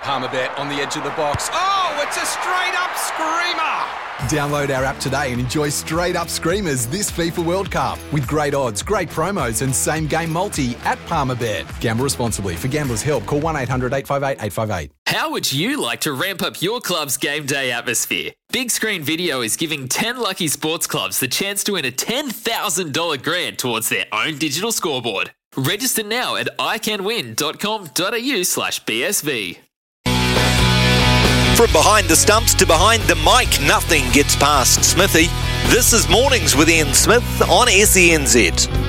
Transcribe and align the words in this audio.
Palmerbet 0.00 0.56
on 0.58 0.68
the 0.68 0.76
edge 0.76 0.96
of 0.96 1.04
the 1.04 1.10
box. 1.10 1.50
Oh, 1.52 2.04
it's 2.06 2.16
a 2.16 2.24
straight 2.24 2.74
up 2.78 2.96
screamer! 2.96 3.98
Download 4.28 4.74
our 4.76 4.84
app 4.84 4.98
today 4.98 5.32
and 5.32 5.40
enjoy 5.40 5.68
straight 5.68 6.16
up 6.16 6.28
screamers 6.28 6.86
this 6.86 7.10
FIFA 7.10 7.44
World 7.44 7.70
Cup 7.70 7.98
with 8.12 8.26
great 8.26 8.54
odds, 8.54 8.82
great 8.82 9.08
promos, 9.08 9.62
and 9.62 9.74
same 9.74 10.06
game 10.06 10.30
multi 10.32 10.76
at 10.84 10.98
Palmerbet. 11.06 11.80
Gamble 11.80 12.04
responsibly. 12.04 12.54
For 12.56 12.68
gamblers' 12.68 13.02
help, 13.02 13.26
call 13.26 13.40
1 13.40 13.56
800 13.56 13.92
858 13.92 14.44
858. 14.44 14.90
How 15.06 15.30
would 15.30 15.52
you 15.52 15.80
like 15.80 16.00
to 16.00 16.12
ramp 16.12 16.42
up 16.42 16.60
your 16.62 16.80
club's 16.80 17.16
game 17.16 17.46
day 17.46 17.70
atmosphere? 17.70 18.32
Big 18.52 18.70
Screen 18.70 19.02
Video 19.02 19.40
is 19.40 19.56
giving 19.56 19.88
10 19.88 20.18
lucky 20.18 20.48
sports 20.48 20.86
clubs 20.86 21.20
the 21.20 21.28
chance 21.28 21.62
to 21.64 21.72
win 21.72 21.84
a 21.84 21.90
$10,000 21.92 23.22
grant 23.22 23.58
towards 23.58 23.88
their 23.88 24.06
own 24.12 24.38
digital 24.38 24.72
scoreboard. 24.72 25.32
Register 25.56 26.02
now 26.02 26.36
at 26.36 26.48
iCanWin.com.au 26.58 28.42
slash 28.42 28.84
BSV. 28.84 29.58
From 31.58 31.72
behind 31.72 32.06
the 32.06 32.14
stumps 32.14 32.54
to 32.54 32.66
behind 32.66 33.02
the 33.02 33.16
mic, 33.16 33.60
nothing 33.66 34.08
gets 34.12 34.36
past 34.36 34.84
Smithy. 34.84 35.26
This 35.74 35.92
is 35.92 36.08
Mornings 36.08 36.54
with 36.54 36.70
Ian 36.70 36.94
Smith 36.94 37.42
on 37.50 37.66
SENZ. 37.66 38.87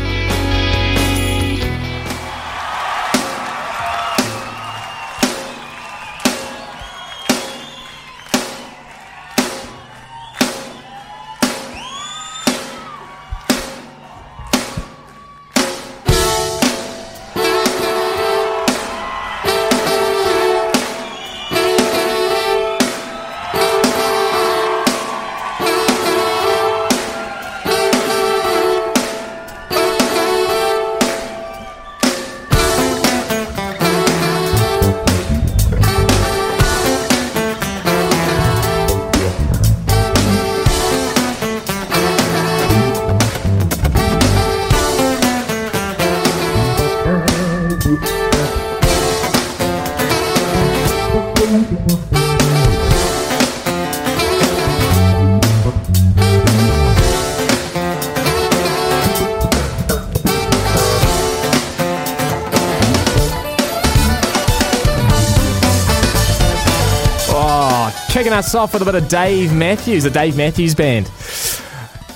Us 68.40 68.56
off 68.56 68.72
with 68.72 68.82
a 68.82 68.86
bit 68.86 68.96
of 68.96 69.10
Dave 69.10 69.54
Matthews, 69.54 70.06
the 70.06 70.10
Dave 70.10 70.38
Matthews 70.38 70.74
Band. 70.74 71.12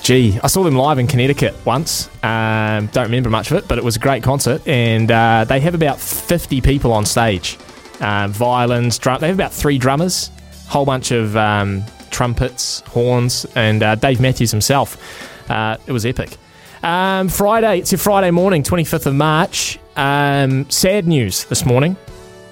Gee, 0.03 0.39
I 0.41 0.47
saw 0.47 0.63
them 0.63 0.73
live 0.73 0.97
in 0.97 1.05
Connecticut 1.05 1.53
once. 1.65 2.07
Um, 2.23 2.87
don't 2.87 3.03
remember 3.03 3.29
much 3.29 3.51
of 3.51 3.57
it, 3.57 3.67
but 3.67 3.77
it 3.77 3.83
was 3.83 3.97
a 3.97 3.99
great 3.99 4.23
concert, 4.23 4.65
and 4.65 5.11
uh, 5.11 5.43
they 5.43 5.59
have 5.59 5.75
about 5.75 5.99
50 5.99 6.61
people 6.61 6.93
on 6.93 7.05
stage. 7.05 7.57
Um, 7.99 8.31
violins, 8.31 8.97
drum. 8.99 9.19
They 9.19 9.27
have 9.27 9.35
about 9.35 9.51
three 9.51 9.77
drummers, 9.77 10.31
whole 10.69 10.85
bunch 10.85 11.11
of 11.11 11.35
um, 11.35 11.83
trumpets, 12.09 12.79
horns, 12.87 13.45
and 13.55 13.83
uh, 13.83 13.95
Dave 13.95 14.21
Matthews 14.21 14.49
himself. 14.49 15.51
Uh, 15.51 15.75
it 15.87 15.91
was 15.91 16.05
epic. 16.05 16.37
Um, 16.83 17.27
Friday, 17.27 17.79
it's 17.79 17.91
your 17.91 17.99
Friday 17.99 18.31
morning, 18.31 18.63
25th 18.63 19.07
of 19.07 19.15
March. 19.15 19.77
Um, 19.97 20.69
sad 20.69 21.05
news 21.05 21.43
this 21.45 21.65
morning 21.65 21.97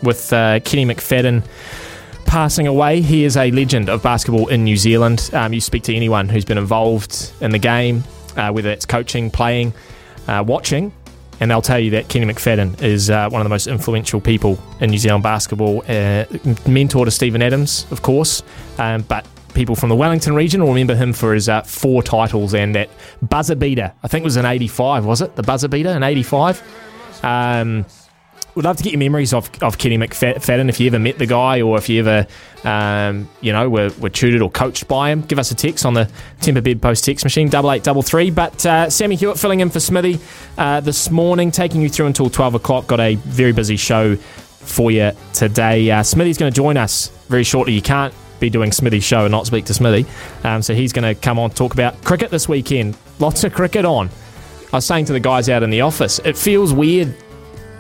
with 0.03 0.34
uh, 0.34 0.59
Kenny 0.59 0.86
McFadden 0.86 1.44
passing 2.31 2.66
away. 2.66 3.02
He 3.02 3.25
is 3.25 3.36
a 3.36 3.52
legend 3.52 3.90
of 3.90 4.02
basketball 4.02 4.47
in 4.47 4.64
New 4.64 4.78
Zealand. 4.78 5.30
Um, 5.34 5.52
you 5.52 5.59
speak 5.59 5.84
to 5.84 5.94
anyone 5.94 6.30
who's 6.30 6.46
been 6.46 6.58
involved 6.58 7.34
in 7.42 7.52
the 7.52 7.59
game, 7.59 8.06
uh, 8.38 8.53
whether 8.53 8.69
it's 8.72 8.86
coaching, 8.86 9.30
playing, 9.30 9.74
uh, 10.30 10.41
watching, 10.47 10.94
and 11.41 11.52
they'll 11.52 11.62
tell 11.62 11.78
you 11.78 11.91
that 11.91 12.08
Kenny 12.08 12.25
McFadden 12.25 12.81
is 12.81 13.09
uh, 13.09 13.28
one 13.30 13.41
of 13.41 13.44
the 13.44 13.50
most 13.50 13.68
influential 13.68 14.22
people 14.22 14.58
in 14.80 14.91
New 14.91 14.97
Zealand 14.97 15.24
basketball. 15.24 15.84
Uh, 15.90 16.24
mentor 16.66 17.03
to 17.03 17.12
Steven 17.12 17.41
Adams, 17.41 17.86
of 17.91 18.02
course, 18.02 18.44
um, 18.78 19.02
but 19.02 19.28
people 19.53 19.75
from 19.75 19.90
the 19.90 19.96
Wellington 19.97 20.34
region 20.34 20.62
will 20.62 20.70
remember 20.70 20.96
him 20.96 21.12
for 21.12 21.34
his 21.34 21.50
uh, 21.50 21.64
four 21.64 22.02
titles 22.02 22.53
and 22.53 22.74
that 22.75 22.90
buzzer 23.22 23.56
beater. 23.56 23.91
I 24.03 24.08
think 24.08 24.22
it 24.22 24.25
was 24.25 24.38
in 24.38 24.46
'85, 24.46 25.03
was 25.06 25.20
it? 25.20 25.36
The 25.36 25.44
buzzer 25.44 25.68
beater 25.68 25.90
in 25.90 26.02
'85. 26.02 26.64
Um, 27.25 27.86
would 28.56 28.66
love 28.66 28.78
to 28.78 28.84
get 28.84 28.92
your 28.92 29.00
memories 29.00 29.34
of, 29.34 29.50
of 29.62 29.78
Kenny 29.78 29.98
McFadden 29.98 30.70
if 30.70 30.80
you 30.80 30.88
ever 30.88 31.00
met 31.00 31.18
the 31.18 31.26
guy 31.26 31.62
or 31.62 31.78
if 31.78 31.88
you 31.90 32.06
ever, 32.06 32.28
um, 32.64 33.30
you 33.40 33.54
know, 33.54 33.70
were, 33.70 33.92
were 34.00 34.10
tutored 34.10 34.42
or 34.42 34.50
coached 34.50 34.88
by 34.88 35.12
him. 35.12 35.22
Give 35.22 35.40
us 35.40 35.52
a 35.52 35.56
text 35.56 35.86
on 35.86 35.94
the 35.94 36.10
Temper 36.42 36.62
Bed 36.62 36.82
Post 36.82 37.06
text 37.06 37.24
machine, 37.26 37.50
double 37.50 37.72
eight 37.72 37.84
double 37.84 38.02
three. 38.02 38.30
But 38.30 38.66
uh, 38.66 38.90
Sammy 38.90 39.16
Hewitt 39.16 39.40
filling 39.40 39.62
in 39.62 39.70
for 39.70 39.80
Smithy 39.80 40.20
uh, 40.58 40.82
this 40.82 41.10
morning, 41.10 41.52
taking 41.52 41.82
you 41.82 41.90
through 41.90 42.08
until 42.08 42.30
12 42.30 42.56
o'clock. 42.56 42.88
Got 42.88 43.00
a 43.00 43.16
very 43.16 43.54
busy 43.54 43.78
show 43.78 44.16
for 44.16 44.92
you 44.92 45.12
today. 45.34 45.90
Uh, 45.90 46.04
Smithy's 46.04 46.38
going 46.38 46.52
to 46.52 46.56
join 46.56 46.78
us 46.78 47.08
very 47.28 47.44
shortly. 47.44 47.74
You 47.74 47.82
can't 47.82 48.14
be 48.40 48.50
doing 48.50 48.72
Smithy's 48.72 49.04
show 49.04 49.26
and 49.26 49.32
not 49.32 49.48
speak 49.48 49.66
to 49.66 49.74
Smithy. 49.74 50.06
Um, 50.44 50.62
so 50.62 50.74
he's 50.74 50.92
going 50.92 51.16
to 51.16 51.20
come 51.20 51.40
on 51.40 51.52
talk 51.52 51.74
about 51.74 52.04
cricket 52.04 52.32
this 52.32 52.50
weekend. 52.50 52.98
Lots 53.20 53.44
of 53.44 53.54
cricket 53.54 53.86
on. 53.86 54.10
I 54.74 54.78
was 54.78 54.86
saying 54.86 55.06
to 55.06 55.14
the 55.14 55.20
guys 55.20 55.50
out 55.50 55.64
in 55.64 55.70
the 55.70 55.82
office, 55.82 56.20
it 56.20 56.38
feels 56.38 56.74
weird 56.74 57.16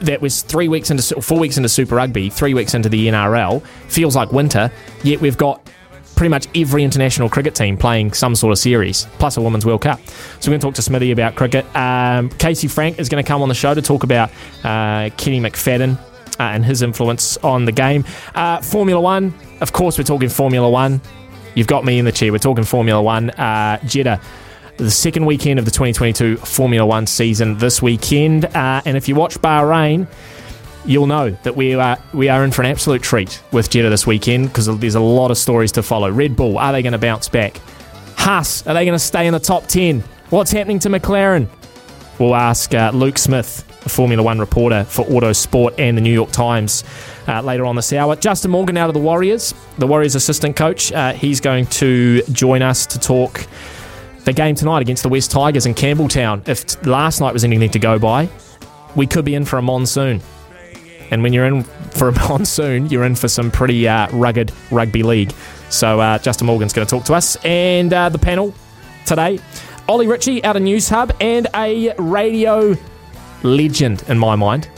that 0.01 0.21
was 0.21 0.41
three 0.41 0.67
weeks 0.67 0.91
into 0.91 1.21
four 1.21 1.39
weeks 1.39 1.57
into 1.57 1.69
Super 1.69 1.95
Rugby, 1.95 2.29
three 2.29 2.53
weeks 2.53 2.73
into 2.73 2.89
the 2.89 3.07
NRL. 3.07 3.63
Feels 3.87 4.15
like 4.15 4.31
winter, 4.31 4.71
yet 5.03 5.21
we've 5.21 5.37
got 5.37 5.69
pretty 6.15 6.29
much 6.29 6.47
every 6.55 6.83
international 6.83 7.29
cricket 7.29 7.55
team 7.55 7.77
playing 7.77 8.13
some 8.13 8.35
sort 8.35 8.51
of 8.51 8.59
series, 8.59 9.07
plus 9.17 9.37
a 9.37 9.41
Women's 9.41 9.65
World 9.65 9.81
Cup. 9.81 9.99
So 10.39 10.49
we're 10.49 10.53
going 10.53 10.59
to 10.59 10.67
talk 10.67 10.75
to 10.75 10.81
Smithy 10.81 11.11
about 11.11 11.35
cricket. 11.35 11.65
Um, 11.75 12.29
Casey 12.29 12.67
Frank 12.67 12.99
is 12.99 13.09
going 13.09 13.23
to 13.23 13.27
come 13.27 13.41
on 13.41 13.49
the 13.49 13.55
show 13.55 13.73
to 13.73 13.81
talk 13.81 14.03
about 14.03 14.29
uh, 14.63 15.09
Kenny 15.17 15.39
McFadden 15.39 15.97
uh, 15.97 16.43
and 16.43 16.65
his 16.65 16.81
influence 16.81 17.37
on 17.37 17.65
the 17.65 17.71
game. 17.71 18.05
Uh, 18.35 18.61
Formula 18.61 19.01
One, 19.01 19.33
of 19.61 19.73
course, 19.73 19.97
we're 19.97 20.03
talking 20.03 20.29
Formula 20.29 20.69
One. 20.69 21.01
You've 21.55 21.67
got 21.67 21.85
me 21.85 21.99
in 21.99 22.05
the 22.05 22.11
chair. 22.11 22.31
We're 22.31 22.37
talking 22.37 22.63
Formula 22.63 23.01
One. 23.01 23.31
Uh, 23.31 23.79
Jeddah 23.85 24.21
the 24.85 24.91
second 24.91 25.25
weekend 25.25 25.59
of 25.59 25.65
the 25.65 25.71
2022 25.71 26.37
Formula 26.37 26.85
One 26.85 27.05
season 27.05 27.57
this 27.59 27.81
weekend. 27.81 28.45
Uh, 28.45 28.81
and 28.83 28.97
if 28.97 29.07
you 29.07 29.13
watch 29.13 29.39
Bahrain, 29.39 30.07
you'll 30.85 31.05
know 31.05 31.29
that 31.43 31.55
we 31.55 31.75
are 31.75 31.97
we 32.13 32.29
are 32.29 32.43
in 32.43 32.51
for 32.51 32.63
an 32.63 32.67
absolute 32.67 33.03
treat 33.03 33.41
with 33.51 33.69
Jeddah 33.69 33.91
this 33.91 34.07
weekend 34.07 34.47
because 34.47 34.65
there's 34.79 34.95
a 34.95 34.99
lot 34.99 35.29
of 35.29 35.37
stories 35.37 35.71
to 35.73 35.83
follow. 35.83 36.09
Red 36.09 36.35
Bull, 36.35 36.57
are 36.57 36.71
they 36.71 36.81
going 36.81 36.93
to 36.93 36.99
bounce 36.99 37.29
back? 37.29 37.61
Haas, 38.15 38.65
are 38.65 38.73
they 38.73 38.85
going 38.85 38.97
to 38.97 39.03
stay 39.03 39.27
in 39.27 39.33
the 39.33 39.39
top 39.39 39.67
10? 39.67 40.03
What's 40.31 40.51
happening 40.51 40.79
to 40.79 40.89
McLaren? 40.89 41.47
We'll 42.19 42.35
ask 42.35 42.73
uh, 42.73 42.91
Luke 42.93 43.17
Smith, 43.17 43.63
a 43.85 43.89
Formula 43.89 44.23
One 44.23 44.39
reporter 44.39 44.83
for 44.83 45.05
Autosport 45.05 45.75
and 45.77 45.95
the 45.95 46.01
New 46.01 46.13
York 46.13 46.31
Times, 46.31 46.83
uh, 47.27 47.41
later 47.41 47.65
on 47.65 47.75
this 47.75 47.93
hour. 47.93 48.15
Justin 48.15 48.51
Morgan 48.51 48.77
out 48.77 48.89
of 48.89 48.93
the 48.93 48.99
Warriors, 48.99 49.53
the 49.77 49.87
Warriors 49.87 50.15
assistant 50.15 50.55
coach. 50.55 50.91
Uh, 50.91 51.13
he's 51.13 51.39
going 51.39 51.67
to 51.67 52.23
join 52.31 52.61
us 52.61 52.85
to 52.87 52.99
talk 52.99 53.45
the 54.25 54.33
game 54.33 54.55
tonight 54.55 54.81
against 54.81 55.03
the 55.03 55.09
West 55.09 55.31
Tigers 55.31 55.65
in 55.65 55.73
Campbelltown. 55.73 56.47
If 56.47 56.85
last 56.85 57.21
night 57.21 57.33
was 57.33 57.43
anything 57.43 57.69
to 57.71 57.79
go 57.79 57.97
by, 57.97 58.29
we 58.95 59.07
could 59.07 59.25
be 59.25 59.35
in 59.35 59.45
for 59.45 59.57
a 59.57 59.61
monsoon. 59.61 60.21
And 61.09 61.23
when 61.23 61.33
you're 61.33 61.45
in 61.45 61.63
for 61.63 62.09
a 62.09 62.11
monsoon, 62.29 62.87
you're 62.87 63.03
in 63.03 63.15
for 63.15 63.27
some 63.27 63.51
pretty 63.51 63.87
uh, 63.87 64.09
rugged 64.11 64.51
rugby 64.69 65.03
league. 65.03 65.31
So 65.69 65.99
uh, 65.99 66.17
Justin 66.19 66.47
Morgan's 66.47 66.73
going 66.73 66.87
to 66.87 66.89
talk 66.89 67.05
to 67.05 67.13
us. 67.13 67.35
And 67.43 67.93
uh, 67.93 68.09
the 68.09 68.19
panel 68.19 68.53
today, 69.05 69.39
Ollie 69.87 70.07
Ritchie 70.07 70.43
out 70.43 70.55
of 70.55 70.63
Newshub 70.63 71.11
and 71.19 71.47
a 71.55 71.93
radio 71.97 72.75
legend 73.43 74.03
in 74.07 74.17
my 74.17 74.35
mind. 74.35 74.69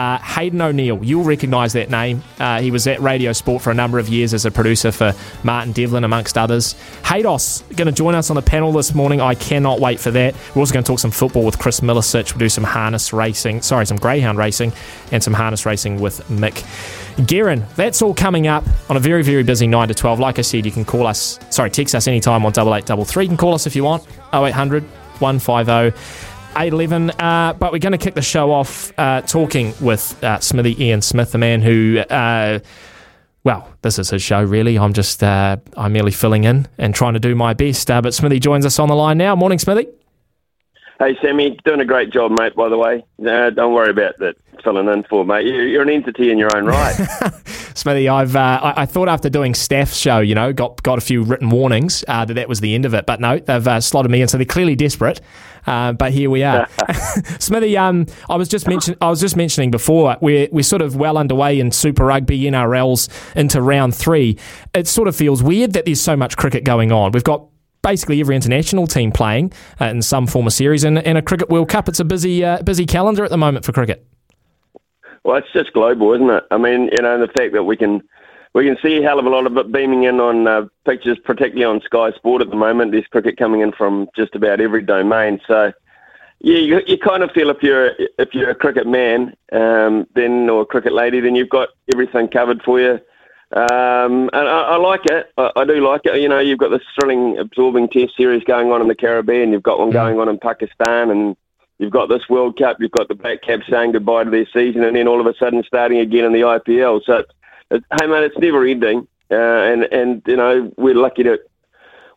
Uh, 0.00 0.18
Hayden 0.20 0.62
O'Neill, 0.62 0.98
you'll 1.04 1.24
recognise 1.24 1.74
that 1.74 1.90
name. 1.90 2.22
Uh, 2.38 2.62
he 2.62 2.70
was 2.70 2.86
at 2.86 3.02
Radio 3.02 3.34
Sport 3.34 3.60
for 3.60 3.70
a 3.70 3.74
number 3.74 3.98
of 3.98 4.08
years 4.08 4.32
as 4.32 4.46
a 4.46 4.50
producer 4.50 4.90
for 4.90 5.12
Martin 5.42 5.72
Devlin, 5.74 6.04
amongst 6.04 6.38
others. 6.38 6.74
Haydos 7.02 7.68
going 7.76 7.84
to 7.84 7.92
join 7.92 8.14
us 8.14 8.30
on 8.30 8.36
the 8.36 8.40
panel 8.40 8.72
this 8.72 8.94
morning. 8.94 9.20
I 9.20 9.34
cannot 9.34 9.78
wait 9.78 10.00
for 10.00 10.10
that. 10.12 10.34
We're 10.54 10.60
also 10.60 10.72
going 10.72 10.84
to 10.84 10.90
talk 10.90 11.00
some 11.00 11.10
football 11.10 11.44
with 11.44 11.58
Chris 11.58 11.80
Milicich. 11.80 12.32
We'll 12.32 12.38
do 12.38 12.48
some 12.48 12.64
harness 12.64 13.12
racing, 13.12 13.60
sorry, 13.60 13.84
some 13.84 13.98
greyhound 13.98 14.38
racing, 14.38 14.72
and 15.12 15.22
some 15.22 15.34
harness 15.34 15.66
racing 15.66 16.00
with 16.00 16.26
Mick. 16.30 16.64
Guerin, 17.26 17.66
that's 17.76 18.00
all 18.00 18.14
coming 18.14 18.46
up 18.46 18.64
on 18.88 18.96
a 18.96 19.00
very, 19.00 19.22
very 19.22 19.42
busy 19.42 19.66
9 19.66 19.88
to 19.88 19.94
12. 19.94 20.18
Like 20.18 20.38
I 20.38 20.42
said, 20.42 20.64
you 20.64 20.72
can 20.72 20.86
call 20.86 21.06
us, 21.06 21.38
sorry, 21.50 21.68
text 21.70 21.94
us 21.94 22.08
anytime 22.08 22.46
on 22.46 22.52
8833. 22.52 23.24
You 23.24 23.28
can 23.28 23.36
call 23.36 23.52
us 23.52 23.66
if 23.66 23.76
you 23.76 23.84
want, 23.84 24.06
0800 24.32 24.82
150 25.20 26.29
811. 26.56 27.10
Uh, 27.10 27.52
but 27.54 27.72
we're 27.72 27.78
going 27.78 27.92
to 27.92 27.98
kick 27.98 28.14
the 28.14 28.22
show 28.22 28.52
off 28.52 28.92
uh, 28.98 29.22
talking 29.22 29.74
with 29.80 30.22
uh, 30.22 30.38
Smithy 30.40 30.82
Ian 30.84 31.02
Smith, 31.02 31.32
the 31.32 31.38
man 31.38 31.62
who, 31.62 31.98
uh, 32.10 32.58
well, 33.44 33.68
this 33.82 33.98
is 33.98 34.10
his 34.10 34.22
show, 34.22 34.42
really. 34.42 34.78
I'm 34.78 34.92
just, 34.92 35.22
uh, 35.22 35.56
I'm 35.76 35.92
merely 35.92 36.12
filling 36.12 36.44
in 36.44 36.68
and 36.78 36.94
trying 36.94 37.14
to 37.14 37.20
do 37.20 37.34
my 37.34 37.54
best. 37.54 37.90
Uh, 37.90 38.02
but 38.02 38.14
Smithy 38.14 38.40
joins 38.40 38.66
us 38.66 38.78
on 38.78 38.88
the 38.88 38.96
line 38.96 39.18
now. 39.18 39.34
Morning, 39.36 39.58
Smithy. 39.58 39.88
Hey, 41.00 41.16
Sammy, 41.22 41.58
doing 41.64 41.80
a 41.80 41.86
great 41.86 42.12
job, 42.12 42.30
mate, 42.30 42.54
by 42.54 42.68
the 42.68 42.76
way. 42.76 43.02
don't 43.18 43.72
worry 43.72 43.88
about 43.88 44.18
that 44.18 44.36
filling 44.62 44.86
in 44.86 45.02
for, 45.04 45.24
mate. 45.24 45.46
You're 45.46 45.80
an 45.80 45.88
entity 45.88 46.30
in 46.30 46.36
your 46.36 46.54
own 46.54 46.66
right. 46.66 46.94
Smithy, 47.74 48.06
I've 48.06 48.36
uh, 48.36 48.60
I, 48.62 48.82
I, 48.82 48.86
thought 48.86 49.08
after 49.08 49.30
doing 49.30 49.54
Staff's 49.54 49.96
show, 49.96 50.18
you 50.18 50.34
know, 50.34 50.52
got 50.52 50.82
got 50.82 50.98
a 50.98 51.00
few 51.00 51.22
written 51.22 51.48
warnings 51.48 52.04
uh, 52.06 52.26
that 52.26 52.34
that 52.34 52.50
was 52.50 52.60
the 52.60 52.74
end 52.74 52.84
of 52.84 52.92
it, 52.92 53.06
but 53.06 53.18
no, 53.18 53.38
they've 53.38 53.66
uh, 53.66 53.80
slotted 53.80 54.10
me 54.10 54.20
in, 54.20 54.28
so 54.28 54.36
they're 54.36 54.44
clearly 54.44 54.76
desperate. 54.76 55.22
Uh, 55.66 55.92
but 55.92 56.12
here 56.12 56.28
we 56.28 56.42
are, 56.42 56.68
Smithy. 57.38 57.78
Um, 57.78 58.04
I 58.28 58.36
was 58.36 58.48
just 58.50 58.68
mention 58.68 58.94
I 59.00 59.08
was 59.08 59.20
just 59.20 59.36
mentioning 59.36 59.70
before 59.70 60.18
we're 60.20 60.48
we're 60.52 60.62
sort 60.62 60.82
of 60.82 60.96
well 60.96 61.16
underway 61.16 61.60
in 61.60 61.70
Super 61.70 62.04
Rugby 62.04 62.42
NRLs 62.42 63.08
into 63.36 63.62
round 63.62 63.94
three. 63.94 64.36
It 64.74 64.86
sort 64.86 65.08
of 65.08 65.16
feels 65.16 65.42
weird 65.42 65.72
that 65.72 65.86
there's 65.86 66.02
so 66.02 66.14
much 66.14 66.36
cricket 66.36 66.64
going 66.64 66.92
on. 66.92 67.12
We've 67.12 67.24
got 67.24 67.46
basically 67.82 68.20
every 68.20 68.36
international 68.36 68.86
team 68.86 69.12
playing 69.12 69.52
uh, 69.80 69.86
in 69.86 70.02
some 70.02 70.26
form 70.26 70.46
of 70.46 70.52
series, 70.52 70.84
and, 70.84 70.98
and 70.98 71.18
a 71.18 71.22
cricket 71.22 71.48
World 71.48 71.68
Cup. 71.68 71.88
It's 71.88 72.00
a 72.00 72.04
busy 72.04 72.44
uh, 72.44 72.62
busy 72.62 72.86
calendar 72.86 73.24
at 73.24 73.30
the 73.30 73.38
moment 73.38 73.64
for 73.64 73.72
cricket. 73.72 74.06
Well, 75.24 75.36
it's 75.36 75.52
just 75.52 75.72
global, 75.72 76.14
isn't 76.14 76.30
it? 76.30 76.44
I 76.50 76.56
mean, 76.56 76.88
you 76.92 77.02
know, 77.02 77.18
the 77.18 77.28
fact 77.28 77.52
that 77.52 77.64
we 77.64 77.76
can 77.76 78.02
we 78.54 78.64
can 78.64 78.76
see 78.82 78.98
a 78.98 79.02
hell 79.02 79.18
of 79.18 79.26
a 79.26 79.30
lot 79.30 79.46
of 79.46 79.56
it 79.56 79.70
beaming 79.70 80.04
in 80.04 80.18
on 80.20 80.46
uh, 80.46 80.66
pictures, 80.84 81.18
particularly 81.24 81.64
on 81.64 81.80
Sky 81.82 82.10
Sport 82.12 82.42
at 82.42 82.50
the 82.50 82.56
moment. 82.56 82.92
There's 82.92 83.06
cricket 83.06 83.36
coming 83.38 83.60
in 83.60 83.72
from 83.72 84.08
just 84.16 84.34
about 84.34 84.60
every 84.60 84.82
domain. 84.82 85.40
So, 85.46 85.72
yeah, 86.40 86.58
you, 86.58 86.80
you 86.86 86.98
kind 86.98 87.22
of 87.22 87.30
feel 87.32 87.50
if 87.50 87.62
you're 87.62 87.92
if 88.18 88.34
you're 88.34 88.50
a 88.50 88.54
cricket 88.54 88.86
man, 88.86 89.34
um, 89.52 90.06
then 90.14 90.48
or 90.48 90.62
a 90.62 90.66
cricket 90.66 90.92
lady, 90.92 91.20
then 91.20 91.36
you've 91.36 91.48
got 91.50 91.68
everything 91.92 92.28
covered 92.28 92.62
for 92.62 92.80
you. 92.80 92.98
Um, 93.52 94.30
and 94.32 94.48
I, 94.48 94.62
I, 94.62 94.76
like 94.76 95.06
it. 95.06 95.32
I, 95.36 95.50
I, 95.56 95.64
do 95.64 95.84
like 95.84 96.02
it. 96.04 96.20
You 96.20 96.28
know, 96.28 96.38
you've 96.38 96.60
got 96.60 96.68
this 96.68 96.82
thrilling, 96.94 97.36
absorbing 97.36 97.88
Test 97.88 98.16
series 98.16 98.44
going 98.44 98.70
on 98.70 98.80
in 98.80 98.86
the 98.86 98.94
Caribbean. 98.94 99.50
You've 99.52 99.64
got 99.64 99.80
one 99.80 99.90
going 99.90 100.20
on 100.20 100.28
in 100.28 100.38
Pakistan, 100.38 101.10
and 101.10 101.36
you've 101.78 101.90
got 101.90 102.08
this 102.08 102.28
World 102.28 102.56
Cup, 102.56 102.76
you've 102.78 102.92
got 102.92 103.08
the 103.08 103.16
Black 103.16 103.42
Caps 103.42 103.66
saying 103.68 103.90
goodbye 103.92 104.22
to 104.22 104.30
their 104.30 104.46
season, 104.52 104.84
and 104.84 104.94
then 104.94 105.08
all 105.08 105.20
of 105.20 105.26
a 105.26 105.34
sudden 105.36 105.64
starting 105.66 105.98
again 105.98 106.26
in 106.26 106.32
the 106.32 106.42
IPL. 106.42 107.02
So, 107.04 107.24
it's, 107.72 107.84
hey 108.00 108.06
man, 108.06 108.22
it's 108.22 108.38
never 108.38 108.64
ending, 108.64 109.08
uh, 109.32 109.34
and 109.34 109.82
and 109.84 110.22
you 110.26 110.36
know 110.36 110.72
we're 110.76 110.94
lucky 110.94 111.24
to 111.24 111.40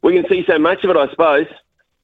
we 0.03 0.13
can 0.13 0.29
see 0.29 0.43
so 0.45 0.59
much 0.59 0.83
of 0.83 0.91
it, 0.91 0.97
I 0.97 1.09
suppose. 1.09 1.47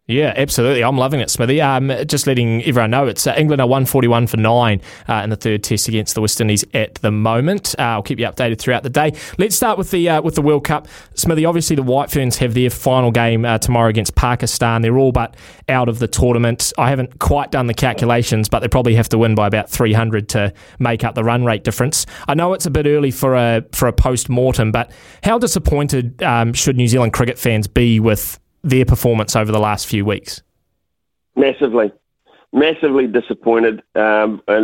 Yeah, 0.10 0.34
absolutely. 0.36 0.84
I'm 0.84 0.98
loving 0.98 1.20
it, 1.20 1.30
Smithy. 1.30 1.62
Um, 1.62 1.94
just 2.08 2.26
letting 2.26 2.64
everyone 2.64 2.90
know, 2.90 3.06
it's 3.06 3.28
uh, 3.28 3.36
England 3.38 3.62
are 3.62 3.68
141 3.68 4.26
for 4.26 4.38
nine 4.38 4.82
uh, 5.08 5.22
in 5.24 5.30
the 5.30 5.36
third 5.36 5.64
test 5.64 5.88
against 5.88 6.16
the 6.16 6.22
West 6.22 6.42
Indies 6.42 6.66
at 6.74 6.96
the 6.96 7.12
moment. 7.12 7.76
Uh, 7.78 7.84
I'll 7.84 8.02
keep 8.02 8.18
you 8.18 8.26
updated 8.26 8.58
throughout 8.58 8.82
the 8.82 8.90
day. 8.90 9.14
Let's 9.38 9.56
start 9.56 9.78
with 9.78 9.92
the 9.92 10.10
uh, 10.10 10.24
with 10.24 10.34
the 10.34 10.42
World 10.42 10.64
Cup, 10.64 10.88
Smithy. 11.14 11.46
Obviously, 11.46 11.76
the 11.76 11.84
White 11.84 12.10
Ferns 12.10 12.38
have 12.38 12.56
their 12.56 12.72
final 12.72 13.12
game 13.12 13.46
uh, 13.46 13.60
tomorrow 13.60 13.88
against 13.88 14.16
Pakistan. 14.16 14.82
They're 14.82 14.98
all 14.98 15.12
but 15.12 15.36
out 15.68 15.88
of 15.88 16.00
the 16.00 16.08
tournament. 16.08 16.74
I 16.80 16.90
haven't 16.90 17.20
quite 17.20 17.52
done 17.52 17.68
the 17.68 17.76
calculations, 17.76 18.50
but 18.50 18.62
they 18.62 18.68
probably 18.68 18.96
have 18.96 19.10
to 19.10 19.20
win 19.20 19.36
by 19.36 19.46
about 19.46 19.70
300 19.70 20.28
to 20.30 20.52
make 20.80 21.04
up 21.04 21.14
the 21.14 21.24
run 21.24 21.46
rate 21.46 21.64
difference. 21.64 22.08
I 22.28 22.34
know 22.34 22.54
it's 22.54 22.66
a 22.66 22.72
bit 22.72 22.88
early 22.88 23.12
for 23.12 23.36
a 23.36 23.64
for 23.74 23.88
a 23.88 23.94
post 23.94 24.28
mortem, 24.28 24.72
but 24.72 24.90
how 25.22 25.38
disappointed 25.38 26.24
um, 26.24 26.54
should 26.54 26.78
New 26.78 26.88
Zealand 26.88 27.14
cricket 27.14 27.38
fans 27.38 27.68
be 27.68 28.00
with 28.00 28.40
their 28.64 28.86
performance 28.86 29.36
over 29.36 29.52
the 29.52 29.60
last 29.60 29.88
few 29.88 30.06
weeks? 30.06 30.42
Massively, 31.36 31.92
massively 32.52 33.08
disappointed. 33.08 33.82
Um, 33.96 34.42
as 34.48 34.64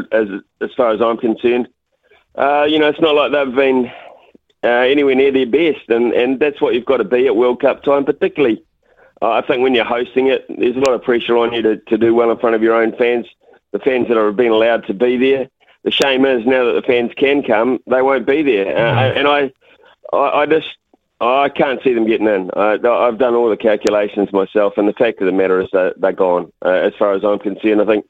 as 0.62 0.70
far 0.76 0.92
as 0.92 1.02
I'm 1.02 1.18
concerned, 1.18 1.68
uh, 2.36 2.66
you 2.70 2.80
know, 2.80 2.90
it's 2.90 3.02
not 3.02 3.16
like 3.16 3.32
they've 3.32 3.56
been 3.56 3.92
uh, 4.64 4.68
anywhere 4.68 5.16
near 5.16 5.32
their 5.32 5.46
best, 5.46 5.90
and 5.90 6.12
and 6.14 6.40
that's 6.40 6.62
what 6.62 6.74
you've 6.74 6.86
got 6.86 6.98
to 6.98 7.04
be 7.04 7.28
at 7.28 7.36
World 7.36 7.62
Cup 7.62 7.84
time, 7.84 8.06
particularly. 8.06 8.64
Uh, 9.22 9.32
I 9.32 9.42
think 9.42 9.62
when 9.62 9.74
you're 9.74 9.86
hosting 9.86 10.28
it, 10.28 10.46
there's 10.50 10.76
a 10.76 10.80
lot 10.80 10.94
of 10.94 11.02
pressure 11.04 11.38
on 11.38 11.54
you 11.54 11.62
to, 11.62 11.78
to 11.78 11.98
do 11.98 12.14
well 12.14 12.32
in 12.32 12.38
front 12.38 12.56
of 12.56 12.62
your 12.62 12.76
own 12.76 12.96
fans, 12.98 13.26
the 13.72 13.80
fans 13.80 14.08
that 14.10 14.18
have 14.18 14.36
been 14.36 14.52
allowed 14.52 14.86
to 14.88 14.94
be 14.94 15.18
there. 15.18 15.50
The 15.84 15.92
shame 15.92 16.26
is 16.26 16.46
now 16.46 16.66
that 16.66 16.74
the 16.74 16.82
fans 16.82 17.12
can 17.16 17.44
come, 17.44 17.80
they 17.88 18.02
won't 18.02 18.26
be 18.26 18.42
there, 18.42 18.76
uh, 18.76 19.14
and 19.14 19.28
I, 19.28 19.54
I, 20.12 20.42
I 20.42 20.46
just 20.48 20.68
I 21.22 21.50
can't 21.50 21.82
see 21.84 21.94
them 21.94 22.08
getting 22.08 22.28
in. 22.28 22.50
Uh, 22.56 22.78
I've 22.84 23.18
done 23.18 23.36
all 23.36 23.50
the 23.50 23.58
calculations 23.58 24.34
myself, 24.34 24.74
and 24.78 24.88
the 24.88 24.94
fact 24.94 25.22
of 25.22 25.28
the 25.28 25.32
matter 25.32 25.62
is 25.62 25.70
that 25.72 26.00
they're 26.00 26.12
gone. 26.12 26.52
Uh, 26.64 26.70
as 26.70 26.94
far 27.00 27.14
as 27.14 27.24
I'm 27.24 27.40
concerned, 27.40 27.82
I 27.82 27.86
think 27.86 28.06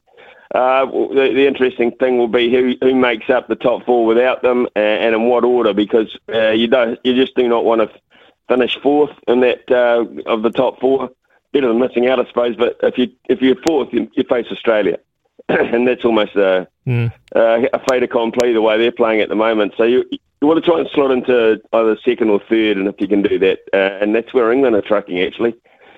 uh, 0.56 0.86
the, 0.86 1.32
the, 1.34 1.48
interesting 1.48 1.92
thing 1.92 2.18
will 2.18 2.28
be 2.28 2.52
who, 2.52 2.76
who 2.82 2.96
makes 2.96 3.30
up 3.30 3.48
the 3.48 3.56
top 3.56 3.86
four 3.86 4.06
without 4.06 4.42
them, 4.42 4.68
and, 4.76 5.04
and 5.04 5.16
in 5.16 5.24
what 5.26 5.44
order, 5.44 5.74
because 5.74 6.18
uh, 6.34 6.50
you 6.50 6.68
don't, 6.68 7.00
you 7.04 7.14
just 7.14 7.36
do 7.36 7.48
not 7.48 7.64
want 7.64 7.82
to 7.82 8.00
finish 8.48 8.78
fourth 8.82 9.12
in 9.28 9.42
that 9.42 9.70
uh, 9.70 10.06
of 10.30 10.42
the 10.42 10.52
top 10.52 10.80
four. 10.80 11.10
Better 11.52 11.68
than 11.68 11.80
missing 11.80 12.08
out, 12.08 12.20
I 12.20 12.26
suppose. 12.28 12.56
But 12.56 12.78
if 12.84 12.98
you 12.98 13.08
if 13.30 13.42
you're 13.42 13.56
fourth, 13.66 13.90
you, 13.94 14.10
you 14.14 14.24
face 14.24 14.48
Australia, 14.52 14.98
and 15.50 15.88
that's 15.88 16.06
almost 16.06 16.36
a, 16.36 16.68
mm. 16.88 17.12
a 17.34 17.80
fait 17.90 18.04
accompli 18.04 18.54
the 18.54 18.62
way 18.62 18.78
they're 18.78 18.92
playing 18.92 19.22
at 19.22 19.30
the 19.30 19.36
moment. 19.36 19.74
So 19.78 19.84
you 19.84 20.06
you 20.42 20.48
want 20.48 20.64
to 20.64 20.70
try 20.70 20.80
and 20.80 20.90
slot 20.90 21.12
into 21.12 21.62
either 21.74 21.98
second 22.06 22.30
or 22.30 22.40
third, 22.40 22.78
and 22.78 22.88
if 22.88 22.96
you 23.00 23.08
can 23.08 23.22
do 23.22 23.40
that, 23.40 23.60
uh, 23.74 24.04
and 24.04 24.14
that's 24.14 24.34
where 24.34 24.52
England 24.52 24.76
are 24.76 24.82
trucking 24.82 25.20
actually. 25.20 25.56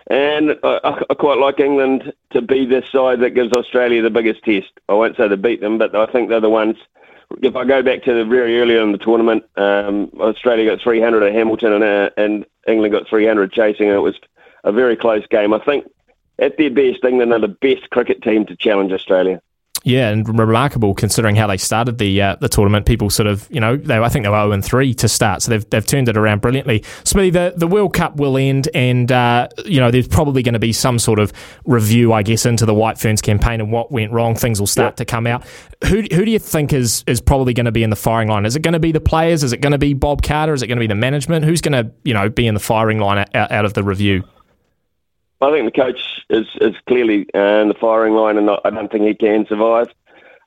And 0.09 0.57
I, 0.63 1.03
I, 1.09 1.13
quite 1.15 1.37
like 1.37 1.59
England 1.59 2.13
to 2.31 2.41
be 2.41 2.65
the 2.65 2.81
side 2.93 3.19
that 3.19 3.31
gives 3.31 3.51
Australia 3.51 4.01
the 4.01 4.09
biggest 4.09 4.41
test. 4.43 4.71
I 4.87 4.93
won't 4.93 5.17
say 5.17 5.27
to 5.27 5.35
beat 5.35 5.59
them, 5.59 5.77
but 5.77 5.93
I 5.95 6.05
think 6.05 6.29
they're 6.29 6.39
the 6.39 6.49
ones. 6.49 6.77
If 7.41 7.57
I 7.57 7.65
go 7.65 7.83
back 7.83 8.03
to 8.03 8.13
the 8.13 8.23
very 8.23 8.57
early 8.61 8.77
in 8.77 8.93
the 8.93 8.97
tournament, 8.97 9.43
um, 9.57 10.09
Australia 10.17 10.71
got 10.71 10.81
300 10.81 11.23
at 11.23 11.33
Hamilton 11.33 11.73
and, 11.73 11.83
uh, 11.83 12.09
and 12.15 12.45
England 12.67 12.93
got 12.93 13.09
300 13.09 13.51
chasing, 13.51 13.87
and 13.87 13.97
it 13.97 14.01
was 14.01 14.15
a 14.63 14.71
very 14.71 14.95
close 14.95 15.27
game. 15.27 15.53
I 15.53 15.59
think 15.59 15.85
at 16.39 16.57
their 16.57 16.69
best, 16.69 17.03
England 17.03 17.33
are 17.33 17.39
the 17.39 17.47
best 17.47 17.89
cricket 17.89 18.21
team 18.21 18.45
to 18.45 18.55
challenge 18.55 18.91
Australia. 18.91 19.41
Yeah, 19.83 20.09
and 20.09 20.27
remarkable 20.27 20.93
considering 20.93 21.37
how 21.37 21.47
they 21.47 21.55
started 21.55 21.97
the 21.97 22.21
uh, 22.21 22.35
the 22.41 22.49
tournament. 22.49 22.85
People 22.85 23.09
sort 23.09 23.27
of, 23.27 23.47
you 23.49 23.61
know, 23.61 23.77
they 23.77 23.97
I 23.97 24.09
think 24.09 24.23
they 24.23 24.29
were 24.29 24.35
0 24.35 24.51
and 24.51 24.65
3 24.65 24.93
to 24.95 25.07
start, 25.07 25.43
so 25.43 25.51
they've, 25.51 25.69
they've 25.69 25.85
turned 25.85 26.09
it 26.09 26.17
around 26.17 26.41
brilliantly. 26.41 26.83
Smithy, 27.05 27.29
the, 27.29 27.53
the 27.55 27.67
World 27.67 27.93
Cup 27.93 28.17
will 28.17 28.37
end, 28.37 28.67
and, 28.73 29.09
uh, 29.11 29.47
you 29.65 29.79
know, 29.79 29.89
there's 29.89 30.07
probably 30.07 30.43
going 30.43 30.53
to 30.53 30.59
be 30.59 30.73
some 30.73 30.99
sort 30.99 31.19
of 31.19 31.31
review, 31.63 32.11
I 32.11 32.21
guess, 32.21 32.45
into 32.45 32.65
the 32.65 32.73
White 32.73 32.97
Ferns 32.97 33.21
campaign 33.21 33.61
and 33.61 33.71
what 33.71 33.89
went 33.89 34.11
wrong. 34.11 34.35
Things 34.35 34.59
will 34.59 34.67
start 34.67 34.97
to 34.97 35.05
come 35.05 35.25
out. 35.25 35.45
Who, 35.85 36.01
who 36.11 36.25
do 36.25 36.31
you 36.31 36.39
think 36.39 36.73
is, 36.73 37.05
is 37.07 37.21
probably 37.21 37.53
going 37.53 37.65
to 37.65 37.71
be 37.71 37.83
in 37.83 37.89
the 37.89 37.95
firing 37.95 38.27
line? 38.27 38.45
Is 38.45 38.57
it 38.57 38.63
going 38.63 38.73
to 38.73 38.79
be 38.79 38.91
the 38.91 38.99
players? 38.99 39.41
Is 39.41 39.53
it 39.53 39.61
going 39.61 39.71
to 39.71 39.77
be 39.77 39.93
Bob 39.93 40.21
Carter? 40.21 40.53
Is 40.53 40.63
it 40.63 40.67
going 40.67 40.77
to 40.77 40.81
be 40.81 40.87
the 40.87 40.95
management? 40.95 41.45
Who's 41.45 41.61
going 41.61 41.85
to, 41.85 41.91
you 42.03 42.13
know, 42.13 42.29
be 42.29 42.45
in 42.45 42.55
the 42.55 42.59
firing 42.59 42.99
line 42.99 43.25
out, 43.33 43.51
out 43.51 43.63
of 43.63 43.73
the 43.73 43.83
review? 43.83 44.23
I 45.41 45.51
think 45.51 45.65
the 45.65 45.81
coach 45.81 45.99
is, 46.29 46.47
is 46.61 46.75
clearly 46.87 47.27
uh, 47.33 47.61
in 47.61 47.67
the 47.67 47.75
firing 47.79 48.13
line, 48.13 48.37
and 48.37 48.49
I 48.49 48.69
don't 48.69 48.91
think 48.91 49.05
he 49.05 49.13
can 49.13 49.45
survive. 49.47 49.87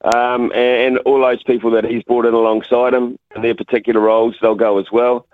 Um, 0.02 0.50
and, 0.52 0.98
all 0.98 1.20
those 1.20 1.42
people 1.42 1.70
that 1.72 1.84
he's 1.84 2.02
brought 2.04 2.24
in 2.24 2.34
alongside 2.34 2.94
him 2.94 3.18
in 3.36 3.42
their 3.42 3.54
particular 3.54 4.00
roles, 4.00 4.34
they'll 4.40 4.54
go 4.54 4.78
as 4.78 4.90
well. 4.90 5.26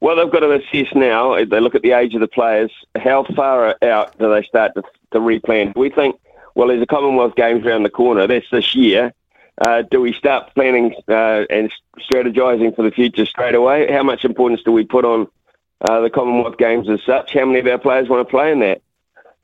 Well, 0.00 0.16
they've 0.16 0.32
got 0.32 0.40
to 0.40 0.52
assess 0.52 0.94
now, 0.94 1.44
they 1.44 1.60
look 1.60 1.74
at 1.74 1.82
the 1.82 1.92
age 1.92 2.14
of 2.14 2.20
the 2.20 2.28
players, 2.28 2.70
how 2.96 3.24
far 3.36 3.76
out 3.82 4.18
do 4.18 4.30
they 4.30 4.42
start 4.42 4.72
to, 4.74 4.82
to 5.12 5.18
replan? 5.18 5.76
We 5.76 5.90
think, 5.90 6.18
well, 6.54 6.68
there's 6.68 6.82
a 6.82 6.86
Commonwealth 6.86 7.36
Games 7.36 7.64
around 7.64 7.84
the 7.84 7.90
corner, 7.90 8.26
that's 8.26 8.50
this 8.50 8.74
year. 8.74 9.12
Uh, 9.64 9.82
do 9.82 10.00
we 10.00 10.12
start 10.12 10.52
planning 10.54 10.94
uh, 11.08 11.44
and 11.48 11.72
strategising 12.00 12.74
for 12.74 12.82
the 12.82 12.90
future 12.90 13.24
straight 13.24 13.54
away? 13.54 13.90
How 13.90 14.02
much 14.02 14.24
importance 14.24 14.62
do 14.64 14.72
we 14.72 14.84
put 14.84 15.04
on 15.04 15.28
uh, 15.80 16.00
the 16.00 16.10
Commonwealth 16.10 16.58
Games 16.58 16.88
as 16.88 17.00
such? 17.04 17.32
How 17.32 17.44
many 17.44 17.60
of 17.60 17.66
our 17.66 17.78
players 17.78 18.08
want 18.08 18.26
to 18.26 18.30
play 18.30 18.50
in 18.50 18.60
that? 18.60 18.82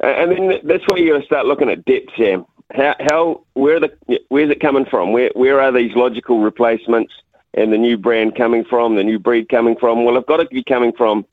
And 0.02 0.32
then 0.32 0.60
that's 0.64 0.84
where 0.88 0.98
you 0.98 1.12
got 1.12 1.20
to 1.20 1.26
start 1.26 1.46
looking 1.46 1.68
at 1.68 1.84
depth, 1.84 2.10
Sam 2.16 2.46
how, 2.72 2.94
how 3.00 3.44
where 3.54 3.80
the 3.80 3.92
where's 4.28 4.50
it 4.50 4.60
coming 4.60 4.84
from? 4.84 5.12
Where 5.12 5.30
where 5.34 5.60
are 5.60 5.72
these 5.72 5.94
logical 5.94 6.40
replacements 6.40 7.12
and 7.54 7.72
the 7.72 7.78
new 7.78 7.96
brand 7.96 8.36
coming 8.36 8.64
from? 8.64 8.96
The 8.96 9.04
new 9.04 9.18
breed 9.18 9.48
coming 9.48 9.76
from? 9.76 10.04
Well, 10.04 10.16
it's 10.16 10.28
got 10.28 10.38
to 10.38 10.46
be 10.46 10.62
coming 10.62 10.92
from 10.92 11.26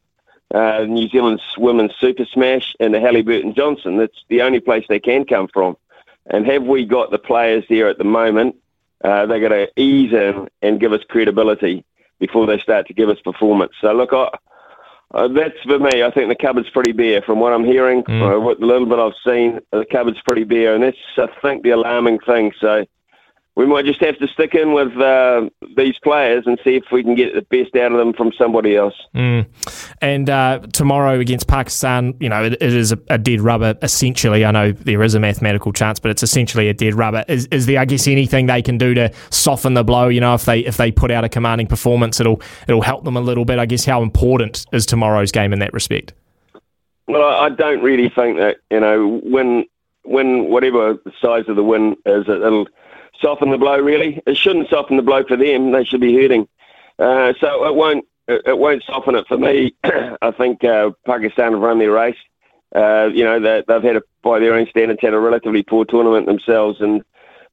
uh, 0.54 0.86
New 0.88 1.08
Zealand's 1.10 1.44
women's 1.58 1.94
Super 2.00 2.26
Smash 2.26 2.76
and 2.80 2.94
the 2.94 3.00
Hallyburton 3.00 3.56
Johnstone. 3.56 3.98
That's 3.98 4.24
the 4.30 4.42
only 4.42 4.60
place 4.60 4.86
they 4.90 5.00
can 5.00 5.26
come 5.26 5.48
from. 5.48 5.78
And 6.26 6.46
have 6.48 6.64
we 6.64 6.86
got 6.86 7.12
the 7.12 7.20
players 7.20 7.64
there 7.70 7.88
at 7.88 7.98
the 7.98 8.04
moment 8.04 8.56
uh, 9.04 9.28
they 9.28 9.40
got 9.40 9.50
to 9.50 9.70
ease 9.80 10.12
in 10.12 10.50
and 10.62 10.80
give 10.80 10.92
us 10.92 11.02
credibility 11.08 11.86
before 12.20 12.48
they 12.48 12.58
start 12.58 12.88
to 12.88 12.94
give 12.94 13.10
us 13.10 13.20
performance. 13.22 13.74
So 13.80 13.94
look, 13.94 14.12
I, 14.12 14.30
uh, 15.14 15.28
that's 15.30 15.60
for 15.64 15.80
me. 15.80 16.04
I 16.04 16.12
think 16.12 16.30
the 16.30 16.36
cupboard's 16.36 16.70
pretty 16.70 16.92
bare. 16.92 17.22
From 17.22 17.40
what 17.40 17.54
I'm 17.54 17.64
hearing, 17.64 18.04
Mm. 18.04 18.42
what 18.42 18.60
little 18.60 18.86
bit 18.88 19.00
I've 19.00 19.14
seen, 19.26 19.60
the 19.72 19.86
cupboard's 19.86 20.22
pretty 20.28 20.44
bare, 20.44 20.76
and 20.76 20.84
that's 20.84 20.98
I 21.18 21.28
think 21.42 21.64
the 21.64 21.72
alarming 21.72 22.20
thing. 22.20 22.52
So 22.60 22.86
we 23.58 23.66
might 23.66 23.86
just 23.86 24.00
have 24.02 24.20
to 24.20 24.28
stick 24.28 24.54
in 24.54 24.72
with 24.74 24.96
uh, 24.98 25.50
these 25.76 25.98
players 26.04 26.44
and 26.46 26.60
see 26.64 26.76
if 26.76 26.84
we 26.92 27.02
can 27.02 27.16
get 27.16 27.34
the 27.34 27.42
best 27.42 27.76
out 27.76 27.92
of 27.92 27.98
them 27.98 28.14
from 28.14 28.32
somebody 28.38 28.76
else. 28.76 28.94
Mm. 29.16 29.48
And 30.00 30.30
uh, 30.30 30.60
tomorrow 30.74 31.20
against 31.20 31.48
Pakistan, 31.48 32.14
you 32.20 32.30
know, 32.30 32.44
it, 32.44 32.54
it 32.54 32.62
is 32.62 32.92
a, 32.92 33.00
a 33.10 33.18
dead 33.18 33.42
rubber 33.42 33.76
essentially. 33.82 34.46
I 34.46 34.52
know 34.52 34.74
there 34.74 35.02
is 35.02 35.16
a 35.16 35.20
mathematical 35.20 35.74
chance, 35.74 36.00
but 36.00 36.12
it's 36.12 36.22
essentially 36.22 36.70
a 36.70 36.74
dead 36.76 36.94
rubber. 36.94 37.26
Is, 37.28 37.48
is 37.48 37.66
there, 37.66 37.80
I 37.80 37.86
guess, 37.86 38.08
anything 38.08 38.46
they 38.46 38.62
can 38.62 38.78
do 38.78 38.94
to 38.94 39.12
soften 39.32 39.74
the 39.74 39.84
blow? 39.84 40.08
You 40.08 40.22
know, 40.22 40.36
if 40.36 40.46
they 40.46 40.60
if 40.60 40.78
they 40.78 40.92
put 40.92 41.10
out 41.10 41.24
a 41.24 41.30
commanding 41.30 41.66
performance, 41.66 42.20
it'll 42.20 42.40
it'll 42.68 42.84
help 42.84 43.06
them 43.06 43.18
a 43.18 43.22
little 43.22 43.44
bit. 43.44 43.58
I 43.58 43.66
guess 43.66 43.86
how 43.86 44.04
important 44.04 44.68
is 44.72 44.86
tomorrow's 44.86 45.32
game 45.32 45.52
in 45.52 45.58
that 45.60 45.74
respect? 45.74 46.14
Well, 47.08 47.24
I 47.24 47.46
I 47.46 47.50
don't 47.50 47.82
really 47.82 48.10
think 48.10 48.38
that 48.38 48.58
you 48.70 48.82
know 48.82 49.20
when 49.24 49.66
when 50.04 50.46
whatever 50.46 50.94
the 51.04 51.12
size 51.20 51.46
of 51.48 51.56
the 51.56 51.64
win 51.64 51.94
is, 52.06 52.26
it- 52.28 52.44
it'll 52.44 52.68
soften 53.22 53.52
the 53.52 53.58
blow. 53.58 53.80
Really, 53.80 54.22
it 54.26 54.38
shouldn't 54.38 54.70
soften 54.70 54.98
the 54.98 55.04
blow 55.04 55.24
for 55.24 55.38
them. 55.38 55.72
They 55.72 55.84
should 55.84 56.02
be 56.02 56.16
hurting. 56.16 56.48
Uh, 57.00 57.34
so 57.40 57.66
it 57.66 57.76
won't 57.76 58.06
it 58.28 58.58
won't 58.58 58.84
soften 58.84 59.16
it 59.16 59.28
for 59.28 59.38
me. 59.38 59.74
I 59.84 60.32
think 60.32 60.64
uh, 60.64 60.92
Pakistan 61.06 61.54
have 61.54 61.62
run 61.62 61.80
their 61.80 61.92
race. 61.92 62.18
Uh, 62.76 63.10
you 63.14 63.24
know 63.24 63.40
they, 63.40 63.64
they've 63.68 63.84
had 63.84 63.96
a, 63.98 64.02
by 64.22 64.40
their 64.40 64.54
own 64.54 64.68
standards 64.68 65.00
had 65.02 65.14
a 65.14 65.20
relatively 65.20 65.64
poor 65.64 65.86
tournament 65.86 66.26
themselves, 66.26 66.82
and 66.82 67.04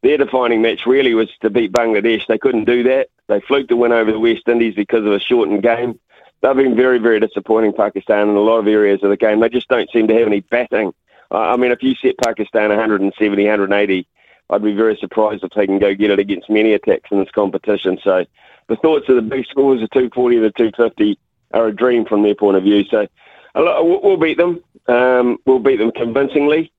their 0.03 0.19
defining 0.19 0.61
match 0.63 0.87
really 0.87 1.15
was 1.15 1.31
to 1.41 1.51
beat 1.51 1.73
Bangladesh. 1.73 2.27
They 2.27 2.39
couldn't 2.39 2.65
do 2.65 2.83
that. 2.85 3.09
They 3.29 3.41
fluked 3.41 3.69
the 3.69 3.77
win 3.77 3.93
over 3.93 4.11
the 4.11 4.19
West 4.19 4.49
Indies 4.49 4.75
because 4.75 5.07
of 5.07 5.13
a 5.13 5.21
shortened 5.21 5.63
game. 5.63 5.99
They've 6.43 6.55
been 6.55 6.77
very, 6.77 6.99
very 6.99 7.21
disappointing, 7.21 7.73
Pakistan, 7.73 8.29
in 8.29 8.37
a 8.37 8.41
lot 8.41 8.59
of 8.59 8.67
areas 8.67 9.03
of 9.03 9.09
the 9.09 9.17
game. 9.17 9.41
They 9.41 9.49
just 9.49 9.69
don't 9.69 9.91
seem 9.91 10.09
to 10.09 10.15
have 10.15 10.27
any 10.27 10.41
batting. 10.41 10.93
I 11.31 11.57
mean, 11.57 11.73
if 11.73 11.83
you 11.83 11.95
set 11.95 12.19
Pakistan 12.19 12.69
170, 12.69 13.43
180, 13.43 14.07
I'd 14.51 14.63
be 14.63 14.75
very 14.75 14.97
surprised 14.97 15.43
if 15.43 15.51
they 15.53 15.67
can 15.67 15.79
go 15.79 15.95
get 15.95 16.11
it 16.11 16.19
against 16.19 16.51
many 16.51 16.73
attacks 16.75 17.11
in 17.11 17.19
this 17.19 17.31
competition. 17.31 17.99
So 18.03 18.25
the 18.69 18.77
thoughts 18.77 19.09
of 19.09 19.17
the 19.17 19.23
big 19.23 19.47
scores 19.47 19.83
of 19.83 19.91
240 19.91 20.41
to 20.41 20.51
250 20.51 21.19
are 21.53 21.69
a 21.69 21.75
dream 21.75 22.05
from 22.05 22.23
their 22.23 22.35
point 22.35 22.57
of 22.57 22.63
view. 22.63 22.85
So 22.85 23.07
a 23.55 23.61
lot- 23.61 24.03
we'll 24.03 24.17
beat 24.17 24.37
them. 24.37 24.63
Um, 24.87 25.39
we'll 25.47 25.61
beat 25.61 25.77
them 25.77 25.93
convincingly. 25.93 26.73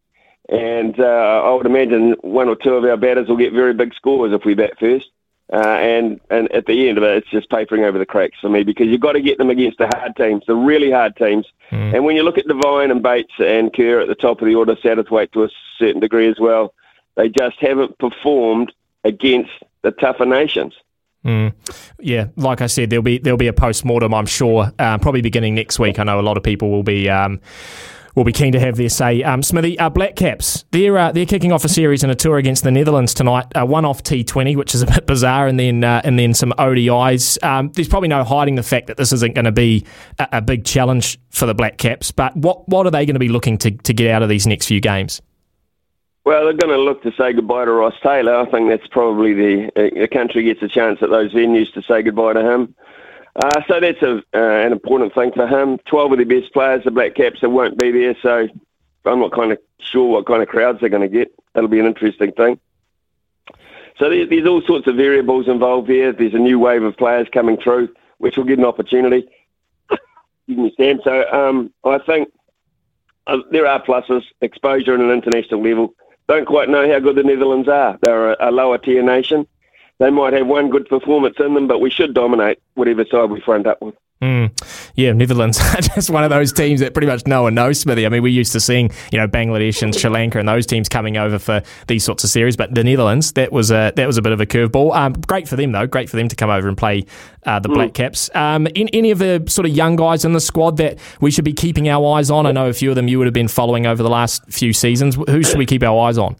And 0.49 0.99
uh, 0.99 1.41
I 1.43 1.53
would 1.55 1.65
imagine 1.65 2.15
one 2.21 2.49
or 2.49 2.55
two 2.55 2.75
of 2.75 2.83
our 2.83 2.97
batters 2.97 3.27
will 3.27 3.37
get 3.37 3.51
very 3.51 3.73
big 3.73 3.95
scores 3.95 4.31
if 4.31 4.45
we 4.45 4.53
bat 4.53 4.73
first. 4.79 5.09
Uh, 5.53 5.57
and 5.57 6.19
and 6.31 6.51
at 6.51 6.65
the 6.65 6.89
end 6.89 6.97
of 6.97 7.03
it, 7.03 7.17
it's 7.17 7.29
just 7.29 7.49
papering 7.51 7.83
over 7.83 7.99
the 7.99 8.05
cracks 8.05 8.39
for 8.41 8.49
me 8.49 8.63
because 8.63 8.87
you've 8.87 8.99
got 8.99 9.11
to 9.11 9.21
get 9.21 9.37
them 9.37 9.51
against 9.51 9.77
the 9.77 9.87
hard 9.95 10.15
teams, 10.15 10.43
the 10.47 10.55
really 10.55 10.89
hard 10.89 11.15
teams. 11.17 11.45
And 11.93 12.03
when 12.03 12.15
you 12.15 12.23
look 12.23 12.39
at 12.39 12.47
Devine 12.47 12.89
and 12.89 13.03
Bates 13.03 13.33
and 13.39 13.71
Kerr 13.71 13.99
at 14.01 14.07
the 14.07 14.15
top 14.15 14.41
of 14.41 14.47
the 14.47 14.55
order, 14.55 14.75
Satterthwaite 14.75 15.31
to 15.33 15.43
a 15.43 15.49
certain 15.77 16.01
degree 16.01 16.27
as 16.27 16.39
well, 16.39 16.73
they 17.15 17.29
just 17.29 17.57
haven't 17.59 17.97
performed 17.97 18.71
against 19.03 19.51
the 19.83 19.91
tougher 19.91 20.25
nations. 20.25 20.73
Mm. 21.25 21.53
Yeah, 21.99 22.27
like 22.35 22.61
I 22.61 22.67
said, 22.67 22.91
there'll 22.91 23.03
be 23.03 23.17
there'll 23.17 23.37
be 23.37 23.47
a 23.47 23.53
post 23.53 23.83
mortem. 23.83 24.13
I'm 24.13 24.27
sure, 24.27 24.71
uh, 24.77 24.97
probably 24.99 25.21
beginning 25.21 25.55
next 25.55 25.79
week. 25.79 25.97
I 25.97 26.03
know 26.03 26.19
a 26.19 26.21
lot 26.21 26.37
of 26.37 26.43
people 26.43 26.69
will 26.69 26.83
be. 26.83 27.09
Um, 27.09 27.41
will 28.15 28.23
be 28.23 28.31
keen 28.31 28.53
to 28.53 28.59
have 28.59 28.77
their 28.77 28.89
say. 28.89 29.21
Um, 29.23 29.43
Smithy, 29.43 29.77
uh, 29.77 29.89
Black 29.89 30.15
Caps, 30.15 30.65
they're 30.71 30.97
uh, 30.97 31.11
they're 31.11 31.25
kicking 31.25 31.51
off 31.51 31.65
a 31.65 31.69
series 31.69 32.01
and 32.01 32.11
a 32.11 32.15
tour 32.15 32.37
against 32.37 32.63
the 32.63 32.71
Netherlands 32.71 33.13
tonight. 33.13 33.45
Uh, 33.55 33.65
one 33.65 33.85
off 33.85 34.03
T20, 34.03 34.55
which 34.55 34.73
is 34.73 34.81
a 34.81 34.85
bit 34.85 35.05
bizarre, 35.05 35.47
and 35.47 35.59
then 35.59 35.83
uh, 35.83 36.01
and 36.03 36.17
then 36.17 36.33
some 36.33 36.53
ODIs. 36.57 37.43
Um, 37.43 37.71
there's 37.73 37.89
probably 37.89 38.09
no 38.09 38.23
hiding 38.23 38.55
the 38.55 38.63
fact 38.63 38.87
that 38.87 38.97
this 38.97 39.11
isn't 39.11 39.35
going 39.35 39.45
to 39.45 39.51
be 39.51 39.85
a, 40.19 40.27
a 40.33 40.41
big 40.41 40.65
challenge 40.65 41.19
for 41.29 41.45
the 41.45 41.53
Black 41.53 41.77
Caps. 41.77 42.11
But 42.11 42.35
what 42.35 42.67
what 42.69 42.87
are 42.87 42.91
they 42.91 43.05
going 43.05 43.15
to 43.15 43.19
be 43.19 43.29
looking 43.29 43.57
to, 43.59 43.71
to 43.71 43.93
get 43.93 44.09
out 44.09 44.23
of 44.23 44.29
these 44.29 44.47
next 44.47 44.67
few 44.67 44.79
games? 44.79 45.21
Well, 46.25 46.45
they're 46.45 46.53
going 46.53 46.75
to 46.75 46.83
look 46.83 47.03
to 47.03 47.13
say 47.15 47.33
goodbye 47.33 47.65
to 47.65 47.71
Ross 47.71 47.93
Taylor. 48.01 48.35
I 48.35 48.49
think 48.49 48.67
that's 48.67 48.87
probably 48.87 49.33
the 49.33 49.67
uh, 49.75 49.99
the 50.01 50.07
country 50.07 50.43
gets 50.43 50.63
a 50.63 50.67
chance 50.67 51.03
at 51.03 51.11
those 51.11 51.31
venues 51.31 51.71
to 51.73 51.83
say 51.83 52.01
goodbye 52.01 52.33
to 52.33 52.41
him. 52.41 52.75
Uh, 53.35 53.61
so 53.67 53.79
that's 53.79 54.01
a, 54.01 54.17
uh, 54.33 54.65
an 54.65 54.71
important 54.71 55.13
thing 55.13 55.31
for 55.33 55.45
him. 55.45 55.77
Twelve 55.85 56.11
of 56.11 56.17
the 56.17 56.23
best 56.23 56.51
players, 56.51 56.83
the 56.83 56.89
Black 56.89 57.13
Caps, 57.13 57.41
that 57.41 57.51
won't 57.51 57.77
be 57.77 57.91
there. 57.91 58.15
So 58.23 58.47
I'm 59.05 59.19
not 59.19 59.33
kind 59.33 59.51
of 59.51 59.59
sure 59.79 60.09
what 60.09 60.25
kind 60.25 60.41
of 60.41 60.49
crowds 60.49 60.79
they're 60.79 60.89
going 60.89 61.09
to 61.09 61.15
get. 61.15 61.31
That'll 61.53 61.69
be 61.69 61.79
an 61.79 61.85
interesting 61.85 62.31
thing. 62.31 62.59
So 63.99 64.09
there, 64.09 64.25
there's 64.25 64.47
all 64.47 64.63
sorts 64.63 64.87
of 64.87 64.95
variables 64.95 65.47
involved 65.47 65.89
here. 65.89 66.11
There's 66.11 66.33
a 66.33 66.39
new 66.39 66.57
wave 66.57 66.81
of 66.81 66.97
players 66.97 67.27
coming 67.31 67.57
through, 67.57 67.89
which 68.17 68.35
will 68.35 68.45
get 68.45 68.57
an 68.57 68.65
opportunity. 68.65 69.29
Excuse 69.91 70.57
me, 70.57 70.73
Sam. 70.75 71.01
So 71.03 71.31
um, 71.31 71.71
I 71.83 71.99
think 71.99 72.29
uh, 73.27 73.37
there 73.51 73.67
are 73.67 73.83
pluses, 73.83 74.23
exposure 74.41 74.95
at 74.95 74.99
an 74.99 75.11
international 75.11 75.61
level. 75.61 75.93
Don't 76.27 76.45
quite 76.45 76.69
know 76.69 76.91
how 76.91 76.99
good 76.99 77.15
the 77.15 77.23
Netherlands 77.23 77.67
are. 77.67 77.97
They're 78.01 78.33
a, 78.33 78.49
a 78.49 78.51
lower 78.51 78.77
tier 78.77 79.03
nation. 79.03 79.47
They 79.99 80.09
might 80.09 80.33
have 80.33 80.47
one 80.47 80.69
good 80.69 80.87
performance 80.89 81.35
in 81.39 81.53
them, 81.53 81.67
but 81.67 81.79
we 81.79 81.89
should 81.89 82.13
dominate 82.13 82.59
whatever 82.73 83.05
side 83.05 83.29
we 83.29 83.39
front 83.41 83.67
up 83.67 83.81
with. 83.81 83.95
Mm. 84.21 84.49
Yeah, 84.95 85.11
Netherlands 85.11 85.59
are 85.75 85.81
just 85.81 86.09
one 86.09 86.23
of 86.23 86.29
those 86.29 86.53
teams 86.53 86.79
that 86.79 86.93
pretty 86.93 87.07
much 87.07 87.27
no 87.27 87.43
one 87.43 87.53
knows, 87.53 87.81
Smithy. 87.81 88.05
I 88.05 88.09
mean, 88.09 88.23
we're 88.23 88.29
used 88.29 88.53
to 88.53 88.61
seeing, 88.61 88.89
you 89.11 89.19
know, 89.19 89.27
Bangladesh 89.27 89.81
and 89.81 89.93
Sri 89.93 90.09
Lanka 90.09 90.39
and 90.39 90.47
those 90.47 90.65
teams 90.65 90.87
coming 90.87 91.17
over 91.17 91.37
for 91.37 91.61
these 91.87 92.03
sorts 92.03 92.23
of 92.23 92.29
series, 92.29 92.55
but 92.55 92.73
the 92.73 92.83
Netherlands, 92.83 93.33
that 93.33 93.51
was 93.51 93.71
a 93.71 93.91
that 93.95 94.07
was 94.07 94.17
a 94.17 94.21
bit 94.21 94.31
of 94.31 94.39
a 94.39 94.45
curveball. 94.45 94.95
Um, 94.95 95.13
great 95.13 95.47
for 95.49 95.57
them 95.57 95.73
though, 95.73 95.85
great 95.85 96.09
for 96.09 96.15
them 96.15 96.29
to 96.29 96.35
come 96.35 96.49
over 96.49 96.67
and 96.67 96.77
play 96.77 97.05
uh, 97.45 97.59
the 97.59 97.67
Black 97.67 97.93
Caps. 97.93 98.29
Um, 98.33 98.67
in, 98.67 98.87
any 98.89 99.11
of 99.11 99.19
the 99.19 99.43
sort 99.47 99.67
of 99.67 99.75
young 99.75 99.97
guys 99.97 100.23
in 100.23 100.31
the 100.31 100.39
squad 100.39 100.77
that 100.77 100.97
we 101.19 101.29
should 101.29 101.45
be 101.45 101.53
keeping 101.53 101.89
our 101.89 102.15
eyes 102.15 102.31
on? 102.31 102.45
I 102.45 102.53
know 102.53 102.69
a 102.69 102.73
few 102.73 102.89
of 102.89 102.95
them 102.95 103.09
you 103.09 103.17
would 103.17 103.27
have 103.27 103.33
been 103.33 103.49
following 103.49 103.85
over 103.85 104.01
the 104.01 104.09
last 104.09 104.45
few 104.49 104.71
seasons. 104.71 105.15
Who 105.15 105.43
should 105.43 105.57
we 105.57 105.65
keep 105.65 105.83
our 105.83 106.07
eyes 106.07 106.17
on? 106.17 106.37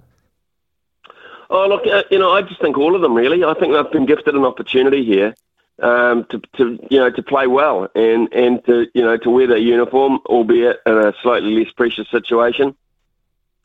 Oh, 1.50 1.68
look, 1.68 1.86
uh, 1.86 2.04
you 2.10 2.20
know, 2.20 2.32
I 2.32 2.42
just 2.42 2.60
think 2.62 2.78
all 2.78 2.96
of 2.96 3.02
them 3.02 3.14
really. 3.14 3.44
I 3.44 3.54
think 3.54 3.74
they've 3.74 3.92
been 3.92 4.06
gifted 4.06 4.34
an 4.34 4.46
opportunity 4.46 5.04
here 5.06 5.36
um, 5.82 6.26
to, 6.30 6.42
to, 6.58 6.80
you 6.90 7.00
know, 7.00 7.10
to 7.10 7.24
play 7.24 7.48
well 7.48 7.90
and, 7.96 8.32
and 8.34 8.64
to, 8.66 8.88
you 8.94 9.02
know, 9.02 9.18
to 9.18 9.30
wear 9.30 9.48
their 9.48 9.58
uniform, 9.58 10.20
albeit 10.28 10.80
in 10.86 10.98
a 10.98 11.14
slightly 11.22 11.52
less 11.52 11.72
precious 11.74 12.10
situation. 12.10 12.76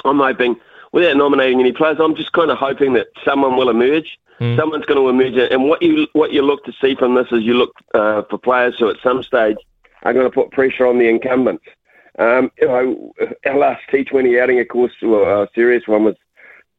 I'm 0.05 0.19
hoping, 0.19 0.57
without 0.93 1.17
nominating 1.17 1.61
any 1.61 1.73
players, 1.73 1.99
I'm 2.01 2.17
just 2.17 2.33
kind 2.33 2.51
of 2.51 2.59
hoping 2.59 2.95
that 2.95 3.09
someone 3.25 3.57
will 3.57 3.71
emerge. 3.71 4.19
Someone's 4.57 4.87
going 4.87 4.99
to 4.99 5.09
emerge, 5.11 5.37
and 5.53 5.65
what 5.69 5.83
you 5.83 6.07
what 6.15 6.33
you 6.33 6.41
look 6.41 6.65
to 6.65 6.73
see 6.81 6.95
from 6.95 7.15
this 7.15 7.27
is 7.31 7.43
you 7.43 7.53
look 7.53 7.75
uh, 7.93 8.23
for 8.31 8.39
players 8.39 8.75
who, 8.79 8.89
at 8.89 8.97
some 9.03 9.23
stage, 9.23 9.59
are 10.03 10.15
going 10.15 10.25
to 10.25 10.31
put 10.31 10.51
pressure 10.51 10.87
on 10.87 10.99
the 10.99 11.09
incumbents. 11.09 11.65
Um, 12.19 12.51
you 12.59 12.67
know, 12.67 13.13
our 13.45 13.59
last 13.59 13.83
T20 13.93 14.41
outing, 14.41 14.59
of 14.59 14.69
course, 14.69 14.93
well, 15.03 15.43
a 15.43 15.49
serious 15.55 15.87
one 15.87 16.05
was 16.05 16.17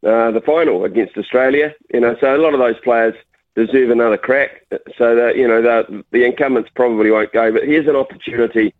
uh, 0.03 0.31
the 0.31 0.41
final 0.43 0.85
against 0.85 1.15
Australia. 1.17 1.75
You 1.93 1.99
know, 1.99 2.15
so 2.19 2.35
a 2.35 2.41
lot 2.41 2.55
of 2.55 2.59
those 2.59 2.79
players 2.79 3.13
deserve 3.55 3.89
another 3.89 4.17
crack. 4.17 4.65
So 4.97 5.15
that 5.15 5.35
you 5.35 5.47
know 5.47 5.61
the 5.61 6.03
the 6.11 6.25
incumbents 6.25 6.69
probably 6.73 7.11
won't 7.11 7.33
go. 7.33 7.51
But 7.51 7.63
here's 7.63 7.87
an 7.87 7.95
opportunity 7.95 8.73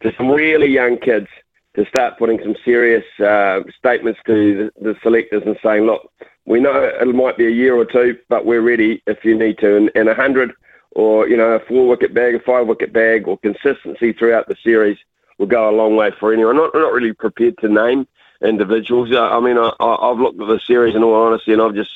to 0.00 0.14
some 0.16 0.30
really 0.30 0.68
young 0.68 0.98
kids 0.98 1.28
to 1.74 1.86
start 1.86 2.18
putting 2.18 2.40
some 2.42 2.56
serious 2.64 3.04
uh, 3.20 3.60
statements 3.78 4.20
to 4.26 4.70
the, 4.78 4.92
the 4.92 4.96
selectors 5.02 5.42
and 5.46 5.56
saying, 5.62 5.84
look, 5.84 6.10
we 6.44 6.58
know 6.58 6.82
it 6.82 7.14
might 7.14 7.36
be 7.36 7.46
a 7.46 7.50
year 7.50 7.76
or 7.76 7.84
two, 7.84 8.18
but 8.28 8.44
we're 8.44 8.60
ready 8.60 9.02
if 9.06 9.24
you 9.24 9.38
need 9.38 9.58
to. 9.58 9.88
And, 9.94 10.08
a 10.08 10.14
hundred 10.14 10.52
or 10.92 11.28
you 11.28 11.36
know 11.36 11.52
a 11.52 11.60
four 11.60 11.86
wicket 11.86 12.12
bag, 12.12 12.34
a 12.34 12.40
five 12.40 12.66
wicket 12.66 12.92
bag, 12.92 13.28
or 13.28 13.38
consistency 13.38 14.12
throughout 14.12 14.48
the 14.48 14.56
series 14.62 14.98
will 15.38 15.46
go 15.46 15.70
a 15.70 15.76
long 15.76 15.96
way 15.96 16.10
for 16.18 16.32
anyone. 16.32 16.56
I'm 16.56 16.62
not, 16.62 16.74
I'm 16.74 16.82
not 16.82 16.92
really 16.92 17.12
prepared 17.12 17.56
to 17.58 17.68
name 17.68 18.06
individuals. 18.42 19.14
I, 19.14 19.28
I 19.28 19.40
mean, 19.40 19.56
I, 19.56 19.70
I've 19.78 20.18
looked 20.18 20.40
at 20.40 20.48
the 20.48 20.60
series 20.66 20.96
in 20.96 21.04
all 21.04 21.14
honesty, 21.14 21.52
and 21.52 21.62
I've 21.62 21.74
just 21.74 21.92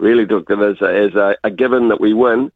really 0.00 0.26
looked 0.26 0.50
at 0.50 0.58
it 0.58 0.76
as 0.76 0.82
a, 0.82 1.06
as 1.08 1.14
a, 1.14 1.36
a 1.44 1.50
given 1.50 1.88
that 1.88 2.00
we 2.00 2.14
win. 2.14 2.50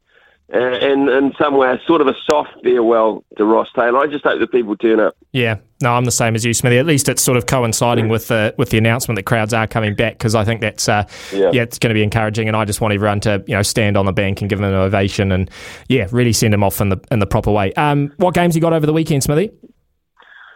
And, 0.50 0.74
and 0.74 1.08
in 1.08 1.32
some 1.38 1.56
way, 1.56 1.80
sort 1.86 2.02
of 2.02 2.06
a 2.06 2.14
soft 2.30 2.50
farewell 2.62 3.24
to 3.38 3.46
Ross 3.46 3.68
Taylor. 3.74 3.98
I 3.98 4.06
just 4.06 4.24
hope 4.24 4.38
that 4.40 4.52
people 4.52 4.76
turn 4.76 5.00
up. 5.00 5.16
Yeah, 5.32 5.56
no, 5.80 5.94
I'm 5.94 6.04
the 6.04 6.10
same 6.10 6.34
as 6.34 6.44
you, 6.44 6.52
Smithy. 6.52 6.76
At 6.76 6.84
least 6.84 7.08
it's 7.08 7.22
sort 7.22 7.38
of 7.38 7.46
coinciding 7.46 8.10
with 8.10 8.28
the 8.28 8.54
with 8.58 8.68
the 8.68 8.76
announcement 8.76 9.16
that 9.16 9.22
crowds 9.22 9.54
are 9.54 9.66
coming 9.66 9.94
back 9.94 10.18
because 10.18 10.34
I 10.34 10.44
think 10.44 10.60
that's 10.60 10.86
uh, 10.86 11.08
yeah. 11.32 11.50
Yeah. 11.50 11.62
it's 11.62 11.78
going 11.78 11.88
to 11.88 11.94
be 11.94 12.02
encouraging, 12.02 12.46
and 12.46 12.58
I 12.58 12.66
just 12.66 12.82
want 12.82 12.92
everyone 12.92 13.20
to 13.20 13.42
you 13.46 13.56
know 13.56 13.62
stand 13.62 13.96
on 13.96 14.04
the 14.04 14.12
bank 14.12 14.42
and 14.42 14.50
give 14.50 14.58
them 14.58 14.68
an 14.68 14.74
ovation 14.74 15.32
and 15.32 15.50
yeah, 15.88 16.08
really 16.12 16.34
send 16.34 16.52
them 16.52 16.62
off 16.62 16.78
in 16.78 16.90
the 16.90 17.00
in 17.10 17.20
the 17.20 17.26
proper 17.26 17.50
way. 17.50 17.72
Um, 17.72 18.12
what 18.18 18.34
games 18.34 18.54
you 18.54 18.60
got 18.60 18.74
over 18.74 18.84
the 18.84 18.92
weekend, 18.92 19.22
Smithy? 19.22 19.50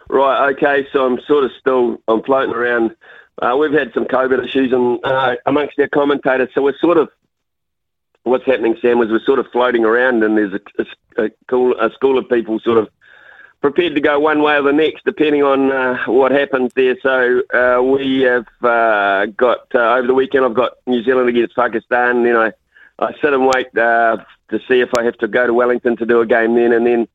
Right, 0.09 0.53
okay, 0.53 0.87
so 0.91 1.05
I'm 1.05 1.19
sort 1.27 1.43
of 1.43 1.51
still, 1.59 1.97
I'm 2.07 2.23
floating 2.23 2.53
around. 2.53 2.95
Uh, 3.41 3.55
we've 3.55 3.71
had 3.71 3.93
some 3.93 4.05
COVID 4.05 4.45
issues 4.45 4.73
and, 4.73 4.99
uh, 5.03 5.35
amongst 5.45 5.79
our 5.79 5.87
commentators, 5.87 6.49
so 6.53 6.61
we're 6.61 6.77
sort 6.79 6.97
of, 6.97 7.09
what's 8.23 8.45
happening, 8.45 8.77
Sam, 8.81 9.01
is 9.01 9.09
we're 9.09 9.23
sort 9.23 9.39
of 9.39 9.47
floating 9.51 9.85
around 9.85 10.23
and 10.23 10.37
there's 10.37 10.53
a, 10.53 10.61
a, 10.81 11.25
a, 11.25 11.29
cool, 11.47 11.79
a 11.79 11.91
school 11.93 12.17
of 12.17 12.27
people 12.27 12.59
sort 12.59 12.77
of 12.77 12.89
prepared 13.61 13.95
to 13.95 14.01
go 14.01 14.19
one 14.19 14.41
way 14.41 14.55
or 14.55 14.61
the 14.63 14.73
next, 14.73 15.03
depending 15.05 15.43
on 15.43 15.71
uh, 15.71 15.97
what 16.05 16.31
happens 16.31 16.71
there. 16.75 16.97
So 17.01 17.41
uh, 17.53 17.81
we 17.81 18.21
have 18.21 18.47
uh, 18.61 19.27
got 19.27 19.67
uh, 19.73 19.95
over 19.95 20.07
the 20.07 20.13
weekend. 20.13 20.45
I've 20.45 20.53
got 20.53 20.73
New 20.87 21.03
Zealand 21.03 21.29
against 21.29 21.55
Pakistan. 21.55 22.23
Then 22.23 22.35
I, 22.35 22.51
I 22.99 23.13
sit 23.21 23.33
and 23.33 23.45
wait 23.45 23.77
uh, 23.77 24.17
to 24.49 24.59
see 24.67 24.81
if 24.81 24.89
I 24.97 25.03
have 25.03 25.17
to 25.17 25.27
go 25.27 25.47
to 25.47 25.53
Wellington 25.53 25.97
to 25.97 26.05
do 26.05 26.21
a 26.21 26.25
game 26.25 26.55
then, 26.55 26.71
and 26.71 26.85
then 26.85 27.07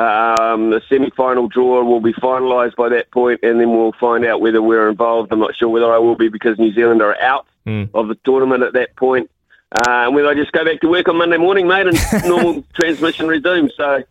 um, 0.00 0.70
the 0.70 0.82
semi-final 0.88 1.48
draw 1.48 1.84
will 1.84 2.00
be 2.00 2.12
finalised 2.14 2.74
by 2.76 2.88
that 2.90 3.10
point, 3.10 3.40
and 3.42 3.60
then 3.60 3.70
we'll 3.70 3.92
find 4.00 4.24
out 4.24 4.40
whether 4.40 4.60
we're 4.62 4.88
involved. 4.88 5.32
I'm 5.32 5.38
not 5.38 5.54
sure 5.54 5.68
whether 5.68 5.92
I 5.92 5.98
will 5.98 6.16
be 6.16 6.28
because 6.28 6.58
New 6.58 6.72
Zealand 6.74 7.02
are 7.02 7.20
out 7.20 7.46
Mm. 7.66 7.88
of 7.94 8.08
the 8.08 8.14
tournament 8.26 8.62
at 8.62 8.74
that 8.74 8.94
point. 8.94 9.30
Uh, 9.74 10.04
and 10.04 10.14
whether 10.14 10.28
I 10.28 10.34
just 10.34 10.52
go 10.52 10.66
back 10.66 10.82
to 10.82 10.88
work 10.88 11.08
on 11.08 11.16
Monday 11.16 11.38
morning, 11.38 11.66
mate, 11.66 11.86
and 11.86 11.98
normal 12.28 12.62
transmission 12.74 13.26
resumes. 13.26 13.72
So 13.74 14.02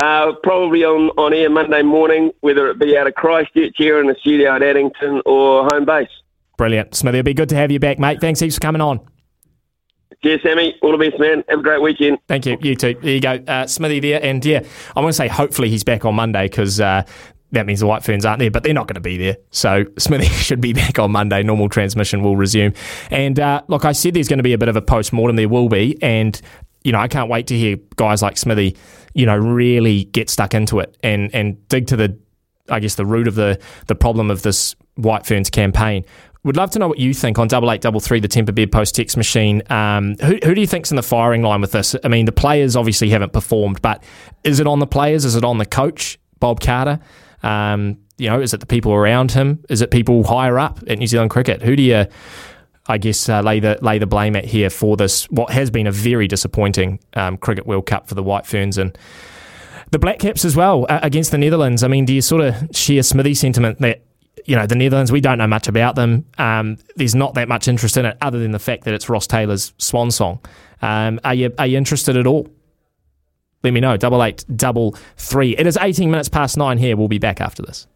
uh, 0.00 0.32
probably 0.44 0.84
on, 0.84 1.10
on 1.18 1.34
air 1.34 1.50
Monday 1.50 1.82
morning, 1.82 2.30
whether 2.42 2.68
it 2.68 2.78
be 2.78 2.96
out 2.96 3.08
of 3.08 3.14
Christchurch 3.14 3.74
here 3.76 3.98
in 3.98 4.06
the 4.06 4.14
studio 4.20 4.54
at 4.54 4.62
Addington 4.62 5.20
or 5.26 5.64
home 5.72 5.84
base. 5.84 6.08
Brilliant. 6.56 6.94
Smithy, 6.94 7.18
it'll 7.18 7.24
be 7.26 7.34
good 7.34 7.48
to 7.48 7.56
have 7.56 7.72
you 7.72 7.80
back, 7.80 7.98
mate. 7.98 8.20
Thanks 8.20 8.38
heaps 8.38 8.54
for 8.54 8.60
coming 8.60 8.80
on. 8.80 9.00
Cheers, 10.22 10.40
Sammy. 10.42 10.76
All 10.82 10.96
the 10.96 11.10
best, 11.10 11.18
man. 11.20 11.44
Have 11.48 11.60
a 11.60 11.62
great 11.62 11.82
weekend. 11.82 12.18
Thank 12.28 12.46
you. 12.46 12.56
You 12.60 12.76
too. 12.76 12.94
There 13.00 13.12
you 13.12 13.20
go. 13.20 13.42
Uh, 13.46 13.66
Smithy 13.66 14.00
there. 14.00 14.22
And 14.22 14.44
yeah, 14.44 14.62
I 14.96 15.00
want 15.00 15.12
to 15.12 15.16
say 15.16 15.28
hopefully 15.28 15.68
he's 15.68 15.84
back 15.84 16.04
on 16.04 16.14
Monday 16.14 16.48
because 16.48 16.80
uh, 16.80 17.02
that 17.52 17.66
means 17.66 17.80
the 17.80 17.86
White 17.86 18.02
Ferns 18.02 18.24
aren't 18.24 18.38
there, 18.38 18.50
but 18.50 18.62
they're 18.62 18.74
not 18.74 18.88
going 18.88 18.94
to 18.94 19.00
be 19.00 19.16
there. 19.16 19.36
So 19.50 19.84
Smithy 19.98 20.26
should 20.26 20.60
be 20.60 20.72
back 20.72 20.98
on 20.98 21.12
Monday. 21.12 21.42
Normal 21.42 21.68
transmission 21.68 22.22
will 22.22 22.36
resume. 22.36 22.74
And 23.10 23.38
uh, 23.38 23.62
look, 23.68 23.84
I 23.84 23.92
said 23.92 24.14
there's 24.14 24.28
going 24.28 24.38
to 24.38 24.42
be 24.42 24.54
a 24.54 24.58
bit 24.58 24.68
of 24.68 24.76
a 24.76 24.82
post 24.82 25.12
mortem. 25.12 25.36
There 25.36 25.48
will 25.48 25.68
be. 25.68 26.02
And, 26.02 26.40
you 26.82 26.92
know, 26.92 26.98
I 26.98 27.08
can't 27.08 27.30
wait 27.30 27.46
to 27.48 27.56
hear 27.56 27.76
guys 27.96 28.22
like 28.22 28.36
Smithy, 28.36 28.76
you 29.14 29.26
know, 29.26 29.36
really 29.36 30.04
get 30.04 30.30
stuck 30.30 30.54
into 30.54 30.80
it 30.80 30.96
and, 31.02 31.32
and 31.34 31.66
dig 31.68 31.86
to 31.88 31.96
the, 31.96 32.18
I 32.68 32.80
guess, 32.80 32.94
the 32.94 33.06
root 33.06 33.28
of 33.28 33.34
the, 33.34 33.60
the 33.86 33.94
problem 33.94 34.30
of 34.30 34.42
this 34.42 34.74
White 34.96 35.26
Ferns 35.26 35.50
campaign. 35.50 36.04
Would 36.44 36.56
love 36.56 36.72
to 36.72 36.80
know 36.80 36.88
what 36.88 36.98
you 36.98 37.14
think 37.14 37.38
on 37.38 37.46
double 37.46 37.70
eight 37.70 37.80
double 37.80 38.00
three, 38.00 38.18
the 38.18 38.26
Temper 38.26 38.50
Bed 38.50 38.72
post 38.72 38.96
text 38.96 39.16
machine. 39.16 39.62
Um, 39.70 40.16
who, 40.20 40.38
who 40.44 40.54
do 40.54 40.60
you 40.60 40.66
think's 40.66 40.90
in 40.90 40.96
the 40.96 41.02
firing 41.02 41.42
line 41.42 41.60
with 41.60 41.70
this? 41.70 41.94
I 42.02 42.08
mean, 42.08 42.26
the 42.26 42.32
players 42.32 42.74
obviously 42.74 43.10
haven't 43.10 43.32
performed, 43.32 43.80
but 43.80 44.02
is 44.42 44.58
it 44.58 44.66
on 44.66 44.80
the 44.80 44.86
players? 44.86 45.24
Is 45.24 45.36
it 45.36 45.44
on 45.44 45.58
the 45.58 45.66
coach, 45.66 46.18
Bob 46.40 46.60
Carter? 46.60 46.98
Um, 47.44 47.98
you 48.18 48.28
know, 48.28 48.40
is 48.40 48.52
it 48.54 48.58
the 48.58 48.66
people 48.66 48.92
around 48.92 49.30
him? 49.30 49.64
Is 49.68 49.82
it 49.82 49.92
people 49.92 50.24
higher 50.24 50.58
up 50.58 50.80
at 50.88 50.98
New 50.98 51.06
Zealand 51.06 51.30
Cricket? 51.30 51.62
Who 51.62 51.76
do 51.76 51.82
you, 51.82 52.06
I 52.88 52.98
guess, 52.98 53.28
uh, 53.28 53.40
lay 53.40 53.60
the 53.60 53.78
lay 53.80 53.98
the 53.98 54.08
blame 54.08 54.34
at 54.34 54.44
here 54.44 54.68
for 54.68 54.96
this? 54.96 55.30
What 55.30 55.52
has 55.52 55.70
been 55.70 55.86
a 55.86 55.92
very 55.92 56.26
disappointing 56.26 56.98
um, 57.14 57.36
Cricket 57.36 57.68
World 57.68 57.86
Cup 57.86 58.08
for 58.08 58.16
the 58.16 58.22
White 58.22 58.46
Ferns 58.46 58.78
and 58.78 58.98
the 59.92 59.98
Black 60.00 60.18
Caps 60.18 60.44
as 60.44 60.56
well 60.56 60.86
uh, 60.88 60.98
against 61.02 61.30
the 61.30 61.38
Netherlands. 61.38 61.84
I 61.84 61.88
mean, 61.88 62.04
do 62.04 62.14
you 62.14 62.22
sort 62.22 62.42
of 62.42 62.54
share 62.72 63.02
Smithy 63.02 63.34
sentiment 63.34 63.78
that 63.80 64.02
you 64.44 64.56
know 64.56 64.66
the 64.66 64.74
Netherlands? 64.74 65.12
We 65.12 65.20
don't 65.20 65.38
know 65.38 65.46
much 65.46 65.68
about 65.68 65.94
them. 65.94 66.24
Um, 66.38 66.78
there's 66.96 67.14
not 67.14 67.34
that 67.34 67.48
much 67.48 67.68
interest 67.68 67.96
in 67.96 68.04
it, 68.06 68.16
other 68.20 68.38
than 68.38 68.50
the 68.50 68.58
fact 68.58 68.84
that 68.84 68.94
it's 68.94 69.08
Ross 69.08 69.26
Taylor's 69.26 69.72
swan 69.78 70.10
song. 70.10 70.40
Um, 70.80 71.20
are 71.24 71.34
you 71.34 71.52
are 71.58 71.66
you 71.66 71.78
interested 71.78 72.16
at 72.16 72.26
all? 72.26 72.48
Let 73.62 73.72
me 73.72 73.80
know. 73.80 73.96
Double 73.96 74.22
eight 74.22 74.44
double 74.54 74.96
three. 75.16 75.56
It 75.56 75.66
is 75.66 75.78
18 75.80 76.10
minutes 76.10 76.28
past 76.28 76.56
nine 76.56 76.78
here. 76.78 76.96
We'll 76.96 77.08
be 77.08 77.18
back 77.18 77.40
after 77.40 77.62
this. 77.62 77.86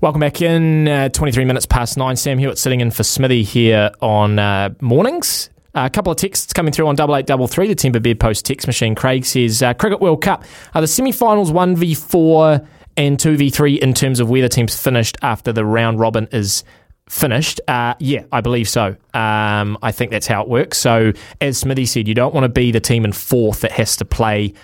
Welcome 0.00 0.20
back 0.20 0.42
in. 0.42 0.88
Uh, 0.88 1.08
23 1.10 1.44
minutes 1.44 1.64
past 1.64 1.96
nine. 1.96 2.16
Sam 2.16 2.38
Hewitt 2.38 2.58
sitting 2.58 2.80
in 2.80 2.90
for 2.90 3.04
Smithy 3.04 3.44
here 3.44 3.92
on 4.00 4.38
uh, 4.38 4.70
mornings. 4.80 5.48
Uh, 5.74 5.84
a 5.86 5.90
couple 5.90 6.10
of 6.10 6.18
texts 6.18 6.52
coming 6.52 6.72
through 6.72 6.86
on 6.86 6.96
double 6.96 7.14
eight 7.16 7.26
double 7.26 7.46
three. 7.46 7.68
The 7.68 7.74
Timber 7.74 8.00
Bed 8.00 8.18
Post 8.18 8.44
text 8.44 8.66
machine. 8.66 8.94
Craig 8.94 9.24
says 9.24 9.62
uh, 9.62 9.74
Cricket 9.74 10.00
World 10.00 10.20
Cup 10.20 10.44
are 10.74 10.80
the 10.80 10.86
semi-finals 10.86 11.52
one 11.52 11.76
v 11.76 11.94
four 11.94 12.60
and 12.96 13.18
two 13.18 13.36
v 13.36 13.50
three 13.50 13.74
in 13.74 13.94
terms 13.94 14.20
of 14.20 14.28
where 14.28 14.42
the 14.42 14.48
teams 14.48 14.80
finished 14.80 15.16
after 15.22 15.52
the 15.52 15.64
round 15.64 15.98
robin 16.00 16.28
is 16.32 16.64
finished. 17.08 17.60
Uh, 17.68 17.94
yeah, 17.98 18.24
I 18.32 18.40
believe 18.40 18.68
so. 18.68 18.96
Um, 19.12 19.76
I 19.82 19.92
think 19.92 20.10
that's 20.10 20.26
how 20.26 20.42
it 20.42 20.48
works. 20.48 20.78
So 20.78 21.12
as 21.40 21.58
Smithy 21.58 21.84
said, 21.86 22.08
you 22.08 22.14
don't 22.14 22.32
want 22.32 22.44
to 22.44 22.48
be 22.48 22.70
the 22.70 22.80
team 22.80 23.04
in 23.04 23.12
fourth 23.12 23.60
that 23.60 23.72
has 23.72 23.96
to 23.96 24.04
play 24.04 24.54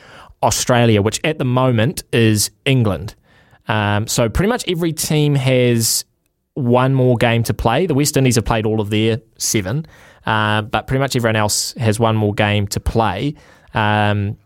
Australia, 0.43 1.03
which 1.03 1.21
at 1.25 1.39
the 1.39 1.45
moment 1.45 2.05
is 2.13 2.51
England. 2.65 3.15
Um, 3.67 4.07
so 4.07 4.29
pretty 4.29 4.49
much 4.49 4.65
every 4.69 4.93
team 4.93 5.35
has 5.35 6.05
one 6.55 6.95
more 6.95 7.17
game 7.17 7.43
to 7.45 7.55
play. 7.55 7.87
The 7.87 7.95
West 7.95 8.17
Indies 8.17 8.37
have 8.37 8.45
played 8.45 8.67
all 8.67 8.81
of 8.81 8.91
their 8.91 9.21
seven, 9.37 9.87
uh, 10.25 10.63
but 10.63 10.87
pretty 10.87 11.01
much 11.01 11.17
everyone 11.17 11.37
else 11.37 11.75
has 11.75 12.01
one 12.01 12.17
more 12.17 12.35
game 12.35 12.67
to 12.69 12.81
play. 12.81 13.35
Um, 13.75 14.39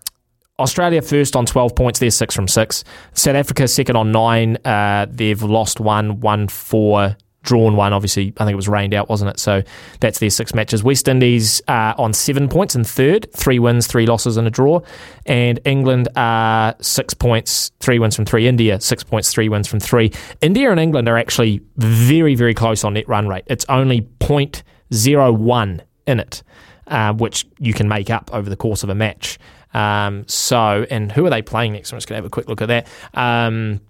Australia 0.58 1.02
first 1.02 1.34
on 1.34 1.46
12 1.46 1.74
points. 1.74 1.98
They're 1.98 2.10
six 2.10 2.34
from 2.34 2.46
six. 2.46 2.84
South 3.14 3.36
Africa 3.36 3.66
second 3.66 3.96
on 3.96 4.12
nine. 4.12 4.58
Uh, 4.64 5.06
they've 5.08 5.42
lost 5.42 5.80
one, 5.80 6.48
four, 6.48 7.16
drawn 7.42 7.74
one. 7.74 7.92
Obviously, 7.92 8.32
I 8.36 8.44
think 8.44 8.52
it 8.52 8.56
was 8.56 8.68
rained 8.68 8.94
out, 8.94 9.08
wasn't 9.08 9.30
it? 9.30 9.40
So 9.40 9.62
that's 10.00 10.18
their 10.18 10.30
six 10.30 10.54
matches. 10.54 10.82
West 10.82 11.08
Indies 11.08 11.60
uh, 11.68 11.94
on 11.98 12.12
seven 12.12 12.48
points 12.48 12.74
in 12.74 12.84
third, 12.84 13.32
three 13.34 13.58
wins, 13.58 13.86
three 13.86 14.06
losses, 14.06 14.36
and 14.36 14.46
a 14.46 14.50
draw. 14.50 14.80
And 15.26 15.58
England 15.64 16.08
are 16.16 16.74
six 16.80 17.14
points, 17.14 17.72
three 17.80 17.98
wins 17.98 18.14
from 18.16 18.24
three. 18.24 18.46
India 18.46 18.80
six 18.80 19.02
points, 19.02 19.32
three 19.32 19.48
wins 19.48 19.66
from 19.66 19.80
three. 19.80 20.12
India 20.40 20.70
and 20.70 20.78
England 20.78 21.08
are 21.08 21.18
actually 21.18 21.60
very, 21.76 22.34
very 22.34 22.54
close 22.54 22.84
on 22.84 22.94
net 22.94 23.08
run 23.08 23.28
rate. 23.28 23.44
It's 23.46 23.64
only 23.68 24.02
0.01 24.20 25.80
in 26.06 26.20
it, 26.20 26.42
uh, 26.88 27.12
which 27.14 27.46
you 27.58 27.72
can 27.72 27.88
make 27.88 28.10
up 28.10 28.30
over 28.32 28.48
the 28.48 28.56
course 28.56 28.82
of 28.82 28.90
a 28.90 28.94
match. 28.94 29.38
Um, 29.74 30.24
so, 30.28 30.86
and 30.90 31.10
who 31.10 31.26
are 31.26 31.30
they 31.30 31.42
playing 31.42 31.72
next? 31.72 31.92
I'm 31.92 31.96
just 31.96 32.08
going 32.08 32.16
to 32.16 32.22
have 32.22 32.26
a 32.26 32.30
quick 32.30 32.48
look 32.48 32.62
at 32.62 32.68
that. 32.68 32.86
Um, 33.14 33.80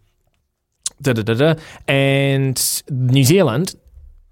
da, 1.01 1.13
da, 1.13 1.23
da. 1.23 1.55
And 1.89 2.83
New 2.91 3.25
Zealand 3.25 3.75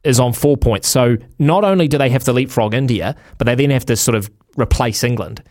is 0.05 0.19
on 0.19 0.33
four 0.33 0.57
points. 0.57 0.89
So 0.89 1.17
not 1.39 1.65
only 1.65 1.89
do 1.89 1.99
they 1.99 2.11
have 2.11 2.25
to 2.25 2.33
leapfrog 2.33 2.75
India, 2.75 3.17
but 3.39 3.45
they 3.45 3.55
then 3.55 3.71
have 3.71 3.87
to 3.87 3.97
sort 3.97 4.15
of 4.15 4.31
replace 4.57 5.05
England. 5.05 5.43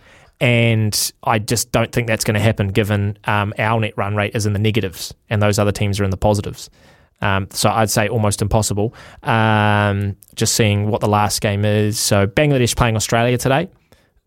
And 0.42 1.12
I 1.24 1.40
just 1.40 1.72
don't 1.72 1.92
think 1.92 2.08
that's 2.08 2.24
going 2.24 2.36
to 2.36 2.40
happen 2.40 2.70
given 2.70 3.18
um, 3.26 3.54
our 3.60 3.80
net 3.80 3.94
run 3.98 4.16
rate 4.16 4.36
is 4.36 4.46
in 4.46 4.54
the 4.54 4.60
negatives 4.60 5.14
and 5.30 5.42
those 5.42 5.60
other 5.60 5.72
teams 5.72 6.00
are 6.00 6.06
in 6.06 6.12
the 6.12 6.18
positives. 6.18 6.70
Um, 7.22 7.48
so 7.52 7.70
I'd 7.70 7.90
say 7.90 8.08
almost 8.08 8.42
impossible. 8.42 8.94
Um, 9.24 10.16
just 10.36 10.56
seeing 10.56 10.88
what 10.88 11.02
the 11.02 11.10
last 11.10 11.42
game 11.42 11.66
is. 11.66 12.00
So 12.00 12.26
Bangladesh 12.26 12.76
playing 12.76 12.96
Australia 12.96 13.38
today. 13.38 13.70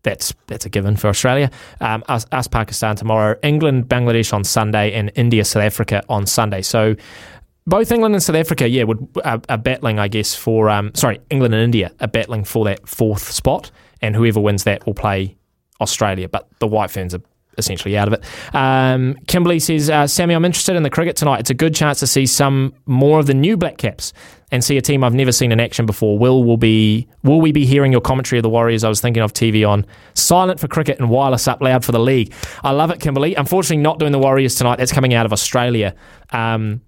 That's 0.03 0.33
that's 0.47 0.65
a 0.65 0.69
given 0.69 0.95
for 0.95 1.07
Australia. 1.07 1.49
Um, 1.79 2.03
us, 2.07 2.25
us, 2.31 2.47
Pakistan 2.47 2.95
tomorrow, 2.95 3.37
England, 3.41 3.87
Bangladesh 3.87 4.33
on 4.33 4.43
Sunday, 4.43 4.93
and 4.93 5.11
India, 5.15 5.45
South 5.45 5.63
Africa 5.63 6.03
on 6.09 6.25
Sunday. 6.25 6.61
So 6.61 6.95
both 7.65 7.91
England 7.91 8.13
and 8.13 8.21
South 8.21 8.35
Africa, 8.35 8.67
yeah, 8.67 8.83
would 8.83 9.07
are, 9.23 9.41
are 9.47 9.57
battling, 9.57 9.99
I 9.99 10.09
guess, 10.09 10.35
for 10.35 10.69
um, 10.69 10.91
sorry, 10.93 11.21
England 11.29 11.53
and 11.53 11.63
India 11.63 11.91
are 12.01 12.07
battling 12.07 12.43
for 12.43 12.65
that 12.65 12.87
fourth 12.87 13.31
spot, 13.31 13.71
and 14.01 14.15
whoever 14.15 14.39
wins 14.39 14.65
that 14.65 14.85
will 14.85 14.93
play 14.93 15.37
Australia. 15.79 16.27
But 16.27 16.49
the 16.59 16.67
White 16.67 16.91
Ferns 16.91 17.13
are 17.13 17.21
essentially 17.57 17.97
out 17.97 18.07
of 18.07 18.13
it. 18.13 18.55
Um, 18.55 19.15
Kimberly 19.27 19.59
says, 19.59 19.89
uh, 19.89 20.07
Sammy, 20.07 20.33
I'm 20.33 20.45
interested 20.45 20.75
in 20.75 20.83
the 20.83 20.89
cricket 20.89 21.15
tonight. 21.15 21.39
It's 21.39 21.49
a 21.49 21.55
good 21.55 21.75
chance 21.75 21.99
to 21.99 22.07
see 22.07 22.25
some 22.25 22.73
more 22.85 23.19
of 23.19 23.27
the 23.27 23.33
new 23.33 23.57
Black 23.57 23.77
Caps 23.77 24.13
and 24.51 24.63
see 24.63 24.77
a 24.77 24.81
team 24.81 25.03
I've 25.03 25.15
never 25.15 25.31
seen 25.31 25.51
in 25.51 25.59
action 25.59 25.85
before. 25.85 26.17
Will 26.19 26.43
will 26.43 26.57
be 26.57 27.07
will 27.23 27.41
we 27.41 27.51
be 27.51 27.65
hearing 27.65 27.91
your 27.91 28.01
commentary 28.01 28.37
of 28.39 28.43
the 28.43 28.49
Warriors? 28.49 28.83
I 28.83 28.89
was 28.89 29.01
thinking 29.01 29.23
of 29.23 29.33
TV 29.33 29.67
on 29.67 29.85
silent 30.13 30.59
for 30.59 30.67
cricket 30.67 30.99
and 30.99 31.09
wireless 31.09 31.47
up 31.47 31.61
loud 31.61 31.83
for 31.83 31.91
the 31.91 31.99
league. 31.99 32.33
I 32.63 32.71
love 32.71 32.91
it, 32.91 32.99
Kimberly. 32.99 33.33
Unfortunately, 33.35 33.81
not 33.81 33.97
doing 33.97 34.11
the 34.11 34.19
Warriors 34.19 34.55
tonight. 34.55 34.77
That's 34.77 34.91
coming 34.91 35.13
out 35.13 35.25
of 35.25 35.33
Australia. 35.33 35.95
Um, 36.31 36.81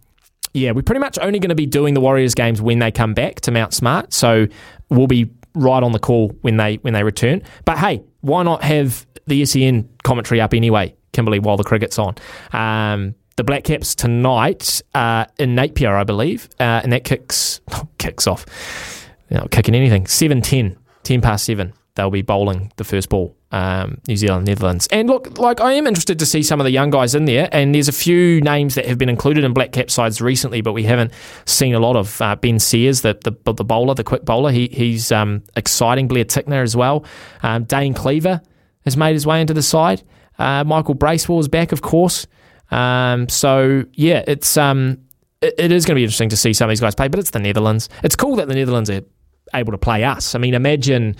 yeah, 0.53 0.71
we're 0.71 0.83
pretty 0.83 0.99
much 1.01 1.17
only 1.19 1.39
going 1.39 1.49
to 1.49 1.55
be 1.55 1.65
doing 1.65 1.95
the 1.95 2.01
Warriors 2.01 2.33
games 2.33 2.61
when 2.61 2.79
they 2.79 2.91
come 2.91 3.13
back 3.13 3.41
to 3.41 3.51
Mount 3.51 3.73
Smart. 3.73 4.13
So 4.13 4.47
we'll 4.89 5.07
be 5.07 5.29
right 5.55 5.81
on 5.81 5.91
the 5.91 5.99
call 5.99 6.29
when 6.41 6.57
they 6.57 6.75
when 6.77 6.93
they 6.93 7.03
return. 7.03 7.41
But 7.65 7.79
hey, 7.79 8.03
why 8.21 8.43
not 8.43 8.63
have 8.63 9.05
the 9.27 9.45
SEN 9.45 9.89
commentary 10.03 10.41
up 10.41 10.53
anyway, 10.53 10.95
Kimberly, 11.13 11.39
while 11.39 11.57
the 11.57 11.63
cricket's 11.63 11.99
on? 11.99 12.15
Um, 12.53 13.15
the 13.35 13.43
Black 13.43 13.65
Caps 13.65 13.95
tonight 13.95 14.81
uh, 14.93 15.25
in 15.37 15.55
Napier, 15.55 15.95
I 15.95 16.03
believe, 16.03 16.49
uh, 16.59 16.81
and 16.83 16.91
that 16.93 17.03
kicks 17.03 17.59
kicks 17.97 18.27
off. 18.27 18.45
You 19.29 19.41
kicking 19.49 19.75
anything. 19.75 20.07
7 20.07 20.41
10, 20.41 20.77
10 21.03 21.21
past 21.21 21.45
7. 21.45 21.73
They'll 21.95 22.11
be 22.11 22.21
bowling 22.21 22.73
the 22.75 22.83
first 22.83 23.07
ball, 23.07 23.37
um, 23.51 23.99
New 24.07 24.17
Zealand, 24.17 24.45
Netherlands. 24.45 24.85
And 24.91 25.07
look, 25.07 25.37
like 25.37 25.61
I 25.61 25.73
am 25.73 25.87
interested 25.87 26.19
to 26.19 26.25
see 26.25 26.43
some 26.43 26.59
of 26.59 26.65
the 26.65 26.71
young 26.71 26.89
guys 26.89 27.15
in 27.15 27.23
there. 27.23 27.47
And 27.53 27.73
there's 27.73 27.87
a 27.87 27.93
few 27.93 28.41
names 28.41 28.75
that 28.75 28.85
have 28.85 28.97
been 28.97 29.07
included 29.07 29.45
in 29.45 29.53
Black 29.53 29.71
Cap 29.71 29.89
sides 29.89 30.19
recently, 30.19 30.59
but 30.59 30.73
we 30.73 30.83
haven't 30.83 31.11
seen 31.45 31.73
a 31.73 31.79
lot 31.79 31.95
of. 31.95 32.21
Uh, 32.21 32.35
ben 32.35 32.59
Sears, 32.59 33.01
the, 33.01 33.17
the 33.23 33.53
the 33.53 33.63
bowler, 33.63 33.93
the 33.93 34.03
quick 34.03 34.25
bowler, 34.25 34.51
he, 34.51 34.67
he's 34.71 35.11
um, 35.11 35.41
exciting. 35.55 36.09
Blair 36.09 36.25
Tickner 36.25 36.61
as 36.61 36.75
well. 36.75 37.05
Um, 37.43 37.63
Dane 37.63 37.93
Cleaver 37.93 38.41
has 38.85 38.95
made 38.95 39.13
his 39.13 39.25
way 39.25 39.41
into 39.41 39.53
the 39.53 39.61
side. 39.61 40.03
Uh, 40.37 40.63
Michael 40.63 40.93
Bracewell 40.93 41.39
is 41.39 41.47
back, 41.47 41.71
of 41.71 41.81
course. 41.81 42.27
Um, 42.71 43.27
so 43.29 43.83
yeah, 43.93 44.23
it's 44.27 44.57
um, 44.57 44.99
it, 45.41 45.55
it 45.57 45.71
is 45.71 45.85
going 45.85 45.95
to 45.95 45.99
be 45.99 46.03
interesting 46.03 46.29
to 46.29 46.37
see 46.37 46.53
some 46.53 46.69
of 46.69 46.71
these 46.71 46.81
guys 46.81 46.95
play. 46.95 47.07
But 47.07 47.19
it's 47.19 47.31
the 47.31 47.39
Netherlands. 47.39 47.89
It's 48.03 48.15
cool 48.15 48.35
that 48.37 48.47
the 48.47 48.55
Netherlands 48.55 48.89
are 48.89 49.01
able 49.53 49.71
to 49.71 49.77
play 49.77 50.03
us. 50.03 50.35
I 50.35 50.39
mean, 50.39 50.53
imagine 50.53 51.15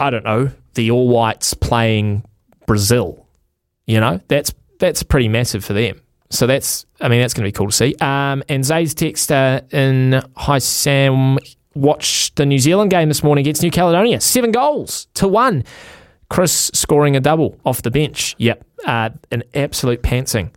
I 0.00 0.10
don't 0.10 0.24
know 0.24 0.50
the 0.74 0.90
All 0.90 1.08
Whites 1.08 1.54
playing 1.54 2.24
Brazil. 2.66 3.26
You 3.86 4.00
know, 4.00 4.20
that's 4.28 4.52
that's 4.78 5.02
pretty 5.02 5.28
massive 5.28 5.64
for 5.64 5.72
them. 5.72 6.00
So 6.30 6.46
that's, 6.46 6.86
I 7.00 7.08
mean, 7.08 7.20
that's 7.20 7.34
going 7.34 7.44
to 7.44 7.48
be 7.48 7.52
cool 7.52 7.68
to 7.68 7.72
see. 7.72 7.94
Um, 8.00 8.42
and 8.48 8.64
Zay's 8.64 8.94
text 8.94 9.30
uh, 9.30 9.60
in 9.70 10.20
Hi 10.36 10.58
Sam, 10.58 11.38
watch 11.74 12.34
the 12.34 12.44
New 12.44 12.58
Zealand 12.58 12.90
game 12.90 13.08
this 13.08 13.22
morning 13.22 13.42
against 13.44 13.62
New 13.62 13.70
Caledonia. 13.70 14.20
Seven 14.20 14.50
goals 14.50 15.06
to 15.14 15.28
one. 15.28 15.62
Chris 16.28 16.70
scoring 16.74 17.16
a 17.16 17.20
double 17.20 17.58
off 17.64 17.82
the 17.82 17.90
bench. 17.90 18.34
Yep, 18.38 18.64
uh, 18.84 19.10
an 19.30 19.44
absolute 19.54 20.02
pantsing. 20.02 20.50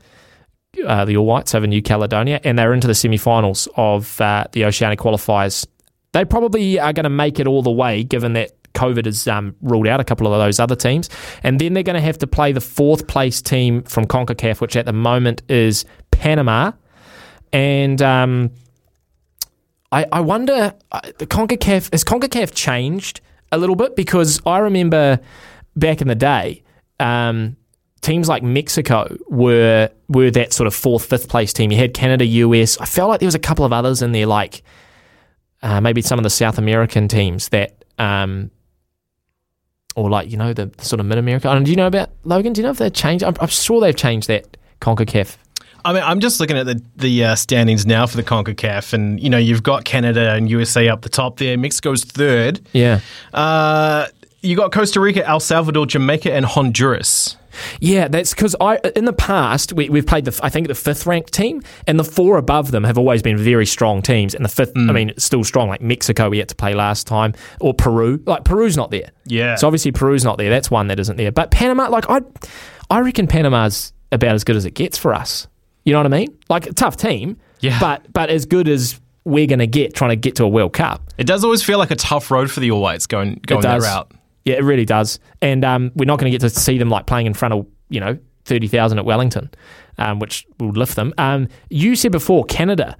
Uh, 0.85 1.03
the 1.03 1.17
All 1.17 1.25
Whites 1.25 1.55
over 1.55 1.67
New 1.67 1.81
Caledonia, 1.81 2.39
and 2.43 2.57
they're 2.57 2.73
into 2.73 2.87
the 2.87 2.95
semi-finals 2.95 3.67
of 3.75 4.21
uh, 4.21 4.45
the 4.51 4.65
Oceanic 4.65 4.99
qualifiers. 4.99 5.65
They 6.11 6.25
probably 6.25 6.79
are 6.79 6.93
going 6.93 7.03
to 7.03 7.09
make 7.09 7.39
it 7.39 7.47
all 7.47 7.63
the 7.63 7.71
way, 7.71 8.03
given 8.03 8.33
that 8.33 8.51
COVID 8.73 9.05
has 9.05 9.27
um, 9.27 9.55
ruled 9.61 9.87
out 9.87 9.99
a 9.99 10.03
couple 10.03 10.31
of 10.31 10.39
those 10.39 10.59
other 10.59 10.75
teams. 10.75 11.09
And 11.43 11.59
then 11.59 11.73
they're 11.73 11.83
going 11.83 11.95
to 11.95 12.01
have 12.01 12.19
to 12.19 12.27
play 12.27 12.51
the 12.51 12.61
fourth 12.61 13.07
place 13.07 13.41
team 13.41 13.83
from 13.83 14.05
CONCACAF, 14.05 14.61
which 14.61 14.75
at 14.75 14.85
the 14.85 14.93
moment 14.93 15.41
is 15.49 15.85
Panama. 16.11 16.71
And 17.51 18.01
um, 18.01 18.51
I, 19.91 20.05
I 20.11 20.21
wonder, 20.21 20.73
uh, 20.91 21.01
the 21.17 21.27
CONCACAF, 21.27 21.91
has 21.91 22.03
CONCACAF 22.03 22.53
changed 22.53 23.21
a 23.51 23.57
little 23.57 23.75
bit? 23.75 23.95
Because 23.95 24.39
I 24.45 24.59
remember 24.59 25.19
back 25.79 26.01
in 26.01 26.07
the 26.07 26.15
day, 26.15 26.63
um, 26.99 27.55
teams 28.01 28.29
like 28.29 28.43
Mexico 28.43 29.15
were 29.27 29.89
were 30.07 30.31
that 30.31 30.53
sort 30.53 30.67
of 30.67 30.75
fourth, 30.75 31.05
fifth 31.05 31.29
place 31.29 31.53
team. 31.53 31.71
You 31.71 31.77
had 31.77 31.93
Canada, 31.93 32.25
US. 32.25 32.77
I 32.79 32.85
felt 32.85 33.09
like 33.09 33.19
there 33.19 33.27
was 33.27 33.35
a 33.35 33.39
couple 33.39 33.65
of 33.65 33.73
others 33.73 34.01
in 34.01 34.11
there, 34.11 34.25
like 34.25 34.63
uh, 35.61 35.81
maybe 35.81 36.01
some 36.01 36.19
of 36.19 36.23
the 36.23 36.29
South 36.29 36.57
American 36.57 37.07
teams 37.07 37.49
that 37.49 37.83
um, 37.97 38.51
or 39.95 40.09
like 40.09 40.29
you 40.29 40.37
know 40.37 40.53
the, 40.53 40.67
the 40.67 40.85
sort 40.85 40.99
of 40.99 41.05
mid 41.05 41.17
America. 41.17 41.59
Do 41.63 41.69
you 41.69 41.77
know 41.77 41.87
about 41.87 42.09
Logan? 42.23 42.53
Do 42.53 42.61
you 42.61 42.63
know 42.63 42.71
if 42.71 42.77
they've 42.77 42.93
changed? 42.93 43.23
I'm, 43.23 43.35
I'm 43.39 43.47
sure 43.47 43.81
they've 43.81 43.95
changed 43.95 44.27
that 44.27 44.57
Concacaf. 44.81 45.37
I 45.85 45.93
mean, 45.93 46.03
I'm 46.03 46.19
just 46.19 46.39
looking 46.39 46.57
at 46.57 46.65
the 46.65 46.81
the 46.95 47.23
uh, 47.25 47.35
standings 47.35 47.85
now 47.85 48.05
for 48.05 48.17
the 48.17 48.23
Concacaf, 48.23 48.93
and 48.93 49.19
you 49.19 49.29
know 49.29 49.37
you've 49.37 49.63
got 49.63 49.85
Canada 49.85 50.33
and 50.33 50.49
USA 50.49 50.87
up 50.89 51.01
the 51.01 51.09
top 51.09 51.37
there. 51.37 51.57
Mexico's 51.57 52.03
third. 52.03 52.61
Yeah. 52.73 52.99
Uh, 53.33 54.07
you 54.41 54.55
got 54.55 54.71
Costa 54.71 54.99
Rica, 54.99 55.27
El 55.27 55.39
Salvador, 55.39 55.85
Jamaica, 55.85 56.33
and 56.33 56.45
Honduras. 56.45 57.37
Yeah, 57.79 58.07
that's 58.07 58.33
because 58.33 58.55
I 58.61 58.79
in 58.95 59.05
the 59.05 59.13
past 59.13 59.73
we, 59.73 59.87
have 59.87 60.05
played 60.05 60.25
the 60.25 60.39
I 60.43 60.49
think 60.49 60.67
the 60.67 60.75
fifth 60.75 61.05
ranked 61.05 61.33
team, 61.33 61.61
and 61.87 61.99
the 61.99 62.03
four 62.03 62.37
above 62.37 62.71
them 62.71 62.83
have 62.83 62.97
always 62.97 63.21
been 63.21 63.37
very 63.37 63.65
strong 63.65 64.01
teams, 64.01 64.33
and 64.33 64.45
the 64.45 64.49
fifth 64.49 64.73
mm. 64.73 64.89
I 64.89 64.93
mean 64.93 65.09
it's 65.09 65.23
still 65.23 65.43
strong. 65.43 65.67
Like 65.67 65.81
Mexico, 65.81 66.29
we 66.29 66.37
had 66.37 66.49
to 66.49 66.55
play 66.55 66.73
last 66.73 67.07
time, 67.07 67.33
or 67.59 67.73
Peru. 67.73 68.21
Like 68.25 68.45
Peru's 68.45 68.77
not 68.77 68.91
there. 68.91 69.11
Yeah, 69.25 69.55
so 69.55 69.67
obviously 69.67 69.91
Peru's 69.91 70.23
not 70.23 70.37
there. 70.37 70.49
That's 70.49 70.71
one 70.71 70.87
that 70.87 70.99
isn't 70.99 71.17
there. 71.17 71.31
But 71.31 71.51
Panama, 71.51 71.89
like 71.89 72.09
I, 72.09 72.21
I 72.89 72.99
reckon 72.99 73.27
Panama's 73.27 73.93
about 74.11 74.35
as 74.35 74.43
good 74.43 74.55
as 74.55 74.65
it 74.65 74.71
gets 74.71 74.97
for 74.97 75.13
us. 75.13 75.47
You 75.85 75.93
know 75.93 75.99
what 75.99 76.13
I 76.13 76.17
mean? 76.17 76.37
Like 76.49 76.67
a 76.67 76.73
tough 76.73 76.97
team, 76.97 77.37
yeah, 77.59 77.79
but 77.79 78.11
but 78.13 78.29
as 78.29 78.45
good 78.45 78.67
as 78.67 78.99
we're 79.25 79.47
going 79.47 79.59
to 79.59 79.67
get 79.67 79.93
trying 79.93 80.09
to 80.11 80.15
get 80.15 80.35
to 80.37 80.43
a 80.43 80.47
World 80.47 80.73
Cup. 80.73 81.01
It 81.17 81.27
does 81.27 81.43
always 81.43 81.61
feel 81.61 81.77
like 81.77 81.91
a 81.91 81.95
tough 81.95 82.31
road 82.31 82.49
for 82.49 82.61
the 82.61 82.71
All 82.71 82.81
Whites 82.81 83.05
going 83.05 83.41
going 83.45 83.61
that 83.61 83.81
route. 83.81 84.11
Yeah, 84.45 84.55
it 84.55 84.63
really 84.63 84.85
does. 84.85 85.19
And 85.41 85.63
um, 85.63 85.91
we're 85.95 86.05
not 86.05 86.19
going 86.19 86.31
to 86.31 86.37
get 86.37 86.41
to 86.41 86.49
see 86.49 86.77
them 86.77 86.89
like 86.89 87.05
playing 87.05 87.25
in 87.27 87.33
front 87.33 87.53
of 87.53 87.67
you 87.89 87.99
know, 87.99 88.17
30,000 88.45 88.97
at 88.97 89.05
Wellington, 89.05 89.49
um, 89.97 90.19
which 90.19 90.47
will 90.59 90.71
lift 90.71 90.95
them. 90.95 91.13
Um, 91.17 91.49
you 91.69 91.95
said 91.95 92.11
before, 92.11 92.45
Canada. 92.45 92.95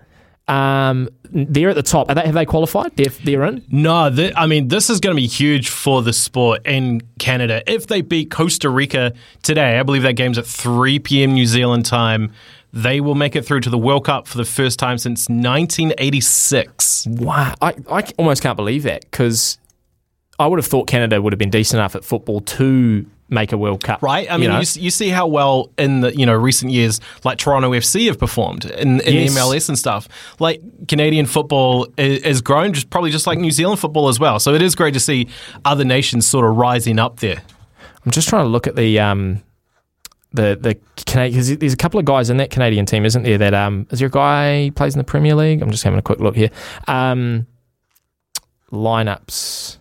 Um, 0.48 1.10
they're 1.32 1.70
at 1.70 1.76
the 1.76 1.84
top. 1.84 2.08
They, 2.08 2.22
have 2.22 2.34
they 2.34 2.46
qualified? 2.46 2.96
They're, 2.96 3.12
they're 3.24 3.46
in? 3.46 3.64
No, 3.70 4.12
I 4.36 4.48
mean, 4.48 4.70
this 4.70 4.90
is 4.90 5.00
going 5.00 5.16
to 5.16 5.22
be 5.22 5.28
huge 5.28 5.70
for 5.70 6.02
the 6.02 6.12
sport 6.12 6.66
in 6.66 7.02
Canada. 7.20 7.62
If 7.72 7.86
they 7.86 8.02
beat 8.02 8.32
Costa 8.32 8.68
Rica 8.68 9.14
today, 9.44 9.78
I 9.80 9.84
believe 9.84 10.02
that 10.02 10.14
game's 10.14 10.40
at 10.40 10.48
3 10.48 10.98
p.m. 11.00 11.34
New 11.34 11.46
Zealand 11.46 11.86
time, 11.86 12.32
they 12.74 13.00
will 13.00 13.14
make 13.14 13.36
it 13.36 13.46
through 13.46 13.60
to 13.62 13.70
the 13.70 13.78
World 13.78 14.06
Cup 14.06 14.28
for 14.28 14.40
the 14.40 14.46
first 14.46 14.80
time 14.80 14.98
since 14.98 15.30
1986. 15.30 17.06
Wow. 17.08 17.54
I, 17.62 17.76
I 17.92 18.04
almost 18.18 18.42
can't 18.42 18.58
believe 18.58 18.82
that 18.84 19.02
because 19.02 19.60
I 20.40 20.48
would 20.48 20.58
have 20.58 20.66
thought 20.66 20.88
Canada 20.88 21.22
would 21.22 21.34
have 21.34 21.38
been 21.38 21.50
decent 21.50 21.80
enough 21.80 21.96
at 21.96 22.04
football 22.04 22.40
to 22.42 23.06
make 23.30 23.52
a 23.52 23.58
World 23.58 23.84
Cup. 23.84 24.02
Right. 24.02 24.30
I 24.30 24.38
mean, 24.38 24.44
you, 24.44 24.50
know? 24.50 24.60
you, 24.60 24.82
you, 24.82 24.90
see 24.90 25.10
how 25.10 25.28
well 25.28 25.70
in 25.78 26.02
the 26.02 26.16
you 26.16 26.26
know 26.26 26.34
recent 26.34 26.72
years, 26.72 27.00
like 27.24 27.38
Toronto 27.38 27.72
FC 27.72 28.08
have 28.08 28.18
performed 28.18 28.66
in, 28.66 29.02
in 29.02 29.14
yes. 29.14 29.34
the 29.34 29.40
MLS 29.40 29.70
and 29.70 29.78
stuff. 29.78 30.08
Like 30.40 30.62
Canadian 30.88 31.26
football 31.26 31.88
has 31.98 32.42
grown, 32.42 32.74
just 32.74 32.90
probably 32.90 33.12
just 33.12 33.28
like 33.28 33.38
New 33.38 33.52
Zealand 33.52 33.80
football 33.80 34.08
as 34.08 34.20
well. 34.20 34.40
So 34.40 34.54
it 34.54 34.62
is 34.62 34.76
great 34.76 34.94
to 34.94 35.00
see 35.00 35.28
other 35.66 35.84
nations 35.84 36.28
sort 36.28 36.46
of 36.46 36.56
rising 36.56 37.00
up 37.00 37.20
there. 37.20 37.42
I'm 38.06 38.12
just 38.12 38.30
trying 38.30 38.46
to 38.46 38.50
look 38.50 38.68
at 38.68 38.76
the. 38.76 39.00
Um, 39.00 39.44
the 40.32 40.56
the 40.62 40.78
because 40.96 41.58
there's 41.58 41.74
a 41.74 41.78
couple 41.78 42.00
of 42.00 42.06
guys 42.06 42.30
in 42.30 42.38
that 42.38 42.52
Canadian 42.52 42.86
team, 42.86 43.04
isn't 43.04 43.24
there? 43.24 43.40
That 43.40 43.56
um, 43.56 43.88
is 43.90 43.98
there 43.98 44.10
a 44.10 44.12
guy 44.12 44.66
who 44.66 44.72
plays 44.72 44.94
in 44.94 45.00
the 45.00 45.04
Premier 45.04 45.34
League? 45.34 45.60
I'm 45.60 45.72
just 45.72 45.84
having 45.84 45.98
a 45.98 46.04
quick 46.04 46.20
look 46.20 46.36
here. 46.36 46.52
Um, 46.88 47.48
lineups. 48.72 49.79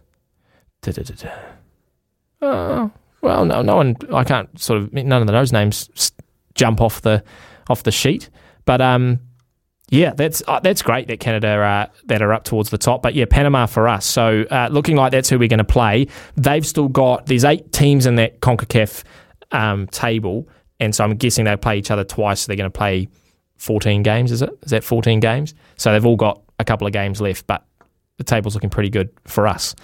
Da-da-da-da. 0.82 1.30
Oh, 2.40 2.90
well, 3.20 3.44
no, 3.44 3.62
no 3.62 3.76
one. 3.76 3.96
I 4.12 4.24
can't 4.24 4.58
sort 4.58 4.82
of 4.82 4.92
none 4.92 5.22
of 5.22 5.26
those 5.26 5.52
names 5.52 6.12
jump 6.54 6.80
off 6.80 7.02
the 7.02 7.24
off 7.68 7.82
the 7.82 7.92
sheet. 7.92 8.30
But 8.64 8.80
um, 8.80 9.20
yeah, 9.88 10.12
that's 10.12 10.42
uh, 10.46 10.60
that's 10.60 10.82
great 10.82 11.08
that 11.08 11.20
Canada 11.20 11.48
are 11.48 11.88
that 12.06 12.22
are 12.22 12.32
up 12.32 12.44
towards 12.44 12.70
the 12.70 12.78
top. 12.78 13.02
But 13.02 13.14
yeah, 13.14 13.24
Panama 13.28 13.66
for 13.66 13.88
us. 13.88 14.04
So 14.04 14.44
uh, 14.50 14.68
looking 14.70 14.96
like 14.96 15.12
that's 15.12 15.28
who 15.28 15.38
we're 15.38 15.48
going 15.48 15.58
to 15.58 15.64
play. 15.64 16.08
They've 16.36 16.66
still 16.66 16.88
got 16.88 17.26
there's 17.26 17.44
eight 17.44 17.72
teams 17.72 18.06
in 18.06 18.16
that 18.16 18.40
Concacaf 18.40 19.02
um, 19.52 19.86
table, 19.88 20.48
and 20.78 20.94
so 20.94 21.04
I'm 21.04 21.16
guessing 21.16 21.46
they 21.46 21.56
play 21.56 21.78
each 21.78 21.90
other 21.90 22.04
twice. 22.04 22.40
So 22.42 22.48
they're 22.48 22.56
going 22.56 22.70
to 22.70 22.78
play 22.78 23.08
14 23.56 24.02
games. 24.02 24.30
Is 24.30 24.42
it? 24.42 24.50
Is 24.62 24.70
that 24.70 24.84
14 24.84 25.20
games? 25.20 25.54
So 25.76 25.92
they've 25.92 26.04
all 26.04 26.16
got 26.16 26.42
a 26.58 26.64
couple 26.64 26.86
of 26.86 26.92
games 26.92 27.20
left, 27.20 27.46
but 27.46 27.64
the 28.18 28.24
table's 28.24 28.54
looking 28.54 28.70
pretty 28.70 28.90
good 28.90 29.08
for 29.24 29.48
us. 29.48 29.74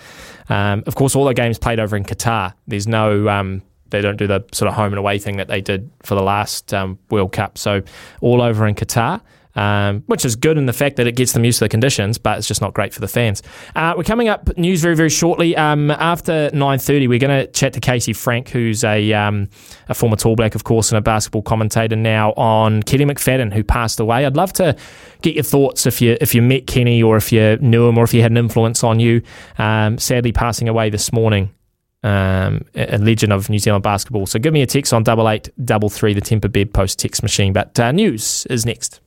Um, 0.49 0.83
of 0.87 0.95
course, 0.95 1.17
all 1.17 1.25
the 1.25 1.35
games 1.35 1.59
played 1.59 1.81
over 1.81 1.97
in 1.97 2.05
Qatar. 2.05 2.53
There's 2.67 2.87
no, 2.87 3.29
um, 3.29 3.63
they 3.91 4.01
don't 4.01 4.17
do 4.17 4.27
the 4.27 4.45
sort 4.53 4.69
of 4.69 4.75
home 4.75 4.93
and 4.93 4.99
away 4.99 5.19
thing 5.19 5.39
that 5.39 5.49
they 5.49 5.61
did 5.61 5.91
for 6.03 6.15
the 6.15 6.23
last 6.23 6.75
um, 6.75 6.99
World 7.11 7.33
Cup. 7.33 7.57
So 7.57 7.83
all 8.21 8.43
over 8.43 8.67
in 8.67 8.75
Qatar 8.75 9.21
um, 9.57 10.03
which 10.07 10.25
is 10.25 10.37
good 10.37 10.59
in 10.59 10.67
the 10.67 10.73
fact 10.73 10.97
that 10.97 11.07
it 11.07 11.17
gets 11.17 11.33
them 11.33 11.45
used 11.45 11.59
to 11.59 11.65
the 11.65 11.69
conditions, 11.69 12.19
but 12.19 12.39
it's 12.39 12.49
just 12.49 12.61
not 12.61 12.75
great 12.75 12.93
for 12.93 13.01
the 13.01 13.09
fans. 13.09 13.43
Uh, 13.75 13.95
we're 13.97 14.05
coming 14.05 14.29
up 14.29 14.57
news 14.57 14.81
very 14.81 14.97
very 14.97 15.11
shortly. 15.11 15.57
Um, 15.57 15.91
after 15.91 16.51
nine 16.53 16.79
thirty, 16.79 17.09
we're 17.09 17.19
going 17.19 17.47
to 17.47 17.51
chat 17.53 17.73
to 17.75 17.81
Casey 17.81 18.13
Frank, 18.13 18.49
who's 18.49 18.85
a 18.85 19.13
um, 19.13 19.49
a 19.89 19.95
former 19.95 20.17
Tall 20.17 20.37
Black, 20.37 20.55
of 20.55 20.65
course, 20.65 20.91
and 20.91 20.99
a 20.99 21.03
basketball 21.03 21.43
commentator 21.43 21.97
now 21.97 22.33
on 22.33 22.83
Kenny 22.83 23.05
McFadden, 23.05 23.53
who 23.53 23.63
passed 23.63 24.01
away. 24.01 24.27
I'd 24.27 24.37
love 24.37 24.53
to 24.55 24.77
get 25.23 25.35
your 25.35 25.45
thoughts 25.45 25.87
if 25.87 26.01
you 26.01 26.17
if 26.21 26.35
you 26.35 26.43
met 26.43 26.67
Kenny 26.67 27.03
or 27.03 27.17
if 27.17 27.33
you 27.33 27.57
knew 27.59 27.89
him 27.89 27.99
or 27.99 28.05
if 28.05 28.13
he 28.13 28.21
had 28.21 28.31
an 28.31 28.39
influence 28.39 28.83
on 28.85 29.01
you. 29.01 29.23
Um, 29.59 29.99
sadly, 29.99 30.33
passing 30.33 30.69
away 30.69 30.91
this 30.91 31.13
morning. 31.13 31.55
Um, 32.03 32.67
a 32.75 32.99
legend 32.99 33.33
of 33.33 33.49
New 33.49 33.59
Zealand 33.59 33.83
basketball. 33.83 34.27
So 34.27 34.39
give 34.39 34.53
me 34.53 34.61
a 34.61 34.67
text 34.67 34.93
on 34.93 35.05
double 35.05 35.27
eight 35.27 35.49
double 35.65 35.89
three, 35.89 36.13
the 36.13 36.21
Temper 36.21 36.49
Bed 36.49 36.75
Post 36.75 36.99
text 36.99 37.23
machine. 37.23 37.55
But 37.55 37.81
uh, 37.81 37.93
news 37.93 38.45
is 38.51 38.67
next 38.67 39.01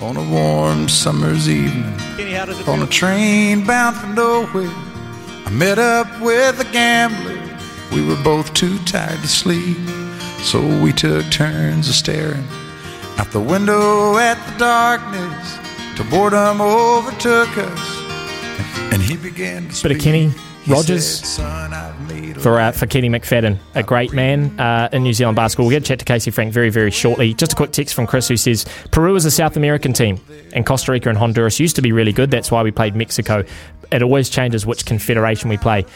on 0.00 0.16
a 0.16 0.30
warm 0.30 0.88
summer's 0.88 1.48
evening 1.48 1.84
on 2.68 2.82
a 2.82 2.86
train 2.86 3.66
bound 3.66 3.96
for 3.96 4.06
nowhere. 4.08 4.70
I 5.46 5.50
met 5.50 5.78
up 5.78 6.20
with 6.20 6.60
a 6.60 6.70
gambler. 6.72 7.40
We 7.92 8.06
were 8.06 8.22
both 8.22 8.52
too 8.52 8.78
tired 8.80 9.20
to 9.20 9.28
sleep, 9.28 9.78
so 10.42 10.60
we 10.82 10.92
took 10.92 11.24
turns 11.30 11.88
of 11.88 11.94
staring 11.94 12.44
out 13.16 13.30
the 13.30 13.40
window 13.40 14.18
at 14.18 14.34
the 14.50 14.58
darkness 14.58 15.58
till 15.96 16.10
boredom 16.10 16.60
overtook 16.60 17.56
us, 17.56 18.92
and 18.92 19.00
he 19.00 19.16
began 19.16 19.68
to 19.68 19.74
speak. 19.74 19.96
Of 19.96 20.02
Kenny 20.02 20.32
Rogers 20.68 21.38
for 22.42 22.60
uh, 22.60 22.72
for 22.72 22.86
Kenny 22.86 23.08
McFadden, 23.08 23.58
a 23.74 23.82
great 23.82 24.12
man 24.12 24.58
uh, 24.58 24.88
in 24.92 25.02
New 25.02 25.12
Zealand 25.12 25.36
basketball. 25.36 25.66
We'll 25.66 25.76
get 25.76 25.84
to 25.84 25.88
chat 25.88 25.98
to 26.00 26.04
Casey 26.04 26.30
Frank 26.30 26.52
very, 26.52 26.70
very 26.70 26.90
shortly. 26.90 27.34
Just 27.34 27.52
a 27.52 27.56
quick 27.56 27.72
text 27.72 27.94
from 27.94 28.06
Chris 28.06 28.28
who 28.28 28.36
says 28.36 28.66
Peru 28.90 29.14
is 29.16 29.24
a 29.24 29.30
South 29.30 29.56
American 29.56 29.92
team, 29.92 30.20
and 30.52 30.66
Costa 30.66 30.92
Rica 30.92 31.08
and 31.08 31.18
Honduras 31.18 31.60
used 31.60 31.76
to 31.76 31.82
be 31.82 31.92
really 31.92 32.12
good. 32.12 32.30
That's 32.30 32.50
why 32.50 32.62
we 32.62 32.70
played 32.70 32.94
Mexico. 32.94 33.44
It 33.92 34.02
always 34.02 34.28
changes 34.28 34.66
which 34.66 34.84
confederation 34.84 35.48
we 35.48 35.56
play. 35.56 35.86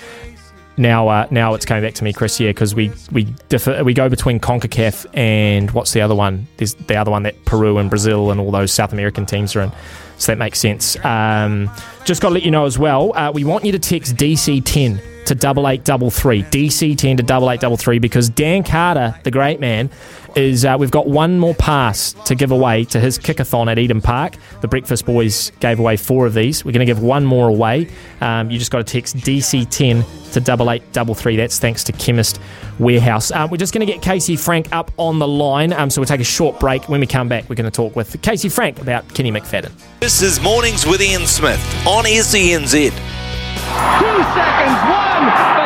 Now, 0.80 1.08
uh, 1.08 1.26
now 1.30 1.52
it's 1.52 1.66
coming 1.66 1.84
back 1.84 1.92
to 1.96 2.04
me, 2.04 2.14
Chris. 2.14 2.40
Yeah, 2.40 2.48
because 2.48 2.74
we 2.74 2.90
we 3.12 3.24
differ, 3.50 3.84
we 3.84 3.92
go 3.92 4.08
between 4.08 4.40
Concacaf 4.40 5.04
and 5.14 5.70
what's 5.72 5.92
the 5.92 6.00
other 6.00 6.14
one? 6.14 6.46
There's 6.56 6.72
the 6.72 6.96
other 6.96 7.10
one 7.10 7.22
that 7.24 7.44
Peru 7.44 7.76
and 7.76 7.90
Brazil 7.90 8.30
and 8.30 8.40
all 8.40 8.50
those 8.50 8.72
South 8.72 8.94
American 8.94 9.26
teams 9.26 9.54
are 9.54 9.60
in. 9.60 9.72
So 10.16 10.32
that 10.32 10.38
makes 10.38 10.58
sense. 10.58 10.96
Um, 11.04 11.70
just 12.04 12.22
got 12.22 12.28
to 12.28 12.34
let 12.34 12.44
you 12.44 12.50
know 12.50 12.64
as 12.64 12.78
well, 12.78 13.14
uh, 13.14 13.30
we 13.30 13.44
want 13.44 13.66
you 13.66 13.72
to 13.72 13.78
text 13.78 14.16
DC10 14.16 15.26
to 15.26 15.34
double 15.34 15.68
eight 15.68 15.84
double 15.84 16.10
three. 16.10 16.44
DC 16.44 16.96
ten 16.96 17.18
to 17.18 17.22
double 17.22 17.50
eight 17.50 17.60
double 17.60 17.76
three 17.76 17.98
because 17.98 18.30
Dan 18.30 18.62
Carter, 18.64 19.14
the 19.22 19.30
great 19.30 19.60
man, 19.60 19.90
is 20.36 20.64
uh, 20.64 20.76
we've 20.78 20.90
got 20.90 21.08
one 21.08 21.38
more 21.38 21.54
pass 21.54 22.12
to 22.24 22.34
give 22.34 22.50
away 22.50 22.84
to 22.86 23.00
his 23.00 23.18
kickathon 23.18 23.70
at 23.70 23.78
Eden 23.78 24.00
Park. 24.00 24.36
The 24.60 24.68
Breakfast 24.68 25.06
Boys 25.06 25.52
gave 25.60 25.78
away 25.78 25.96
four 25.96 26.26
of 26.26 26.34
these. 26.34 26.64
We're 26.64 26.72
going 26.72 26.86
to 26.86 26.86
give 26.86 27.02
one 27.02 27.24
more 27.24 27.48
away. 27.48 27.88
Um, 28.20 28.50
you 28.50 28.58
just 28.58 28.70
got 28.70 28.78
to 28.78 28.92
text 28.92 29.16
DC10 29.16 30.32
to 30.32 30.40
double 30.40 30.70
eight 30.70 30.92
double 30.92 31.14
three. 31.14 31.36
That's 31.36 31.58
thanks 31.58 31.84
to 31.84 31.92
Chemist 31.92 32.40
Warehouse. 32.78 33.30
Um, 33.32 33.50
we're 33.50 33.56
just 33.56 33.74
going 33.74 33.86
to 33.86 33.92
get 33.92 34.02
Casey 34.02 34.36
Frank 34.36 34.72
up 34.72 34.90
on 34.96 35.18
the 35.18 35.28
line. 35.28 35.72
Um, 35.72 35.90
so 35.90 36.00
we'll 36.00 36.06
take 36.06 36.20
a 36.20 36.24
short 36.24 36.58
break. 36.60 36.88
When 36.88 37.00
we 37.00 37.06
come 37.06 37.28
back, 37.28 37.48
we're 37.48 37.56
going 37.56 37.70
to 37.70 37.70
talk 37.70 37.96
with 37.96 38.20
Casey 38.22 38.48
Frank 38.48 38.80
about 38.80 39.12
Kenny 39.14 39.30
McFadden. 39.30 39.72
This 40.00 40.22
is 40.22 40.40
Mornings 40.40 40.86
with 40.86 41.00
Ian 41.02 41.26
Smith 41.26 41.60
on 41.86 42.04
SENZ. 42.04 42.90
Two 42.90 44.22
seconds, 44.34 44.78
one, 44.90 45.59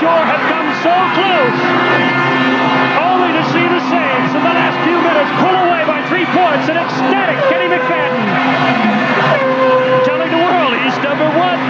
Shore 0.00 0.08
have 0.08 0.40
come 0.48 0.64
so 0.80 0.96
close, 1.12 1.60
only 3.04 3.36
to 3.36 3.44
see 3.52 3.68
the 3.68 3.80
Saints 3.92 4.32
in 4.32 4.40
the 4.40 4.48
last 4.48 4.80
few 4.80 4.96
minutes 4.96 5.28
pull 5.36 5.52
away 5.52 5.84
by 5.84 6.00
three 6.08 6.24
points. 6.24 6.72
An 6.72 6.78
ecstatic 6.80 7.36
Kenny 7.52 7.68
McFadden 7.68 8.24
telling 10.06 10.30
the 10.30 10.38
world 10.40 10.72
he's 10.80 10.96
number 11.04 11.28
one. 11.36 11.60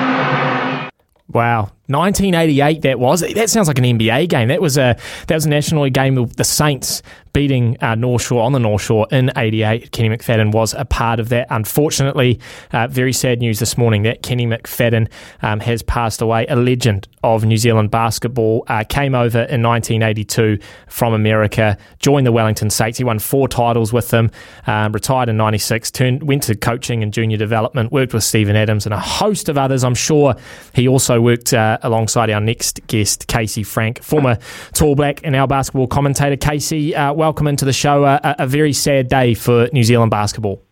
Wow, 1.33 1.73
1988 1.91 2.83
that 2.83 2.99
was. 2.99 3.21
That 3.21 3.51
sounds 3.51 3.69
like 3.69 3.79
an 3.79 3.85
NBA 3.85 4.29
game. 4.29 4.49
That 4.49 4.63
was 4.63 4.79
a 4.79 4.97
that 5.27 5.35
was 5.35 5.47
a 5.47 5.49
National 5.49 5.85
League 5.85 5.95
game 5.95 6.17
of 6.19 6.37
the 6.37 6.45
Saints 6.45 7.03
beating 7.33 7.77
uh, 7.81 7.95
North 7.95 8.23
Shore 8.23 8.43
on 8.43 8.53
the 8.53 8.59
North 8.59 8.83
Shore 8.83 9.07
in 9.11 9.31
88. 9.37 9.93
Kenny 9.93 10.17
McFadden 10.17 10.53
was 10.53 10.75
a 10.75 10.85
part 10.85 11.21
of 11.21 11.29
that. 11.29 11.47
Unfortunately, 11.51 12.41
uh, 12.73 12.89
very 12.89 13.13
sad 13.13 13.39
news 13.39 13.59
this 13.59 13.79
morning 13.79 14.03
that 14.03 14.23
Kenny 14.23 14.47
McFadden 14.47 15.09
um, 15.43 15.61
has 15.61 15.83
passed 15.83 16.21
away. 16.21 16.47
A 16.49 16.57
legend 16.57 17.07
of 17.23 17.45
New 17.45 17.57
Zealand 17.57 17.91
basketball. 17.91 18.65
Uh, 18.67 18.85
came 18.89 19.15
over 19.15 19.41
in 19.43 19.63
1982 19.63 20.59
from 20.89 21.13
America, 21.13 21.77
joined 21.99 22.27
the 22.27 22.33
Wellington 22.33 22.71
Saints. 22.71 22.99
He 22.99 23.05
won 23.05 23.19
four 23.19 23.47
titles 23.47 23.93
with 23.93 24.09
them, 24.09 24.31
um, 24.67 24.93
retired 24.93 25.29
in 25.29 25.37
96, 25.37 25.91
turned, 25.91 26.23
went 26.23 26.43
to 26.45 26.57
coaching 26.57 27.03
and 27.03 27.13
junior 27.13 27.37
development, 27.37 27.93
worked 27.93 28.15
with 28.15 28.25
Steven 28.25 28.57
Adams 28.57 28.87
and 28.87 28.95
a 28.95 28.99
host 28.99 29.49
of 29.49 29.59
others. 29.59 29.85
I'm 29.85 29.95
sure 29.95 30.35
he 30.75 30.89
also 30.89 31.21
worked 31.21 31.53
uh, 31.53 31.79
alongside 31.83 32.31
our 32.31 32.41
next 32.41 32.87
guest, 32.87 33.27
Casey 33.27 33.63
Frank, 33.63 34.03
former 34.03 34.39
Tall 34.73 34.95
Black 34.95 35.21
and 35.25 35.35
our 35.37 35.47
basketball 35.47 35.87
commentator. 35.87 36.37
Casey, 36.37 36.95
uh, 36.95 37.13
welcome 37.13 37.47
into 37.47 37.65
the 37.65 37.73
show. 37.73 38.05
a, 38.05 38.21
a 38.23 38.47
very 38.47 38.73
sad 38.73 39.09
day 39.09 39.35
for 39.35 39.69
New 39.73 39.85
Zealand 39.85 40.11
basketball. 40.11 40.63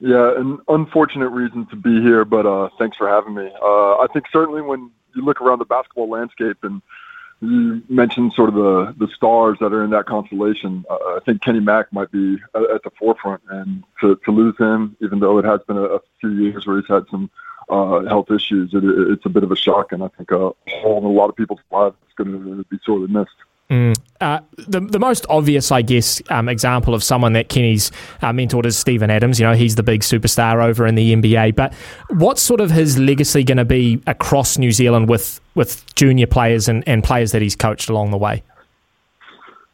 Yeah, 0.00 0.38
an 0.38 0.58
unfortunate 0.68 1.28
reason 1.28 1.66
to 1.66 1.76
be 1.76 2.00
here, 2.00 2.24
but 2.24 2.46
uh, 2.46 2.70
thanks 2.78 2.96
for 2.96 3.06
having 3.06 3.34
me. 3.34 3.50
Uh, 3.62 3.98
I 3.98 4.06
think 4.12 4.24
certainly 4.32 4.62
when 4.62 4.90
you 5.14 5.22
look 5.22 5.42
around 5.42 5.58
the 5.58 5.66
basketball 5.66 6.08
landscape 6.08 6.56
and 6.62 6.80
you 7.42 7.82
mentioned 7.88 8.32
sort 8.32 8.48
of 8.48 8.54
the, 8.54 8.94
the 8.98 9.12
stars 9.14 9.58
that 9.60 9.74
are 9.74 9.84
in 9.84 9.90
that 9.90 10.06
constellation, 10.06 10.84
uh, 10.88 10.94
I 10.94 11.18
think 11.26 11.42
Kenny 11.42 11.60
Mack 11.60 11.92
might 11.92 12.10
be 12.10 12.38
at 12.54 12.82
the 12.82 12.90
forefront. 12.98 13.42
And 13.50 13.84
to, 14.00 14.18
to 14.24 14.30
lose 14.30 14.56
him, 14.58 14.96
even 15.00 15.20
though 15.20 15.38
it 15.38 15.44
has 15.44 15.60
been 15.66 15.76
a, 15.76 15.82
a 15.82 16.00
few 16.20 16.30
years 16.30 16.66
where 16.66 16.78
he's 16.80 16.88
had 16.88 17.04
some 17.10 17.30
uh, 17.70 18.00
health 18.08 18.30
issues, 18.30 18.74
it, 18.74 18.84
it's 18.84 19.24
a 19.24 19.28
bit 19.28 19.44
of 19.44 19.52
a 19.52 19.56
shock. 19.56 19.92
And 19.92 20.02
I 20.02 20.08
think 20.08 20.30
a 20.30 20.52
whole 20.68 20.98
in 20.98 21.04
a 21.04 21.08
lot 21.08 21.28
of 21.28 21.36
people's 21.36 21.60
lives 21.70 21.96
is 22.06 22.14
going 22.16 22.32
to 22.32 22.64
be 22.64 22.78
sorely 22.84 23.06
missed. 23.08 23.30
Mm. 23.70 23.96
Uh, 24.20 24.40
the 24.58 24.80
the 24.80 24.98
most 24.98 25.24
obvious, 25.30 25.70
I 25.70 25.82
guess, 25.82 26.20
um, 26.28 26.48
example 26.48 26.92
of 26.92 27.04
someone 27.04 27.34
that 27.34 27.48
Kenny's 27.48 27.92
uh, 28.20 28.32
mentored 28.32 28.66
is 28.66 28.76
Steven 28.76 29.10
Adams. 29.10 29.38
You 29.38 29.46
know, 29.46 29.54
he's 29.54 29.76
the 29.76 29.84
big 29.84 30.00
superstar 30.00 30.60
over 30.62 30.86
in 30.86 30.96
the 30.96 31.14
NBA. 31.14 31.54
But 31.54 31.72
what's 32.10 32.42
sort 32.42 32.60
of 32.60 32.72
his 32.72 32.98
legacy 32.98 33.44
going 33.44 33.58
to 33.58 33.64
be 33.64 34.02
across 34.08 34.58
New 34.58 34.72
Zealand 34.72 35.08
with 35.08 35.40
with 35.54 35.84
junior 35.94 36.26
players 36.26 36.68
and, 36.68 36.82
and 36.88 37.04
players 37.04 37.30
that 37.30 37.42
he's 37.42 37.54
coached 37.54 37.88
along 37.88 38.10
the 38.10 38.18
way? 38.18 38.42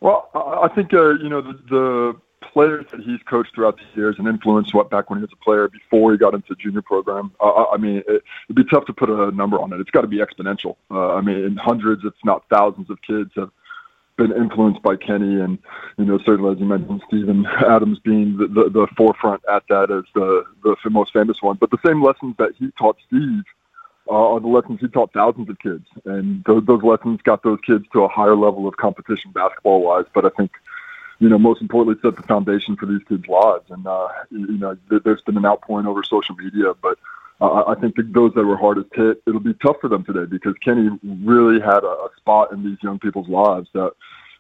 Well, 0.01 0.29
I 0.35 0.69
think 0.75 0.93
uh, 0.93 1.15
you 1.15 1.31
know 1.31 1.41
the, 1.41 1.59
the 1.71 2.21
players 2.41 2.85
that 2.91 3.01
he's 3.01 3.21
coached 3.29 3.55
throughout 3.55 3.77
the 3.77 4.01
years 4.01 4.17
and 4.19 4.29
influenced 4.29 4.75
what 4.75 4.91
back 4.91 5.11
when 5.11 5.19
he 5.19 5.23
was 5.23 5.33
a 5.33 5.45
player 5.45 5.69
before 5.69 6.13
he 6.13 6.19
got 6.19 6.35
into 6.35 6.55
junior 6.57 6.83
program. 6.83 7.33
Uh, 7.41 7.65
I 7.73 7.77
mean, 7.77 8.03
it, 8.09 8.23
would 8.49 8.57
be 8.57 8.65
tough 8.65 8.87
to 8.87 8.93
put 8.93 9.11
a 9.11 9.31
number 9.33 9.59
on 9.59 9.73
it. 9.73 9.81
It's 9.81 9.91
got 9.91 10.03
to 10.03 10.07
be 10.07 10.19
exponential. 10.19 10.77
Uh, 10.91 11.15
I 11.15 11.21
mean, 11.21 11.57
hundreds, 11.57 12.05
if 12.05 12.15
not 12.25 12.45
thousands, 12.51 12.91
of 12.91 12.99
kids 13.03 13.31
have 13.37 13.51
been 14.17 14.33
influenced 14.33 14.83
by 14.83 14.97
Kenny, 14.97 15.41
and 15.41 15.59
you 15.99 16.05
know 16.05 16.19
certainly 16.25 16.53
as 16.53 16.59
you 16.59 16.65
mentioned, 16.65 17.03
Steven 17.09 17.47
Adams 17.69 17.99
being 18.01 18.37
the, 18.37 18.47
the, 18.47 18.71
the 18.71 18.87
forefront 18.97 19.43
at 19.51 19.65
that 19.69 19.91
as 19.91 20.05
the 20.15 20.45
the 20.63 20.77
most 20.91 21.13
famous 21.13 21.43
one. 21.43 21.57
But 21.57 21.71
the 21.71 21.79
same 21.85 22.03
lessons 22.03 22.35
that 22.39 22.53
he 22.59 22.71
taught 22.79 22.97
Steve 23.07 23.45
uh, 24.09 24.35
are 24.35 24.41
the 24.41 24.49
lessons 24.49 24.81
he 24.81 24.89
taught 24.89 25.13
thousands 25.13 25.49
of 25.51 25.59
kids, 25.59 25.87
and 26.05 26.45
those, 26.45 26.65
those 26.65 26.83
lessons 26.83 27.21
got 27.23 27.43
those 27.43 27.59
kids 27.67 27.85
to 27.93 28.05
a 28.05 28.09
higher 28.09 28.37
level 28.37 28.67
of 28.67 28.77
competition 28.77 29.33
basketball 29.33 29.83
wise. 29.83 30.07
But 30.15 30.25
I 30.25 30.31
think 30.31 30.53
you 31.19 31.29
know, 31.29 31.39
most 31.39 31.61
importantly, 31.61 32.01
set 32.03 32.17
the 32.17 32.23
foundation 32.23 32.77
for 32.77 32.87
these 32.87 33.03
kids' 33.09 33.27
lives. 33.27 33.65
And, 33.71 33.87
uh, 33.87 34.09
you 34.31 34.59
know, 34.59 34.77
there's 34.89 35.23
been 35.23 35.37
an 35.37 35.47
outpouring 35.47 35.87
over 35.87 36.03
social 36.03 36.35
media, 36.35 36.75
but 36.83 36.99
uh, 37.41 37.65
I 37.67 37.75
think 37.75 37.97
those 38.13 38.33
that 38.35 38.45
were 38.45 38.57
hardest 38.57 38.89
hit, 38.95 39.23
it'll 39.27 39.41
be 39.41 39.55
tough 39.55 39.77
for 39.81 39.89
them 39.89 40.05
today 40.05 40.25
because 40.25 40.55
Kenny 40.63 40.89
really 41.03 41.61
had 41.61 41.85
a, 41.85 41.87
a 41.87 42.09
spot 42.17 42.53
in 42.53 42.65
these 42.65 42.79
young 42.83 42.99
people's 42.99 43.29
lives 43.29 43.69
that 43.75 43.93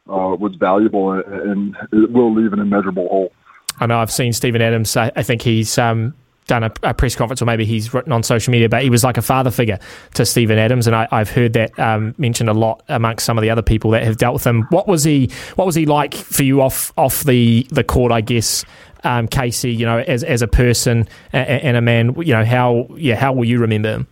uh, 0.09 0.37
was 0.39 0.55
valuable 0.55 1.13
and, 1.13 1.25
and 1.25 1.77
it 1.93 2.11
will 2.11 2.33
leave 2.33 2.53
an 2.53 2.59
immeasurable 2.59 3.09
hole. 3.09 3.33
I 3.79 3.87
know 3.87 3.99
I've 3.99 4.13
seen 4.13 4.33
Steven 4.33 4.63
Adams. 4.63 4.97
I, 4.97 5.13
I 5.15 5.23
think 5.23 5.43
he's 5.43 5.77
um, 5.77 6.15
done 6.47 6.65
a, 6.65 6.73
a, 6.83 6.95
press 6.95 7.17
conference, 7.17 7.43
or 7.43 7.45
maybe 7.45 7.65
he's 7.65 7.93
written 7.93 8.13
on 8.13 8.23
social 8.23 8.51
media, 8.51 8.69
but 8.69 8.83
he 8.83 8.91
was 8.91 9.03
like 9.03 9.17
a 9.17 9.23
father 9.23 9.51
figure 9.51 9.79
to 10.15 10.25
Steven 10.25 10.59
Adams, 10.59 10.87
and 10.87 10.95
I, 10.95 11.07
have 11.11 11.31
heard 11.31 11.53
that 11.55 11.79
um, 11.79 12.15
mentioned 12.19 12.49
a 12.49 12.55
lot 12.55 12.83
amongst 12.89 13.27
some 13.27 13.37
of 13.37 13.43
the 13.43 13.51
other 13.51 13.63
people 13.63 13.91
that 13.93 14.03
have 14.05 14.17
dealt 14.17 14.35
with 14.35 14.47
him. 14.47 14.63
What 14.71 14.87
was 14.87 15.05
he? 15.05 15.31
What 15.57 15.67
was 15.67 15.75
he 15.75 15.87
like 15.87 16.15
for 16.15 16.43
you 16.43 16.63
off 16.63 16.93
off 16.97 17.25
the 17.25 17.67
the 17.71 17.85
court? 17.85 18.13
I 18.13 18.21
guess. 18.21 18.65
Um, 19.05 19.29
Casey, 19.29 19.73
you 19.73 19.87
know, 19.87 19.99
as 19.99 20.25
as 20.25 20.43
a 20.43 20.49
person 20.49 21.07
and, 21.33 21.49
and, 21.49 21.77
a 21.77 21.81
man, 21.81 22.17
you 22.17 22.33
know, 22.33 22.45
how 22.45 22.89
yeah, 22.97 23.15
how 23.15 23.33
will 23.33 23.45
you 23.45 23.61
remember 23.61 23.91
him? 23.91 24.07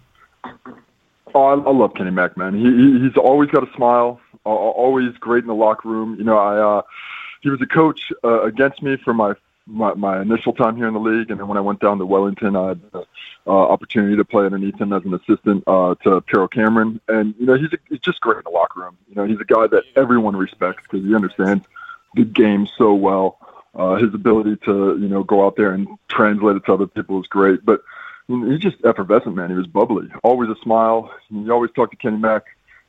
Oh, 1.34 1.42
I, 1.46 1.54
I 1.54 1.72
love 1.72 1.94
Kenny 1.94 2.12
Mack, 2.12 2.36
man. 2.36 2.54
He, 2.54 3.00
he's 3.00 3.16
always 3.16 3.50
got 3.50 3.68
a 3.68 3.74
smile, 3.74 4.20
always 4.44 5.12
great 5.18 5.42
in 5.42 5.48
the 5.48 5.54
locker 5.54 5.88
room. 5.88 6.14
You 6.16 6.22
know, 6.22 6.38
I 6.38 6.78
uh, 6.78 6.82
he 7.40 7.48
was 7.50 7.60
a 7.60 7.66
coach 7.66 8.12
uh, 8.22 8.42
against 8.42 8.82
me 8.82 8.96
for 8.96 9.12
my 9.12 9.34
my, 9.66 9.94
my 9.94 10.20
initial 10.20 10.52
time 10.52 10.76
here 10.76 10.86
in 10.86 10.94
the 10.94 11.00
league, 11.00 11.30
and 11.30 11.40
then 11.40 11.48
when 11.48 11.58
I 11.58 11.62
went 11.62 11.80
down 11.80 11.98
to 11.98 12.06
Wellington, 12.06 12.56
I 12.56 12.68
had 12.68 12.92
the 12.92 13.06
uh, 13.46 13.50
opportunity 13.50 14.16
to 14.16 14.24
play 14.24 14.44
underneath 14.44 14.80
him 14.80 14.92
as 14.92 15.04
an 15.04 15.14
assistant 15.14 15.64
uh, 15.66 15.94
to 16.04 16.20
Pero 16.22 16.48
Cameron. 16.48 17.00
And 17.08 17.34
you 17.38 17.46
know, 17.46 17.54
he's 17.54 17.72
a, 17.72 17.78
he's 17.88 18.00
just 18.00 18.20
great 18.20 18.38
in 18.38 18.42
the 18.44 18.50
locker 18.50 18.80
room. 18.80 18.96
You 19.08 19.14
know, 19.16 19.24
he's 19.24 19.40
a 19.40 19.44
guy 19.44 19.66
that 19.66 19.84
everyone 19.96 20.36
respects 20.36 20.82
because 20.82 21.06
he 21.06 21.14
understands 21.14 21.64
the 22.14 22.24
game 22.24 22.66
so 22.78 22.94
well. 22.94 23.38
Uh, 23.74 23.96
his 23.96 24.14
ability 24.14 24.56
to 24.64 24.96
you 25.00 25.08
know 25.08 25.24
go 25.24 25.44
out 25.46 25.56
there 25.56 25.72
and 25.72 25.88
translate 26.08 26.56
it 26.56 26.64
to 26.64 26.74
other 26.74 26.86
people 26.86 27.20
is 27.20 27.26
great. 27.26 27.64
But 27.64 27.82
he's 28.28 28.60
just 28.60 28.84
effervescent, 28.84 29.34
man. 29.34 29.50
He 29.50 29.56
was 29.56 29.66
bubbly, 29.66 30.08
always 30.22 30.50
a 30.50 30.56
smile. 30.62 31.12
You 31.30 31.50
always 31.52 31.72
talk 31.72 31.90
to 31.90 31.96
Kenny 31.96 32.18
Mack. 32.18 32.44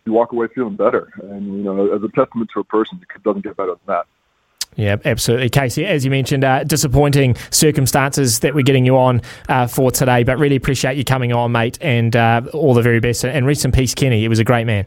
You 0.06 0.14
walk 0.14 0.32
away 0.32 0.48
feeling 0.54 0.76
better, 0.76 1.12
and 1.24 1.46
you 1.46 1.64
know, 1.64 1.96
as 1.96 2.04
a 2.04 2.10
testament 2.10 2.52
to 2.54 2.60
a 2.60 2.64
person, 2.64 3.02
it 3.02 3.24
doesn't 3.24 3.44
get 3.44 3.58
better 3.58 3.72
than 3.72 3.80
that. 3.88 4.06
Yeah, 4.76 4.98
absolutely, 5.06 5.50
Casey. 5.50 5.86
As 5.86 6.04
you 6.04 6.12
mentioned, 6.12 6.44
uh, 6.44 6.64
disappointing 6.66 7.38
circumstances 7.50 8.40
that 8.40 8.54
we're 8.54 8.64
getting 8.64 8.86
you 8.86 8.98
on 8.98 9.22
uh, 9.48 9.68
for 9.68 9.90
today, 9.90 10.24
but 10.24 10.38
really 10.38 10.58
appreciate 10.58 10.98
you 10.98 11.06
coming 11.06 11.32
on, 11.32 11.52
mate, 11.54 11.78
and 11.82 12.16
uh, 12.16 12.42
all 12.54 12.74
the 12.74 12.82
very 12.82 13.00
best. 13.00 13.24
And 13.24 13.46
rest 13.48 13.64
in 13.64 13.72
peace, 13.72 13.94
Kenny. 13.94 14.20
He 14.20 14.28
was 14.28 14.40
a 14.40 14.44
great 14.44 14.66
man. 14.66 14.86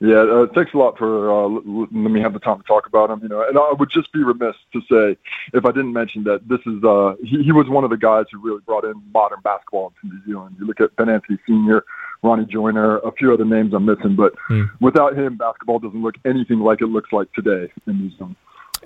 Yeah, 0.00 0.18
uh, 0.18 0.46
thanks 0.54 0.72
a 0.74 0.76
lot 0.76 0.96
for 0.96 1.28
uh, 1.28 1.48
letting 1.48 2.12
me 2.12 2.20
have 2.20 2.32
the 2.32 2.38
time 2.38 2.58
to 2.58 2.62
talk 2.62 2.86
about 2.86 3.10
him. 3.10 3.18
You 3.20 3.28
know, 3.28 3.42
and 3.42 3.58
I 3.58 3.72
would 3.72 3.90
just 3.90 4.12
be 4.12 4.22
remiss 4.22 4.54
to 4.72 4.80
say 4.82 5.18
if 5.52 5.64
I 5.64 5.72
didn't 5.72 5.92
mention 5.92 6.22
that 6.22 6.46
this 6.48 6.60
is 6.66 6.84
uh, 6.84 7.14
he, 7.20 7.42
he 7.42 7.50
was 7.50 7.68
one 7.68 7.82
of 7.82 7.90
the 7.90 7.96
guys 7.96 8.26
who 8.30 8.38
really 8.38 8.60
brought 8.64 8.84
in 8.84 8.94
modern 9.12 9.40
basketball 9.42 9.92
into 10.04 10.14
New 10.14 10.24
Zealand. 10.24 10.54
You 10.60 10.66
look 10.66 10.80
at 10.80 10.94
Ben 10.94 11.08
Anthony 11.08 11.36
Senior, 11.48 11.84
Ronnie 12.22 12.46
Joyner, 12.46 12.98
a 12.98 13.10
few 13.10 13.34
other 13.34 13.44
names 13.44 13.74
I'm 13.74 13.86
missing, 13.86 14.14
but 14.14 14.34
mm. 14.48 14.70
without 14.80 15.18
him, 15.18 15.36
basketball 15.36 15.80
doesn't 15.80 16.00
look 16.00 16.14
anything 16.24 16.60
like 16.60 16.80
it 16.80 16.86
looks 16.86 17.12
like 17.12 17.32
today 17.32 17.68
in 17.88 17.98
New 17.98 18.10
Zealand. 18.16 18.36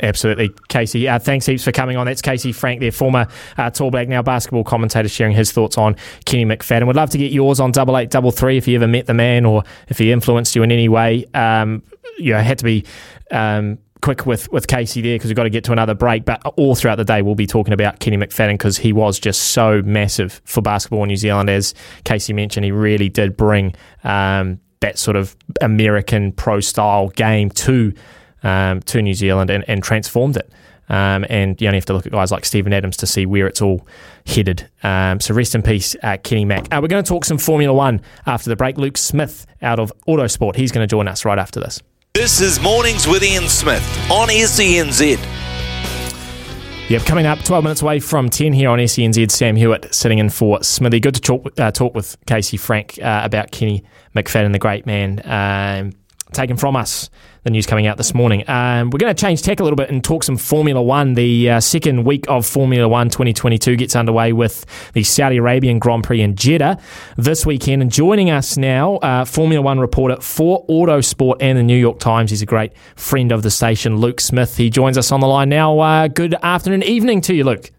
Absolutely, 0.01 0.51
Casey. 0.69 1.09
Uh, 1.09 1.19
thanks 1.19 1.47
heaps 1.47 1.65
for 1.65 1.73
coming 1.73 1.97
on. 1.97 2.07
That's 2.07 2.23
Casey 2.23 2.53
Frank, 2.53 2.81
their 2.81 2.93
former 2.93 3.27
uh, 3.59 3.71
Tall 3.71 3.91
Black, 3.91 4.09
now 4.09 4.23
basketball 4.23 4.65
commentator, 4.65 5.09
sharing 5.09 5.35
his 5.35 5.53
thoughts 5.53 5.77
on 5.77 5.97
Kenny 6.25 6.45
McFadden. 6.45 6.87
We'd 6.87 6.97
love 6.97 7.11
to 7.11 7.19
get 7.19 7.31
yours 7.31 7.61
on 7.61 7.73
double 7.73 7.97
eight, 7.99 8.11
double 8.11 8.31
three 8.31 8.57
if 8.57 8.67
you 8.67 8.77
ever 8.77 8.89
met 8.89 9.07
the 9.07 9.15
man 9.15 9.45
or 9.45 9.65
if 9.89 9.99
he 9.99 10.11
influenced 10.11 10.57
you 10.57 10.63
in 10.63 10.73
any 10.73 10.89
way. 10.89 11.27
Um, 11.35 11.83
you 12.19 12.33
know, 12.33 12.41
had 12.41 12.59
to 12.59 12.65
be 12.65 12.85
um, 13.31 13.79
quick 14.01 14.27
with, 14.27 14.51
with 14.53 14.67
Casey 14.67 15.01
there 15.01 15.17
because 15.17 15.29
we've 15.29 15.37
got 15.37 15.45
to 15.45 15.51
get 15.51 15.65
to 15.65 15.73
another 15.73 15.95
break. 15.95 16.25
But 16.25 16.45
all 16.57 16.75
throughout 16.75 16.97
the 16.97 17.05
day, 17.05 17.23
we'll 17.23 17.35
be 17.35 17.47
talking 17.47 17.73
about 17.73 18.01
Kenny 18.01 18.17
McFadden 18.17 18.55
because 18.55 18.79
he 18.79 18.93
was 18.93 19.19
just 19.19 19.51
so 19.51 19.83
massive 19.83 20.41
for 20.45 20.63
basketball 20.63 21.03
in 21.05 21.09
New 21.09 21.17
Zealand. 21.17 21.51
As 21.51 21.75
Casey 22.05 22.33
mentioned, 22.33 22.65
he 22.65 22.73
really 22.73 23.09
did 23.09 23.37
bring 23.37 23.75
um, 24.05 24.59
that 24.81 24.99
sort 24.99 25.17
of 25.17 25.37
American 25.61 26.33
pro 26.33 26.61
style 26.61 27.09
game 27.11 27.51
to 27.51 27.93
um, 28.43 28.81
to 28.83 29.03
New 29.03 29.15
Zealand 29.15 29.51
and, 29.51 29.65
and 29.69 29.83
transformed 29.83 30.37
it. 30.37 30.51
Um, 30.89 31.25
and 31.31 31.61
you 31.61 31.69
only 31.69 31.79
have 31.79 31.87
to 31.87 31.95
look 31.95 32.07
at 32.07 32.13
guys 32.13 32.31
like 32.31 32.45
Steven 32.45 32.73
Adams 32.73 32.97
to 32.99 33.07
see 33.07 33.25
where 33.25 33.47
it's 33.47 33.63
all 33.63 33.87
headed. 34.27 34.69
Um, 34.83 35.21
so 35.21 35.33
rest 35.33 35.55
in 35.55 35.63
peace, 35.63 35.97
uh, 36.03 36.19
Kenny 36.23 36.45
Mack. 36.45 36.65
Uh, 36.65 36.81
we're 36.83 36.89
going 36.89 37.03
to 37.03 37.09
talk 37.09 37.25
some 37.25 37.39
Formula 37.39 37.73
One 37.73 38.03
after 38.27 38.51
the 38.51 38.57
break. 38.57 38.77
Luke 38.77 38.99
Smith 38.99 39.47
out 39.63 39.79
of 39.79 39.93
Autosport, 40.07 40.57
he's 40.57 40.73
going 40.73 40.87
to 40.87 40.91
join 40.91 41.09
us 41.09 41.25
right 41.25 41.39
after 41.39 41.61
this. 41.61 41.81
This 42.15 42.43
is 42.43 42.61
Mornings 42.61 43.07
with 43.07 43.23
Ian 43.23 43.49
Smith 43.49 43.83
on 44.11 44.29
SENZ. 44.29 45.19
Yep, 46.91 47.07
coming 47.07 47.25
up 47.25 47.39
12 47.39 47.65
minutes 47.65 47.81
away 47.81 48.01
from 48.01 48.29
10 48.29 48.53
here 48.53 48.69
on 48.69 48.79
SENZ, 48.79 49.31
Sam 49.31 49.57
Hewitt 49.57 49.95
sitting 49.95 50.19
in 50.19 50.29
for 50.29 50.63
Smithy. 50.63 51.01
Good 51.01 51.15
to 51.15 51.23
talk, 51.23 51.59
uh, 51.59 51.71
talk 51.71 51.95
with 51.95 52.19
Casey 52.27 52.59
Frank 52.59 52.99
uh, 53.01 53.23
about 53.25 53.51
Kenny 53.51 53.83
McFadden, 54.15 54.53
the 54.53 54.59
great 54.59 54.85
man, 54.85 55.23
um, 55.25 55.93
taken 56.33 56.59
from 56.59 56.77
us 56.77 57.09
the 57.45 57.51
news 57.51 57.67
coming 57.67 57.87
out 57.87 57.97
this 57.97 58.15
morning. 58.15 58.49
Um, 58.49 58.91
we're 58.91 58.99
going 58.99 59.15
to 59.15 59.21
change 59.21 59.43
tech 59.43 59.59
a 59.59 59.65
little 59.65 59.77
bit 59.77 59.91
and 59.91 60.03
talk 60.03 60.23
some 60.23 60.37
Formula 60.37 60.81
One. 60.81 61.15
The 61.15 61.51
uh, 61.51 61.61
second 61.61 62.05
week 62.05 62.25
of 62.29 62.47
Formula 62.47 62.89
One 62.89 63.09
2022 63.09 63.77
gets 63.77 63.97
underway 63.97 64.33
with 64.33 64.65
the 64.93 65.03
Saudi 65.03 65.39
Arabian 65.39 65.79
Grand 65.81 66.05
Prix 66.05 66.21
in 66.21 66.37
Jeddah 66.37 66.79
this 67.17 67.45
weekend. 67.45 67.83
And 67.83 67.91
joining 67.91 68.31
us 68.31 68.57
now, 68.57 68.97
uh, 68.97 69.25
Formula 69.25 69.61
One 69.61 69.81
reporter 69.81 70.21
for 70.21 70.65
Autosport 70.67 71.37
and 71.41 71.59
the 71.59 71.63
New 71.65 71.77
York 71.77 71.99
Times. 71.99 72.31
He's 72.31 72.43
a 72.43 72.47
great 72.47 72.73
friend 72.95 73.33
of 73.33 73.43
the 73.43 73.51
station, 73.51 73.97
Luke 73.97 74.21
Smith. 74.21 74.57
He 74.57 74.71
joins 74.71 74.97
us 74.97 75.11
on 75.11 75.21
the 75.21 75.27
line 75.27 75.49
now. 75.49 75.79
Uh, 75.81 76.09
good 76.09 76.37
afternoon, 76.43 76.85
evening 76.85 77.21
to 77.23 77.35
you, 77.35 77.43
Luke. 77.43 77.71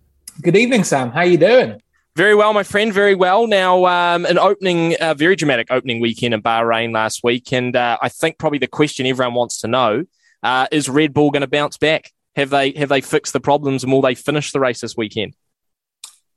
Good 0.42 0.58
evening, 0.58 0.84
Sam. 0.84 1.12
How 1.12 1.20
are 1.20 1.26
you 1.26 1.38
doing? 1.38 1.80
Very 2.16 2.36
well, 2.36 2.54
my 2.54 2.62
friend. 2.62 2.94
Very 2.94 3.16
well. 3.16 3.48
Now, 3.48 3.86
um, 3.86 4.26
an 4.26 4.38
opening, 4.38 4.96
uh, 5.02 5.16
very 5.16 5.36
dramatic 5.36 5.68
opening 5.72 6.00
weekend 6.00 6.36
in 6.36 6.44
Bahrain 6.44 6.94
last 6.94 7.24
week, 7.24 7.52
and 7.52 7.76
uh, 7.76 7.98
I 8.02 8.10
think 8.10 8.38
probably 8.38 8.60
the 8.60 8.68
question 8.68 9.08
everyone 9.08 9.34
wants 9.34 9.62
to 9.62 9.68
know 9.68 10.06
uh, 10.44 10.68
is 10.72 10.88
Red 10.88 11.14
Bull 11.14 11.32
going 11.32 11.42
to 11.42 11.48
bounce 11.48 11.78
back? 11.78 12.12
Have 12.36 12.52
they 12.52 12.72
have 12.74 12.90
they 12.90 13.02
fixed 13.02 13.34
the 13.34 13.40
problems, 13.40 13.84
and 13.84 13.92
will 13.92 14.02
they 14.02 14.14
finish 14.14 14.52
the 14.52 14.60
race 14.60 14.82
this 14.82 14.96
weekend? 14.96 15.36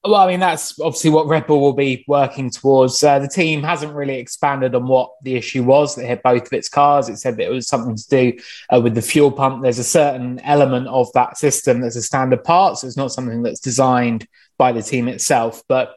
Well, 0.03 0.15
I 0.15 0.29
mean, 0.29 0.41
that's 0.41 0.79
obviously 0.81 1.11
what 1.11 1.27
Red 1.27 1.47
Bull 1.47 1.61
will 1.61 1.73
be 1.73 2.05
working 2.07 2.49
towards. 2.49 3.03
Uh, 3.03 3.19
the 3.19 3.29
team 3.29 3.63
hasn't 3.63 3.93
really 3.93 4.19
expanded 4.19 4.75
on 4.75 4.87
what 4.87 5.11
the 5.23 5.35
issue 5.35 5.65
was. 5.65 5.95
They 5.95 6.07
had 6.07 6.23
both 6.23 6.47
of 6.47 6.53
its 6.53 6.69
cars. 6.69 7.09
It 7.09 7.17
said 7.17 7.37
that 7.37 7.47
it 7.47 7.51
was 7.51 7.67
something 7.67 7.97
to 7.97 8.09
do 8.09 8.39
uh, 8.73 8.81
with 8.81 8.95
the 8.95 9.03
fuel 9.03 9.33
pump. 9.33 9.63
There's 9.63 9.81
a 9.81 9.85
certain 9.85 10.39
element 10.41 10.87
of 10.87 11.13
that 11.15 11.37
system 11.37 11.81
that's 11.81 11.97
a 11.97 12.03
standard 12.03 12.45
part, 12.45 12.79
so 12.79 12.87
it's 12.87 12.97
not 12.97 13.13
something 13.13 13.43
that's 13.43 13.61
designed 13.61 14.27
by 14.59 14.73
the 14.73 14.83
team 14.83 15.09
itself. 15.09 15.63
But 15.69 15.97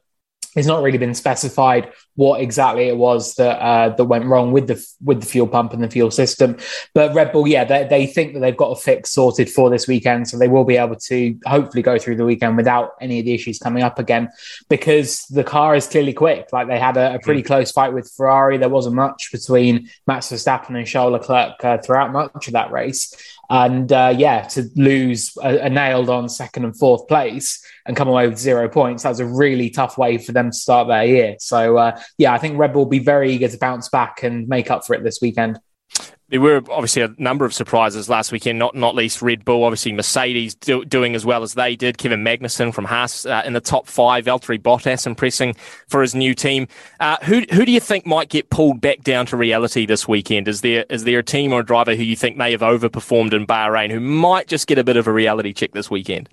it's 0.55 0.67
not 0.67 0.81
really 0.81 0.97
been 0.97 1.13
specified 1.13 1.91
what 2.15 2.41
exactly 2.41 2.87
it 2.87 2.97
was 2.97 3.35
that 3.35 3.59
uh, 3.59 3.89
that 3.95 4.03
went 4.03 4.25
wrong 4.25 4.51
with 4.51 4.67
the 4.67 4.85
with 5.01 5.21
the 5.21 5.25
fuel 5.25 5.47
pump 5.47 5.73
and 5.73 5.83
the 5.83 5.89
fuel 5.89 6.09
system. 6.09 6.57
But 6.93 7.13
Red 7.13 7.31
Bull, 7.31 7.47
yeah, 7.47 7.63
they, 7.63 7.87
they 7.87 8.07
think 8.07 8.33
that 8.33 8.39
they've 8.39 8.57
got 8.57 8.71
a 8.71 8.75
fix 8.75 9.11
sorted 9.11 9.49
for 9.49 9.69
this 9.69 9.87
weekend, 9.87 10.27
so 10.27 10.37
they 10.37 10.47
will 10.47 10.65
be 10.65 10.75
able 10.75 10.95
to 10.95 11.39
hopefully 11.45 11.83
go 11.83 11.99
through 11.99 12.15
the 12.15 12.25
weekend 12.25 12.57
without 12.57 12.91
any 12.99 13.19
of 13.19 13.25
the 13.25 13.33
issues 13.33 13.59
coming 13.59 13.83
up 13.83 13.99
again, 13.99 14.29
because 14.69 15.25
the 15.27 15.43
car 15.43 15.75
is 15.75 15.87
clearly 15.87 16.13
quick. 16.13 16.49
Like 16.51 16.67
they 16.67 16.79
had 16.79 16.97
a, 16.97 17.15
a 17.15 17.19
pretty 17.19 17.43
mm. 17.43 17.47
close 17.47 17.71
fight 17.71 17.93
with 17.93 18.11
Ferrari. 18.11 18.57
There 18.57 18.69
wasn't 18.69 18.95
much 18.95 19.29
between 19.31 19.89
Max 20.07 20.27
Verstappen 20.27 20.75
and 20.75 20.87
Charles 20.87 21.13
Leclerc 21.13 21.63
uh, 21.63 21.77
throughout 21.77 22.11
much 22.11 22.47
of 22.47 22.53
that 22.53 22.71
race. 22.71 23.13
And 23.51 23.91
uh, 23.91 24.13
yeah, 24.15 24.41
to 24.49 24.69
lose 24.75 25.37
a, 25.41 25.65
a, 25.65 25.69
nailed 25.69 26.09
on 26.09 26.29
second 26.29 26.65
and 26.65 26.77
fourth 26.77 27.07
place 27.07 27.65
and 27.89 27.97
come 27.97 28.08
away 28.08 28.28
with 28.28 28.38
zero 28.38 28.69
points, 28.69 29.04
that 29.04 29.10
was 29.10 29.19
a 29.19 29.25
really 29.25 29.69
tough 29.69 29.97
way 29.97 30.17
for 30.17 30.32
them 30.32 30.52
to 30.52 30.56
start 30.56 30.88
their 30.88 31.04
year. 31.04 31.36
So 31.39 31.75
uh, 31.75 31.99
yeah, 32.17 32.32
I 32.32 32.38
think 32.38 32.58
Red 32.58 32.71
Bull 32.71 32.84
will 32.84 32.89
be 32.89 32.99
very 32.99 33.34
eager 33.34 33.49
to 33.49 33.58
bounce 33.58 33.89
back 33.89 34.23
and 34.23 34.47
make 34.47 34.69
up 34.69 34.86
for 34.86 34.93
it 34.93 35.04
this 35.04 35.19
weekend 35.21 35.60
there 36.30 36.39
were 36.39 36.62
obviously 36.69 37.02
a 37.02 37.13
number 37.17 37.43
of 37.43 37.54
surprises 37.54 38.08
last 38.08 38.32
weekend, 38.32 38.60
not 38.60 38.75
not 38.75 38.95
least 38.95 39.21
Red 39.21 39.43
Bull, 39.43 39.63
obviously 39.63 39.91
Mercedes 39.91 40.56
do, 40.56 40.86
doing 40.86 41.15
as 41.15 41.25
well 41.25 41.41
as 41.43 41.56
they 41.56 41.75
did. 41.75 41.97
Kevin 41.97 42.23
Magnussen 42.23 42.73
from 42.73 42.86
Haas 42.86 43.25
uh, 43.25 43.41
in 43.45 43.54
the 43.54 43.62
top 43.62 43.88
five, 43.88 44.25
Valtteri 44.25 44.62
Bottas 44.62 45.08
impressing 45.08 45.56
for 45.88 46.02
his 46.02 46.13
new 46.13 46.36
team. 46.36 46.67
Uh, 46.99 47.17
who 47.23 47.41
who 47.52 47.65
do 47.65 47.71
you 47.71 47.80
think 47.80 48.06
might 48.06 48.30
get 48.30 48.49
pulled 48.49 48.80
back 48.80 49.02
down 49.02 49.25
to 49.28 49.38
reality 49.38 49.86
this 49.86 50.08
weekend? 50.08 50.47
Is 50.47 50.62
there 50.62 50.86
is 50.89 51.04
there 51.04 51.19
a 51.19 51.23
team 51.23 51.52
or 51.52 51.62
a 51.62 51.65
driver 51.65 51.95
who 51.95 52.04
you 52.04 52.15
think 52.15 52.38
may 52.38 52.52
have 52.52 52.62
overperformed 52.62 53.34
in 53.34 53.47
Bahrain 53.47 53.89
who 53.89 53.99
might 53.99 54.47
just 54.47 54.67
get 54.67 54.78
a 54.78 54.84
bit 54.84 54.97
of 54.97 55.08
a 55.08 55.12
reality 55.12 55.54
check 55.54 55.71
this 55.71 55.89
weekend? 55.89 56.30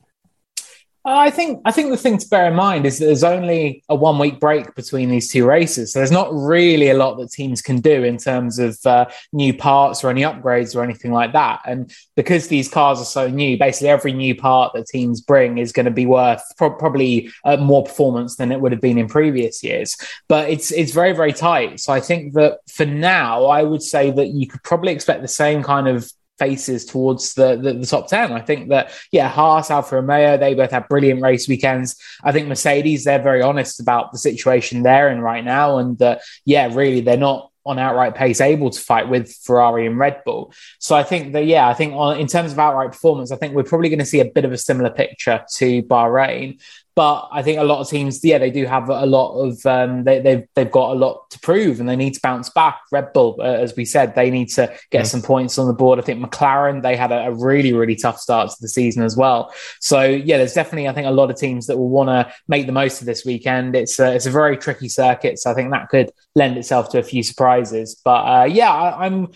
I 1.08 1.30
think 1.30 1.60
I 1.64 1.70
think 1.70 1.90
the 1.90 1.96
thing 1.96 2.18
to 2.18 2.28
bear 2.28 2.48
in 2.48 2.56
mind 2.56 2.84
is 2.84 2.98
that 2.98 3.06
there's 3.06 3.22
only 3.22 3.84
a 3.88 3.94
one 3.94 4.18
week 4.18 4.40
break 4.40 4.74
between 4.74 5.08
these 5.08 5.30
two 5.30 5.46
races, 5.46 5.92
so 5.92 6.00
there's 6.00 6.10
not 6.10 6.34
really 6.34 6.90
a 6.90 6.94
lot 6.94 7.14
that 7.18 7.30
teams 7.30 7.62
can 7.62 7.80
do 7.80 8.02
in 8.02 8.16
terms 8.16 8.58
of 8.58 8.76
uh, 8.84 9.06
new 9.32 9.54
parts 9.54 10.02
or 10.02 10.10
any 10.10 10.22
upgrades 10.22 10.74
or 10.74 10.82
anything 10.82 11.12
like 11.12 11.32
that. 11.32 11.60
And 11.64 11.92
because 12.16 12.48
these 12.48 12.68
cars 12.68 13.00
are 13.00 13.04
so 13.04 13.28
new, 13.28 13.56
basically 13.56 13.88
every 13.88 14.12
new 14.14 14.34
part 14.34 14.72
that 14.74 14.88
teams 14.88 15.20
bring 15.20 15.58
is 15.58 15.70
going 15.70 15.86
to 15.86 15.92
be 15.92 16.06
worth 16.06 16.42
pro- 16.56 16.74
probably 16.74 17.30
uh, 17.44 17.56
more 17.56 17.84
performance 17.84 18.34
than 18.34 18.50
it 18.50 18.60
would 18.60 18.72
have 18.72 18.80
been 18.80 18.98
in 18.98 19.06
previous 19.06 19.62
years. 19.62 19.96
But 20.28 20.50
it's 20.50 20.72
it's 20.72 20.90
very 20.90 21.12
very 21.12 21.32
tight. 21.32 21.78
So 21.78 21.92
I 21.92 22.00
think 22.00 22.32
that 22.34 22.58
for 22.68 22.84
now, 22.84 23.44
I 23.44 23.62
would 23.62 23.82
say 23.82 24.10
that 24.10 24.28
you 24.28 24.48
could 24.48 24.64
probably 24.64 24.92
expect 24.92 25.22
the 25.22 25.28
same 25.28 25.62
kind 25.62 25.86
of 25.86 26.10
faces 26.38 26.84
towards 26.84 27.34
the, 27.34 27.56
the, 27.56 27.72
the, 27.72 27.86
top 27.86 28.08
10. 28.08 28.32
I 28.32 28.40
think 28.40 28.68
that, 28.68 28.92
yeah, 29.10 29.28
Haas, 29.28 29.70
Alfa 29.70 29.96
Romeo, 29.96 30.36
they 30.36 30.54
both 30.54 30.70
have 30.70 30.88
brilliant 30.88 31.22
race 31.22 31.48
weekends. 31.48 31.96
I 32.22 32.32
think 32.32 32.48
Mercedes, 32.48 33.04
they're 33.04 33.22
very 33.22 33.42
honest 33.42 33.80
about 33.80 34.12
the 34.12 34.18
situation 34.18 34.82
they're 34.82 35.10
in 35.10 35.20
right 35.20 35.44
now. 35.44 35.78
And 35.78 36.00
uh, 36.00 36.18
yeah, 36.44 36.72
really, 36.74 37.00
they're 37.00 37.16
not 37.16 37.50
on 37.66 37.80
outright 37.80 38.14
pace 38.14 38.40
able 38.40 38.70
to 38.70 38.80
fight 38.80 39.08
with 39.08 39.34
Ferrari 39.42 39.86
and 39.86 39.98
Red 39.98 40.22
Bull. 40.24 40.52
So 40.78 40.94
I 40.94 41.02
think 41.02 41.32
that, 41.32 41.46
yeah, 41.46 41.68
I 41.68 41.74
think 41.74 41.94
on, 41.94 42.18
in 42.18 42.28
terms 42.28 42.52
of 42.52 42.58
outright 42.58 42.92
performance, 42.92 43.32
I 43.32 43.36
think 43.36 43.54
we're 43.54 43.64
probably 43.64 43.88
going 43.88 43.98
to 43.98 44.04
see 44.04 44.20
a 44.20 44.24
bit 44.24 44.44
of 44.44 44.52
a 44.52 44.58
similar 44.58 44.90
picture 44.90 45.44
to 45.56 45.82
Bahrain. 45.82 46.62
But 46.96 47.28
I 47.30 47.42
think 47.42 47.60
a 47.60 47.64
lot 47.64 47.80
of 47.80 47.90
teams, 47.90 48.24
yeah, 48.24 48.38
they 48.38 48.50
do 48.50 48.64
have 48.64 48.88
a 48.88 49.04
lot 49.04 49.38
of 49.38 49.64
um, 49.66 50.04
they, 50.04 50.14
have 50.14 50.24
they've, 50.24 50.48
they've 50.54 50.70
got 50.70 50.92
a 50.92 50.98
lot 50.98 51.28
to 51.28 51.38
prove, 51.40 51.78
and 51.78 51.86
they 51.86 51.94
need 51.94 52.14
to 52.14 52.20
bounce 52.22 52.48
back. 52.48 52.80
Red 52.90 53.12
Bull, 53.12 53.36
uh, 53.38 53.42
as 53.42 53.76
we 53.76 53.84
said, 53.84 54.14
they 54.14 54.30
need 54.30 54.46
to 54.52 54.74
get 54.90 55.06
some 55.06 55.20
points 55.20 55.58
on 55.58 55.66
the 55.66 55.74
board. 55.74 55.98
I 55.98 56.02
think 56.02 56.24
McLaren 56.24 56.82
they 56.82 56.96
had 56.96 57.12
a, 57.12 57.26
a, 57.26 57.34
really 57.34 57.74
really 57.74 57.96
tough 57.96 58.18
start 58.18 58.48
to 58.48 58.56
the 58.62 58.68
season 58.68 59.02
as 59.02 59.14
well. 59.14 59.52
So 59.78 60.04
yeah, 60.04 60.38
there's 60.38 60.54
definitely 60.54 60.88
I 60.88 60.94
think 60.94 61.06
a 61.06 61.10
lot 61.10 61.30
of 61.30 61.36
teams 61.36 61.66
that 61.66 61.76
will 61.76 61.90
want 61.90 62.08
to 62.08 62.32
make 62.48 62.64
the 62.64 62.72
most 62.72 63.02
of 63.02 63.06
this 63.06 63.26
weekend. 63.26 63.76
It's 63.76 63.98
a, 63.98 64.14
it's 64.14 64.24
a 64.24 64.30
very 64.30 64.56
tricky 64.56 64.88
circuit, 64.88 65.38
so 65.38 65.50
I 65.50 65.54
think 65.54 65.72
that 65.72 65.90
could 65.90 66.10
lend 66.34 66.56
itself 66.56 66.88
to 66.90 66.98
a 66.98 67.02
few 67.02 67.22
surprises. 67.22 68.00
But 68.02 68.22
uh, 68.22 68.44
yeah, 68.44 68.72
I, 68.72 69.06
am 69.06 69.28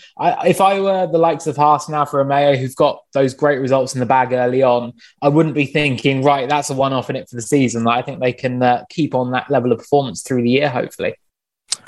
if 0.46 0.62
I 0.62 0.81
were 0.81 1.07
the 1.07 1.18
likes 1.18 1.46
of 1.46 1.59
Haas 1.59 1.88
and 1.88 1.94
Alfa 1.94 2.16
Romeo, 2.16 2.57
who've 2.57 2.75
got 2.75 3.03
those 3.12 3.35
great 3.35 3.59
results 3.59 3.92
in 3.92 4.01
the 4.01 4.07
bag 4.07 4.33
early 4.33 4.62
on, 4.62 4.94
I 5.20 5.29
wouldn't 5.29 5.55
be 5.55 5.66
thinking 5.66 6.23
right 6.23 6.49
that's 6.49 6.70
a 6.70 6.75
one 6.75 6.94
off 6.94 7.11
in 7.11 7.16
it 7.16 7.29
for 7.29 7.37
the 7.37 7.50
season. 7.51 7.85
that 7.85 7.91
I 7.91 8.03
think 8.03 8.21
they 8.21 8.33
can 8.33 8.63
uh, 8.63 8.85
keep 8.89 9.15
on 9.15 9.33
that 9.33 9.51
level 9.51 9.73
of 9.73 9.79
performance 9.79 10.23
through 10.23 10.43
the 10.43 10.51
year, 10.51 10.71
hopefully. 10.71 11.15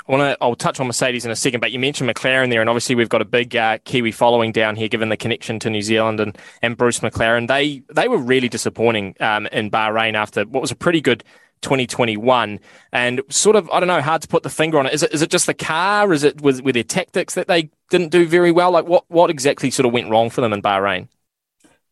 I 0.07 0.11
want 0.11 0.21
to. 0.21 0.37
I'll 0.41 0.55
touch 0.55 0.79
on 0.79 0.87
Mercedes 0.87 1.25
in 1.25 1.31
a 1.31 1.35
second, 1.35 1.61
but 1.61 1.71
you 1.71 1.79
mentioned 1.79 2.09
McLaren 2.09 2.49
there, 2.49 2.61
and 2.61 2.69
obviously 2.69 2.95
we've 2.95 3.09
got 3.09 3.21
a 3.21 3.25
big 3.25 3.55
uh, 3.55 3.77
Kiwi 3.85 4.11
following 4.11 4.51
down 4.51 4.75
here, 4.75 4.87
given 4.87 5.09
the 5.09 5.17
connection 5.17 5.59
to 5.59 5.69
New 5.69 5.81
Zealand 5.81 6.19
and, 6.19 6.37
and 6.61 6.75
Bruce 6.77 6.99
McLaren. 6.99 7.47
They 7.47 7.83
they 7.93 8.07
were 8.07 8.17
really 8.17 8.49
disappointing 8.49 9.15
um, 9.19 9.47
in 9.47 9.71
Bahrain 9.71 10.13
after 10.15 10.45
what 10.45 10.61
was 10.61 10.71
a 10.71 10.75
pretty 10.75 10.99
good 10.99 11.23
2021, 11.61 12.59
and 12.91 13.21
sort 13.29 13.55
of 13.55 13.69
I 13.71 13.79
don't 13.79 13.87
know, 13.87 14.01
hard 14.01 14.21
to 14.23 14.27
put 14.27 14.43
the 14.43 14.49
finger 14.49 14.77
on 14.77 14.85
it. 14.85 14.93
Is 14.93 15.03
it 15.03 15.13
is 15.13 15.21
it 15.21 15.29
just 15.29 15.47
the 15.47 15.53
car? 15.53 16.11
Is 16.11 16.23
it 16.23 16.41
with 16.41 16.61
with 16.61 16.75
their 16.75 16.83
tactics 16.83 17.33
that 17.35 17.47
they 17.47 17.69
didn't 17.89 18.11
do 18.11 18.27
very 18.27 18.51
well? 18.51 18.71
Like 18.71 18.85
what 18.85 19.05
what 19.09 19.29
exactly 19.29 19.71
sort 19.71 19.85
of 19.85 19.93
went 19.93 20.09
wrong 20.09 20.29
for 20.29 20.41
them 20.41 20.53
in 20.53 20.61
Bahrain? 20.61 21.07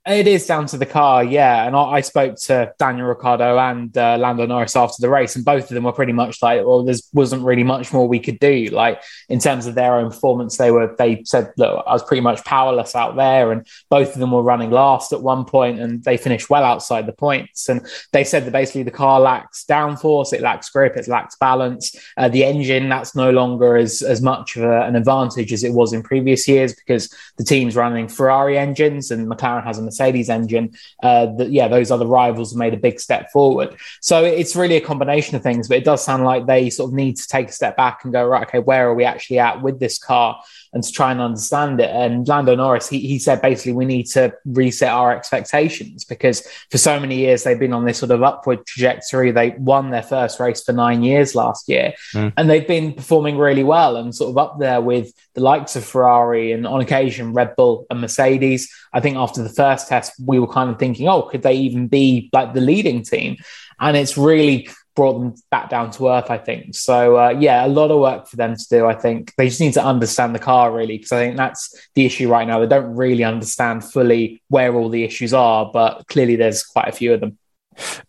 It 0.04 0.28
is 0.28 0.48
down 0.48 0.66
to 0.68 0.80
the 0.80 0.86
car, 0.88 1.24
yeah. 1.24 1.68
And 1.68 1.76
I, 1.76 1.82
I 1.82 2.02
spoke 2.02 2.36
to 2.46 2.74
Daniel 2.80 3.06
Ricciardo 3.06 3.60
and 3.60 3.96
uh, 3.96 4.18
Lando 4.18 4.48
Norris 4.48 4.76
after 4.76 5.00
the 5.00 5.10
race, 5.10 5.36
and 5.36 5.46
both 5.46 5.66
of 5.66 5.76
them 5.76 5.84
were 5.84 5.92
pretty 5.92 6.12
much 6.12 6.42
like, 6.42 6.66
"Well, 6.66 6.84
there 6.84 6.96
wasn't 7.14 7.44
really 7.44 7.64
much 7.64 7.94
more 7.94 8.08
we 8.08 8.20
could 8.20 8.40
do." 8.40 8.66
Like 8.72 9.00
in 9.30 9.38
terms 9.38 9.68
of 9.68 9.76
their 9.76 9.94
own 9.94 10.10
performance, 10.10 10.58
they 10.58 10.72
were 10.72 10.96
they 10.98 11.24
said, 11.24 11.52
"Look, 11.56 11.84
I 11.86 11.94
was 11.94 12.02
pretty 12.02 12.22
much 12.22 12.44
powerless 12.46 12.96
out 12.96 13.16
there," 13.16 13.52
and 13.52 13.68
both 13.92 14.16
of 14.16 14.20
them 14.20 14.32
were 14.32 14.42
running 14.42 14.72
last 14.72 15.14
at 15.14 15.22
one 15.22 15.46
point, 15.46 15.80
and 15.80 16.04
they 16.04 16.18
finished 16.18 16.50
well 16.50 16.64
outside 16.64 17.06
the 17.06 17.14
points. 17.14 17.70
And 17.70 17.86
they 18.12 18.24
said 18.24 18.46
that 18.46 18.52
basically 18.52 18.82
the 18.82 18.90
car 18.90 19.20
lacks 19.20 19.66
downforce, 19.70 20.34
it 20.34 20.42
lacks 20.42 20.72
grip, 20.72 20.98
it 20.98 21.08
lacks 21.08 21.36
balance. 21.36 21.96
Uh, 22.18 22.28
the 22.28 22.44
engine 22.44 22.90
that's 22.90 23.16
no 23.16 23.30
longer 23.30 23.78
as 23.78 24.02
as 24.02 24.20
much 24.20 24.58
of 24.58 24.64
a, 24.64 24.82
an 24.82 24.96
advantage 24.96 25.54
as 25.54 25.64
it 25.64 25.74
was 25.74 25.94
in 25.94 26.02
previous 26.02 26.48
years 26.48 26.74
because 26.74 27.14
the 27.38 27.44
team's 27.44 27.76
running 27.76 28.08
Ferrari 28.08 28.58
engines 28.58 29.12
and 29.12 29.28
McLaren 29.28 29.64
has 29.64 29.78
a 29.78 29.91
Mercedes 29.92 30.30
engine, 30.30 30.74
uh, 31.04 31.28
that 31.38 31.52
yeah, 31.52 31.68
those 31.68 31.92
other 31.92 32.08
rivals 32.08 32.56
made 32.56 32.74
a 32.74 32.78
big 32.78 33.00
step 33.00 33.32
forward. 33.32 33.76
So 34.00 34.24
it's 34.24 34.56
really 34.56 34.78
a 34.78 34.82
combination 34.82 35.36
of 35.36 35.44
things, 35.44 35.68
but 35.68 35.78
it 35.78 35.84
does 35.84 36.04
sound 36.04 36.24
like 36.24 36.46
they 36.46 36.70
sort 36.70 36.90
of 36.90 36.94
need 36.94 37.18
to 37.18 37.28
take 37.28 37.50
a 37.50 37.52
step 37.52 37.78
back 37.78 38.04
and 38.04 38.14
go 38.14 38.26
right. 38.26 38.48
Okay, 38.48 38.60
where 38.60 38.90
are 38.90 38.96
we 38.96 39.04
actually 39.04 39.40
at 39.40 39.62
with 39.62 39.80
this 39.80 39.98
car? 39.98 40.42
And 40.74 40.84
to 40.84 40.92
try 40.92 41.12
and 41.12 41.20
understand 41.20 41.80
it. 41.82 41.90
And 41.90 42.28
Lando 42.28 42.56
Norris, 42.56 42.88
he, 42.88 43.00
he 43.00 43.20
said 43.20 43.42
basically 43.42 43.74
we 43.74 43.86
need 43.86 44.06
to 44.08 44.34
reset 44.46 44.90
our 44.90 45.16
expectations 45.16 46.06
because 46.06 46.48
for 46.70 46.78
so 46.78 47.00
many 47.00 47.18
years 47.18 47.44
they've 47.44 47.60
been 47.60 47.74
on 47.74 47.86
this 47.86 47.98
sort 47.98 48.12
of 48.12 48.24
upward 48.24 48.66
trajectory. 48.66 49.32
They 49.32 49.52
won 49.58 49.90
their 49.90 50.04
first 50.04 50.40
race 50.40 50.64
for 50.64 50.72
nine 50.74 51.04
years 51.04 51.36
last 51.36 51.68
year, 51.68 51.94
mm. 52.14 52.32
and 52.38 52.50
they've 52.50 52.68
been 52.68 52.94
performing 52.94 53.38
really 53.38 53.64
well 53.64 53.98
and 53.98 54.16
sort 54.16 54.30
of 54.30 54.38
up 54.38 54.60
there 54.60 54.82
with 54.82 55.12
the 55.34 55.42
likes 55.42 55.76
of 55.76 55.84
Ferrari 55.84 56.52
and 56.52 56.66
on 56.66 56.82
occasion 56.82 57.34
Red 57.34 57.56
Bull 57.56 57.86
and 57.90 58.02
Mercedes. 58.02 58.72
I 58.94 59.00
think 59.00 59.18
after 59.18 59.44
the 59.44 59.50
first 59.50 59.88
test, 59.88 60.14
we 60.26 60.40
were 60.40 60.48
kind 60.48 60.70
of 60.70 60.80
thinking, 60.80 61.08
oh, 61.08 61.24
could 61.24 61.44
they 61.44 61.56
even 61.56 61.88
be 61.88 62.30
like 62.34 62.54
the 62.54 62.62
leading 62.62 63.04
team? 63.04 63.38
And 63.80 63.98
it's 63.98 64.18
really 64.18 64.70
brought 64.96 65.20
them 65.20 65.36
back 65.50 65.70
down 65.70 65.92
to 65.92 66.10
earth, 66.10 66.30
I 66.30 66.38
think. 66.38 66.76
So, 66.76 67.18
uh, 67.18 67.30
yeah, 67.30 67.66
a 67.66 67.68
lot 67.68 67.92
of 67.92 68.00
work 68.00 68.28
for 68.28 68.36
them 68.36 68.56
to 68.56 68.66
do, 68.70 68.86
I 68.86 68.94
think. 68.94 69.34
They 69.38 69.48
just 69.48 69.62
need 69.62 69.74
to 69.74 69.84
understand 69.84 70.36
the 70.36 70.40
car, 70.40 70.72
really, 70.72 70.98
because 70.98 71.12
I 71.12 71.18
think 71.18 71.38
that's 71.38 71.74
the 71.96 72.06
issue 72.06 72.30
right 72.30 72.48
now. 72.48 72.60
They 72.60 72.68
don't 72.68 72.96
really 72.96 73.24
understand 73.24 73.84
fully 73.84 74.42
where 74.50 74.76
all 74.76 74.90
the 74.90 75.04
issues 75.04 75.34
are, 75.34 75.70
but 75.72 76.08
clearly 76.08 76.36
there's 76.36 76.64
quite 76.64 76.90
a 76.90 76.92
few 76.92 77.14
of 77.14 77.22
them. 77.22 77.38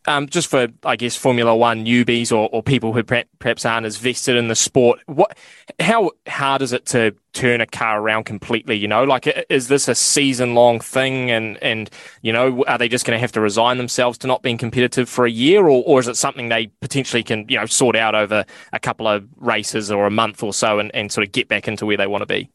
Um, 0.06 0.28
just 0.28 0.48
for, 0.48 0.68
I 0.84 0.96
guess, 0.96 1.16
Formula 1.16 1.54
One 1.54 1.84
newbies 1.84 2.32
or, 2.32 2.48
or 2.52 2.62
people 2.62 2.92
who 2.92 3.02
perhaps 3.04 3.64
aren't 3.64 3.86
as 3.86 3.96
vested 3.96 4.36
in 4.36 4.48
the 4.48 4.54
sport, 4.54 5.00
what, 5.06 5.36
how 5.78 6.10
hard 6.26 6.62
is 6.62 6.72
it 6.72 6.86
to 6.86 7.14
turn 7.32 7.60
a 7.60 7.66
car 7.66 8.00
around 8.00 8.24
completely? 8.24 8.76
You 8.76 8.88
know, 8.88 9.04
like, 9.04 9.46
is 9.48 9.68
this 9.68 9.88
a 9.88 9.94
season 9.94 10.54
long 10.54 10.80
thing? 10.80 11.30
And, 11.30 11.62
and, 11.62 11.88
you 12.22 12.32
know, 12.32 12.64
are 12.64 12.78
they 12.78 12.88
just 12.88 13.06
going 13.06 13.16
to 13.16 13.20
have 13.20 13.32
to 13.32 13.40
resign 13.40 13.78
themselves 13.78 14.18
to 14.18 14.26
not 14.26 14.42
being 14.42 14.58
competitive 14.58 15.08
for 15.08 15.24
a 15.24 15.30
year? 15.30 15.62
Or, 15.62 15.82
or 15.86 16.00
is 16.00 16.08
it 16.08 16.16
something 16.16 16.48
they 16.48 16.66
potentially 16.80 17.22
can, 17.22 17.46
you 17.48 17.58
know, 17.58 17.66
sort 17.66 17.96
out 17.96 18.14
over 18.14 18.44
a 18.72 18.80
couple 18.80 19.06
of 19.06 19.26
races 19.36 19.90
or 19.90 20.06
a 20.06 20.10
month 20.10 20.42
or 20.42 20.52
so 20.52 20.78
and, 20.78 20.94
and 20.94 21.12
sort 21.12 21.26
of 21.26 21.32
get 21.32 21.48
back 21.48 21.68
into 21.68 21.86
where 21.86 21.96
they 21.96 22.06
want 22.06 22.22
to 22.22 22.26
be? 22.26 22.50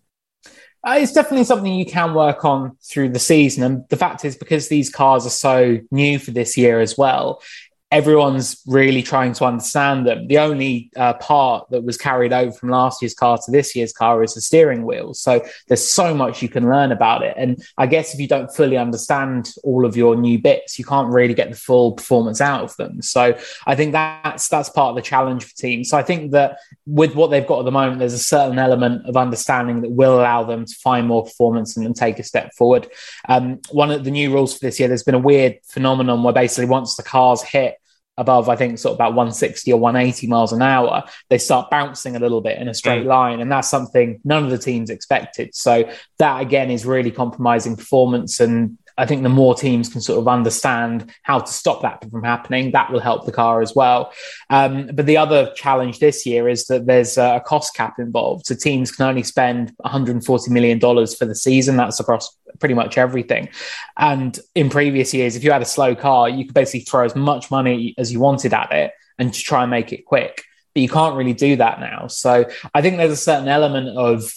Uh, 0.86 0.97
it's 0.99 1.11
definitely 1.11 1.43
something 1.43 1.73
you 1.73 1.86
can 1.86 2.13
work 2.13 2.45
on 2.45 2.78
through 2.84 3.09
the 3.09 3.19
season. 3.19 3.63
And 3.63 3.89
the 3.89 3.97
fact 3.97 4.23
is, 4.23 4.38
because 4.38 4.69
these 4.69 4.89
cars 4.89 5.25
are 5.25 5.32
so 5.32 5.80
new 5.91 6.19
for 6.19 6.32
this 6.32 6.55
year 6.55 6.80
as 6.80 6.97
well, 6.97 7.41
everyone's 7.89 8.61
really 8.67 9.01
trying 9.01 9.32
to 9.32 9.45
understand 9.45 10.05
them. 10.05 10.28
The 10.28 10.39
only 10.39 10.91
uh, 10.97 11.13
part 11.13 11.69
that 11.69 11.86
was 11.86 11.97
carried 11.97 12.34
over 12.34 12.51
from 12.51 12.69
last 12.69 13.01
year's 13.01 13.13
car 13.13 13.38
to 13.38 13.51
this 13.51 13.75
year's 13.75 13.93
car 13.93 14.23
is 14.23 14.34
the 14.34 14.41
steering 14.41 14.86
wheel. 14.86 15.13
So 15.13 15.45
there's 15.67 15.88
so 15.88 16.13
much 16.13 16.41
you 16.41 16.49
can 16.49 16.69
learn 16.69 16.91
about 16.91 17.23
it. 17.23 17.34
And 17.38 17.63
I 17.78 17.88
guess 17.88 18.13
if 18.13 18.19
you 18.19 18.28
don't 18.28 18.53
fully 18.53 18.78
understand 18.78 19.51
all 19.63 19.86
of 19.86 19.95
your 19.95 20.17
new 20.17 20.38
bits, 20.38 20.78
you 20.78 20.84
can't 20.84 21.13
really 21.13 21.34
get 21.34 21.49
the 21.49 21.55
full 21.55 21.93
performance 21.93 22.41
out 22.41 22.63
of 22.63 22.75
them. 22.75 23.01
So 23.01 23.38
I 23.65 23.75
think 23.75 23.93
that's 23.93 24.49
that's 24.49 24.69
part 24.69 24.89
of 24.89 24.95
the 24.97 25.01
challenge 25.01 25.45
for 25.45 25.55
teams. 25.55 25.89
So 25.89 25.97
I 25.97 26.03
think 26.03 26.32
that 26.32 26.59
with 26.88 27.15
what 27.15 27.29
they've 27.29 27.45
got 27.45 27.59
at 27.59 27.65
the 27.65 27.71
moment, 27.71 27.99
there's 27.99 28.13
a 28.13 28.19
certain 28.19 28.57
element 28.57 29.05
of 29.05 29.17
understanding 29.17 29.81
that 29.81 29.91
will 29.91 30.19
allow 30.19 30.43
them 30.43 30.65
to 30.65 30.73
find 30.75 31.05
more 31.05 31.23
performance 31.23 31.75
and, 31.75 31.85
and 31.85 31.95
take 31.95 32.17
a 32.17 32.23
step 32.23 32.53
forward. 32.55 32.88
Um, 33.27 33.59
one 33.71 33.91
of 33.91 34.05
the 34.05 34.11
new 34.11 34.33
rules 34.33 34.53
for 34.53 34.65
this 34.65 34.79
year, 34.79 34.88
there's 34.88 35.03
been 35.03 35.13
a 35.13 35.19
weird 35.19 35.57
phenomenon 35.65 36.23
where 36.23 36.33
basically 36.33 36.69
once 36.69 36.95
the 36.95 37.03
cars 37.03 37.41
hit 37.41 37.75
above, 38.17 38.47
I 38.47 38.55
think, 38.55 38.79
sort 38.79 38.93
of 38.93 38.97
about 38.97 39.13
160 39.15 39.71
or 39.73 39.79
180 39.79 40.27
miles 40.27 40.53
an 40.53 40.61
hour, 40.61 41.03
they 41.29 41.38
start 41.38 41.69
bouncing 41.69 42.15
a 42.15 42.19
little 42.19 42.41
bit 42.41 42.57
in 42.57 42.69
a 42.69 42.73
straight 42.73 43.03
mm. 43.03 43.09
line. 43.09 43.41
And 43.41 43.51
that's 43.51 43.67
something 43.67 44.21
none 44.23 44.45
of 44.45 44.49
the 44.49 44.57
teams 44.57 44.89
expected. 44.89 45.53
So 45.53 45.91
that 46.19 46.41
again 46.41 46.71
is 46.71 46.85
really 46.85 47.11
compromising 47.11 47.75
performance 47.75 48.39
and 48.39 48.77
I 48.97 49.05
think 49.05 49.23
the 49.23 49.29
more 49.29 49.53
teams 49.53 49.89
can 49.89 50.01
sort 50.01 50.19
of 50.19 50.27
understand 50.27 51.11
how 51.21 51.39
to 51.39 51.51
stop 51.51 51.83
that 51.83 52.09
from 52.09 52.23
happening, 52.23 52.71
that 52.71 52.91
will 52.91 52.99
help 52.99 53.25
the 53.25 53.31
car 53.31 53.61
as 53.61 53.75
well. 53.75 54.11
Um, 54.49 54.89
but 54.93 55.05
the 55.05 55.17
other 55.17 55.51
challenge 55.55 55.99
this 55.99 56.25
year 56.25 56.49
is 56.49 56.65
that 56.67 56.85
there's 56.87 57.17
a 57.17 57.41
cost 57.45 57.75
cap 57.75 57.99
involved. 57.99 58.47
So 58.47 58.55
teams 58.55 58.91
can 58.91 59.07
only 59.07 59.23
spend 59.23 59.73
$140 59.85 60.49
million 60.49 60.79
for 60.79 61.25
the 61.25 61.35
season. 61.35 61.77
That's 61.77 61.99
across 61.99 62.35
pretty 62.59 62.75
much 62.75 62.97
everything. 62.97 63.49
And 63.97 64.37
in 64.55 64.69
previous 64.69 65.13
years, 65.13 65.35
if 65.35 65.43
you 65.43 65.51
had 65.51 65.61
a 65.61 65.65
slow 65.65 65.95
car, 65.95 66.27
you 66.29 66.45
could 66.45 66.55
basically 66.55 66.81
throw 66.81 67.05
as 67.05 67.15
much 67.15 67.51
money 67.51 67.93
as 67.97 68.11
you 68.11 68.19
wanted 68.19 68.53
at 68.53 68.71
it 68.71 68.91
and 69.19 69.33
to 69.33 69.39
try 69.39 69.63
and 69.63 69.71
make 69.71 69.93
it 69.93 70.05
quick. 70.05 70.43
But 70.73 70.81
you 70.81 70.89
can't 70.89 71.15
really 71.15 71.33
do 71.33 71.55
that 71.57 71.79
now. 71.79 72.07
So 72.07 72.45
I 72.73 72.81
think 72.81 72.97
there's 72.97 73.11
a 73.11 73.15
certain 73.15 73.47
element 73.47 73.97
of 73.97 74.31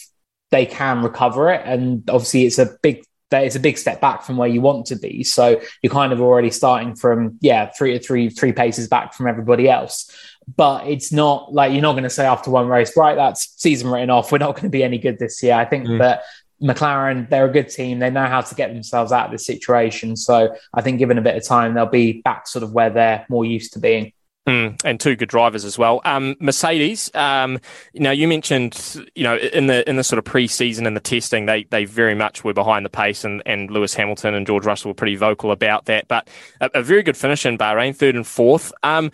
they 0.51 0.67
can 0.67 1.03
recover 1.03 1.51
it. 1.51 1.63
And 1.65 2.09
obviously, 2.11 2.45
it's 2.45 2.59
a 2.59 2.77
big 2.83 3.05
that 3.31 3.45
it's 3.45 3.57
a 3.57 3.61
big 3.61 3.79
step 3.79 4.01
back 4.01 4.23
from 4.23 4.37
where 4.37 4.49
you 4.49 4.61
want 4.61 4.87
to 4.87 4.97
be. 4.97 5.23
So 5.25 5.61
you're 5.83 5.93
kind 5.93 6.13
of 6.13 6.21
already 6.21 6.51
starting 6.51 6.95
from 6.95 7.39
yeah 7.41 7.71
three 7.77 7.93
to 7.93 8.05
three 8.05 8.29
three 8.29 8.53
paces 8.53 8.89
back 8.89 9.15
from 9.15 9.27
everybody 9.27 9.69
else. 9.69 10.11
But 10.57 10.87
it's 10.89 11.13
not 11.13 11.53
like 11.53 11.73
you're 11.73 11.83
not 11.83 11.93
going 11.93 12.05
to 12.05 12.11
say 12.11 12.27
after 12.27 12.51
one 12.51 12.67
race, 12.67 12.97
right? 12.97 13.15
That's 13.15 13.55
season 13.57 13.91
written 13.91 14.11
off. 14.11 14.33
We're 14.33 14.39
not 14.39 14.55
going 14.57 14.65
to 14.65 14.71
be 14.71 14.83
any 14.83 14.99
good 14.99 15.19
this 15.19 15.43
year. 15.43 15.55
I 15.55 15.65
think 15.65 15.87
mm. 15.87 15.99
that 15.99 16.23
McLaren, 16.63 17.29
they're 17.31 17.47
a 17.47 17.53
good 17.53 17.69
team. 17.69 18.01
They 18.01 18.11
know 18.11 18.27
how 18.27 18.41
to 18.41 18.55
get 18.55 18.73
themselves 18.73 19.13
out 19.13 19.27
of 19.27 19.33
this 19.33 19.47
situation. 19.47 20.17
So 20.17 20.55
I 20.75 20.83
think 20.83 20.99
given 20.99 21.19
a 21.19 21.23
bit 21.23 21.37
of 21.37 21.45
time, 21.45 21.75
they'll 21.75 21.87
be 21.87 22.21
back 22.23 22.49
sort 22.49 22.63
of 22.63 22.73
where 22.73 22.91
they're 22.91 23.27
more 23.29 23.45
used 23.45 23.73
to 23.75 23.79
being. 23.79 24.13
Mm, 24.51 24.81
and 24.85 24.99
two 24.99 25.15
good 25.15 25.29
drivers 25.29 25.65
as 25.65 25.79
well. 25.79 26.01
Um, 26.05 26.35
Mercedes, 26.41 27.09
um, 27.15 27.61
now 27.95 28.11
you 28.11 28.27
mentioned, 28.27 29.07
you 29.15 29.23
know, 29.23 29.37
in 29.37 29.69
the 29.69 29.89
in 29.89 29.95
the 29.95 30.03
sort 30.03 30.19
of 30.19 30.25
pre-season 30.25 30.89
and 30.89 30.97
the 30.97 31.01
testing, 31.01 31.47
they 31.47 31.63
they 31.71 31.85
very 31.85 32.17
much 32.17 32.43
were 32.43 32.53
behind 32.53 32.85
the 32.85 32.91
pace, 32.91 33.23
and, 33.23 33.45
and 33.47 33.71
Lewis 33.71 33.95
Hamilton 33.95 34.35
and 34.35 34.45
George 34.45 34.67
Russell 34.67 34.91
were 34.91 34.95
pretty 34.97 35.15
vocal 35.15 35.53
about 35.53 35.85
that. 35.85 36.09
But 36.09 36.27
a, 36.61 36.69
a 36.75 36.83
very 36.83 37.05
good 37.05 37.17
finish 37.17 37.47
in 37.47 37.59
Bahrain, 37.59 37.95
third 37.95 38.17
and 38.17 38.27
fourth. 38.27 38.73
Um, 38.83 39.13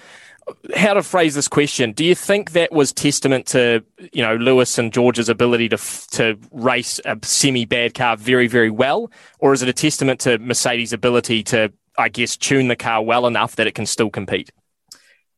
how 0.75 0.95
to 0.95 1.03
phrase 1.03 1.35
this 1.35 1.49
question? 1.49 1.93
Do 1.93 2.03
you 2.03 2.15
think 2.15 2.53
that 2.53 2.73
was 2.73 2.91
testament 2.95 3.45
to 3.49 3.85
you 4.15 4.23
know 4.23 4.37
Lewis 4.37 4.79
and 4.79 4.91
George's 4.91 5.29
ability 5.29 5.69
to 5.69 5.77
to 6.13 6.39
race 6.51 6.99
a 7.05 7.19
semi 7.21 7.67
bad 7.67 7.93
car 7.93 8.17
very 8.17 8.47
very 8.47 8.71
well, 8.71 9.11
or 9.39 9.53
is 9.53 9.61
it 9.61 9.69
a 9.69 9.75
testament 9.75 10.19
to 10.21 10.39
Mercedes' 10.39 10.95
ability 10.95 11.43
to 11.43 11.71
I 11.99 12.09
guess 12.09 12.39
tune 12.39 12.69
the 12.69 12.77
car 12.77 13.03
well 13.03 13.27
enough 13.27 13.57
that 13.57 13.67
it 13.67 13.75
can 13.75 13.85
still 13.85 14.09
compete? 14.09 14.51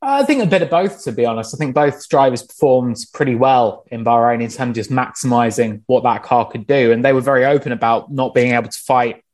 I 0.00 0.22
think 0.24 0.42
a 0.42 0.46
bit 0.46 0.62
of 0.62 0.70
both, 0.70 1.02
to 1.04 1.12
be 1.12 1.26
honest. 1.26 1.54
I 1.54 1.58
think 1.58 1.74
both 1.74 2.08
drivers 2.08 2.42
performed 2.42 2.96
pretty 3.12 3.34
well 3.34 3.84
in 3.90 4.04
Bahrain 4.04 4.42
in 4.42 4.50
terms 4.50 4.70
of 4.70 4.74
just 4.74 4.90
maximizing 4.90 5.82
what 5.86 6.04
that 6.04 6.22
car 6.22 6.48
could 6.48 6.66
do. 6.66 6.92
And 6.92 7.04
they 7.04 7.12
were 7.12 7.20
very 7.20 7.44
open 7.44 7.72
about 7.72 8.12
not 8.12 8.32
being 8.32 8.52
able 8.52 8.68
to 8.68 8.78
fight 8.78 9.24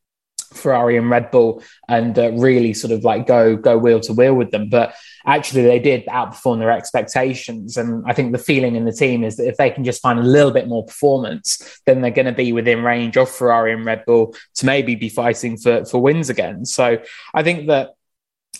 Ferrari 0.55 0.97
and 0.97 1.11
Red 1.11 1.31
Bull 1.31 1.62
and 1.89 2.19
uh, 2.19 2.31
really 2.33 2.73
sort 2.73 2.93
of 2.93 3.05
like 3.05 3.27
go 3.27 3.57
go 3.57 3.77
wheel 3.77 4.01
to 4.01 4.12
wheel 4.12 4.35
with 4.35 4.53
them. 4.53 4.71
But 4.71 4.95
actually, 5.27 5.65
they 5.65 5.81
did 5.81 6.07
outperform 6.07 6.61
their 6.61 6.71
expectations. 6.71 7.77
And 7.77 8.03
I 8.07 8.15
think 8.15 8.33
the 8.33 8.39
feeling 8.39 8.75
in 8.75 8.85
the 8.87 8.93
team 8.93 9.23
is 9.23 9.37
that 9.37 9.49
if 9.49 9.57
they 9.57 9.71
can 9.71 9.85
just 9.85 10.01
find 10.01 10.19
a 10.19 10.23
little 10.23 10.53
bit 10.53 10.69
more 10.69 10.87
performance, 10.87 11.81
then 11.85 12.01
they're 12.01 12.11
going 12.11 12.27
to 12.27 12.33
be 12.33 12.53
within 12.53 12.83
range 12.83 13.19
of 13.19 13.31
Ferrari 13.31 13.73
and 13.73 13.85
Red 13.85 14.05
Bull 14.07 14.35
to 14.55 14.67
maybe 14.67 14.95
be 14.95 15.11
fighting 15.11 15.59
for 15.59 15.85
for 15.85 16.01
wins 16.01 16.31
again. 16.31 16.65
So 16.65 17.03
I 17.35 17.43
think 17.43 17.67
that 17.67 17.91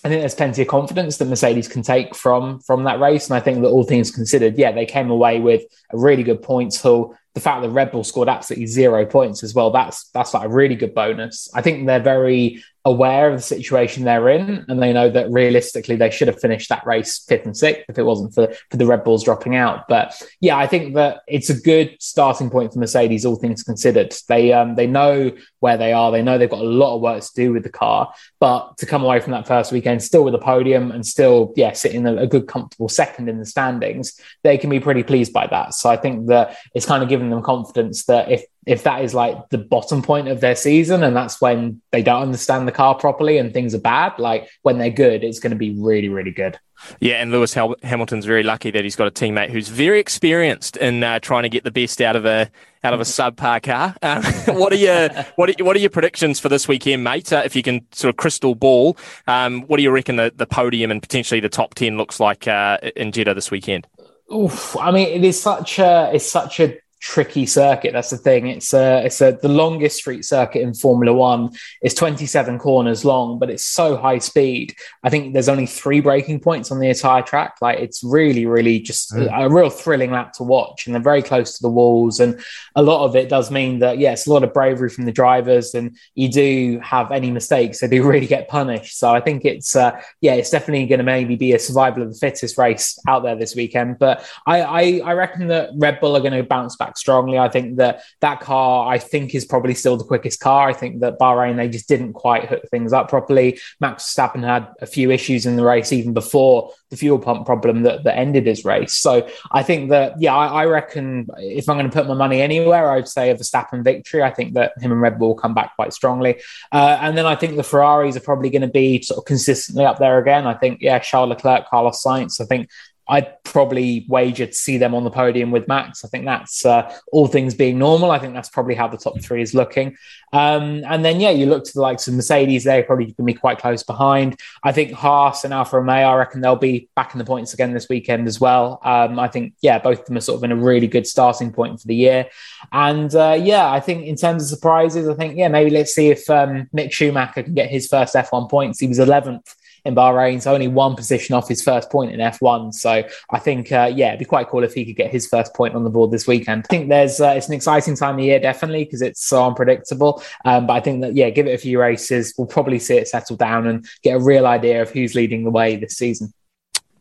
I 0.05 0.09
think 0.11 0.20
there's 0.20 0.34
plenty 0.34 0.61
of 0.61 0.68
confidence 0.68 1.16
that 1.16 1.28
Mercedes 1.28 1.66
can 1.66 1.82
take 1.82 2.14
from 2.14 2.61
from 2.61 2.84
that 2.84 3.00
race, 3.00 3.28
and 3.28 3.36
I 3.36 3.40
think 3.40 3.62
that 3.62 3.68
all 3.68 3.84
things 3.84 4.11
considered, 4.11 4.59
yeah, 4.59 4.70
they 4.70 4.84
came 4.84 5.11
away 5.11 5.40
with 5.40 5.62
a 5.92 5.98
really 5.98 6.22
good 6.22 6.42
points 6.42 6.80
haul. 6.80 7.16
The 7.32 7.40
fact 7.40 7.62
that 7.62 7.70
Red 7.70 7.90
Bull 7.90 8.05
scored 8.05 8.28
absolutely 8.28 8.66
zero 8.66 9.07
points 9.07 9.42
as 9.42 9.55
well, 9.55 9.70
that's 9.70 10.11
that's 10.11 10.34
like 10.34 10.44
a 10.44 10.48
really 10.48 10.76
good 10.76 10.94
bonus. 10.94 11.48
I 11.55 11.62
think 11.62 11.86
they're 11.86 12.00
very 12.00 12.62
aware 12.87 13.30
of 13.30 13.37
the 13.37 13.43
situation 13.43 14.05
they're 14.05 14.28
in, 14.28 14.64
and 14.68 14.82
they 14.82 14.93
know 14.93 15.09
that 15.09 15.30
realistically 15.30 15.97
they 15.97 16.11
should 16.11 16.28
have 16.28 16.41
finished 16.41 16.68
that 16.68 16.87
race 16.87 17.24
fifth 17.26 17.47
and 17.47 17.57
sixth 17.57 17.85
if 17.89 17.99
it 17.99 18.03
wasn't 18.03 18.35
for, 18.35 18.53
for 18.70 18.76
the 18.76 18.87
Red 18.87 19.05
Bulls 19.05 19.24
dropping 19.24 19.57
out. 19.57 19.89
But 19.89 20.20
yeah, 20.41 20.57
I 20.57 20.66
think 20.66 20.95
that 20.95 21.22
it's 21.26 21.49
a 21.49 21.59
good 21.59 21.97
starting 21.99 22.51
point 22.51 22.72
for 22.72 22.78
Mercedes, 22.78 23.24
all 23.24 23.37
things 23.37 23.62
considered. 23.62 24.14
They 24.28 24.53
um, 24.53 24.74
they 24.74 24.87
know 24.87 25.32
where 25.61 25.78
they 25.78 25.93
are. 25.93 26.12
They 26.12 26.22
know 26.22 26.37
they've 26.37 26.51
got 26.51 26.61
a 26.61 26.64
lot 26.64 26.97
of 26.97 27.01
work 27.01 27.22
to 27.22 27.30
do 27.35 27.53
with 27.53 27.62
the 27.62 27.70
car, 27.70 28.12
but 28.39 28.76
to 28.78 28.87
come 28.87 29.03
away 29.03 29.20
from 29.20 29.32
that 29.32 29.47
first 29.47 29.72
weekend 29.72 30.03
still 30.03 30.24
with 30.24 30.35
a 30.35 30.39
podium 30.39 30.91
and 30.91 31.07
still 31.07 31.53
yeah 31.57 31.72
sitting 31.72 32.07
a, 32.07 32.16
a 32.16 32.26
good 32.26 32.47
comfortable 32.47 32.89
second 32.89 33.28
in 33.28 33.39
the 33.39 33.47
standings, 33.47 34.20
they 34.43 34.59
can 34.59 34.68
be 34.68 34.80
pretty 34.80 35.03
pleased 35.03 35.32
by 35.32 35.47
that. 35.47 35.74
So 35.74 35.89
I 35.89 35.97
think 35.97 36.26
that 36.26 36.59
it's 36.74 36.87
kind 36.87 37.03
of 37.03 37.09
giving 37.09 37.30
them 37.30 37.43
confidence 37.43 38.05
that 38.05 38.30
if 38.30 38.45
if 38.66 38.84
that 38.84 39.02
is 39.04 39.14
like 39.14 39.48
the 39.50 39.58
bottom 39.58 40.02
point 40.02 40.28
of 40.28 40.40
their 40.40 40.56
season 40.56 41.02
and 41.02 41.14
that's 41.14 41.40
when 41.40 41.80
they 41.92 42.02
don't 42.02 42.22
understand 42.22 42.66
the 42.66 42.72
car 42.72 42.94
properly 42.94 43.38
and 43.38 43.52
things 43.52 43.74
are 43.74 43.80
bad, 43.80 44.18
like 44.18 44.48
when 44.62 44.78
they're 44.78 44.90
good, 44.90 45.22
it's 45.22 45.40
going 45.40 45.50
to 45.50 45.56
be 45.56 45.74
really, 45.78 46.08
really 46.08 46.30
good. 46.30 46.58
Yeah, 47.00 47.22
and 47.22 47.30
Lewis 47.30 47.54
Hamilton's 47.54 48.26
very 48.26 48.42
lucky 48.42 48.70
that 48.70 48.84
he's 48.84 48.96
got 48.96 49.06
a 49.06 49.10
teammate 49.10 49.50
who's 49.50 49.68
very 49.68 50.00
experienced 50.00 50.76
in 50.76 51.02
uh, 51.02 51.18
trying 51.20 51.44
to 51.44 51.48
get 51.48 51.64
the 51.64 51.70
best 51.70 52.00
out 52.00 52.16
of 52.16 52.26
a 52.26 52.50
out 52.82 52.92
of 52.92 53.00
a 53.00 53.04
subpar 53.04 53.62
car. 53.62 53.94
Um, 54.02 54.22
what 54.58 54.72
are 54.72 54.76
your 54.76 55.08
what 55.36 55.48
are, 55.48 55.64
what 55.64 55.76
are 55.76 55.78
your 55.78 55.90
predictions 55.90 56.40
for 56.40 56.48
this 56.48 56.68
weekend, 56.68 57.04
mate? 57.04 57.32
Uh, 57.32 57.42
if 57.44 57.56
you 57.56 57.62
can 57.62 57.86
sort 57.92 58.10
of 58.10 58.16
crystal 58.16 58.54
ball, 58.54 58.96
um, 59.26 59.62
what 59.62 59.78
do 59.78 59.82
you 59.82 59.90
reckon 59.90 60.16
the, 60.16 60.32
the 60.34 60.46
podium 60.46 60.90
and 60.90 61.00
potentially 61.00 61.40
the 61.40 61.48
top 61.48 61.74
ten 61.74 61.96
looks 61.96 62.20
like 62.20 62.46
uh, 62.48 62.78
in 62.96 63.12
Jeddah 63.12 63.34
this 63.34 63.50
weekend? 63.50 63.86
Oof, 64.34 64.76
I 64.76 64.90
mean, 64.90 65.08
it 65.08 65.24
is 65.24 65.40
such 65.40 65.78
a 65.78 66.10
it's 66.12 66.26
such 66.26 66.60
a 66.60 66.76
tricky 67.05 67.44
circuit. 67.44 67.92
That's 67.92 68.09
the 68.09 68.16
thing. 68.16 68.46
It's 68.46 68.72
a, 68.72 69.05
it's 69.05 69.20
a, 69.20 69.32
the 69.32 69.48
longest 69.48 69.98
street 69.98 70.24
circuit 70.24 70.62
in 70.62 70.72
Formula 70.72 71.14
One. 71.14 71.50
It's 71.82 71.94
27 71.94 72.59
corners 72.59 73.05
long, 73.05 73.38
but 73.38 73.50
it's 73.50 73.64
so 73.64 73.98
high 73.98 74.18
speed. 74.18 74.74
I 75.02 75.11
think 75.11 75.34
there's 75.34 75.50
only 75.50 75.66
three 75.66 76.00
braking 76.00 76.40
points 76.40 76.72
on 76.72 76.78
the 76.80 76.88
entire 76.88 77.20
track. 77.20 77.57
Like 77.61 77.78
it's 77.78 78.02
really, 78.02 78.46
really 78.46 78.80
just 78.80 79.12
mm. 79.12 79.26
a, 79.26 79.44
a, 79.44 79.52
real 79.52 79.68
thrilling 79.68 80.12
lap 80.12 80.32
to 80.34 80.44
watch. 80.44 80.86
And 80.86 80.94
they're 80.94 81.02
very 81.02 81.22
close 81.22 81.59
to 81.59 81.62
the 81.62 81.68
walls. 81.68 82.20
And 82.20 82.40
a 82.74 82.82
lot 82.82 83.05
of 83.05 83.14
it 83.16 83.28
does 83.28 83.50
mean 83.50 83.80
that, 83.80 83.98
yeah, 83.98 84.12
it's 84.12 84.26
a 84.26 84.32
lot 84.32 84.42
of 84.42 84.55
bravery 84.55 84.88
from 84.88 85.05
the 85.05 85.12
drivers. 85.12 85.74
And 85.74 85.98
you 86.14 86.30
do 86.30 86.80
have 86.82 87.12
any 87.12 87.30
mistakes, 87.30 87.80
they 87.80 87.88
do 87.88 88.02
really 88.09 88.26
get 88.26 88.48
punished. 88.48 88.98
So 88.98 89.11
I 89.11 89.20
think 89.20 89.44
it's, 89.44 89.76
uh, 89.76 90.00
yeah, 90.22 90.32
it's 90.32 90.50
definitely 90.50 90.86
going 90.86 91.00
to 91.00 91.05
maybe 91.05 91.36
be 91.36 91.52
a 91.52 91.59
survival 91.59 92.02
of 92.02 92.14
the 92.14 92.18
fittest 92.18 92.57
race 92.57 92.98
out 93.07 93.24
there 93.24 93.36
this 93.36 93.55
weekend. 93.55 93.98
But 93.98 94.26
I, 94.46 94.62
I, 94.62 95.00
I 95.05 95.12
reckon 95.12 95.48
that 95.48 95.68
Red 95.76 96.00
Bull 96.00 96.16
are 96.16 96.20
going 96.20 96.32
to 96.32 96.42
bounce 96.42 96.76
back 96.76 96.93
strongly. 96.99 97.38
I 97.38 97.49
think 97.49 97.76
that 97.76 98.03
that 98.20 98.40
car, 98.40 98.92
I 98.92 98.99
think, 98.99 99.34
is 99.34 99.45
probably 99.45 99.74
still 99.74 99.97
the 99.97 100.05
quickest 100.05 100.40
car. 100.40 100.68
I 100.68 100.72
think 100.72 101.01
that 101.01 101.18
Bahrain, 101.18 101.57
they 101.57 101.68
just 101.68 101.88
didn't 101.88 102.12
quite 102.12 102.49
hook 102.49 102.62
things 102.70 102.92
up 102.92 103.09
properly. 103.09 103.59
Max 103.80 104.05
Verstappen 104.05 104.42
had 104.42 104.68
a 104.80 104.86
few 104.86 105.11
issues 105.11 105.47
in 105.47 105.57
the 105.57 105.64
race 105.64 105.92
even 105.92 106.12
before 106.12 106.72
the 106.90 106.97
fuel 106.97 107.18
pump 107.18 107.47
problem 107.47 107.82
that, 107.82 108.05
that 108.05 108.16
ended 108.16 108.47
his 108.47 108.64
race. 108.64 108.95
So 108.95 109.28
I 109.51 109.62
think 109.62 109.90
that, 109.90 110.20
yeah, 110.20 110.34
I, 110.34 110.62
I 110.62 110.64
reckon 110.66 111.26
if 111.38 111.68
I'm 111.68 111.76
going 111.76 111.90
to 111.90 111.95
put 111.95 112.07
my 112.07 112.14
money 112.14 112.40
anywhere, 112.40 112.90
I'd 112.92 113.09
say 113.09 113.30
of 113.30 113.38
a 113.38 113.40
Verstappen 113.42 113.82
victory. 113.82 114.22
I 114.22 114.30
think 114.30 114.55
that 114.55 114.72
him 114.80 114.92
and 114.92 115.01
Red 115.01 115.18
Bull 115.18 115.28
will 115.28 115.34
come 115.34 115.55
back 115.55 115.74
quite 115.76 115.92
strongly. 115.92 116.40
Uh, 116.70 116.99
and 117.01 117.16
then 117.16 117.26
I 117.26 117.34
think 117.34 117.57
the 117.57 117.62
Ferraris 117.62 118.16
are 118.16 118.20
probably 118.20 118.51
going 118.51 118.62
to 118.62 118.68
be 118.68 119.03
sort 119.03 119.18
of 119.18 119.24
consistently 119.24 119.84
up 119.84 119.99
there 119.99 120.18
again. 120.18 120.47
I 120.47 120.55
think, 120.55 120.80
yeah, 120.80 120.99
Charles 120.99 121.30
Leclerc, 121.30 121.68
Carlos 121.68 122.03
Sainz, 122.03 122.40
I 122.40 122.45
think 122.45 122.68
I'd 123.09 123.42
probably 123.44 124.07
wager 124.09 124.46
to 124.46 124.52
see 124.52 124.78
them 124.78 124.94
on 124.94 125.05
the 125.05 125.11
podium 125.11 125.50
with 125.50 125.68
Max. 125.68 126.05
I 126.05 126.09
think 126.09 126.24
that's 126.24 126.64
uh, 126.64 126.92
all 127.12 127.26
things 127.26 127.55
being 127.55 127.78
normal. 127.78 128.11
I 128.11 128.18
think 128.18 128.34
that's 128.34 128.48
probably 128.48 128.74
how 128.74 128.88
the 128.88 128.96
top 128.96 129.20
three 129.20 129.42
is 129.42 129.55
looking. 129.55 129.96
Um, 130.32 130.82
and 130.86 131.05
then, 131.05 131.20
yeah, 131.20 131.30
you 131.30 131.46
look 131.46 131.64
to 131.64 131.72
the 131.72 131.80
likes 131.80 132.09
of 132.09 132.14
Mercedes, 132.14 132.64
they're 132.64 132.82
probably 132.82 133.07
going 133.07 133.14
to 133.14 133.22
be 133.24 133.34
quite 133.34 133.59
close 133.59 133.82
behind. 133.82 134.40
I 134.62 134.72
think 134.72 134.92
Haas 134.92 135.44
and 135.44 135.52
Alfa 135.52 135.78
Romeo, 135.78 136.09
I 136.09 136.16
reckon 136.16 136.40
they'll 136.40 136.57
be 136.57 136.88
back 136.96 137.14
in 137.14 137.18
the 137.18 137.24
points 137.24 137.52
again 137.52 137.74
this 137.74 137.88
weekend 137.88 138.26
as 138.26 138.40
well. 138.40 138.80
Um, 138.82 139.18
I 139.18 139.28
think, 139.28 139.55
yeah, 139.61 139.78
both 139.78 140.00
of 140.00 140.07
them 140.07 140.16
are 140.16 140.20
sort 140.20 140.38
of 140.38 140.44
in 140.44 140.52
a 140.52 140.57
really 140.57 140.88
good 140.88 141.07
starting 141.07 141.52
point 141.52 141.80
for 141.80 141.86
the 141.86 141.94
year. 141.94 142.26
And 142.72 143.14
uh, 143.14 143.38
yeah, 143.40 143.70
I 143.70 143.80
think 143.80 144.07
in 144.07 144.16
terms 144.16 144.44
of 144.44 144.48
surprises, 144.48 145.09
I 145.09 145.14
think, 145.14 145.36
yeah, 145.36 145.48
maybe 145.48 145.70
let's 145.70 145.94
see 145.94 146.09
if 146.09 146.28
um, 146.30 146.68
Mick 146.74 146.90
Schumacher 146.90 147.42
can 147.42 147.55
get 147.55 147.70
his 147.70 147.86
first 147.86 148.14
F1 148.14 148.50
points. 148.50 148.80
He 148.80 148.88
was 148.88 148.98
11th 148.98 149.55
in 149.85 149.95
Bahrain. 149.95 150.41
So 150.41 150.53
only 150.53 150.68
one 150.68 150.97
position 150.97 151.35
off 151.35 151.49
his 151.49 151.62
first 151.62 151.91
point 151.91 152.12
in 152.12 152.20
F1. 152.20 152.74
So 152.74 153.03
I 153.30 153.39
think, 153.39 153.70
uh, 153.70 153.91
yeah, 153.95 154.09
it'd 154.09 154.18
be 154.18 154.24
quite 154.24 154.49
cool 154.49 154.64
if 154.64 154.74
he 154.74 154.85
could 154.85 154.97
get 154.97 155.11
his 155.11 155.26
first 155.26 155.55
point 155.55 155.74
on 155.74 155.85
the 155.85 155.91
board 155.91 156.11
this 156.11 156.26
weekend. 156.26 156.64
I 156.64 156.68
think 156.68 156.89
there's 156.89 157.20
uh, 157.20 157.35
it's 157.37 157.49
an 157.49 157.55
exciting 157.55 157.97
time 157.97 158.18
of 158.18 158.24
year, 158.24 158.41
definitely, 158.41 158.85
because 158.85 159.03
it's 159.03 159.24
so 159.24 159.47
unpredictable. 159.47 160.22
Um, 160.45 160.66
but 160.66 160.74
I 160.74 160.80
think 160.80 161.03
that, 161.03 161.14
yeah, 161.14 161.30
give 161.30 161.47
it 161.47 161.55
a 161.55 161.59
few 161.59 161.80
races. 161.80 162.35
We'll 162.37 162.47
probably 162.47 162.78
see 162.78 162.97
it 162.97 163.09
settle 163.09 163.37
down 163.37 163.66
and 163.66 163.87
get 164.03 164.16
a 164.16 164.20
real 164.20 164.47
idea 164.47 164.82
of 164.82 164.91
who's 164.91 165.14
leading 165.14 165.45
the 165.45 165.51
way 165.51 165.76
this 165.76 165.97
season. 165.97 166.32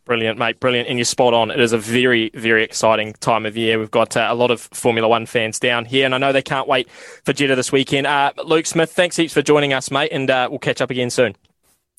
Brilliant, 0.05 0.37
mate. 0.37 0.59
Brilliant. 0.59 0.89
And 0.89 0.97
you're 0.97 1.05
spot 1.05 1.33
on. 1.33 1.49
It 1.49 1.61
is 1.61 1.71
a 1.71 1.77
very, 1.77 2.29
very 2.33 2.63
exciting 2.63 3.13
time 3.21 3.45
of 3.45 3.55
year. 3.55 3.79
We've 3.79 3.89
got 3.89 4.17
uh, 4.17 4.27
a 4.29 4.35
lot 4.35 4.51
of 4.51 4.59
Formula 4.59 5.07
One 5.07 5.25
fans 5.25 5.59
down 5.59 5.85
here, 5.85 6.05
and 6.05 6.13
I 6.13 6.17
know 6.17 6.33
they 6.33 6.41
can't 6.41 6.67
wait 6.67 6.89
for 7.23 7.31
Jeddah 7.31 7.55
this 7.55 7.71
weekend. 7.71 8.05
Uh, 8.05 8.33
Luke 8.43 8.65
Smith, 8.65 8.91
thanks 8.91 9.15
heaps 9.15 9.33
for 9.33 9.41
joining 9.41 9.71
us, 9.71 9.91
mate, 9.91 10.09
and 10.11 10.29
uh, 10.29 10.49
we'll 10.49 10.59
catch 10.59 10.81
up 10.81 10.89
again 10.89 11.09
soon. 11.09 11.35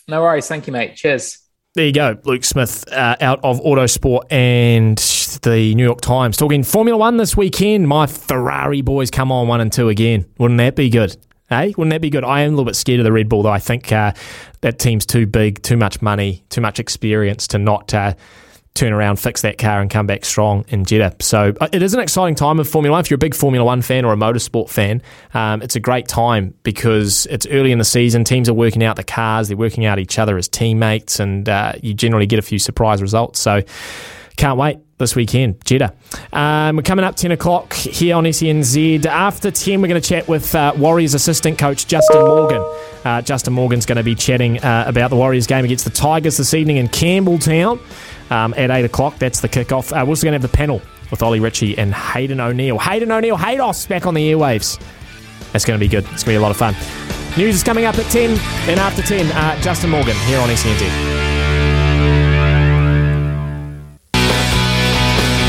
No 0.08 0.22
worries. 0.22 0.48
Thank 0.48 0.66
you, 0.66 0.72
mate. 0.72 0.96
Cheers. 0.96 1.38
There 1.74 1.86
you 1.86 1.92
go, 1.92 2.16
Luke 2.24 2.44
Smith 2.44 2.84
uh, 2.92 3.16
out 3.20 3.40
of 3.42 3.60
Autosport 3.60 4.30
and 4.30 4.96
the 5.42 5.74
New 5.74 5.82
York 5.82 6.00
Times 6.00 6.36
talking 6.36 6.62
Formula 6.62 6.96
One 6.96 7.16
this 7.16 7.36
weekend. 7.36 7.88
My 7.88 8.06
Ferrari 8.06 8.80
boys 8.80 9.10
come 9.10 9.32
on 9.32 9.48
one 9.48 9.60
and 9.60 9.72
two 9.72 9.88
again. 9.88 10.24
Wouldn't 10.38 10.58
that 10.58 10.76
be 10.76 10.88
good? 10.88 11.16
Hey, 11.48 11.74
wouldn't 11.76 11.90
that 11.90 12.00
be 12.00 12.10
good? 12.10 12.22
I 12.22 12.42
am 12.42 12.48
a 12.48 12.50
little 12.50 12.64
bit 12.64 12.76
scared 12.76 13.00
of 13.00 13.04
the 13.04 13.10
Red 13.10 13.28
Bull, 13.28 13.42
though. 13.42 13.50
I 13.50 13.58
think 13.58 13.90
uh, 13.90 14.12
that 14.60 14.78
team's 14.78 15.04
too 15.04 15.26
big, 15.26 15.62
too 15.62 15.76
much 15.76 16.00
money, 16.00 16.44
too 16.48 16.60
much 16.60 16.78
experience 16.78 17.48
to 17.48 17.58
not 17.58 17.92
uh, 17.92 18.14
turn 18.74 18.92
around, 18.92 19.16
fix 19.20 19.42
that 19.42 19.56
car, 19.56 19.80
and 19.80 19.88
come 19.88 20.04
back 20.06 20.24
strong 20.24 20.64
in 20.68 20.84
Jeddah. 20.84 21.16
So 21.20 21.54
uh, 21.60 21.68
it 21.72 21.80
is 21.80 21.94
an 21.94 22.00
exciting 22.00 22.34
time 22.34 22.58
of 22.58 22.68
Formula 22.68 22.92
One. 22.92 23.00
If 23.00 23.08
you're 23.08 23.16
a 23.16 23.18
big 23.18 23.34
Formula 23.34 23.64
One 23.64 23.82
fan 23.82 24.04
or 24.04 24.12
a 24.12 24.16
motorsport 24.16 24.68
fan, 24.68 25.00
um, 25.32 25.62
it's 25.62 25.76
a 25.76 25.80
great 25.80 26.08
time 26.08 26.54
because 26.64 27.26
it's 27.26 27.46
early 27.46 27.70
in 27.70 27.78
the 27.78 27.84
season. 27.84 28.24
Teams 28.24 28.48
are 28.48 28.54
working 28.54 28.82
out 28.82 28.96
the 28.96 29.04
cars, 29.04 29.46
they're 29.46 29.56
working 29.56 29.84
out 29.84 30.00
each 30.00 30.18
other 30.18 30.36
as 30.36 30.48
teammates, 30.48 31.20
and 31.20 31.48
uh, 31.48 31.74
you 31.82 31.94
generally 31.94 32.26
get 32.26 32.40
a 32.40 32.42
few 32.42 32.58
surprise 32.58 33.00
results. 33.00 33.38
So 33.38 33.62
can't 34.36 34.58
wait 34.58 34.78
this 34.98 35.14
weekend, 35.14 35.64
Jeddah. 35.64 35.94
Um, 36.32 36.76
we're 36.76 36.82
coming 36.82 37.04
up 37.04 37.16
10 37.16 37.32
o'clock 37.32 37.72
here 37.72 38.16
on 38.16 38.24
SENZ. 38.24 39.06
After 39.06 39.50
10, 39.50 39.80
we're 39.80 39.88
going 39.88 40.00
to 40.00 40.08
chat 40.08 40.28
with 40.28 40.54
uh, 40.54 40.72
Warriors 40.76 41.14
assistant 41.14 41.58
coach 41.58 41.86
Justin 41.86 42.22
Morgan. 42.22 42.62
Uh, 43.04 43.20
Justin 43.22 43.52
Morgan's 43.52 43.86
going 43.86 43.96
to 43.96 44.02
be 44.02 44.14
chatting 44.14 44.62
uh, 44.62 44.84
about 44.86 45.10
the 45.10 45.16
Warriors 45.16 45.46
game 45.46 45.64
against 45.64 45.84
the 45.84 45.90
Tigers 45.90 46.36
this 46.36 46.54
evening 46.54 46.78
in 46.78 46.88
Campbelltown 46.88 47.80
um, 48.30 48.54
at 48.56 48.70
8 48.70 48.84
o'clock. 48.84 49.18
That's 49.18 49.40
the 49.40 49.48
kickoff. 49.48 49.92
Uh, 49.92 50.04
we're 50.04 50.10
also 50.10 50.24
going 50.24 50.32
to 50.32 50.40
have 50.40 50.42
the 50.42 50.56
panel 50.56 50.80
with 51.10 51.22
Ollie 51.22 51.40
Ritchie 51.40 51.76
and 51.78 51.94
Hayden 51.94 52.40
O'Neill. 52.40 52.78
Hayden 52.78 53.12
O'Neill, 53.12 53.36
Haydos 53.36 53.88
back 53.88 54.06
on 54.06 54.14
the 54.14 54.32
airwaves. 54.32 54.80
That's 55.52 55.64
going 55.64 55.78
to 55.78 55.84
be 55.84 55.88
good. 55.88 56.04
It's 56.12 56.24
going 56.24 56.24
to 56.24 56.26
be 56.26 56.34
a 56.36 56.40
lot 56.40 56.50
of 56.50 56.56
fun. 56.56 56.74
News 57.36 57.54
is 57.54 57.62
coming 57.62 57.84
up 57.84 57.96
at 57.98 58.10
10. 58.10 58.34
Then 58.66 58.78
after 58.78 59.02
10, 59.02 59.26
uh, 59.32 59.60
Justin 59.60 59.90
Morgan 59.90 60.16
here 60.26 60.40
on 60.40 60.48
SENZ. 60.48 61.33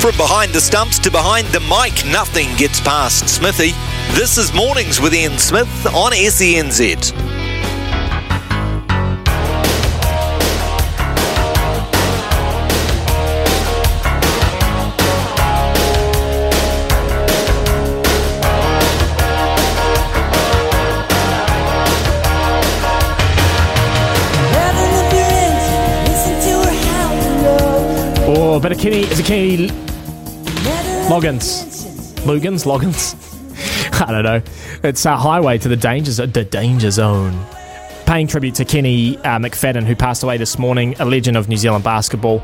From 0.05 0.17
behind 0.17 0.53
the 0.53 0.61
stumps 0.61 0.99
to 0.99 1.09
behind 1.09 1.47
the 1.47 1.61
mic, 1.61 2.05
nothing 2.05 2.55
gets 2.57 2.79
past 2.79 3.27
Smithy. 3.27 3.71
This 4.13 4.37
is 4.37 4.53
Mornings 4.53 5.01
with 5.01 5.15
Ian 5.15 5.39
Smith 5.39 5.67
on 5.87 6.11
SENZ. 6.11 7.11
Oh, 28.27 28.59
but 28.61 28.71
a 28.71 28.75
Kenny 28.75 29.01
is 29.01 29.19
a 29.19 29.23
Kenny 29.23 29.71
Loggins. 31.05 31.63
Lugans? 32.25 32.65
Loggins? 32.65 34.01
I 34.01 34.11
don't 34.11 34.23
know. 34.23 34.41
It's 34.83 35.05
a 35.05 35.15
highway 35.15 35.59
to 35.59 35.69
the 35.69 35.77
danger, 35.77 36.25
the 36.25 36.43
danger 36.43 36.89
zone. 36.89 37.45
Paying 38.07 38.25
tribute 38.25 38.55
to 38.55 38.65
Kenny 38.65 39.17
uh, 39.19 39.37
McFadden, 39.37 39.83
who 39.83 39.95
passed 39.95 40.23
away 40.23 40.37
this 40.37 40.57
morning, 40.57 40.95
a 40.99 41.05
legend 41.05 41.37
of 41.37 41.47
New 41.47 41.57
Zealand 41.57 41.83
basketball. 41.83 42.43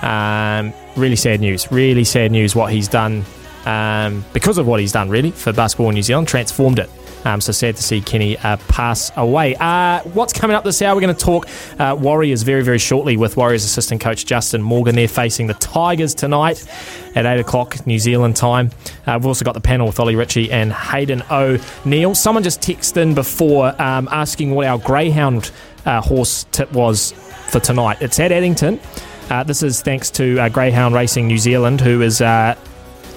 Um, 0.00 0.72
really 0.96 1.14
sad 1.14 1.40
news. 1.40 1.70
Really 1.70 2.04
sad 2.04 2.32
news 2.32 2.56
what 2.56 2.72
he's 2.72 2.88
done 2.88 3.22
um, 3.66 4.24
because 4.32 4.56
of 4.56 4.66
what 4.66 4.80
he's 4.80 4.92
done, 4.92 5.10
really, 5.10 5.30
for 5.30 5.52
basketball 5.52 5.90
in 5.90 5.94
New 5.94 6.02
Zealand, 6.02 6.26
transformed 6.26 6.78
it. 6.78 6.88
Um, 7.24 7.40
so 7.40 7.52
sad 7.52 7.76
to 7.76 7.82
see 7.82 8.00
Kenny 8.00 8.38
uh, 8.38 8.56
pass 8.68 9.12
away. 9.16 9.54
Uh, 9.56 10.00
what's 10.02 10.32
coming 10.32 10.56
up 10.56 10.64
this 10.64 10.80
hour? 10.80 10.94
We're 10.94 11.02
going 11.02 11.14
to 11.14 11.24
talk 11.24 11.48
uh, 11.78 11.96
Warriors 11.98 12.42
very, 12.42 12.62
very 12.62 12.78
shortly 12.78 13.16
with 13.16 13.36
Warriors 13.36 13.64
assistant 13.64 14.00
coach 14.00 14.24
Justin 14.24 14.62
Morgan. 14.62 14.94
They're 14.94 15.08
facing 15.08 15.46
the 15.46 15.54
Tigers 15.54 16.14
tonight 16.14 16.66
at 17.14 17.26
8 17.26 17.40
o'clock 17.40 17.86
New 17.86 17.98
Zealand 17.98 18.36
time. 18.36 18.70
Uh, 19.06 19.18
we've 19.18 19.26
also 19.26 19.44
got 19.44 19.54
the 19.54 19.60
panel 19.60 19.86
with 19.86 20.00
Ollie 20.00 20.16
Ritchie 20.16 20.50
and 20.50 20.72
Hayden 20.72 21.22
O'Neill. 21.30 22.14
Someone 22.14 22.42
just 22.42 22.60
texted 22.60 22.96
in 22.96 23.14
before 23.14 23.80
um, 23.80 24.08
asking 24.10 24.54
what 24.54 24.66
our 24.66 24.78
Greyhound 24.78 25.50
uh, 25.84 26.00
horse 26.00 26.46
tip 26.52 26.72
was 26.72 27.12
for 27.48 27.60
tonight. 27.60 27.98
It's 28.00 28.18
at 28.18 28.32
Addington. 28.32 28.80
Uh, 29.28 29.44
this 29.44 29.62
is 29.62 29.82
thanks 29.82 30.10
to 30.10 30.48
Greyhound 30.50 30.94
Racing 30.94 31.26
New 31.26 31.38
Zealand, 31.38 31.80
who 31.80 32.02
is 32.02 32.18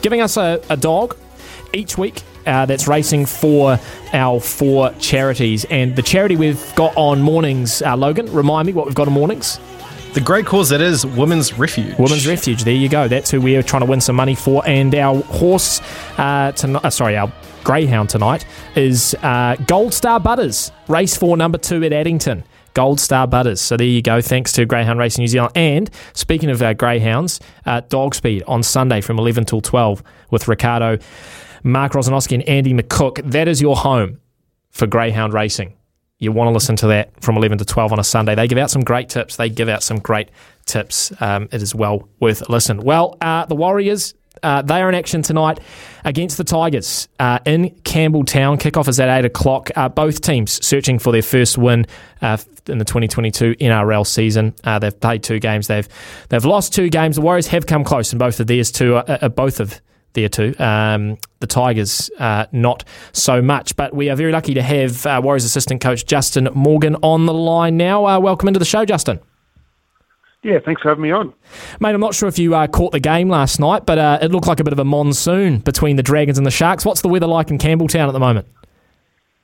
giving 0.02 0.22
us 0.22 0.38
a, 0.38 0.62
a 0.70 0.78
dog 0.78 1.18
each 1.74 1.98
week 1.98 2.22
uh, 2.46 2.66
that's 2.66 2.88
racing 2.88 3.26
for 3.26 3.80
our 4.14 4.40
four 4.40 4.92
charities. 5.00 5.66
And 5.66 5.96
the 5.96 6.02
charity 6.02 6.36
we've 6.36 6.76
got 6.76 6.96
on 6.96 7.22
mornings, 7.22 7.82
uh, 7.82 7.96
Logan, 7.96 8.32
remind 8.32 8.66
me 8.66 8.74
what 8.74 8.86
we've 8.86 8.96
got 8.96 9.08
on 9.08 9.14
mornings. 9.14 9.60
The 10.14 10.22
great 10.22 10.46
cause 10.46 10.70
that 10.70 10.80
is 10.80 11.08
Women's 11.08 11.58
Refuge. 11.58 11.98
Women's 11.98 12.28
Refuge. 12.28 12.64
There 12.64 12.74
you 12.74 12.88
go. 12.88 13.08
That's 13.08 13.32
who 13.32 13.42
we're 13.42 13.64
trying 13.64 13.82
to 13.82 13.88
win 13.88 14.00
some 14.00 14.16
money 14.16 14.36
for. 14.36 14.62
And 14.68 14.94
our 14.94 15.24
horse 15.24 15.82
uh, 16.20 16.52
tonight, 16.52 16.86
uh, 16.86 16.92
sorry, 16.92 17.18
our 17.18 17.34
greyhound 17.64 18.10
tonight 18.10 18.46
is 18.76 19.16
uh, 19.24 19.56
Gold 19.66 19.92
Star 19.92 20.20
Butters, 20.20 20.72
race 20.88 21.18
four, 21.18 21.36
number 21.36 21.58
two 21.58 21.84
at 21.84 21.92
Addington. 21.92 22.44
Gold 22.74 23.00
Star 23.00 23.28
Butters. 23.28 23.62
So 23.62 23.78
there 23.78 23.88
you 23.88 24.02
go. 24.02 24.22
Thanks 24.22 24.52
to 24.54 24.66
Greyhound 24.66 25.00
Racing 25.00 25.24
New 25.24 25.28
Zealand. 25.28 25.52
And 25.56 25.90
speaking 26.14 26.50
of 26.50 26.62
uh, 26.62 26.74
greyhounds, 26.74 27.40
uh, 27.66 27.82
Dog 27.90 28.16
Speed 28.16 28.44
on 28.48 28.64
Sunday 28.64 29.02
from 29.02 29.20
11 29.20 29.46
till 29.46 29.62
12 29.62 30.04
with 30.32 30.48
Ricardo 30.48 30.98
Mark 31.64 31.94
Rosanowski 31.94 32.34
and 32.34 32.44
Andy 32.50 32.74
McCook. 32.74 33.22
That 33.32 33.48
is 33.48 33.62
your 33.62 33.76
home 33.76 34.20
for 34.72 34.88
Greyhound 34.88 35.34
Racing. 35.34 35.74
You 36.20 36.32
want 36.32 36.48
to 36.48 36.52
listen 36.54 36.76
to 36.78 36.88
that 36.88 37.22
from 37.22 37.36
11 37.38 37.58
to 37.58 37.66
12 37.66 37.92
on 37.92 38.00
a 38.00 38.04
Sunday. 38.04 38.36
They 38.36 38.48
give 38.48 38.58
out 38.58 38.72
some 38.72 38.84
great 38.84 39.10
tips. 39.10 39.36
They 39.36 39.50
give 39.50 39.68
out 39.68 39.84
some 39.84 40.00
great 40.00 40.30
tips. 40.66 41.12
Um, 41.22 41.50
it 41.52 41.62
is 41.62 41.76
well 41.76 42.08
worth 42.20 42.48
a 42.48 42.52
listen. 42.52 42.82
Well, 42.82 43.18
uh, 43.22 43.46
the 43.46 43.56
Warriors 43.56 44.14
Uh, 44.42 44.62
they 44.62 44.82
are 44.82 44.90
in 44.90 44.96
action 44.96 45.22
tonight 45.22 45.60
against 46.04 46.38
the 46.38 46.44
Tigers 46.44 47.08
uh, 47.20 47.40
in 47.46 47.70
Campbelltown. 47.84 48.58
Kickoff 48.60 48.88
is 48.88 49.00
at 49.00 49.08
8 49.08 49.26
o'clock. 49.26 49.70
Uh, 49.76 49.88
both 49.90 50.22
teams 50.22 50.66
searching 50.66 51.00
for 51.00 51.12
their 51.14 51.22
first 51.22 51.58
win 51.58 51.86
uh, 52.22 52.38
in 52.68 52.78
the 52.78 52.84
2022 52.86 53.56
NRL 53.56 54.06
season. 54.06 54.54
Uh, 54.64 54.80
they've 54.80 55.00
played 55.00 55.24
two 55.24 55.40
games. 55.40 55.68
They've 55.68 55.88
they've 56.30 56.44
lost 56.44 56.74
two 56.74 56.90
games. 56.90 57.16
The 57.16 57.22
Warriors 57.22 57.48
have 57.48 57.68
come 57.68 57.84
close 57.84 58.12
in 58.12 58.18
both 58.20 58.40
of 58.40 58.48
theirs 58.48 58.72
two, 58.72 58.96
uh, 58.98 59.30
both 59.30 59.60
of 59.60 59.80
there 60.14 60.30
too. 60.30 60.56
Um, 60.60 61.18
the 61.40 61.48
Tigers, 61.48 62.10
uh, 62.20 62.46
not 62.52 62.84
so 63.12 63.42
much. 63.42 63.76
But 63.76 63.94
we 63.94 64.10
are 64.10 64.16
very 64.16 64.32
lucky 64.32 64.54
to 64.54 64.62
have 64.62 65.06
uh, 65.06 65.22
Warriors 65.24 65.46
assistant 65.46 65.82
coach 65.82 66.06
Justin 66.06 66.50
Morgan 66.54 66.96
on 67.02 67.26
the 67.26 67.34
line 67.34 67.78
now. 67.78 68.06
Uh, 68.06 68.20
welcome 68.20 68.48
into 68.48 68.60
the 68.60 68.66
show, 68.66 68.86
Justin. 68.86 69.20
Yeah, 70.44 70.60
thanks 70.60 70.82
for 70.82 70.90
having 70.90 71.04
me 71.04 71.12
on. 71.12 71.34
Mate, 71.80 71.96
I'm 71.96 72.02
not 72.02 72.14
sure 72.14 72.28
if 72.28 72.38
you 72.38 72.54
uh, 72.54 72.68
caught 72.68 72.92
the 72.92 73.00
game 73.00 73.30
last 73.30 73.62
night, 73.62 73.86
but 73.86 73.98
uh, 73.98 74.20
it 74.22 74.32
looked 74.32 74.48
like 74.48 74.60
a 74.60 74.64
bit 74.64 74.74
of 74.74 74.80
a 74.80 74.84
monsoon 74.84 75.60
between 75.60 75.96
the 75.96 76.04
Dragons 76.04 76.38
and 76.38 76.46
the 76.46 76.52
Sharks. 76.52 76.84
What's 76.84 77.02
the 77.02 77.08
weather 77.08 77.28
like 77.28 77.50
in 77.50 77.58
Campbelltown 77.58 78.08
at 78.08 78.12
the 78.12 78.20
moment? 78.20 78.48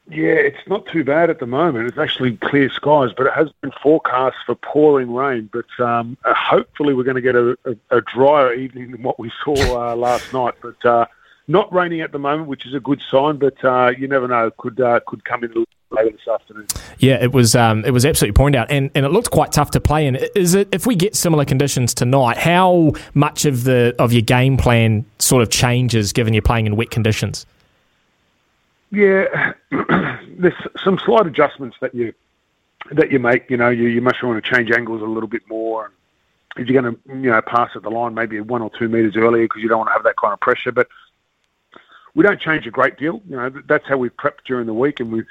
Yeah, 0.10 0.34
it's 0.34 0.68
not 0.68 0.88
too 0.88 1.04
bad 1.04 1.30
at 1.30 1.40
the 1.40 1.46
moment. 1.46 1.88
It's 1.88 1.98
actually 1.98 2.38
clear 2.38 2.70
skies, 2.72 3.12
but 3.16 3.28
it 3.28 3.34
has 3.34 3.50
been 3.62 3.72
forecast 3.82 4.38
for 4.46 4.56
pouring 4.56 5.14
rain. 5.14 5.50
But 5.54 5.68
um, 5.84 6.18
uh, 6.26 6.34
hopefully, 6.34 6.96
we're 6.96 7.04
going 7.04 7.16
to 7.16 7.22
get 7.22 7.36
a, 7.36 7.58
a, 7.66 7.98
a, 7.98 8.02
drier 8.02 8.54
evening 8.54 8.92
than 8.92 9.04
what 9.04 9.20
we 9.20 9.32
saw 9.44 9.54
uh, 9.92 9.96
last 9.96 10.34
night. 10.34 10.56
But 10.62 10.84
uh, 10.84 11.06
not 11.48 11.72
raining 11.72 12.02
at 12.02 12.12
the 12.12 12.18
moment, 12.18 12.48
which 12.48 12.66
is 12.66 12.74
a 12.74 12.80
good 12.80 13.02
sign. 13.12 13.38
But 13.38 13.64
uh, 13.64 13.92
you 13.98 14.08
never 14.08 14.28
know; 14.28 14.50
could 14.58 14.82
uh, 14.82 15.00
could 15.06 15.24
come 15.26 15.44
in 15.44 15.54
later 15.92 16.10
this 16.10 16.28
afternoon. 16.28 16.66
Yeah, 16.98 17.24
it 17.24 17.32
was 17.32 17.56
um, 17.56 17.86
it 17.86 17.92
was 17.92 18.04
absolutely 18.04 18.36
pointed 18.36 18.58
out, 18.58 18.72
and, 18.72 18.90
and 18.96 19.06
it 19.06 19.10
looked 19.10 19.30
quite 19.30 19.52
tough 19.52 19.70
to 19.72 19.80
play 19.80 20.08
in. 20.08 20.16
Is 20.36 20.56
it 20.56 20.70
if 20.72 20.88
we 20.88 20.96
get 20.96 21.16
similar 21.16 21.46
conditions 21.46 21.94
tonight? 21.94 22.38
How 22.38 22.94
much 23.14 23.46
of 23.46 23.64
the 23.64 23.96
of 24.00 24.12
your 24.12 24.24
game 24.24 24.58
plan 24.58 25.06
sort 25.20 25.44
of 25.44 25.52
changes 25.52 26.14
given 26.14 26.34
you're 26.34 26.42
playing 26.42 26.66
in 26.66 26.76
wet 26.76 26.90
conditions? 26.90 27.46
Yeah, 28.92 29.54
there's 29.72 30.54
some 30.84 31.00
slight 31.00 31.28
adjustments 31.28 31.78
that 31.82 31.94
you 31.94 32.14
that 32.92 33.12
you 33.12 33.20
make. 33.20 33.50
You 33.50 33.58
know, 33.58 33.70
you, 33.70 33.88
you 33.88 34.02
must 34.02 34.24
want 34.24 34.44
to 34.44 34.52
change 34.52 34.72
angles 34.72 35.02
a 35.02 35.06
little 35.06 35.30
bit 35.30 35.44
more. 35.48 35.92
If 36.58 36.68
you're 36.68 36.82
going 36.82 36.96
to, 36.96 37.00
you 37.10 37.30
know, 37.30 37.42
pass 37.42 37.70
at 37.76 37.84
the 37.84 37.90
line 37.90 38.16
maybe 38.16 38.42
one 38.42 38.62
or 38.62 38.72
two 38.78 38.90
meters 38.90 39.16
earlier 39.16 39.46
because 39.46 39.62
you 39.62 39.70
don't 39.70 39.78
want 39.78 39.90
to 39.90 39.94
have 39.94 40.04
that 40.04 40.18
kind 40.18 40.34
of 40.34 40.40
pressure. 40.40 40.72
But 40.72 40.88
we 42.16 42.24
don't 42.24 42.42
change 42.42 42.66
a 42.66 42.72
great 42.72 42.98
deal. 42.98 43.22
You 43.30 43.36
know, 43.36 43.50
that's 43.68 43.88
how 43.88 43.98
we 43.98 44.10
prep 44.10 44.44
during 44.46 44.66
the 44.66 44.74
week, 44.74 45.00
and 45.00 45.12
we 45.12 45.24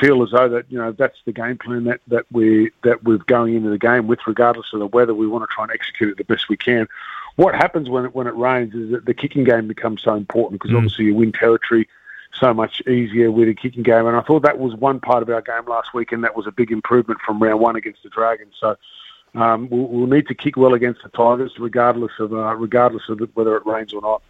feel 0.00 0.22
as 0.22 0.30
though 0.30 0.48
that 0.48 0.70
you 0.70 0.78
know 0.78 0.92
that's 0.92 1.18
the 1.24 1.32
game 1.32 1.58
plan 1.58 1.84
that 1.84 2.00
that 2.08 2.24
we 2.32 2.70
that 2.84 3.04
we're 3.04 3.18
going 3.18 3.54
into 3.54 3.70
the 3.70 3.78
game 3.78 4.06
with, 4.06 4.20
regardless 4.26 4.72
of 4.72 4.80
the 4.80 4.86
weather. 4.86 5.14
We 5.14 5.26
want 5.26 5.48
to 5.48 5.54
try 5.54 5.64
and 5.64 5.72
execute 5.72 6.10
it 6.10 6.16
the 6.16 6.24
best 6.24 6.48
we 6.48 6.56
can. 6.56 6.88
What 7.36 7.54
happens 7.54 7.90
when 7.90 8.06
it 8.06 8.14
when 8.14 8.26
it 8.26 8.34
rains 8.34 8.74
is 8.74 8.90
that 8.92 9.04
the 9.04 9.14
kicking 9.14 9.44
game 9.44 9.68
becomes 9.68 10.02
so 10.02 10.14
important 10.14 10.60
because 10.60 10.74
mm. 10.74 10.78
obviously 10.78 11.06
you 11.06 11.14
win 11.14 11.32
territory 11.32 11.88
so 12.34 12.54
much 12.54 12.80
easier 12.86 13.30
with 13.30 13.48
a 13.48 13.54
kicking 13.54 13.82
game. 13.82 14.06
And 14.06 14.16
I 14.16 14.22
thought 14.22 14.42
that 14.42 14.58
was 14.58 14.74
one 14.74 15.00
part 15.00 15.22
of 15.22 15.28
our 15.30 15.42
game 15.42 15.66
last 15.66 15.94
week, 15.94 16.12
and 16.12 16.22
that 16.24 16.36
was 16.36 16.46
a 16.46 16.52
big 16.52 16.70
improvement 16.70 17.20
from 17.24 17.42
round 17.42 17.60
one 17.60 17.76
against 17.76 18.02
the 18.02 18.08
Dragons. 18.08 18.54
So 18.60 18.76
um, 19.34 19.68
we'll, 19.70 19.86
we'll, 19.86 20.06
need 20.06 20.26
to 20.28 20.34
kick 20.34 20.56
well 20.56 20.74
against 20.74 21.02
the 21.02 21.08
Tigers, 21.10 21.52
regardless 21.58 22.12
of 22.18 22.32
uh, 22.32 22.54
regardless 22.54 23.02
of 23.08 23.20
whether 23.34 23.56
it 23.56 23.66
rains 23.66 23.92
or 23.92 24.00
not. 24.00 24.22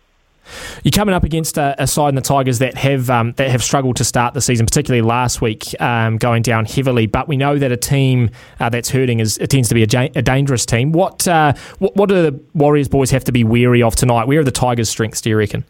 You're 0.83 0.93
coming 0.93 1.15
up 1.15 1.25
against 1.25 1.59
a, 1.59 1.75
a, 1.79 1.87
side 1.87 2.11
in 2.11 2.15
the 2.15 2.21
Tigers 2.21 2.59
that 2.61 2.75
have 2.77 3.11
um, 3.11 3.33
that 3.33 3.51
have 3.51 3.63
struggled 3.63 3.97
to 3.97 4.05
start 4.05 4.35
the 4.35 4.41
season, 4.41 4.67
particularly 4.67 5.03
last 5.03 5.41
week, 5.41 5.79
um, 5.81 6.17
going 6.17 6.43
down 6.43 6.65
heavily. 6.65 7.07
But 7.07 7.29
we 7.29 7.37
know 7.37 7.59
that 7.59 7.71
a 7.71 7.77
team 7.77 8.31
uh, 8.59 8.69
that's 8.69 8.89
hurting 8.89 9.21
is 9.21 9.39
it 9.39 9.51
tends 9.51 9.69
to 9.69 9.75
be 9.75 9.83
a, 9.83 10.11
a 10.17 10.23
dangerous 10.23 10.65
team. 10.65 10.93
What, 10.93 11.29
uh, 11.29 11.53
what 11.79 11.97
what 11.97 12.09
do 12.09 12.23
the 12.23 12.41
Warriors 12.55 12.89
boys 12.89 13.11
have 13.11 13.25
to 13.25 13.33
be 13.33 13.45
wary 13.45 13.83
of 13.83 13.95
tonight? 13.95 14.27
Where 14.27 14.41
are 14.41 14.45
the 14.45 14.51
Tigers' 14.51 14.89
strengths? 14.89 15.21
Do 15.21 15.31
you 15.31 15.37
reckon? 15.37 15.65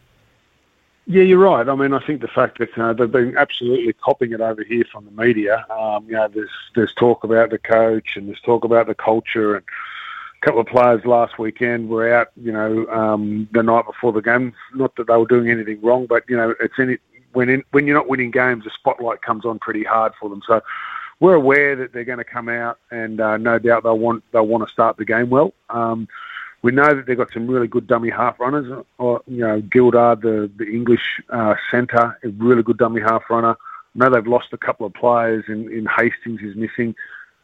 Yeah, 1.11 1.22
you're 1.22 1.38
right. 1.38 1.66
I 1.66 1.74
mean, 1.74 1.94
I 1.94 2.04
think 2.04 2.20
the 2.20 2.28
fact 2.28 2.59
that 2.59 2.76
uh, 2.76 2.92
they've 2.92 3.11
been 3.11 3.34
absolutely 3.38 3.94
copying 3.94 4.32
it 4.32 4.42
over 4.42 4.62
here 4.62 4.84
from 4.92 5.06
the 5.06 5.11
media. 5.11 5.64
Um, 5.70 6.04
you 6.06 6.12
know, 6.12 6.28
there's 6.28 6.50
there's 6.74 6.92
talk 6.92 7.24
about 7.24 7.48
the 7.48 7.56
coach 7.56 8.16
and 8.16 8.28
there's 8.28 8.42
talk 8.42 8.62
about 8.62 8.88
the 8.88 8.94
culture, 8.94 9.56
and 9.56 9.64
a 9.64 10.44
couple 10.44 10.61
of 10.61 10.66
players 10.66 11.06
last 11.06 11.38
weekend 11.38 11.88
were 11.88 12.12
out. 12.14 12.28
You 12.36 12.52
know, 12.52 12.86
um, 12.88 13.48
the 13.52 13.62
night 13.62 13.86
before 13.86 14.12
the 14.12 14.20
game. 14.20 14.52
Not 14.74 14.96
that 14.96 15.06
they 15.06 15.16
were 15.16 15.24
doing 15.24 15.48
anything 15.50 15.80
wrong, 15.80 16.04
but 16.04 16.24
you 16.28 16.36
know, 16.36 16.54
it's 16.61 16.78
in 16.78 16.98
when 17.32 17.48
in, 17.48 17.64
when 17.70 17.86
you're 17.86 17.96
not 17.96 18.11
winning 18.11 18.30
games, 18.30 18.64
the 18.64 18.70
spotlight 18.70 19.22
comes 19.22 19.46
on 19.46 19.59
pretty 19.61 19.84
hard 19.84 20.12
for 20.20 20.28
them. 20.28 20.42
So 20.46 20.61
we're 21.20 21.36
aware 21.36 21.74
that 21.74 21.94
they're 21.94 22.04
going 22.04 22.18
to 22.18 22.24
come 22.24 22.50
out, 22.50 22.80
and 22.90 23.18
uh, 23.18 23.38
no 23.38 23.59
doubt 23.59 23.84
they'll 23.84 23.98
want 23.98 24.24
they'll 24.32 24.46
want 24.46 24.68
to 24.68 24.70
start 24.70 24.98
the 24.98 25.06
game 25.06 25.30
well. 25.30 25.54
Um, 25.70 26.06
we 26.62 26.72
know 26.72 26.94
that 26.94 27.06
they've 27.06 27.16
got 27.16 27.32
some 27.32 27.46
really 27.46 27.68
good 27.68 27.86
dummy 27.86 28.11
half 28.11 28.40
runners. 28.40 28.84
Or, 28.98 29.22
you 29.26 29.38
know, 29.38 29.61
Gildart, 29.61 30.22
the 30.22 30.50
the 30.56 30.66
English 30.66 31.20
uh, 31.30 31.54
centre, 31.70 32.18
a 32.22 32.28
really 32.28 32.62
good 32.62 32.78
dummy 32.78 33.00
half 33.00 33.22
runner. 33.30 33.56
I 33.56 33.98
know 33.98 34.11
they've 34.11 34.26
lost 34.26 34.48
a 34.52 34.59
couple 34.59 34.86
of 34.86 34.94
players. 34.94 35.44
In, 35.48 35.72
in 35.72 35.86
Hastings 35.86 36.40
is 36.42 36.56
missing. 36.56 36.94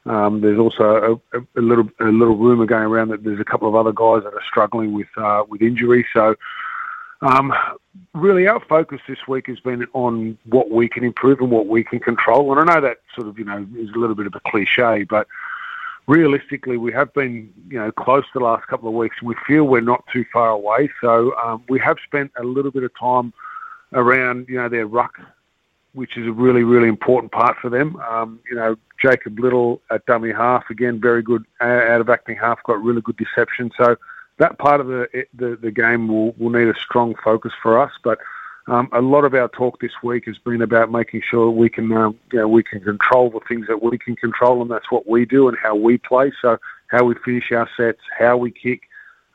Um, 0.06 0.40
there's 0.42 0.58
also 0.58 1.20
a, 1.32 1.38
a, 1.58 1.62
little 1.62 1.88
a 2.00 2.04
little 2.04 2.36
rumor 2.36 2.66
going 2.66 2.84
around 2.84 3.08
that 3.08 3.24
there's 3.24 3.40
a 3.40 3.44
couple 3.44 3.68
of 3.68 3.74
other 3.74 3.92
guys 3.92 4.22
that 4.24 4.34
are 4.34 4.42
struggling 4.46 4.92
with 4.92 5.08
uh, 5.16 5.44
with 5.48 5.62
injury. 5.62 6.06
So, 6.12 6.34
um, 7.22 7.54
really, 8.12 8.46
our 8.46 8.60
focus 8.68 9.00
this 9.08 9.26
week 9.26 9.46
has 9.46 9.60
been 9.60 9.86
on 9.94 10.36
what 10.44 10.70
we 10.70 10.88
can 10.88 11.04
improve 11.04 11.40
and 11.40 11.50
what 11.50 11.68
we 11.68 11.84
can 11.84 12.00
control. 12.00 12.52
And 12.52 12.68
I 12.68 12.74
know 12.74 12.80
that 12.82 12.98
sort 13.14 13.28
of 13.28 13.38
you 13.38 13.44
know 13.44 13.66
is 13.78 13.90
a 13.90 13.98
little 13.98 14.16
bit 14.16 14.26
of 14.26 14.34
a 14.34 14.40
cliche, 14.50 15.04
but 15.04 15.26
realistically, 16.06 16.76
we 16.76 16.92
have 16.92 17.12
been, 17.14 17.52
you 17.68 17.78
know, 17.78 17.90
close 17.92 18.24
the 18.34 18.40
last 18.40 18.66
couple 18.66 18.88
of 18.88 18.94
weeks. 18.94 19.22
We 19.22 19.34
feel 19.46 19.64
we're 19.64 19.80
not 19.80 20.04
too 20.12 20.24
far 20.32 20.50
away. 20.50 20.90
So 21.00 21.34
um, 21.38 21.64
we 21.68 21.78
have 21.80 21.96
spent 22.04 22.32
a 22.36 22.42
little 22.42 22.70
bit 22.70 22.82
of 22.82 22.90
time 22.98 23.32
around, 23.92 24.48
you 24.48 24.56
know, 24.56 24.68
their 24.68 24.86
ruck, 24.86 25.18
which 25.92 26.16
is 26.16 26.26
a 26.26 26.32
really, 26.32 26.62
really 26.62 26.88
important 26.88 27.32
part 27.32 27.56
for 27.60 27.70
them. 27.70 27.96
Um, 27.96 28.40
you 28.48 28.56
know, 28.56 28.76
Jacob 29.00 29.38
Liddle 29.38 29.80
at 29.90 30.04
dummy 30.06 30.32
half, 30.32 30.68
again, 30.70 31.00
very 31.00 31.22
good 31.22 31.44
out 31.60 32.00
of 32.00 32.10
acting 32.10 32.36
half, 32.36 32.62
got 32.64 32.82
really 32.82 33.00
good 33.00 33.16
deception. 33.16 33.70
So 33.76 33.96
that 34.38 34.58
part 34.58 34.80
of 34.80 34.88
the 34.88 35.26
the, 35.34 35.56
the 35.56 35.70
game 35.70 36.08
will, 36.08 36.32
will 36.32 36.50
need 36.50 36.68
a 36.68 36.74
strong 36.74 37.14
focus 37.22 37.52
for 37.62 37.78
us. 37.78 37.92
But 38.02 38.18
um, 38.66 38.88
a 38.92 39.00
lot 39.00 39.24
of 39.24 39.34
our 39.34 39.48
talk 39.48 39.80
this 39.80 39.92
week 40.02 40.24
has 40.26 40.38
been 40.38 40.62
about 40.62 40.90
making 40.90 41.22
sure 41.28 41.50
we 41.50 41.68
can, 41.68 41.92
um, 41.92 42.18
you 42.32 42.38
know, 42.38 42.48
we 42.48 42.62
can 42.62 42.80
control 42.80 43.30
the 43.30 43.40
things 43.46 43.66
that 43.66 43.82
we 43.82 43.98
can 43.98 44.16
control, 44.16 44.62
and 44.62 44.70
that's 44.70 44.90
what 44.90 45.06
we 45.06 45.26
do 45.26 45.48
and 45.48 45.58
how 45.58 45.74
we 45.74 45.98
play. 45.98 46.32
So 46.40 46.58
how 46.88 47.04
we 47.04 47.14
finish 47.24 47.52
our 47.52 47.68
sets, 47.76 48.00
how 48.18 48.36
we 48.38 48.50
kick, 48.50 48.82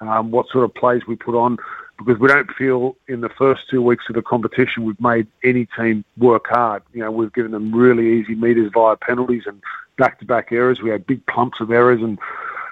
um, 0.01 0.32
what 0.32 0.47
sort 0.49 0.63
of 0.63 0.73
plays 0.73 1.03
we 1.07 1.15
put 1.15 1.36
on, 1.36 1.57
because 1.97 2.19
we 2.19 2.27
don't 2.27 2.49
feel 2.51 2.95
in 3.07 3.21
the 3.21 3.30
first 3.30 3.69
two 3.69 3.82
weeks 3.82 4.05
of 4.09 4.15
the 4.15 4.21
competition 4.21 4.84
we've 4.84 4.99
made 5.01 5.27
any 5.43 5.67
team 5.77 6.03
work 6.17 6.47
hard. 6.47 6.82
You 6.93 7.01
know, 7.01 7.11
we've 7.11 7.34
given 7.34 7.51
them 7.51 7.75
really 7.75 8.19
easy 8.19 8.34
meters 8.34 8.71
via 8.73 8.95
penalties 8.95 9.43
and 9.45 9.61
back-to-back 9.97 10.51
errors. 10.51 10.82
We 10.82 10.89
had 10.89 11.05
big 11.05 11.23
plumps 11.27 11.59
of 11.59 11.71
errors 11.71 12.01
and 12.01 12.17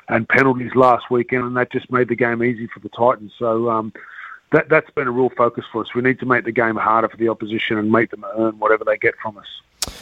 and 0.09 0.27
penalties 0.29 0.73
last 0.73 1.11
weekend, 1.11 1.43
and 1.43 1.57
that 1.57 1.69
just 1.69 1.91
made 1.91 2.07
the 2.07 2.15
game 2.15 2.41
easy 2.41 2.65
for 2.67 2.79
the 2.79 2.89
Titans. 2.89 3.33
So. 3.37 3.69
Um, 3.69 3.93
that, 4.51 4.69
that's 4.69 4.89
been 4.91 5.07
a 5.07 5.11
real 5.11 5.29
focus 5.37 5.65
for 5.71 5.81
us. 5.81 5.93
We 5.93 6.01
need 6.01 6.19
to 6.19 6.25
make 6.25 6.45
the 6.45 6.51
game 6.51 6.75
harder 6.75 7.09
for 7.09 7.17
the 7.17 7.29
opposition 7.29 7.77
and 7.77 7.91
make 7.91 8.11
them 8.11 8.25
earn 8.37 8.57
whatever 8.59 8.83
they 8.83 8.97
get 8.97 9.15
from 9.21 9.37
us. 9.37 9.45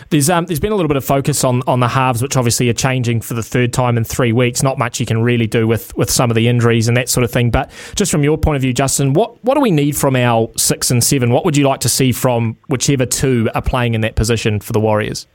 There's 0.10 0.30
um, 0.30 0.46
there's 0.46 0.60
been 0.60 0.72
a 0.72 0.76
little 0.76 0.88
bit 0.88 0.98
of 0.98 1.06
focus 1.06 1.44
on, 1.44 1.62
on 1.68 1.80
the 1.80 1.88
halves, 1.88 2.22
which 2.22 2.36
obviously 2.36 2.70
are 2.70 2.74
changing 2.74 3.22
for 3.22 3.36
the 3.36 3.44
third 3.44 3.72
time 3.72 3.98
in 3.98 4.04
three 4.04 4.32
weeks. 4.32 4.64
Not 4.64 4.80
much 4.80 5.00
you 5.00 5.06
can 5.06 5.22
really 5.22 5.46
do 5.46 5.68
with, 5.68 5.96
with 5.96 6.10
some 6.10 6.32
of 6.32 6.36
the 6.36 6.48
injuries 6.48 6.88
and 6.88 6.98
that 6.98 7.08
sort 7.08 7.24
of 7.24 7.32
thing. 7.32 7.52
But 7.52 7.72
just 7.96 8.12
from 8.12 8.24
your 8.24 8.38
point 8.38 8.56
of 8.56 8.62
view, 8.62 8.74
Justin, 8.74 9.14
what, 9.14 9.44
what 9.44 9.54
do 9.54 9.62
we 9.62 9.72
need 9.72 9.96
from 9.96 10.16
our 10.16 10.50
six 10.58 10.90
and 10.90 11.04
seven? 11.04 11.32
What 11.32 11.46
would 11.46 11.56
you 11.56 11.68
like 11.68 11.82
to 11.82 11.90
see 11.90 12.12
from 12.12 12.58
whichever 12.68 13.06
two 13.06 13.50
are 13.54 13.62
playing 13.62 13.94
in 13.94 14.02
that 14.02 14.16
position 14.16 14.60
for 14.60 14.74
the 14.74 14.80
Warriors? 14.80 15.28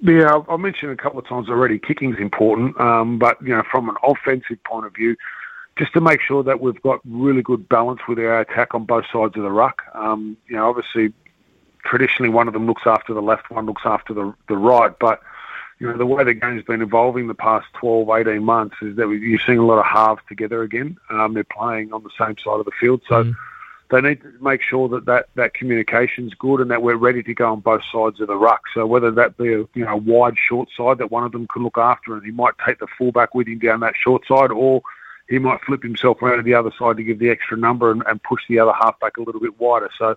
Yeah, 0.00 0.40
I've 0.48 0.60
mentioned 0.60 0.92
a 0.92 0.96
couple 0.96 1.18
of 1.18 1.26
times 1.26 1.48
already. 1.48 1.78
Kicking's 1.78 2.18
important, 2.18 2.78
um, 2.80 3.18
but 3.18 3.40
you 3.42 3.48
know, 3.48 3.64
from 3.68 3.88
an 3.88 3.96
offensive 4.04 4.62
point 4.64 4.86
of 4.86 4.94
view, 4.94 5.16
just 5.78 5.92
to 5.92 6.00
make 6.00 6.20
sure 6.20 6.42
that 6.42 6.60
we've 6.60 6.82
got 6.82 7.00
really 7.08 7.42
good 7.42 7.68
balance 7.68 8.00
with 8.08 8.18
our 8.18 8.40
attack 8.40 8.74
on 8.74 8.84
both 8.84 9.04
sides 9.12 9.36
of 9.36 9.42
the 9.42 9.50
ruck. 9.50 9.82
Um, 9.94 10.36
you 10.48 10.56
know, 10.56 10.68
obviously, 10.68 11.12
traditionally 11.84 12.28
one 12.28 12.48
of 12.48 12.54
them 12.54 12.66
looks 12.66 12.82
after 12.84 13.14
the 13.14 13.22
left, 13.22 13.50
one 13.50 13.66
looks 13.66 13.82
after 13.84 14.12
the 14.12 14.34
the 14.48 14.56
right, 14.56 14.92
but 14.98 15.22
you 15.78 15.86
know, 15.86 15.96
the 15.96 16.06
way 16.06 16.24
the 16.24 16.34
game's 16.34 16.64
been 16.64 16.82
evolving 16.82 17.28
the 17.28 17.34
past 17.34 17.66
12, 17.74 18.08
18 18.10 18.42
months 18.42 18.74
is 18.82 18.96
that 18.96 19.08
you're 19.08 19.38
seeing 19.46 19.58
a 19.58 19.64
lot 19.64 19.78
of 19.78 19.86
halves 19.86 20.20
together 20.28 20.62
again. 20.62 20.96
Um, 21.08 21.34
they're 21.34 21.44
playing 21.44 21.92
on 21.92 22.02
the 22.02 22.10
same 22.18 22.34
side 22.44 22.58
of 22.58 22.64
the 22.64 22.72
field. 22.80 23.02
So 23.08 23.22
mm. 23.22 23.36
they 23.92 24.00
need 24.00 24.20
to 24.22 24.32
make 24.40 24.60
sure 24.60 24.88
that, 24.88 25.06
that 25.06 25.28
that 25.36 25.54
communication's 25.54 26.34
good 26.34 26.60
and 26.60 26.70
that 26.72 26.82
we're 26.82 26.96
ready 26.96 27.22
to 27.22 27.32
go 27.32 27.52
on 27.52 27.60
both 27.60 27.82
sides 27.92 28.20
of 28.20 28.26
the 28.26 28.36
ruck. 28.36 28.62
So 28.74 28.86
whether 28.86 29.12
that 29.12 29.36
be 29.36 29.52
a 29.52 29.58
you 29.74 29.84
know 29.84 29.96
wide 29.96 30.34
short 30.36 30.68
side 30.76 30.98
that 30.98 31.12
one 31.12 31.22
of 31.22 31.30
them 31.30 31.46
can 31.46 31.62
look 31.62 31.78
after 31.78 32.14
and 32.14 32.24
he 32.24 32.32
might 32.32 32.54
take 32.66 32.80
the 32.80 32.88
fullback 32.98 33.36
with 33.36 33.46
him 33.46 33.60
down 33.60 33.78
that 33.80 33.94
short 33.96 34.26
side 34.26 34.50
or 34.50 34.82
he 35.28 35.38
might 35.38 35.60
flip 35.62 35.82
himself 35.82 36.22
around 36.22 36.38
to 36.38 36.42
the 36.42 36.54
other 36.54 36.72
side 36.78 36.96
to 36.96 37.02
give 37.02 37.18
the 37.18 37.30
extra 37.30 37.56
number 37.56 37.90
and, 37.90 38.02
and 38.06 38.22
push 38.22 38.42
the 38.48 38.58
other 38.58 38.72
halfback 38.72 39.16
a 39.16 39.22
little 39.22 39.40
bit 39.40 39.58
wider. 39.60 39.90
So, 39.98 40.16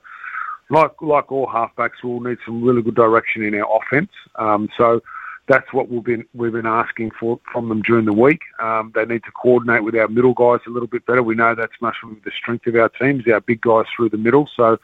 like 0.70 1.02
like 1.02 1.32
all 1.32 1.48
halfbacks, 1.48 2.04
we'll 2.04 2.22
need 2.22 2.38
some 2.46 2.64
really 2.64 2.82
good 2.82 2.96
direction 2.96 3.44
in 3.44 3.56
our 3.56 3.82
offence. 3.82 4.12
Um, 4.36 4.70
so 4.78 5.02
that's 5.48 5.74
what 5.74 5.90
we've 5.90 6.04
been 6.04 6.26
we've 6.34 6.54
been 6.54 6.66
asking 6.66 7.12
for 7.12 7.40
from 7.52 7.68
them 7.68 7.82
during 7.82 8.06
the 8.06 8.14
week. 8.14 8.42
Um, 8.60 8.92
they 8.96 9.06
need 9.06 9.24
to 9.24 9.32
coordinate 9.32 9.84
with 9.84 9.96
our 9.96 10.08
middle 10.08 10.34
guys 10.34 10.62
a 10.66 10.70
little 10.70 10.88
bit 10.88 11.06
better. 11.06 11.22
We 11.22 11.36
know 11.36 11.56
that's 11.56 11.82
much 11.82 11.98
of 12.04 12.24
the 12.24 12.32
strength 12.32 12.68
of 12.68 12.76
our 12.76 12.90
teams, 12.90 13.28
our 13.28 13.42
big 13.42 13.62
guys 13.62 13.86
through 13.96 14.10
the 14.10 14.18
middle. 14.18 14.50
So 14.56 14.78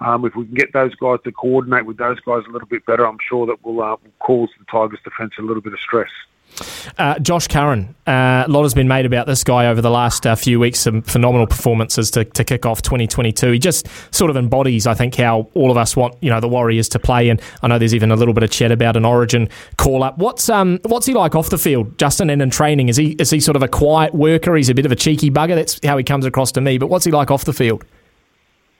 um, 0.00 0.24
if 0.24 0.36
we 0.36 0.44
can 0.44 0.54
get 0.54 0.72
those 0.72 0.94
guys 0.94 1.18
to 1.24 1.32
coordinate 1.32 1.86
with 1.86 1.96
those 1.96 2.20
guys 2.20 2.42
a 2.48 2.50
little 2.50 2.68
bit 2.68 2.84
better, 2.86 3.06
I'm 3.06 3.18
sure 3.28 3.46
that 3.46 3.64
will, 3.64 3.82
uh, 3.82 3.96
cause 4.20 4.50
the 4.58 4.64
Tigers' 4.66 5.00
defence 5.04 5.34
a 5.38 5.42
little 5.42 5.62
bit 5.62 5.72
of 5.72 5.80
stress. 5.80 6.10
Uh, 6.98 7.18
Josh 7.18 7.48
Curran, 7.48 7.94
uh, 8.06 8.44
a 8.46 8.48
lot 8.48 8.62
has 8.62 8.74
been 8.74 8.88
made 8.88 9.06
about 9.06 9.26
this 9.26 9.42
guy 9.42 9.66
over 9.66 9.80
the 9.80 9.90
last 9.90 10.26
uh, 10.26 10.34
few 10.34 10.60
weeks. 10.60 10.80
Some 10.80 11.02
phenomenal 11.02 11.46
performances 11.46 12.10
to, 12.12 12.24
to 12.24 12.44
kick 12.44 12.66
off 12.66 12.82
2022. 12.82 13.52
He 13.52 13.58
just 13.58 13.88
sort 14.14 14.30
of 14.30 14.36
embodies, 14.36 14.86
I 14.86 14.94
think, 14.94 15.14
how 15.16 15.48
all 15.54 15.70
of 15.70 15.76
us 15.76 15.96
want 15.96 16.16
you 16.20 16.30
know 16.30 16.40
the 16.40 16.48
Warriors 16.48 16.88
to 16.90 16.98
play. 16.98 17.28
And 17.28 17.40
I 17.62 17.68
know 17.68 17.78
there's 17.78 17.94
even 17.94 18.10
a 18.10 18.16
little 18.16 18.34
bit 18.34 18.42
of 18.42 18.50
chat 18.50 18.70
about 18.70 18.96
an 18.96 19.04
Origin 19.04 19.48
call 19.76 20.02
up. 20.02 20.18
What's 20.18 20.48
um 20.48 20.78
what's 20.84 21.06
he 21.06 21.14
like 21.14 21.34
off 21.34 21.50
the 21.50 21.58
field, 21.58 21.98
Justin? 21.98 22.30
And 22.30 22.40
in 22.42 22.50
training, 22.50 22.88
is 22.88 22.96
he 22.96 23.12
is 23.12 23.30
he 23.30 23.40
sort 23.40 23.56
of 23.56 23.62
a 23.62 23.68
quiet 23.68 24.14
worker? 24.14 24.54
He's 24.54 24.68
a 24.68 24.74
bit 24.74 24.86
of 24.86 24.92
a 24.92 24.96
cheeky 24.96 25.30
bugger. 25.30 25.54
That's 25.54 25.80
how 25.84 25.96
he 25.96 26.04
comes 26.04 26.24
across 26.24 26.52
to 26.52 26.60
me. 26.60 26.78
But 26.78 26.88
what's 26.88 27.04
he 27.04 27.10
like 27.10 27.30
off 27.30 27.44
the 27.44 27.52
field? 27.52 27.84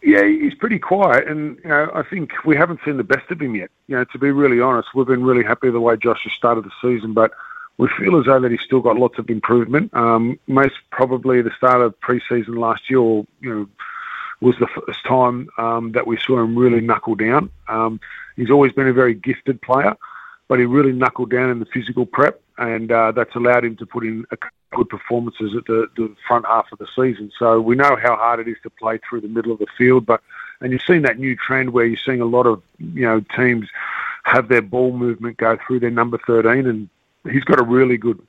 Yeah, 0.05 0.23
he's 0.27 0.55
pretty 0.55 0.79
quiet, 0.79 1.27
and 1.27 1.59
you 1.65 1.71
know, 1.71 1.91
I 1.95 2.03
think 2.03 2.33
we 2.45 2.57
haven't 2.57 2.81
seen 2.85 2.99
the 2.99 3.05
best 3.05 3.31
of 3.31 3.41
him 3.41 3.55
yet. 3.55 3.71
You 3.87 3.97
know, 3.97 4.05
to 4.05 4.19
be 4.19 4.31
really 4.31 4.61
honest, 4.61 4.89
we've 4.95 5.07
been 5.07 5.25
really 5.25 5.43
happy 5.43 5.71
the 5.71 5.81
way 5.81 5.97
Josh 5.97 6.25
has 6.25 6.33
started 6.35 6.65
the 6.65 6.71
season, 6.83 7.15
but 7.15 7.33
we 7.79 7.89
feel 7.99 8.19
as 8.19 8.27
though 8.27 8.41
that 8.41 8.51
he's 8.51 8.61
still 8.61 8.81
got 8.81 8.97
lots 8.97 9.19
of 9.19 9.29
improvement. 9.29 9.93
Um, 9.95 10.39
most 10.47 10.75
probably 10.91 11.43
the 11.43 11.51
start 11.57 11.81
of 11.81 11.99
pre-season 12.01 12.55
last 12.55 12.89
year, 12.89 13.01
you 13.01 13.27
know, 13.43 13.69
was 14.41 14.57
the 14.59 14.67
first 14.67 15.05
time 15.05 15.49
um, 15.59 15.93
that 15.93 16.07
we 16.07 16.19
saw 16.19 16.41
him 16.43 16.57
really 16.57 16.81
knuckle 16.81 17.15
down. 17.15 17.51
Um, 17.69 18.01
he's 18.37 18.51
always 18.51 18.73
been 18.73 18.89
a 18.89 18.93
very 18.93 19.15
gifted 19.15 19.61
player, 19.63 19.97
but 20.49 20.59
he 20.59 20.67
really 20.67 20.93
knuckled 20.93 21.31
down 21.31 21.51
in 21.51 21.59
the 21.59 21.67
physical 21.67 22.07
prep, 22.07 22.41
and 22.59 22.93
uh, 22.93 23.13
that's 23.13 23.35
allowed 23.35 23.65
him 23.65 23.77
to 23.77 23.87
put 23.87 24.05
in 24.05 24.25
good 24.75 24.89
performances 24.89 25.55
at 25.57 25.65
the, 25.67 25.87
the 25.97 26.15
front 26.27 26.45
half 26.47 26.67
of 26.73 26.79
the 26.79 26.87
season. 26.95 27.31
So 27.39 27.61
we 27.61 27.75
know 27.75 27.97
how 27.97 28.17
hard 28.17 28.41
it 28.41 28.49
is 28.49 28.57
to 28.65 28.71
play 28.71 28.99
through 29.09 29.23
the 29.23 29.29
middle 29.29 29.53
of 29.53 29.59
the 29.59 29.67
field, 29.79 30.05
but 30.05 30.23
and 30.61 30.73
you've 30.73 30.83
seen 30.83 31.03
that 31.03 31.19
new 31.19 31.37
trend 31.37 31.71
where 31.71 31.85
you're 31.85 31.99
seeing 32.05 32.21
a 32.21 32.27
lot 32.27 32.47
of 32.47 32.63
you 32.79 33.03
know 33.03 33.21
teams 33.37 33.69
have 34.25 34.49
their 34.49 34.63
ball 34.63 34.93
movement 34.97 35.37
go 35.37 35.59
through 35.67 35.81
their 35.81 35.91
number 35.91 36.19
13 36.27 36.67
and 36.67 36.89
he's 37.31 37.45
got 37.45 37.61
a 37.61 37.63
really 37.63 37.97
good, 37.97 38.21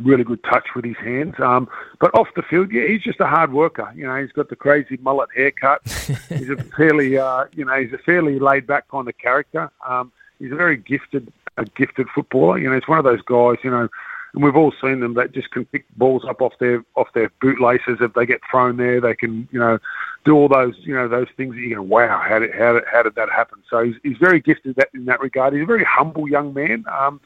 really 0.00 0.24
good 0.24 0.42
touch 0.44 0.66
with 0.74 0.84
his 0.84 0.96
hands. 0.96 1.34
Um, 1.38 1.68
but 2.00 2.14
off 2.14 2.28
the 2.36 2.42
field, 2.42 2.70
yeah, 2.72 2.86
he's 2.86 3.02
just 3.02 3.20
a 3.20 3.26
hard 3.26 3.52
worker. 3.52 3.90
You 3.94 4.06
know, 4.06 4.20
he's 4.20 4.32
got 4.32 4.48
the 4.48 4.56
crazy 4.56 4.98
mullet 5.00 5.30
haircut. 5.34 5.80
he's 6.28 6.50
a 6.50 6.56
fairly, 6.76 7.18
uh, 7.18 7.46
you 7.52 7.64
know, 7.64 7.80
he's 7.80 7.92
a 7.92 7.98
fairly 7.98 8.38
laid 8.38 8.66
back 8.66 8.88
kind 8.88 9.08
of 9.08 9.16
character. 9.18 9.70
Um, 9.86 10.12
he's 10.38 10.52
a 10.52 10.56
very 10.56 10.76
gifted, 10.76 11.32
a 11.56 11.64
gifted 11.64 12.08
footballer. 12.14 12.58
You 12.58 12.68
know, 12.68 12.74
he's 12.74 12.88
one 12.88 12.98
of 12.98 13.04
those 13.04 13.22
guys. 13.22 13.56
You 13.62 13.70
know. 13.70 13.88
And 14.34 14.44
we've 14.44 14.56
all 14.56 14.74
seen 14.82 15.00
them 15.00 15.14
that 15.14 15.32
just 15.32 15.50
can 15.50 15.64
pick 15.64 15.86
balls 15.96 16.22
up 16.28 16.42
off 16.42 16.52
their 16.60 16.84
off 16.94 17.08
their 17.14 17.32
bootlaces 17.40 17.98
if 18.02 18.12
they 18.12 18.26
get 18.26 18.42
thrown 18.50 18.76
there. 18.76 19.00
They 19.00 19.14
can, 19.14 19.48
you 19.50 19.58
know, 19.58 19.78
do 20.26 20.34
all 20.34 20.48
those, 20.48 20.74
you 20.80 20.94
know, 20.94 21.08
those 21.08 21.28
things 21.38 21.54
that 21.54 21.60
you 21.62 21.76
go, 21.76 21.80
wow, 21.80 22.20
how 22.22 22.40
did 22.40 22.52
how 22.52 22.74
did, 22.74 22.82
how 22.90 23.02
did 23.02 23.14
that 23.14 23.30
happen? 23.30 23.62
So 23.70 23.82
he's, 23.82 23.94
he's 24.02 24.18
very 24.18 24.40
gifted 24.40 24.76
that 24.76 24.90
in 24.92 25.06
that 25.06 25.20
regard. 25.20 25.54
He's 25.54 25.62
a 25.62 25.66
very 25.66 25.84
humble 25.84 26.28
young 26.28 26.52
man. 26.52 26.84
Um, 26.92 27.18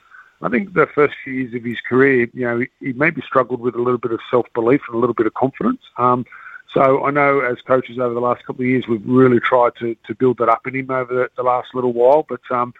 I 0.42 0.48
think 0.48 0.72
the 0.72 0.86
first 0.86 1.14
few 1.22 1.34
years 1.34 1.54
of 1.54 1.64
his 1.64 1.80
career, 1.86 2.28
you 2.32 2.46
know, 2.46 2.64
he 2.80 2.92
maybe 2.94 3.22
struggled 3.26 3.60
with 3.60 3.74
a 3.74 3.82
little 3.82 3.98
bit 3.98 4.12
of 4.12 4.20
self 4.30 4.46
belief 4.54 4.80
and 4.88 4.96
a 4.96 4.98
little 4.98 5.14
bit 5.14 5.26
of 5.26 5.34
confidence. 5.34 5.82
Um, 5.98 6.24
so 6.72 7.04
I 7.04 7.10
know 7.10 7.40
as 7.40 7.60
coaches 7.62 7.98
over 7.98 8.14
the 8.14 8.20
last 8.20 8.44
couple 8.46 8.62
of 8.62 8.68
years, 8.68 8.86
we've 8.88 9.04
really 9.04 9.40
tried 9.40 9.72
to, 9.80 9.96
to 10.06 10.14
build 10.14 10.38
that 10.38 10.48
up 10.48 10.66
in 10.66 10.76
him 10.76 10.90
over 10.90 11.12
the, 11.12 11.30
the 11.36 11.42
last 11.42 11.74
little 11.74 11.92
while. 11.92 12.24
But 12.28 12.40
um, 12.50 12.72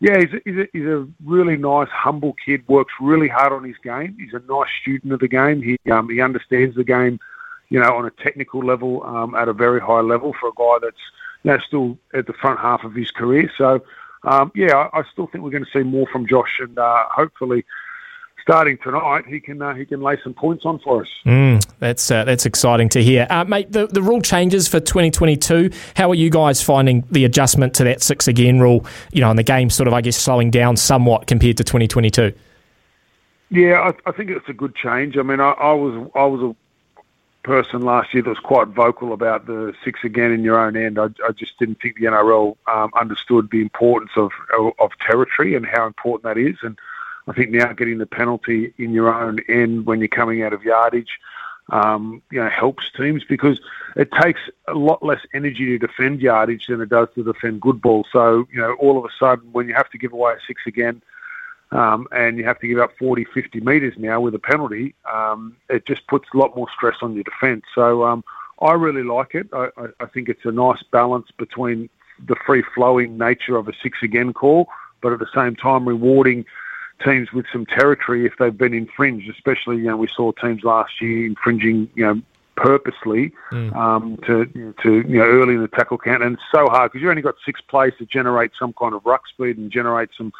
yeah, 0.00 0.18
he's 0.18 0.32
a, 0.34 0.40
he's, 0.44 0.56
a, 0.58 0.68
he's 0.72 0.86
a 0.86 1.08
really 1.24 1.56
nice, 1.56 1.88
humble 1.88 2.34
kid. 2.44 2.66
Works 2.68 2.92
really 3.00 3.28
hard 3.28 3.52
on 3.52 3.64
his 3.64 3.78
game. 3.82 4.16
He's 4.18 4.34
a 4.34 4.42
nice 4.52 4.68
student 4.80 5.12
of 5.12 5.20
the 5.20 5.28
game. 5.28 5.62
He 5.62 5.78
um, 5.90 6.08
he 6.08 6.20
understands 6.20 6.76
the 6.76 6.84
game, 6.84 7.18
you 7.68 7.80
know, 7.80 7.96
on 7.96 8.04
a 8.04 8.10
technical 8.10 8.60
level 8.60 9.02
um, 9.04 9.34
at 9.34 9.48
a 9.48 9.52
very 9.52 9.80
high 9.80 10.00
level 10.00 10.34
for 10.38 10.50
a 10.50 10.52
guy 10.56 10.78
that's 10.82 11.02
you 11.42 11.50
know 11.50 11.58
still 11.66 11.98
at 12.14 12.26
the 12.26 12.32
front 12.34 12.60
half 12.60 12.84
of 12.84 12.94
his 12.94 13.10
career. 13.10 13.50
So 13.56 13.82
um, 14.24 14.52
yeah, 14.54 14.74
I, 14.74 15.00
I, 15.00 15.02
still 15.12 15.26
think 15.28 15.44
we're 15.44 15.50
going 15.50 15.64
to 15.64 15.78
see 15.78 15.84
more 15.84 16.06
from 16.10 16.26
Josh, 16.26 16.58
and 16.60 16.78
uh, 16.78 17.04
hopefully, 17.10 17.64
starting 18.42 18.78
tonight, 18.82 19.24
he 19.26 19.40
can 19.40 19.62
uh, 19.62 19.74
he 19.74 19.84
can 19.84 20.00
lay 20.00 20.18
some 20.24 20.34
points 20.34 20.64
on 20.64 20.80
for 20.80 21.02
us. 21.02 21.08
Mm, 21.24 21.64
that's 21.78 22.10
uh, 22.10 22.24
that's 22.24 22.44
exciting 22.44 22.88
to 22.90 23.02
hear, 23.02 23.26
uh, 23.30 23.44
mate. 23.44 23.70
The, 23.70 23.86
the 23.86 24.02
rule 24.02 24.20
changes 24.20 24.66
for 24.66 24.80
2022. 24.80 25.70
How 25.96 26.10
are 26.10 26.16
you 26.16 26.30
guys 26.30 26.62
finding 26.62 27.04
the 27.10 27.24
adjustment 27.24 27.74
to 27.74 27.84
that 27.84 28.02
six 28.02 28.26
again 28.26 28.58
rule? 28.58 28.84
You 29.12 29.20
know, 29.20 29.30
and 29.30 29.38
the 29.38 29.44
game 29.44 29.70
sort 29.70 29.86
of, 29.86 29.94
I 29.94 30.00
guess, 30.00 30.16
slowing 30.16 30.50
down 30.50 30.76
somewhat 30.76 31.26
compared 31.26 31.56
to 31.58 31.64
2022. 31.64 32.32
Yeah, 33.50 33.80
I, 33.80 34.08
I 34.08 34.12
think 34.12 34.30
it's 34.30 34.48
a 34.48 34.52
good 34.52 34.74
change. 34.74 35.16
I 35.16 35.22
mean, 35.22 35.40
I, 35.40 35.50
I 35.50 35.72
was 35.72 36.10
I 36.14 36.24
was 36.24 36.40
a 36.42 36.56
person 37.48 37.80
last 37.80 38.12
year 38.12 38.22
that 38.22 38.28
was 38.28 38.38
quite 38.38 38.68
vocal 38.68 39.14
about 39.14 39.46
the 39.46 39.74
six 39.82 40.00
again 40.04 40.32
in 40.32 40.44
your 40.44 40.58
own 40.58 40.76
end. 40.76 40.98
I, 40.98 41.06
I 41.26 41.32
just 41.32 41.58
didn't 41.58 41.80
think 41.80 41.96
the 41.96 42.04
NRL 42.04 42.58
um, 42.66 42.90
understood 42.94 43.48
the 43.50 43.62
importance 43.62 44.10
of, 44.16 44.32
of, 44.78 44.90
territory 45.00 45.54
and 45.54 45.64
how 45.64 45.86
important 45.86 46.24
that 46.24 46.36
is. 46.38 46.56
And 46.60 46.78
I 47.26 47.32
think 47.32 47.50
now 47.50 47.72
getting 47.72 47.96
the 47.96 48.06
penalty 48.06 48.74
in 48.76 48.92
your 48.92 49.12
own 49.12 49.38
end 49.48 49.86
when 49.86 49.98
you're 49.98 50.08
coming 50.08 50.42
out 50.42 50.52
of 50.52 50.62
yardage, 50.62 51.18
um, 51.70 52.20
you 52.30 52.38
know, 52.38 52.50
helps 52.50 52.90
teams 52.94 53.24
because 53.24 53.58
it 53.96 54.12
takes 54.12 54.40
a 54.66 54.74
lot 54.74 55.02
less 55.02 55.20
energy 55.32 55.64
to 55.66 55.78
defend 55.78 56.20
yardage 56.20 56.66
than 56.66 56.82
it 56.82 56.90
does 56.90 57.08
to 57.14 57.24
defend 57.24 57.62
good 57.62 57.80
ball. 57.80 58.06
So 58.12 58.46
you 58.52 58.60
know, 58.60 58.74
all 58.74 58.98
of 58.98 59.06
a 59.06 59.14
sudden 59.18 59.50
when 59.52 59.68
you 59.68 59.74
have 59.74 59.88
to 59.90 59.98
give 59.98 60.12
away 60.12 60.34
a 60.34 60.38
six 60.46 60.62
again 60.66 61.00
um, 61.70 62.06
and 62.12 62.38
you 62.38 62.44
have 62.44 62.58
to 62.60 62.66
give 62.66 62.78
up 62.78 62.96
40, 62.98 63.24
50 63.24 63.60
metres 63.60 63.94
now 63.98 64.20
with 64.20 64.34
a 64.34 64.38
penalty, 64.38 64.94
um, 65.12 65.56
it 65.68 65.86
just 65.86 66.06
puts 66.06 66.28
a 66.32 66.36
lot 66.36 66.56
more 66.56 66.68
stress 66.74 66.96
on 67.02 67.14
your 67.14 67.24
defence. 67.24 67.64
So 67.74 68.04
um, 68.04 68.24
I 68.60 68.72
really 68.72 69.02
like 69.02 69.34
it. 69.34 69.48
I, 69.52 69.68
I, 69.76 69.86
I 70.00 70.06
think 70.06 70.28
it's 70.28 70.44
a 70.44 70.52
nice 70.52 70.82
balance 70.90 71.28
between 71.36 71.88
the 72.26 72.36
free 72.46 72.64
flowing 72.74 73.18
nature 73.18 73.56
of 73.56 73.68
a 73.68 73.72
six 73.82 73.98
again 74.02 74.32
call, 74.32 74.68
but 75.00 75.12
at 75.12 75.18
the 75.18 75.28
same 75.34 75.56
time 75.56 75.86
rewarding 75.86 76.44
teams 77.04 77.32
with 77.32 77.46
some 77.52 77.64
territory 77.64 78.26
if 78.26 78.36
they've 78.38 78.56
been 78.56 78.74
infringed. 78.74 79.28
Especially, 79.28 79.76
you 79.76 79.84
know, 79.84 79.96
we 79.96 80.08
saw 80.08 80.32
teams 80.32 80.64
last 80.64 81.00
year 81.00 81.26
infringing, 81.26 81.88
you 81.94 82.04
know, 82.04 82.20
purposely 82.56 83.32
mm. 83.52 83.74
um, 83.76 84.16
to 84.26 84.46
to 84.82 85.08
you 85.08 85.18
know 85.18 85.24
early 85.24 85.54
in 85.54 85.62
the 85.62 85.68
tackle 85.68 85.98
count, 85.98 86.22
and 86.22 86.34
it's 86.34 86.42
so 86.52 86.66
hard 86.68 86.90
because 86.90 87.02
you've 87.02 87.10
only 87.10 87.22
got 87.22 87.36
six 87.44 87.60
plays 87.60 87.92
to 87.98 88.06
generate 88.06 88.50
some 88.58 88.72
kind 88.72 88.94
of 88.94 89.04
ruck 89.06 89.28
speed 89.28 89.56
and 89.58 89.70
generate 89.70 90.10
some 90.16 90.32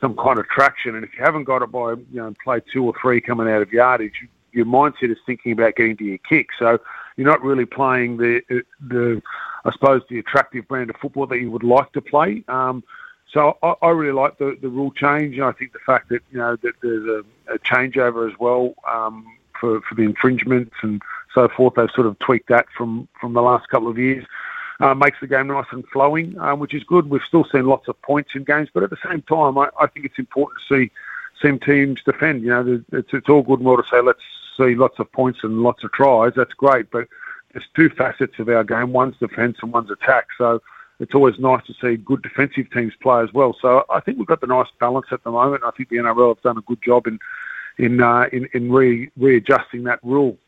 some 0.00 0.16
kind 0.16 0.38
of 0.38 0.48
traction. 0.48 0.94
And 0.94 1.04
if 1.04 1.10
you 1.16 1.24
haven't 1.24 1.44
got 1.44 1.62
it 1.62 1.70
by 1.70 1.92
you 1.92 2.06
know 2.12 2.34
play 2.42 2.60
two 2.72 2.84
or 2.84 2.94
three 3.00 3.20
coming 3.20 3.48
out 3.48 3.62
of 3.62 3.72
yardage, 3.72 4.26
your 4.52 4.66
mindset 4.66 5.10
is 5.10 5.18
thinking 5.26 5.52
about 5.52 5.76
getting 5.76 5.96
to 5.98 6.04
your 6.04 6.18
kick. 6.18 6.48
So 6.58 6.78
you're 7.16 7.28
not 7.28 7.42
really 7.42 7.66
playing 7.66 8.16
the 8.18 8.42
the 8.80 9.22
I 9.64 9.72
suppose 9.72 10.02
the 10.08 10.18
attractive 10.18 10.68
brand 10.68 10.90
of 10.90 10.96
football 10.96 11.26
that 11.26 11.40
you 11.40 11.50
would 11.50 11.64
like 11.64 11.92
to 11.92 12.00
play. 12.00 12.44
Um, 12.48 12.84
so 13.32 13.58
I, 13.62 13.74
I, 13.82 13.90
really 13.90 14.12
like 14.12 14.38
the, 14.38 14.56
the 14.62 14.68
rule 14.68 14.92
change. 14.92 15.34
And 15.34 15.44
I 15.44 15.52
think 15.52 15.72
the 15.72 15.80
fact 15.80 16.08
that 16.10 16.22
you 16.30 16.38
know 16.38 16.56
that 16.56 16.74
there's 16.82 17.06
a, 17.06 17.54
a 17.54 17.58
changeover 17.58 18.30
as 18.30 18.38
well 18.38 18.74
um, 18.88 19.26
for 19.60 19.80
for 19.82 19.94
the 19.94 20.02
infringements 20.02 20.74
and 20.82 21.02
so 21.34 21.48
forth. 21.48 21.74
They've 21.74 21.90
sort 21.94 22.06
of 22.06 22.18
tweaked 22.20 22.48
that 22.48 22.66
from 22.76 23.08
from 23.20 23.32
the 23.32 23.42
last 23.42 23.68
couple 23.68 23.88
of 23.88 23.98
years 23.98 24.24
uh, 24.80 24.94
makes 24.94 25.18
the 25.20 25.26
game 25.26 25.48
nice 25.48 25.66
and 25.70 25.86
flowing, 25.88 26.38
um, 26.38 26.58
which 26.58 26.74
is 26.74 26.84
good. 26.84 27.08
We've 27.08 27.22
still 27.22 27.44
seen 27.44 27.66
lots 27.66 27.88
of 27.88 28.00
points 28.02 28.30
in 28.34 28.44
games, 28.44 28.68
but 28.72 28.82
at 28.82 28.90
the 28.90 28.98
same 29.08 29.22
time, 29.22 29.56
I, 29.58 29.68
I 29.80 29.86
think 29.86 30.06
it's 30.06 30.18
important 30.18 30.60
to 30.68 30.74
see 30.74 30.90
some 31.40 31.58
teams 31.58 32.02
defend. 32.02 32.42
You 32.42 32.48
know, 32.48 32.82
it's, 32.92 33.12
it's 33.12 33.28
all 33.28 33.42
good 33.42 33.60
and 33.60 33.66
well 33.66 33.76
to 33.76 33.88
say 33.90 34.00
let's 34.00 34.20
see 34.56 34.74
lots 34.74 34.98
of 34.98 35.10
points 35.12 35.40
and 35.42 35.62
lots 35.62 35.84
of 35.84 35.92
tries. 35.92 36.32
That's 36.34 36.52
great, 36.54 36.90
but 36.90 37.08
there's 37.52 37.66
two 37.74 37.88
facets 37.90 38.38
of 38.38 38.48
our 38.48 38.64
game. 38.64 38.92
One's 38.92 39.16
defence 39.18 39.58
and 39.62 39.72
one's 39.72 39.90
attack. 39.90 40.26
So 40.36 40.60
it's 41.00 41.14
always 41.14 41.38
nice 41.38 41.64
to 41.66 41.74
see 41.74 41.96
good 41.96 42.22
defensive 42.22 42.70
teams 42.70 42.94
play 43.00 43.22
as 43.22 43.32
well. 43.32 43.56
So 43.60 43.84
I 43.90 44.00
think 44.00 44.18
we've 44.18 44.26
got 44.26 44.40
the 44.40 44.46
nice 44.46 44.68
balance 44.78 45.06
at 45.10 45.24
the 45.24 45.30
moment. 45.30 45.62
I 45.64 45.70
think 45.70 45.88
the 45.88 45.96
NRL 45.96 46.34
have 46.36 46.42
done 46.42 46.58
a 46.58 46.62
good 46.62 46.82
job 46.82 47.06
in 47.06 47.18
in 47.78 48.02
uh, 48.02 48.26
in, 48.32 48.48
in 48.54 48.72
re, 48.72 49.10
readjusting 49.18 49.84
that 49.84 50.00
rule. 50.02 50.38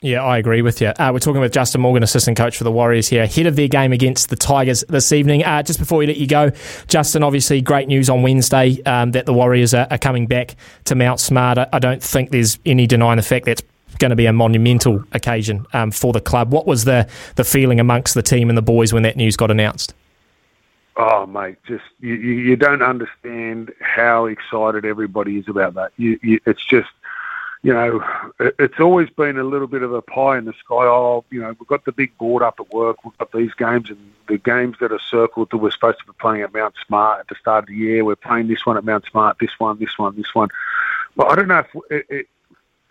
Yeah, 0.00 0.22
I 0.22 0.38
agree 0.38 0.62
with 0.62 0.80
you. 0.80 0.88
Uh, 0.88 1.10
we're 1.12 1.18
talking 1.18 1.40
with 1.40 1.52
Justin 1.52 1.80
Morgan, 1.80 2.04
assistant 2.04 2.36
coach 2.36 2.56
for 2.56 2.62
the 2.62 2.70
Warriors 2.70 3.08
here, 3.08 3.24
ahead 3.24 3.46
of 3.46 3.56
their 3.56 3.66
game 3.66 3.92
against 3.92 4.30
the 4.30 4.36
Tigers 4.36 4.84
this 4.88 5.10
evening. 5.10 5.44
Uh, 5.44 5.62
just 5.64 5.80
before 5.80 5.98
we 5.98 6.06
let 6.06 6.18
you 6.18 6.28
go, 6.28 6.52
Justin, 6.86 7.24
obviously 7.24 7.60
great 7.60 7.88
news 7.88 8.08
on 8.08 8.22
Wednesday 8.22 8.80
um, 8.84 9.10
that 9.12 9.26
the 9.26 9.32
Warriors 9.32 9.74
are, 9.74 9.88
are, 9.90 9.98
coming 9.98 10.26
back 10.28 10.54
to 10.84 10.94
Mount 10.94 11.18
Smart. 11.18 11.58
I 11.72 11.78
don't 11.80 12.00
think 12.00 12.30
there's 12.30 12.60
any 12.64 12.86
denying 12.86 13.16
the 13.16 13.22
fact 13.24 13.46
that's 13.46 13.62
going 13.98 14.10
to 14.10 14.16
be 14.16 14.26
a 14.26 14.32
monumental 14.32 15.02
occasion 15.12 15.66
um, 15.72 15.90
for 15.90 16.12
the 16.12 16.20
club. 16.20 16.52
What 16.52 16.64
was 16.64 16.84
the, 16.84 17.08
the 17.34 17.42
feeling 17.42 17.80
amongst 17.80 18.14
the 18.14 18.22
team 18.22 18.48
and 18.48 18.56
the 18.56 18.62
boys 18.62 18.92
when 18.92 19.02
that 19.02 19.16
news 19.16 19.36
got 19.36 19.50
announced? 19.50 19.94
Oh, 20.96 21.26
mate, 21.26 21.56
just 21.66 21.84
you, 22.00 22.14
you 22.14 22.56
don't 22.56 22.82
understand 22.82 23.72
how 23.80 24.26
excited 24.26 24.84
everybody 24.84 25.38
is 25.38 25.48
about 25.48 25.74
that. 25.74 25.92
You, 25.96 26.18
you, 26.22 26.40
it's 26.44 26.64
just 26.64 26.88
you 27.62 27.72
know, 27.72 28.00
it's 28.38 28.78
always 28.78 29.10
been 29.10 29.38
a 29.38 29.42
little 29.42 29.66
bit 29.66 29.82
of 29.82 29.92
a 29.92 30.00
pie 30.00 30.38
in 30.38 30.44
the 30.44 30.52
sky. 30.52 30.86
Oh, 30.86 31.24
you 31.30 31.40
know, 31.40 31.54
we've 31.58 31.68
got 31.68 31.84
the 31.84 31.92
big 31.92 32.16
board 32.16 32.42
up 32.42 32.60
at 32.60 32.72
work. 32.72 33.04
We've 33.04 33.18
got 33.18 33.32
these 33.32 33.52
games 33.54 33.90
and 33.90 33.98
the 34.28 34.38
games 34.38 34.76
that 34.80 34.92
are 34.92 35.00
circled 35.00 35.50
that 35.50 35.56
we're 35.56 35.72
supposed 35.72 35.98
to 35.98 36.06
be 36.06 36.12
playing 36.20 36.42
at 36.42 36.54
Mount 36.54 36.74
Smart 36.86 37.20
at 37.20 37.28
the 37.28 37.34
start 37.34 37.64
of 37.64 37.68
the 37.68 37.74
year. 37.74 38.04
We're 38.04 38.16
playing 38.16 38.46
this 38.46 38.64
one 38.64 38.76
at 38.76 38.84
Mount 38.84 39.06
Smart, 39.10 39.38
this 39.40 39.58
one, 39.58 39.78
this 39.78 39.98
one, 39.98 40.14
this 40.16 40.34
one. 40.34 40.48
But 41.16 41.32
I 41.32 41.34
don't 41.34 41.48
know 41.48 41.58
if 41.58 41.66
it, 41.90 42.06
it, 42.08 42.26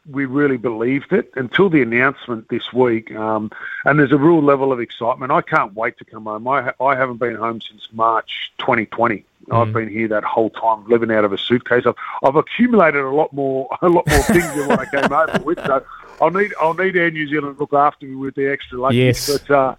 we 0.10 0.26
really 0.26 0.58
believed 0.58 1.12
it 1.12 1.32
until 1.36 1.70
the 1.70 1.82
announcement 1.82 2.48
this 2.50 2.72
week. 2.72 3.14
Um, 3.14 3.52
and 3.86 4.00
there's 4.00 4.12
a 4.12 4.18
real 4.18 4.42
level 4.42 4.72
of 4.72 4.80
excitement. 4.80 5.32
I 5.32 5.42
can't 5.42 5.74
wait 5.74 5.98
to 5.98 6.06
come 6.06 6.26
home. 6.26 6.48
I, 6.48 6.62
ha- 6.62 6.86
I 6.86 6.96
haven't 6.96 7.18
been 7.18 7.36
home 7.36 7.62
since 7.62 7.88
March 7.92 8.54
2020. 8.60 9.26
Mm. 9.48 9.56
I've 9.56 9.74
been 9.74 9.90
here 9.90 10.08
that 10.08 10.24
whole 10.24 10.50
time, 10.50 10.88
living 10.88 11.12
out 11.12 11.26
of 11.26 11.34
a 11.34 11.38
suitcase. 11.38 11.86
I've, 11.86 11.96
I've 12.24 12.36
accumulated 12.36 13.02
a 13.02 13.10
lot 13.10 13.34
more, 13.34 13.68
a 13.82 13.90
lot 13.90 14.08
more 14.08 14.24
things 14.24 14.54
than 14.56 14.68
what 14.70 14.80
I 14.80 14.86
came 14.86 15.12
over 15.12 15.40
with. 15.44 15.58
So 15.66 15.86
I'll 16.22 16.32
need, 16.32 16.54
I'll 16.62 16.74
need 16.74 16.96
Air 16.96 17.12
New 17.12 17.28
Zealand 17.28 17.58
to 17.58 17.60
look 17.60 17.74
after 17.74 18.06
me 18.06 18.16
with 18.16 18.36
the 18.36 18.50
extra 18.50 18.80
luggage. 18.80 18.98
Yes. 18.98 19.38
But 19.40 19.52
uh, 19.52 19.76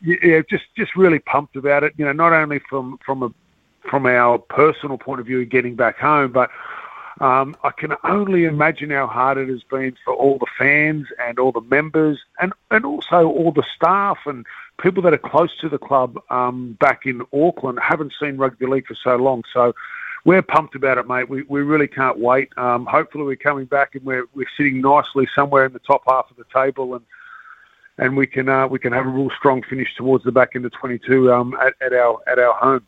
yeah, 0.00 0.40
just, 0.48 0.64
just 0.76 0.96
really 0.96 1.18
pumped 1.18 1.56
about 1.56 1.84
it. 1.84 1.92
You 1.96 2.06
know, 2.06 2.12
not 2.12 2.32
only 2.32 2.60
from, 2.60 2.98
from 3.04 3.22
a, 3.22 3.32
from 3.90 4.06
our 4.06 4.38
personal 4.38 4.96
point 4.96 5.20
of 5.20 5.26
view, 5.26 5.44
getting 5.44 5.76
back 5.76 5.98
home, 5.98 6.32
but 6.32 6.50
um, 7.20 7.56
I 7.64 7.70
can 7.70 7.94
only 8.04 8.44
imagine 8.44 8.90
how 8.90 9.06
hard 9.06 9.38
it 9.38 9.48
has 9.48 9.62
been 9.62 9.96
for 10.04 10.14
all 10.14 10.38
the 10.38 10.46
fans 10.58 11.06
and 11.18 11.38
all 11.38 11.52
the 11.52 11.62
members 11.62 12.20
and, 12.40 12.52
and 12.70 12.84
also 12.84 13.28
all 13.28 13.52
the 13.52 13.64
staff 13.74 14.18
and 14.26 14.44
people 14.78 15.02
that 15.02 15.14
are 15.14 15.18
close 15.18 15.56
to 15.58 15.68
the 15.68 15.78
club 15.78 16.20
um, 16.28 16.76
back 16.78 17.06
in 17.06 17.22
Auckland 17.32 17.78
haven't 17.80 18.12
seen 18.20 18.36
rugby 18.36 18.66
league 18.66 18.86
for 18.86 18.94
so 18.94 19.16
long. 19.16 19.44
So 19.52 19.74
we're 20.26 20.42
pumped 20.42 20.74
about 20.74 20.98
it, 20.98 21.08
mate. 21.08 21.30
We, 21.30 21.42
we 21.42 21.62
really 21.62 21.88
can't 21.88 22.18
wait. 22.18 22.50
Um, 22.58 22.84
hopefully 22.84 23.24
we're 23.24 23.36
coming 23.36 23.64
back 23.64 23.94
and 23.94 24.04
we're, 24.04 24.26
we're 24.34 24.48
sitting 24.56 24.82
nicely 24.82 25.26
somewhere 25.34 25.64
in 25.64 25.72
the 25.72 25.78
top 25.78 26.02
half 26.06 26.30
of 26.30 26.36
the 26.36 26.44
table 26.52 26.94
and 26.94 27.04
and 27.98 28.14
we 28.14 28.26
can 28.26 28.46
uh, 28.46 28.66
we 28.66 28.78
can 28.78 28.92
have 28.92 29.06
a 29.06 29.08
real 29.08 29.30
strong 29.30 29.62
finish 29.62 29.94
towards 29.96 30.22
the 30.22 30.30
back 30.30 30.54
end 30.54 30.66
of 30.66 30.72
22 30.72 31.32
um, 31.32 31.54
at, 31.54 31.72
at 31.80 31.94
our 31.94 32.18
at 32.26 32.38
our 32.38 32.52
home. 32.52 32.86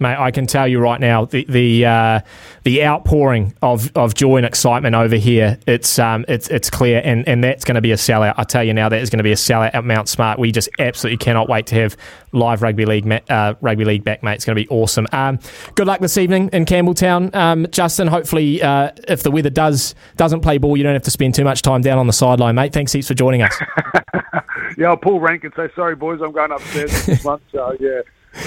Mate, 0.00 0.16
I 0.16 0.30
can 0.30 0.46
tell 0.46 0.66
you 0.66 0.80
right 0.80 0.98
now 0.98 1.26
the 1.26 1.44
the 1.46 1.84
uh, 1.84 2.20
the 2.64 2.84
outpouring 2.84 3.54
of, 3.60 3.94
of 3.94 4.14
joy 4.14 4.36
and 4.38 4.46
excitement 4.46 4.94
over 4.94 5.16
here. 5.16 5.58
It's 5.66 5.98
um 5.98 6.24
it's 6.26 6.48
it's 6.48 6.70
clear, 6.70 7.02
and, 7.04 7.28
and 7.28 7.44
that's 7.44 7.64
going 7.64 7.74
to 7.74 7.82
be 7.82 7.92
a 7.92 7.96
sellout. 7.96 8.32
I 8.38 8.44
tell 8.44 8.64
you 8.64 8.72
now, 8.72 8.88
that 8.88 9.02
is 9.02 9.10
going 9.10 9.18
to 9.18 9.24
be 9.24 9.32
a 9.32 9.36
sellout 9.36 9.74
at 9.74 9.84
Mount 9.84 10.08
Smart. 10.08 10.38
We 10.38 10.52
just 10.52 10.70
absolutely 10.78 11.18
cannot 11.18 11.50
wait 11.50 11.66
to 11.66 11.74
have 11.74 11.98
live 12.32 12.62
rugby 12.62 12.86
league 12.86 13.22
uh, 13.28 13.54
rugby 13.60 13.84
league 13.84 14.02
back, 14.02 14.22
mate. 14.22 14.36
It's 14.36 14.46
going 14.46 14.56
to 14.56 14.62
be 14.62 14.68
awesome. 14.68 15.06
Um, 15.12 15.38
good 15.74 15.86
luck 15.86 16.00
this 16.00 16.16
evening 16.16 16.48
in 16.54 16.64
Campbelltown, 16.64 17.34
um, 17.34 17.66
Justin. 17.70 18.08
Hopefully, 18.08 18.62
uh, 18.62 18.92
if 19.06 19.22
the 19.22 19.30
weather 19.30 19.50
does 19.50 19.94
doesn't 20.16 20.40
play 20.40 20.56
ball, 20.56 20.78
you 20.78 20.82
don't 20.82 20.94
have 20.94 21.02
to 21.02 21.10
spend 21.10 21.34
too 21.34 21.44
much 21.44 21.60
time 21.60 21.82
down 21.82 21.98
on 21.98 22.06
the 22.06 22.14
sideline, 22.14 22.54
mate. 22.54 22.72
Thanks 22.72 22.92
heaps 22.92 23.08
for 23.08 23.14
joining 23.14 23.42
us. 23.42 23.54
yeah, 24.78 24.88
I'll 24.88 24.96
pull 24.96 25.20
rank 25.20 25.44
and 25.44 25.52
say 25.54 25.68
sorry, 25.74 25.94
boys. 25.94 26.20
I'm 26.22 26.32
going 26.32 26.52
upstairs 26.52 27.04
this 27.04 27.22
month. 27.26 27.42
So 27.52 27.76
yeah. 27.78 28.00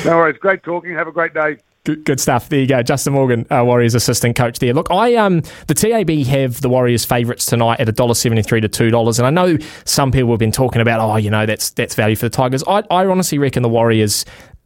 No 0.06 0.18
worries. 0.18 0.38
Great 0.40 0.64
talking. 0.64 0.94
Have 0.94 1.08
a 1.08 1.12
great 1.12 1.34
day. 1.34 1.58
Good, 1.86 2.06
good 2.06 2.20
stuff. 2.22 2.48
There 2.48 2.60
you 2.60 2.68
go, 2.68 2.82
Justin 2.82 3.12
Morgan, 3.12 3.46
uh, 3.52 3.62
Warriors 3.66 3.94
assistant 3.94 4.38
coach 4.38 4.60
there. 4.60 4.74
Look, 4.74 4.88
I 4.90 5.16
um 5.16 5.42
the 5.68 5.74
TAB 5.74 6.10
have 6.28 6.62
the 6.62 6.70
Warriors 6.70 7.04
favourites 7.04 7.46
tonight 7.46 7.82
at 7.82 7.88
$1.73 7.88 8.62
to 8.62 8.70
two 8.70 8.90
dollars, 8.90 9.20
and 9.20 9.28
I 9.28 9.30
know 9.30 9.58
some 9.84 10.10
people 10.10 10.30
have 10.32 10.40
been 10.40 10.54
talking 10.54 10.82
about, 10.82 11.02
oh, 11.02 11.18
you 11.18 11.30
know, 11.30 11.46
that's 11.46 11.72
that's 11.72 11.94
value 11.96 12.16
for 12.16 12.28
the 12.28 12.30
Tigers. 12.30 12.64
I, 12.66 12.84
I 12.90 13.06
honestly 13.06 13.38
reckon 13.38 13.64
the 13.64 13.70
Warriors 13.70 14.24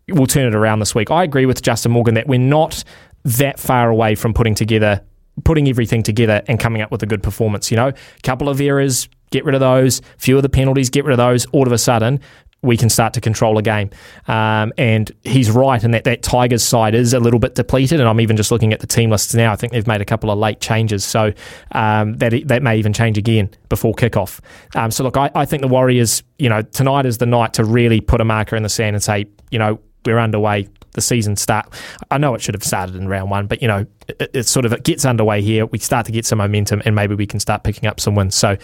will 0.09 0.28
turn 0.28 0.45
it 0.45 0.53
around 0.53 0.78
this 0.80 0.93
week. 0.93 1.09
I 1.09 1.24
agree 1.24 1.47
with 1.47 1.63
Justin 1.63 1.91
Morgan 1.91 2.13
that 2.13 2.28
we're 2.28 2.39
not 2.39 2.84
that 3.24 3.59
far 3.59 3.89
away 3.89 4.13
from 4.13 4.34
putting 4.36 4.53
together 4.53 5.01
putting 5.43 5.68
everything 5.68 6.03
together 6.03 6.41
and 6.47 6.59
coming 6.59 6.82
up 6.82 6.91
with 6.91 7.03
a 7.03 7.05
good 7.05 7.22
performance. 7.22 7.70
You 7.72 7.78
know, 7.78 7.88
a 7.89 8.22
couple 8.24 8.49
of 8.49 8.59
errors, 8.59 9.07
get 9.32 9.45
rid 9.45 9.55
of 9.55 9.61
those. 9.61 10.01
Few 10.18 10.36
of 10.36 10.43
the 10.43 10.49
penalties, 10.49 10.89
get 10.89 11.05
rid 11.05 11.13
of 11.13 11.18
those. 11.18 11.45
All 11.47 11.65
of 11.65 11.72
a 11.72 11.78
sudden, 11.78 12.20
we 12.68 12.78
can 12.78 12.89
start 12.89 13.13
to 13.13 13.22
control 13.22 13.57
a 13.57 13.61
game. 13.61 13.89
Um, 14.28 14.74
and 14.78 15.11
he's 15.24 15.49
right 15.49 15.84
in 15.84 15.91
that 15.91 16.03
that 16.03 16.22
Tigers 16.22 16.63
side 16.63 16.93
is 16.93 17.13
a 17.13 17.20
little 17.20 17.39
bit 17.39 17.55
depleted. 17.55 17.99
And 17.99 18.07
I'm 18.07 18.22
even 18.22 18.38
just 18.38 18.51
looking 18.51 18.74
at 18.74 18.82
the 18.82 18.88
team 18.88 19.09
lists 19.09 19.34
now. 19.34 19.51
I 19.51 19.55
think 19.55 19.74
they've 19.74 19.88
made 19.88 20.01
a 20.01 20.05
couple 20.05 20.30
of 20.30 20.38
late 20.38 20.59
changes, 20.59 21.03
so 21.03 21.34
um, 21.72 22.15
that 22.18 22.34
that 22.47 22.61
may 22.61 22.78
even 22.78 22.93
change 22.93 23.18
again 23.18 23.49
before 23.70 23.93
kickoff. 23.93 24.39
Um, 24.76 24.91
so 24.91 25.03
look, 25.03 25.18
I, 25.18 25.32
I 25.34 25.45
think 25.45 25.61
the 25.61 25.68
Warriors, 25.68 26.22
you 26.38 26.49
know, 26.49 26.61
tonight 26.61 27.05
is 27.05 27.18
the 27.18 27.26
night 27.26 27.53
to 27.53 27.63
really 27.63 28.01
put 28.01 28.22
a 28.22 28.26
marker 28.26 28.55
in 28.55 28.63
the 28.63 28.70
sand 28.70 28.95
and 28.95 29.03
say, 29.03 29.26
you 29.49 29.57
know, 29.57 29.80
we're 30.05 30.20
underway. 30.20 30.68
The 30.93 31.01
season 31.01 31.36
start. 31.36 31.72
I 32.09 32.18
know 32.18 32.34
it 32.34 32.41
should 32.41 32.55
have 32.55 32.63
started 32.63 32.95
in 32.95 33.07
round 33.07 33.30
one, 33.30 33.45
but 33.45 33.61
you 33.61 33.68
know, 33.68 33.86
it, 34.07 34.32
it, 34.34 34.43
sort 34.47 34.65
of 34.65 34.74
it 34.74 34.84
gets 34.84 35.05
underway 35.05 35.43
here. 35.43 35.68
We 35.68 35.78
start 35.78 36.07
to 36.07 36.11
get 36.11 36.26
some 36.26 36.39
momentum, 36.39 36.82
and 36.86 36.95
maybe 36.95 37.13
we 37.13 37.28
can 37.28 37.39
start 37.39 37.63
picking 37.63 37.88
up 37.88 37.99
some 37.99 38.15
wins. 38.15 38.34
So, 38.34 38.57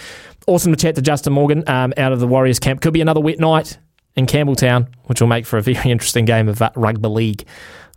awesome 0.47 0.71
to 0.71 0.75
chat 0.75 0.95
to 0.95 1.03
Justin 1.03 1.33
Morgan 1.33 1.63
um, 1.69 1.93
out 1.95 2.11
of 2.11 2.19
the 2.19 2.27
Warriors 2.27 2.57
camp. 2.57 2.81
Could 2.81 2.93
be 2.93 3.01
another 3.01 3.19
wet 3.19 3.39
night 3.39 3.77
in 4.15 4.25
Campbelltown, 4.25 4.87
which 5.05 5.21
will 5.21 5.27
make 5.27 5.45
for 5.45 5.57
a 5.57 5.61
very 5.61 5.77
interesting 5.91 6.25
game 6.25 6.49
of 6.49 6.61
uh, 6.61 6.71
rugby 6.75 7.09
league. 7.09 7.45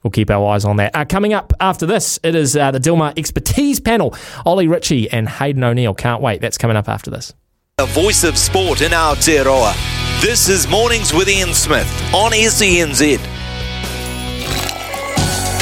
We'll 0.02 0.10
keep 0.10 0.30
our 0.30 0.46
eyes 0.52 0.64
on 0.64 0.76
that. 0.76 0.94
Uh, 0.94 1.04
coming 1.04 1.32
up 1.32 1.52
after 1.58 1.84
this, 1.84 2.20
it 2.22 2.34
is 2.34 2.56
uh, 2.56 2.70
the 2.70 2.78
Dilmah 2.78 3.18
Expertise 3.18 3.80
panel. 3.80 4.14
Ollie 4.44 4.68
Ritchie 4.68 5.10
and 5.10 5.28
Hayden 5.28 5.64
O'Neill. 5.64 5.94
Can't 5.94 6.22
wait. 6.22 6.40
That's 6.40 6.58
coming 6.58 6.76
up 6.76 6.88
after 6.88 7.10
this. 7.10 7.34
The 7.78 7.86
voice 7.86 8.22
of 8.22 8.38
sport 8.38 8.82
in 8.82 8.92
our 8.92 9.16
Aotearoa. 9.16 9.96
This 10.22 10.48
is 10.48 10.68
Mornings 10.68 11.12
with 11.12 11.28
Ian 11.28 11.52
Smith 11.52 11.86
on 12.14 12.32
SENZ. 12.32 13.18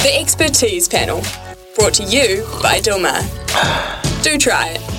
The 0.03 0.21
Expertise 0.21 0.87
panel, 0.87 1.23
brought 1.75 1.95
to 1.95 2.05
you 2.05 2.47
by 2.63 2.79
Dilmah. 2.81 4.23
Do 4.23 4.39
try 4.39 4.69
it. 4.69 4.94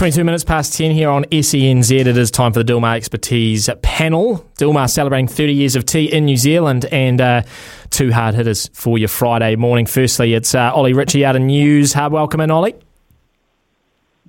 22 0.00 0.24
minutes 0.24 0.44
past 0.44 0.72
10 0.78 0.92
here 0.92 1.10
on 1.10 1.24
SENZ. 1.24 1.90
It 1.90 2.06
is 2.06 2.30
time 2.30 2.54
for 2.54 2.62
the 2.62 2.72
Dilmah 2.72 2.96
Expertise 2.96 3.68
panel. 3.82 4.48
Dilmah 4.56 4.88
celebrating 4.88 5.28
30 5.28 5.52
years 5.52 5.76
of 5.76 5.84
tea 5.84 6.10
in 6.10 6.24
New 6.24 6.38
Zealand 6.38 6.86
and 6.86 7.20
uh, 7.20 7.42
two 7.90 8.10
hard 8.10 8.34
hitters 8.34 8.70
for 8.72 8.96
your 8.96 9.08
Friday 9.08 9.56
morning. 9.56 9.84
Firstly, 9.84 10.32
it's 10.32 10.54
uh, 10.54 10.72
Ollie 10.72 10.94
Ritchie 10.94 11.22
out 11.22 11.36
of 11.36 11.42
Newshub. 11.42 12.12
welcome 12.12 12.40
in, 12.40 12.50
Ollie. 12.50 12.76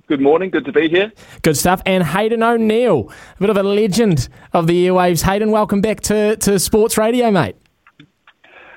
Good 0.08 0.20
morning. 0.20 0.50
Good 0.50 0.66
to 0.66 0.72
be 0.72 0.90
here. 0.90 1.10
Good 1.40 1.56
stuff. 1.56 1.80
And 1.86 2.04
Hayden 2.04 2.42
O'Neill, 2.42 3.10
a 3.36 3.40
bit 3.40 3.48
of 3.48 3.56
a 3.56 3.62
legend 3.62 4.28
of 4.52 4.66
the 4.66 4.88
airwaves. 4.88 5.22
Hayden, 5.22 5.52
welcome 5.52 5.80
back 5.80 6.00
to, 6.00 6.36
to 6.36 6.58
Sports 6.58 6.98
Radio, 6.98 7.30
mate. 7.30 7.56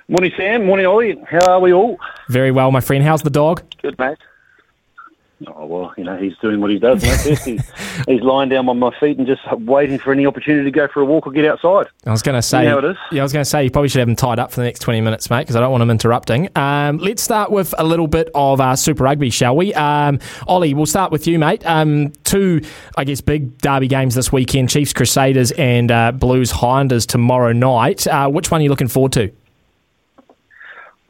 Morning, 0.07 0.31
Sam. 0.37 0.65
Morning, 0.65 0.85
Ollie. 0.85 1.21
How 1.29 1.55
are 1.55 1.59
we 1.59 1.73
all? 1.73 1.97
Very 2.29 2.51
well, 2.51 2.71
my 2.71 2.79
friend. 2.79 3.03
How's 3.03 3.21
the 3.21 3.29
dog? 3.29 3.63
Good, 3.81 3.99
mate. 3.99 4.17
Oh 5.47 5.65
well, 5.65 5.93
you 5.97 6.03
know 6.03 6.15
he's 6.17 6.37
doing 6.37 6.61
what 6.61 6.71
he 6.71 6.79
does. 6.79 7.03
He's, 7.03 7.43
he's 8.07 8.21
lying 8.21 8.49
down 8.49 8.69
on 8.69 8.79
my 8.79 8.91
feet 8.99 9.17
and 9.17 9.27
just 9.27 9.41
waiting 9.59 9.99
for 9.99 10.13
any 10.13 10.25
opportunity 10.25 10.63
to 10.63 10.71
go 10.71 10.87
for 10.87 11.01
a 11.01 11.05
walk 11.05 11.27
or 11.27 11.31
get 11.31 11.45
outside. 11.45 11.87
I 12.05 12.11
was 12.11 12.21
going 12.21 12.35
to 12.35 12.41
say, 12.41 12.63
you 12.63 12.69
know 12.69 12.81
how 12.81 12.87
it 12.87 12.91
is. 12.91 12.97
yeah, 13.11 13.21
I 13.21 13.23
was 13.23 13.33
going 13.33 13.43
to 13.43 13.49
say 13.49 13.63
you 13.65 13.69
probably 13.71 13.89
should 13.89 13.99
have 13.99 14.07
him 14.07 14.15
tied 14.15 14.39
up 14.39 14.51
for 14.51 14.61
the 14.61 14.65
next 14.65 14.79
twenty 14.79 15.01
minutes, 15.01 15.29
mate, 15.29 15.41
because 15.41 15.55
I 15.55 15.59
don't 15.59 15.71
want 15.71 15.83
him 15.83 15.91
interrupting. 15.91 16.49
Um, 16.55 16.99
let's 16.99 17.21
start 17.21 17.51
with 17.51 17.75
a 17.77 17.83
little 17.83 18.07
bit 18.07 18.29
of 18.33 18.61
uh, 18.61 18.75
Super 18.77 19.03
Rugby, 19.03 19.29
shall 19.29 19.55
we? 19.55 19.73
Um, 19.73 20.19
Ollie, 20.47 20.73
we'll 20.73 20.85
start 20.85 21.11
with 21.11 21.27
you, 21.27 21.37
mate. 21.37 21.65
Um, 21.65 22.13
two, 22.23 22.61
I 22.97 23.03
guess, 23.03 23.19
big 23.21 23.57
derby 23.57 23.87
games 23.87 24.15
this 24.15 24.31
weekend: 24.31 24.69
Chiefs 24.69 24.93
Crusaders 24.93 25.51
and 25.51 25.91
uh, 25.91 26.11
Blues 26.13 26.51
Highlanders 26.51 27.05
tomorrow 27.05 27.51
night. 27.51 28.07
Uh, 28.07 28.29
which 28.29 28.51
one 28.51 28.61
are 28.61 28.63
you 28.63 28.69
looking 28.69 28.87
forward 28.87 29.11
to? 29.13 29.31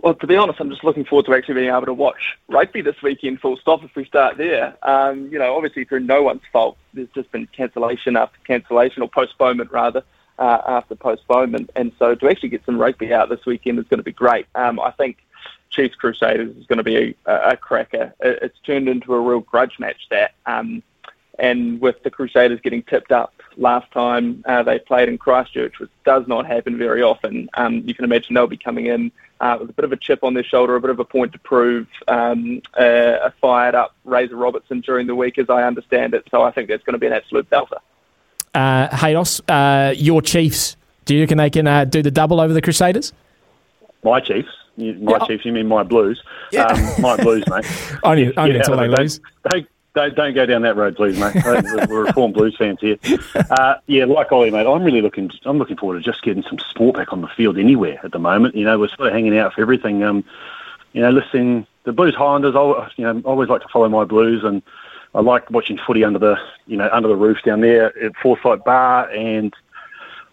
Well, 0.06 0.14
to 0.14 0.28
be 0.28 0.36
honest, 0.36 0.60
I'm 0.60 0.70
just 0.70 0.84
looking 0.84 1.04
forward 1.04 1.26
to 1.26 1.34
actually 1.34 1.56
being 1.56 1.72
able 1.72 1.88
to 1.88 1.94
watch 1.94 2.38
rugby 2.48 2.84
this 2.84 3.02
weekend. 3.02 3.42
Full 3.42 3.58
stop. 3.58 3.84
If 3.84 3.96
we 3.96 4.06
start 4.06 4.38
there, 4.38 4.78
um, 4.88 5.30
you 5.32 5.40
know, 5.40 5.56
obviously 5.56 5.84
through 5.84 6.02
no 6.02 6.22
one's 6.22 6.44
fault, 6.54 6.78
there's 6.94 7.10
just 7.16 7.32
been 7.32 7.48
cancellation 7.48 8.16
after 8.16 8.38
cancellation 8.46 9.02
or 9.02 9.10
postponement 9.10 9.72
rather 9.72 10.04
uh, 10.38 10.62
after 10.68 10.94
postponement, 10.94 11.72
and 11.76 11.92
so 11.98 12.14
to 12.14 12.30
actually 12.30 12.50
get 12.50 12.64
some 12.68 12.78
rugby 12.78 13.12
out 13.16 13.30
this 13.30 13.48
weekend 13.48 13.80
is 13.80 13.86
going 13.86 13.98
to 13.98 14.04
be 14.04 14.12
great. 14.12 14.46
Um, 14.54 14.80
I 14.80 14.92
think 14.92 15.26
Chiefs 15.72 15.96
Crusaders 15.96 16.56
is 16.56 16.68
going 16.68 16.78
to 16.78 16.84
be 16.84 17.16
a, 17.26 17.34
a 17.34 17.58
cracker. 17.58 18.14
It, 18.20 18.40
it's 18.44 18.60
turned 18.60 18.88
into 18.88 19.12
a 19.16 19.20
real 19.20 19.40
grudge 19.40 19.80
match 19.80 20.08
that, 20.12 20.36
um, 20.46 20.84
and 21.40 21.82
with 21.82 22.04
the 22.04 22.12
Crusaders 22.12 22.62
getting 22.62 22.84
tipped 22.84 23.12
up 23.12 23.34
last 23.58 23.92
time 23.92 24.44
uh, 24.46 24.64
they 24.64 24.80
played 24.80 25.10
in 25.10 25.18
Christchurch, 25.18 25.80
which 25.80 25.90
does 26.06 26.28
not 26.28 26.46
happen 26.46 26.78
very 26.78 27.02
often. 27.02 27.50
Um, 27.56 27.84
you 27.86 27.94
can 27.94 28.06
imagine 28.06 28.34
they'll 28.34 28.48
be 28.48 28.58
coming 28.58 28.88
in 28.88 29.12
uh, 29.40 29.58
with 29.60 29.70
a 29.70 29.74
bit 29.74 29.86
of 29.86 29.92
a 29.92 29.98
chip 29.98 30.24
on 30.24 30.34
their 30.34 30.44
shoulder, 30.44 30.76
a 30.76 30.82
bit 30.82 30.90
of 30.90 31.00
a 31.00 31.06
point 31.06 31.34
to 31.34 31.40
prove, 31.40 31.88
um, 32.08 32.62
uh, 32.80 33.18
a 33.24 33.32
fired 33.42 33.76
up 33.76 33.96
Razor 34.06 34.36
Robertson 34.36 34.82
during 34.82 35.08
the 35.08 35.16
week, 35.16 35.38
as 35.38 35.50
I 35.50 35.64
understand 35.64 36.14
it. 36.14 36.26
So 36.32 36.42
I 36.42 36.52
think 36.52 36.70
that's 36.70 36.84
going 36.84 36.94
to 36.94 37.00
be 37.00 37.08
an 37.08 37.14
absolute 37.14 37.50
belter. 37.50 37.80
Uh, 38.54 38.88
Haydos, 38.90 39.42
uh, 39.50 39.94
your 39.98 40.22
Chiefs, 40.22 40.78
do 41.06 41.16
you 41.16 41.22
reckon 41.22 41.38
they 41.38 41.50
can 41.50 41.68
uh, 41.68 41.86
do 41.86 42.02
the 42.02 42.12
double 42.12 42.40
over 42.40 42.54
the 42.54 42.62
Crusaders? 42.62 43.14
My 44.04 44.20
Chiefs? 44.20 44.50
You, 44.78 44.94
my 44.96 45.14
yeah. 45.14 45.26
Chiefs, 45.26 45.46
you 45.46 45.52
mean 45.52 45.68
my 45.68 45.84
Blues? 45.84 46.22
Yeah. 46.52 46.66
Um, 46.66 47.02
my 47.02 47.18
Blues, 47.18 47.44
mate. 47.48 47.66
only 48.04 48.36
only 48.38 48.58
until 48.58 48.78
they 48.78 48.88
lose. 48.88 49.20
Don't, 49.50 49.68
don't, 49.96 50.14
don't 50.16 50.34
go 50.34 50.46
down 50.46 50.62
that 50.64 50.76
road, 50.76 50.96
please, 50.96 51.18
mate. 51.18 51.36
We're 51.44 52.06
reformed 52.06 52.34
Blues 52.34 52.56
fans 52.58 52.80
here. 52.82 52.98
Uh, 53.50 53.76
yeah, 53.88 54.06
like 54.06 54.32
Ollie, 54.32 54.52
mate, 54.52 54.68
I'm 54.68 54.84
really 54.84 55.02
looking. 55.02 55.32
I'm 55.46 55.58
looking 55.58 55.78
forward 55.78 55.98
to 55.98 56.04
just 56.04 56.22
getting 56.22 56.44
some 56.44 56.60
sport 56.60 56.96
back 56.96 57.14
on 57.14 57.22
the 57.22 57.28
field 57.28 57.58
anywhere 57.58 58.00
at 58.04 58.12
the 58.12 58.20
moment. 58.20 58.56
You 58.56 58.66
know, 58.66 58.78
we're 58.78 58.90
sort 58.90 59.08
of 59.08 59.14
hanging 59.14 59.38
out 59.38 59.54
for 59.54 59.62
everything. 59.62 60.04
Um, 60.04 60.24
you 60.94 61.02
know, 61.02 61.10
listening 61.10 61.66
the 61.86 61.94
Blues 61.94 62.16
Highlanders. 62.16 62.56
I 62.56 62.92
you 62.98 63.06
know 63.06 63.22
always 63.26 63.50
like 63.50 63.62
to 63.62 63.68
follow 63.70 63.88
my 63.88 64.04
Blues, 64.04 64.44
and 64.44 64.62
I 65.14 65.22
like 65.22 65.50
watching 65.50 65.78
footy 65.78 66.04
under 66.04 66.20
the 66.20 66.38
you 66.68 66.78
know 66.78 66.90
under 66.92 67.08
the 67.08 67.16
roof 67.16 67.42
down 67.44 67.62
there 67.62 67.98
at 67.98 68.16
Forsyth 68.18 68.64
Bar, 68.66 69.10
and 69.12 69.54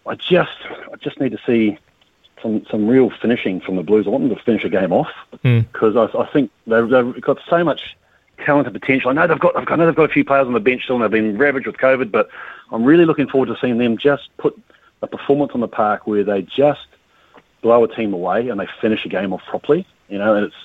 I 0.07 0.17
just 0.17 0.57
I 0.93 0.97
just 1.01 1.21
need 1.21 1.33
to 1.33 1.41
see 1.47 1.79
some 2.43 2.67
some 2.71 2.89
real 2.89 3.11
finishing 3.11 3.61
from 3.61 3.77
the 3.77 3.83
Blues. 3.83 4.07
I 4.07 4.11
want 4.11 4.29
them 4.29 4.37
to 4.37 4.43
finish 4.43 4.65
a 4.65 4.69
game 4.69 4.93
off 4.93 5.11
because 5.43 5.97
I, 5.97 6.19
I 6.19 6.27
think 6.33 6.51
they've, 6.67 6.89
they've 6.89 7.21
got 7.21 7.39
so 7.49 7.63
much 7.63 7.97
talent 8.45 8.67
and 8.67 8.79
potential. 8.79 9.11
I 9.11 9.15
know 9.15 9.27
they've 9.27 9.39
got 9.39 9.57
I 9.57 9.77
know 9.77 9.87
they've 9.87 9.95
got 9.95 10.11
a 10.11 10.13
few 10.13 10.25
players 10.25 10.47
on 10.47 10.53
the 10.53 10.61
bench 10.61 10.85
still, 10.85 10.97
and 10.97 11.05
they've 11.05 11.11
been 11.11 11.39
ravaged 11.39 11.67
with 11.67 11.77
COVID, 11.77 12.11
but 12.11 12.29
I'm 12.71 12.85
really 12.85 13.05
looking 13.05 13.29
forward 13.29 13.47
to 13.47 13.57
seeing 13.61 13.79
them 13.79 13.99
just 13.99 14.29
put 14.37 14.61
a 15.03 15.07
performance 15.07 15.53
on 15.55 15.61
the 15.61 15.69
park 15.69 16.07
where 16.07 16.25
they 16.25 16.43
just 16.43 16.87
blow 17.61 17.85
a 17.85 17.89
team 17.89 18.13
away 18.13 18.49
and 18.49 18.61
they 18.61 18.69
finish 18.81 19.05
a 19.05 19.09
game 19.09 19.33
off 19.33 19.43
properly. 19.47 19.87
You 20.09 20.19
know, 20.19 20.35
and 20.35 20.47
it's 20.47 20.57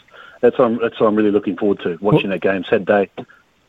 that's 0.41 0.57
what 0.57 0.65
I'm, 0.65 0.79
that's 0.79 0.99
what 0.99 1.07
I'm 1.07 1.15
really 1.15 1.31
looking 1.31 1.57
forward 1.57 1.79
to 1.79 1.97
watching 2.01 2.29
that 2.29 2.41
game 2.41 2.63
Saturday. 2.63 3.09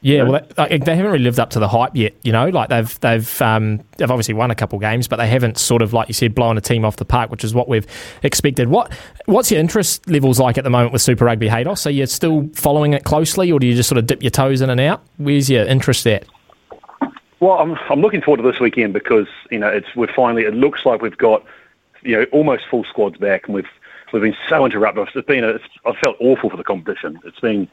Yeah, 0.01 0.23
well, 0.23 0.47
they, 0.57 0.79
they 0.79 0.95
haven't 0.95 1.11
really 1.11 1.25
lived 1.25 1.41
up 1.41 1.51
to 1.51 1.59
the 1.59 1.67
hype 1.67 1.97
yet. 1.97 2.15
You 2.23 2.31
know, 2.31 2.49
like 2.51 2.69
they've 2.69 3.01
they've 3.01 3.43
um, 3.43 3.81
they've 3.97 4.11
obviously 4.11 4.35
won 4.35 4.53
a 4.53 4.55
couple 4.55 4.79
games, 4.79 5.09
but 5.09 5.17
they 5.17 5.27
haven't 5.27 5.59
sort 5.59 5.83
of 5.83 5.93
like 5.93 6.07
you 6.07 6.15
said 6.15 6.37
blown 6.37 6.57
a 6.57 6.61
team 6.61 6.85
off 6.85 6.97
the 6.97 7.05
park, 7.05 7.33
which 7.33 7.43
is 7.43 7.53
what 7.53 7.69
we've 7.69 7.87
expected. 8.23 8.69
What 8.69 8.93
what's 9.27 9.51
your 9.51 9.59
interest 9.59 10.09
levels 10.09 10.39
like 10.39 10.57
at 10.57 10.63
the 10.63 10.71
moment 10.71 10.93
with 10.93 11.03
Super 11.03 11.25
Rugby 11.25 11.49
Haydos? 11.49 11.85
Are 11.85 11.91
you 11.91 12.07
still 12.07 12.49
following 12.55 12.93
it 12.93 13.03
closely, 13.03 13.51
or 13.51 13.59
do 13.59 13.67
you 13.67 13.75
just 13.75 13.89
sort 13.89 13.99
of 13.99 14.07
dip 14.07 14.23
your 14.23 14.31
toes 14.31 14.61
in 14.61 14.71
and 14.71 14.81
out? 14.81 15.03
Where's 15.17 15.51
your 15.51 15.65
interest 15.65 16.07
at? 16.07 16.25
Well, 17.41 17.59
I'm 17.59 17.77
I'm 17.91 18.01
looking 18.01 18.23
forward 18.23 18.43
to 18.43 18.49
this 18.49 18.61
weekend 18.61 18.93
because 18.93 19.27
you 19.51 19.59
know 19.59 19.69
it's 19.69 19.97
we're 19.97 20.13
finally 20.15 20.43
it 20.43 20.55
looks 20.55 20.87
like 20.87 21.03
we've 21.03 21.19
got 21.19 21.45
you 22.03 22.17
know 22.17 22.27
almost 22.31 22.65
full 22.71 22.85
squads 22.85 23.19
back, 23.19 23.47
and 23.47 23.55
we've 23.57 23.69
we've 24.13 24.23
been 24.23 24.37
so 24.49 24.65
interrupted. 24.65 25.09
It's 25.17 25.27
been 25.27 25.43
a, 25.43 25.49
it's, 25.49 25.65
I 25.85 25.93
felt 25.95 26.17
awful 26.21 26.51
for 26.51 26.57
the 26.57 26.63
competition. 26.63 27.19
It's 27.25 27.41
been 27.41 27.69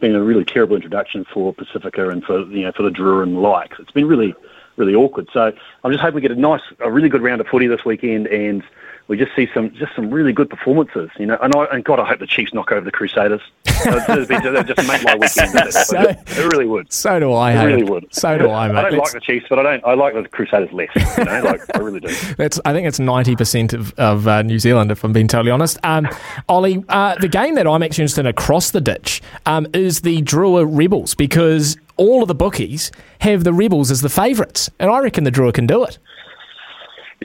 been 0.00 0.14
a 0.14 0.22
really 0.22 0.44
terrible 0.44 0.76
introduction 0.76 1.24
for 1.32 1.54
Pasifika 1.54 2.12
and 2.12 2.24
for 2.24 2.42
you 2.42 2.62
know 2.62 2.72
for 2.72 2.82
the 2.82 2.90
Drua 2.90 3.22
and 3.22 3.40
likes. 3.40 3.76
It's 3.78 3.92
been 3.92 4.06
really 4.06 4.34
really 4.76 4.94
awkward. 4.94 5.28
So 5.32 5.52
I'm 5.84 5.92
just 5.92 6.02
hoping 6.02 6.16
we 6.16 6.20
get 6.20 6.32
a 6.32 6.36
nice, 6.36 6.60
a 6.80 6.90
really 6.90 7.08
good 7.08 7.22
round 7.22 7.40
of 7.40 7.46
footy 7.46 7.66
this 7.66 7.84
weekend, 7.84 8.26
and 8.26 8.62
we 9.08 9.18
just 9.18 9.34
see 9.36 9.48
some 9.52 9.70
just 9.74 9.94
some 9.94 10.10
really 10.10 10.32
good 10.32 10.48
performances. 10.48 11.10
You 11.18 11.26
know, 11.26 11.38
and 11.42 11.54
I 11.54 11.64
and 11.66 11.84
God, 11.84 12.00
I 12.00 12.06
hope 12.06 12.20
the 12.20 12.26
Chiefs 12.26 12.54
knock 12.54 12.72
over 12.72 12.84
the 12.84 12.90
Crusaders. 12.90 13.40
That'd 13.84 14.66
just 14.66 14.88
make 14.88 15.04
my 15.04 15.14
weekend. 15.16 15.54
So- 15.74 16.00
it 16.00 16.52
really 16.52 16.66
would. 16.66 16.92
So 16.92 17.18
do 17.18 17.32
I. 17.32 17.52
It 17.52 17.66
really 17.66 17.84
would. 17.84 18.06
So 18.14 18.38
do 18.38 18.48
I, 18.50 18.68
mate. 18.68 18.76
I 18.76 18.82
don't 18.82 18.92
Let's- 18.98 19.12
like 19.14 19.22
the 19.22 19.26
Chiefs, 19.26 19.46
but 19.48 19.58
I 19.58 19.62
don't. 19.62 19.84
I 19.84 19.94
like 19.94 20.14
the 20.14 20.26
Crusaders 20.28 20.72
less. 20.72 20.88
You 21.18 21.24
know, 21.24 21.42
like 21.42 21.60
I 21.74 21.78
really 21.78 22.00
do. 22.00 22.08
That's, 22.38 22.60
I 22.64 22.72
think 22.72 22.86
it's 22.86 22.98
ninety 22.98 23.36
percent 23.36 23.72
of, 23.72 23.92
of 23.94 24.26
uh, 24.26 24.42
New 24.42 24.58
Zealand, 24.58 24.90
if 24.90 25.04
I'm 25.04 25.12
being 25.12 25.28
totally 25.28 25.50
honest. 25.50 25.78
Um, 25.84 26.08
Ollie, 26.48 26.84
uh, 26.88 27.16
the 27.16 27.28
game 27.28 27.54
that 27.56 27.66
I'm 27.66 27.82
actually 27.82 28.02
interested 28.02 28.20
in 28.22 28.26
across 28.26 28.70
the 28.70 28.80
ditch 28.80 29.20
um, 29.46 29.66
is 29.74 30.00
the 30.00 30.22
Drua 30.22 30.66
Rebels 30.68 31.14
because 31.14 31.76
all 31.96 32.22
of 32.22 32.28
the 32.28 32.34
bookies 32.34 32.90
have 33.20 33.44
the 33.44 33.52
Rebels 33.52 33.90
as 33.90 34.00
the 34.00 34.08
favourites, 34.08 34.70
and 34.78 34.90
I 34.90 35.00
reckon 35.00 35.24
the 35.24 35.30
Drua 35.32 35.52
can 35.52 35.66
do 35.66 35.84
it. 35.84 35.98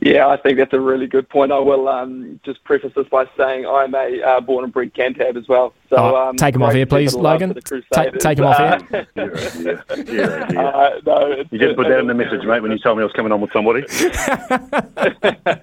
Yeah, 0.01 0.27
I 0.27 0.37
think 0.37 0.57
that's 0.57 0.71
a 0.73 0.79
really 0.79 1.07
good 1.07 1.27
point. 1.27 1.51
I 1.51 1.59
will 1.59 1.89
um, 1.89 2.39
just 2.45 2.63
preface 2.63 2.93
this 2.95 3.07
by 3.09 3.25
saying 3.35 3.65
I'm 3.65 3.93
a 3.93 4.21
uh, 4.21 4.39
born 4.39 4.63
and 4.63 4.71
bred 4.71 4.93
Cantab 4.93 5.35
as 5.35 5.49
well. 5.49 5.73
So 5.89 5.97
Oh, 5.97 6.29
um, 6.29 6.37
take 6.37 6.55
'em 6.55 6.63
off 6.63 6.73
here, 6.73 6.85
please, 6.85 7.13
Logan. 7.13 7.53
for 7.53 7.81
Take- 7.91 8.37
him 8.39 8.45
off 8.45 8.57
here. 8.89 9.07
Yeah, 9.15 9.81
yeah, 10.07 10.51
yeah. 10.53 10.61
uh, 10.61 11.01
no, 11.05 11.43
You 11.51 11.57
didn't 11.57 11.75
put 11.75 11.89
that 11.89 11.99
in 11.99 12.07
the 12.07 12.13
message, 12.13 12.45
mate, 12.45 12.61
when 12.61 12.71
you 12.71 12.79
told 12.79 12.97
me 12.97 13.01
I 13.01 13.05
was 13.05 13.13
coming 13.13 13.33
on 13.33 13.41
with 13.41 13.51
somebody. 13.51 13.81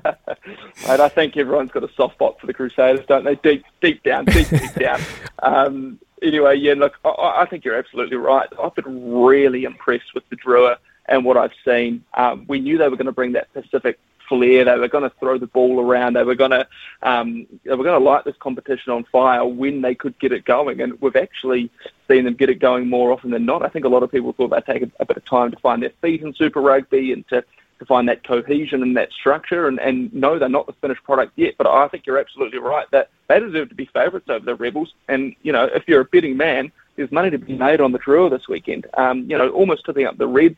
Mate, 0.86 1.00
I 1.00 1.08
think 1.08 1.36
everyone's 1.36 1.70
got 1.70 1.84
a 1.84 1.88
soft 1.96 2.14
spot 2.14 2.40
for 2.40 2.46
the 2.46 2.54
Crusaders, 2.54 3.04
don't 3.06 3.24
they? 3.24 3.36
Deep, 3.36 3.64
deep 3.80 4.02
down, 4.02 4.24
deep, 4.26 4.48
deep 4.48 4.74
down. 4.78 5.00
Um, 5.42 5.98
anyway, 6.22 6.56
yeah, 6.56 6.74
look, 6.74 6.94
I, 7.04 7.42
I 7.42 7.46
think 7.48 7.64
you're 7.64 7.76
absolutely 7.76 8.16
right. 8.16 8.48
I've 8.62 8.74
been 8.74 9.12
really 9.14 9.64
impressed 9.64 10.14
with 10.14 10.28
the 10.28 10.36
Drua 10.36 10.76
and 11.08 11.24
what 11.24 11.36
I've 11.36 11.52
seen. 11.64 12.04
Um, 12.14 12.44
we 12.48 12.60
knew 12.60 12.78
they 12.78 12.88
were 12.88 12.96
going 12.96 13.06
to 13.06 13.12
bring 13.12 13.32
that 13.32 13.52
Pacific 13.54 13.98
flair. 14.28 14.64
They 14.64 14.76
were 14.76 14.88
going 14.88 15.08
to 15.08 15.16
throw 15.18 15.38
the 15.38 15.46
ball 15.46 15.80
around. 15.80 16.14
They 16.14 16.24
were 16.24 16.34
going 16.34 16.52
to 16.52 16.66
um, 17.02 17.46
they 17.64 17.74
were 17.74 17.84
going 17.84 18.00
to 18.00 18.04
light 18.04 18.24
this 18.24 18.36
competition 18.38 18.92
on 18.92 19.04
fire 19.04 19.44
when 19.44 19.80
they 19.82 19.94
could 19.94 20.18
get 20.18 20.32
it 20.32 20.44
going. 20.44 20.80
And 20.80 21.00
we've 21.00 21.16
actually 21.16 21.70
seen 22.08 22.24
them 22.24 22.34
get 22.34 22.50
it 22.50 22.60
going 22.60 22.88
more 22.88 23.12
often 23.12 23.30
than 23.30 23.44
not. 23.44 23.64
I 23.64 23.68
think 23.68 23.84
a 23.84 23.88
lot 23.88 24.02
of 24.02 24.10
people 24.10 24.32
thought 24.32 24.50
they'd 24.50 24.72
take 24.72 24.82
a, 24.98 25.04
bit 25.04 25.16
of 25.16 25.24
time 25.24 25.50
to 25.50 25.58
find 25.58 25.82
their 25.82 25.92
feet 26.00 26.22
in 26.22 26.34
Super 26.34 26.60
Rugby 26.60 27.12
and 27.12 27.26
to 27.28 27.44
to 27.78 27.84
find 27.84 28.08
that 28.08 28.24
cohesion 28.24 28.82
and 28.82 28.96
that 28.96 29.12
structure. 29.12 29.68
And, 29.68 29.78
and 29.78 30.12
no, 30.14 30.38
they're 30.38 30.48
not 30.48 30.66
the 30.66 30.72
finished 30.74 31.04
product 31.04 31.32
yet, 31.36 31.54
but 31.58 31.66
I 31.66 31.88
think 31.88 32.06
you're 32.06 32.18
absolutely 32.18 32.58
right 32.58 32.86
that 32.90 33.10
they 33.28 33.38
deserve 33.38 33.68
to 33.68 33.74
be 33.74 33.86
favourites 33.86 34.30
over 34.30 34.44
the 34.44 34.54
Rebels. 34.54 34.94
And, 35.08 35.36
you 35.42 35.52
know, 35.52 35.64
if 35.64 35.86
you're 35.86 36.00
a 36.00 36.04
betting 36.04 36.36
man, 36.36 36.72
there's 36.96 37.12
money 37.12 37.30
to 37.30 37.38
be 37.38 37.54
made 37.54 37.80
on 37.80 37.92
the 37.92 37.98
Drua 37.98 38.30
this 38.30 38.48
weekend. 38.48 38.86
Um, 38.94 39.30
you 39.30 39.36
know, 39.36 39.50
almost 39.50 39.84
tipping 39.84 40.06
up 40.06 40.16
the 40.16 40.26
Reds, 40.26 40.56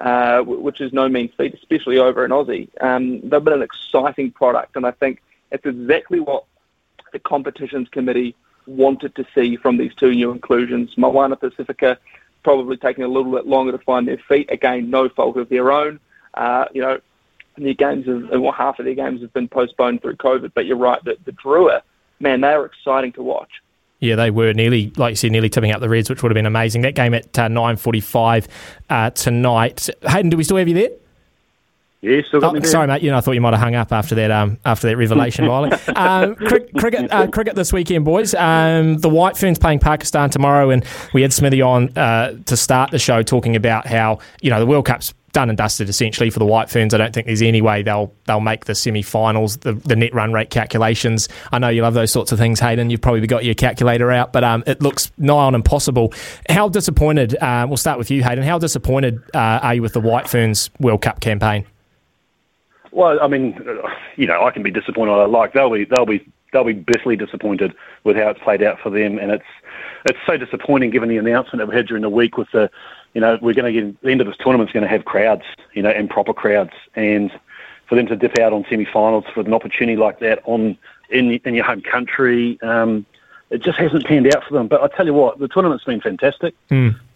uh, 0.00 0.40
which 0.42 0.80
is 0.80 0.92
no 0.92 1.08
mean 1.08 1.30
feat, 1.36 1.54
especially 1.54 1.98
over 1.98 2.24
in 2.24 2.30
Aussie. 2.30 2.68
Um, 2.82 3.20
they've 3.20 3.44
been 3.44 3.54
an 3.54 3.62
exciting 3.62 4.32
product, 4.32 4.76
and 4.76 4.86
I 4.86 4.92
think 4.92 5.22
it's 5.52 5.66
exactly 5.66 6.20
what 6.20 6.44
the 7.12 7.18
competitions 7.18 7.88
committee 7.90 8.34
wanted 8.66 9.14
to 9.16 9.26
see 9.34 9.56
from 9.56 9.76
these 9.76 9.94
two 9.94 10.14
new 10.14 10.30
inclusions. 10.30 10.96
Moana 10.96 11.36
Pacifica 11.36 11.98
probably 12.42 12.76
taking 12.76 13.04
a 13.04 13.08
little 13.08 13.32
bit 13.32 13.46
longer 13.46 13.72
to 13.72 13.78
find 13.78 14.08
their 14.08 14.16
feet. 14.16 14.50
Again, 14.50 14.90
no 14.90 15.08
fault 15.08 15.36
of 15.36 15.48
their 15.48 15.70
own. 15.70 16.00
Uh, 16.34 16.64
you 16.72 16.80
know, 16.80 17.00
their 17.58 17.74
games 17.74 18.06
have, 18.06 18.40
well, 18.40 18.52
half 18.52 18.78
of 18.78 18.86
their 18.86 18.94
games 18.94 19.20
have 19.20 19.32
been 19.34 19.48
postponed 19.48 20.00
through 20.00 20.16
COVID. 20.16 20.52
But 20.54 20.64
you're 20.66 20.76
right, 20.76 21.02
the 21.04 21.16
Drua, 21.32 21.82
man, 22.20 22.40
they 22.40 22.48
are 22.48 22.64
exciting 22.64 23.12
to 23.12 23.22
watch. 23.22 23.50
Yeah, 24.00 24.16
they 24.16 24.30
were 24.30 24.52
nearly, 24.54 24.92
like 24.96 25.12
you 25.12 25.16
said, 25.16 25.30
nearly 25.30 25.50
tipping 25.50 25.72
up 25.72 25.80
the 25.80 25.88
Reds, 25.88 26.08
which 26.08 26.22
would 26.22 26.30
have 26.30 26.34
been 26.34 26.46
amazing. 26.46 26.82
That 26.82 26.94
game 26.94 27.12
at 27.14 27.38
uh, 27.38 27.48
nine 27.48 27.76
forty-five 27.76 28.48
uh, 28.88 29.10
tonight. 29.10 29.88
Hayden, 30.08 30.30
do 30.30 30.36
we 30.38 30.44
still 30.44 30.56
have 30.56 30.68
you 30.68 30.74
there? 30.74 30.88
Yeah, 32.02 32.22
still 32.26 32.40
got 32.40 32.50
Oh, 32.50 32.52
me 32.54 32.60
there. 32.60 32.70
sorry, 32.70 32.86
mate. 32.86 33.02
You 33.02 33.10
know, 33.10 33.18
I 33.18 33.20
thought 33.20 33.32
you 33.32 33.42
might 33.42 33.52
have 33.52 33.60
hung 33.60 33.74
up 33.74 33.92
after 33.92 34.14
that. 34.14 34.30
Um, 34.30 34.56
after 34.64 34.86
that 34.88 34.96
revelation, 34.96 35.46
Wiley. 35.46 35.70
Um, 35.94 36.34
cricket, 36.34 36.70
cricket, 36.78 37.12
uh, 37.12 37.26
cricket 37.26 37.56
this 37.56 37.74
weekend, 37.74 38.06
boys. 38.06 38.34
Um, 38.34 38.96
the 38.96 39.10
White 39.10 39.36
Ferns 39.36 39.58
playing 39.58 39.80
Pakistan 39.80 40.30
tomorrow, 40.30 40.70
and 40.70 40.82
we 41.12 41.20
had 41.20 41.30
Smithy 41.34 41.60
on 41.60 41.90
uh, 41.98 42.38
to 42.46 42.56
start 42.56 42.90
the 42.92 42.98
show 42.98 43.22
talking 43.22 43.54
about 43.54 43.86
how 43.86 44.18
you 44.40 44.48
know 44.48 44.58
the 44.60 44.66
World 44.66 44.86
Cup's 44.86 45.12
done 45.32 45.48
and 45.48 45.56
dusted 45.56 45.88
essentially 45.88 46.30
for 46.30 46.38
the 46.38 46.46
White 46.46 46.70
Ferns. 46.70 46.94
I 46.94 46.98
don't 46.98 47.14
think 47.14 47.26
there's 47.26 47.42
any 47.42 47.62
way 47.62 47.82
they'll 47.82 48.12
they'll 48.26 48.40
make 48.40 48.64
the 48.64 48.74
semi-finals. 48.74 49.58
The, 49.58 49.74
the 49.74 49.96
net 49.96 50.14
run 50.14 50.32
rate 50.32 50.50
calculations. 50.50 51.28
I 51.52 51.58
know 51.58 51.68
you 51.68 51.82
love 51.82 51.94
those 51.94 52.10
sorts 52.10 52.32
of 52.32 52.38
things, 52.38 52.60
Hayden. 52.60 52.90
You've 52.90 53.00
probably 53.00 53.26
got 53.26 53.44
your 53.44 53.54
calculator 53.54 54.10
out, 54.10 54.32
but 54.32 54.44
um, 54.44 54.64
it 54.66 54.82
looks 54.82 55.12
nigh 55.18 55.34
on 55.34 55.54
impossible. 55.54 56.12
How 56.48 56.68
disappointed? 56.68 57.36
Uh, 57.36 57.66
we'll 57.68 57.76
start 57.76 57.98
with 57.98 58.10
you, 58.10 58.22
Hayden. 58.22 58.44
How 58.44 58.58
disappointed 58.58 59.20
uh, 59.34 59.60
are 59.62 59.74
you 59.74 59.82
with 59.82 59.92
the 59.92 60.00
White 60.00 60.28
Ferns 60.28 60.70
World 60.80 61.02
Cup 61.02 61.20
campaign? 61.20 61.66
Well, 62.92 63.18
I 63.22 63.28
mean, 63.28 63.60
you 64.16 64.26
know, 64.26 64.44
I 64.44 64.50
can 64.50 64.62
be 64.62 64.70
disappointed. 64.70 65.12
I 65.12 65.26
like 65.26 65.52
they'll 65.52 65.70
be 65.70 65.84
they'll 65.84 66.06
be 66.06 66.26
they'll 66.52 66.64
be 66.64 66.72
bitterly 66.72 67.16
disappointed 67.16 67.74
with 68.04 68.16
how 68.16 68.30
it's 68.30 68.40
played 68.40 68.62
out 68.62 68.80
for 68.80 68.90
them, 68.90 69.18
and 69.18 69.30
it's 69.30 69.44
it's 70.06 70.18
so 70.26 70.36
disappointing 70.36 70.90
given 70.90 71.08
the 71.08 71.18
announcement 71.18 71.58
that 71.58 71.68
we 71.68 71.76
had 71.76 71.86
during 71.86 72.02
the 72.02 72.10
week 72.10 72.36
with 72.36 72.48
the, 72.52 72.70
you 73.14 73.20
know, 73.20 73.38
we're 73.40 73.54
going 73.54 73.72
to 73.72 73.80
get 73.80 74.00
the 74.02 74.10
end 74.10 74.20
of 74.20 74.26
this 74.26 74.36
tournament's 74.36 74.72
going 74.72 74.84
to 74.84 74.88
have 74.88 75.04
crowds, 75.04 75.42
you 75.74 75.82
know, 75.82 75.90
and 75.90 76.08
proper 76.08 76.32
crowds, 76.32 76.72
and 76.94 77.30
for 77.86 77.96
them 77.96 78.06
to 78.06 78.16
dip 78.16 78.38
out 78.38 78.52
on 78.52 78.64
semi-finals 78.70 79.24
with 79.36 79.46
an 79.46 79.54
opportunity 79.54 79.96
like 79.96 80.20
that 80.20 80.40
on 80.44 80.78
in 81.10 81.32
in 81.44 81.54
your 81.54 81.64
home 81.64 81.82
country, 81.82 82.58
um, 82.62 83.04
it 83.50 83.62
just 83.62 83.78
hasn't 83.78 84.06
panned 84.06 84.32
out 84.34 84.44
for 84.44 84.54
them. 84.54 84.68
But 84.68 84.82
I 84.82 84.88
tell 84.96 85.06
you 85.06 85.14
what, 85.14 85.38
the 85.38 85.48
tournament's 85.48 85.84
been 85.84 86.00
fantastic. 86.00 86.54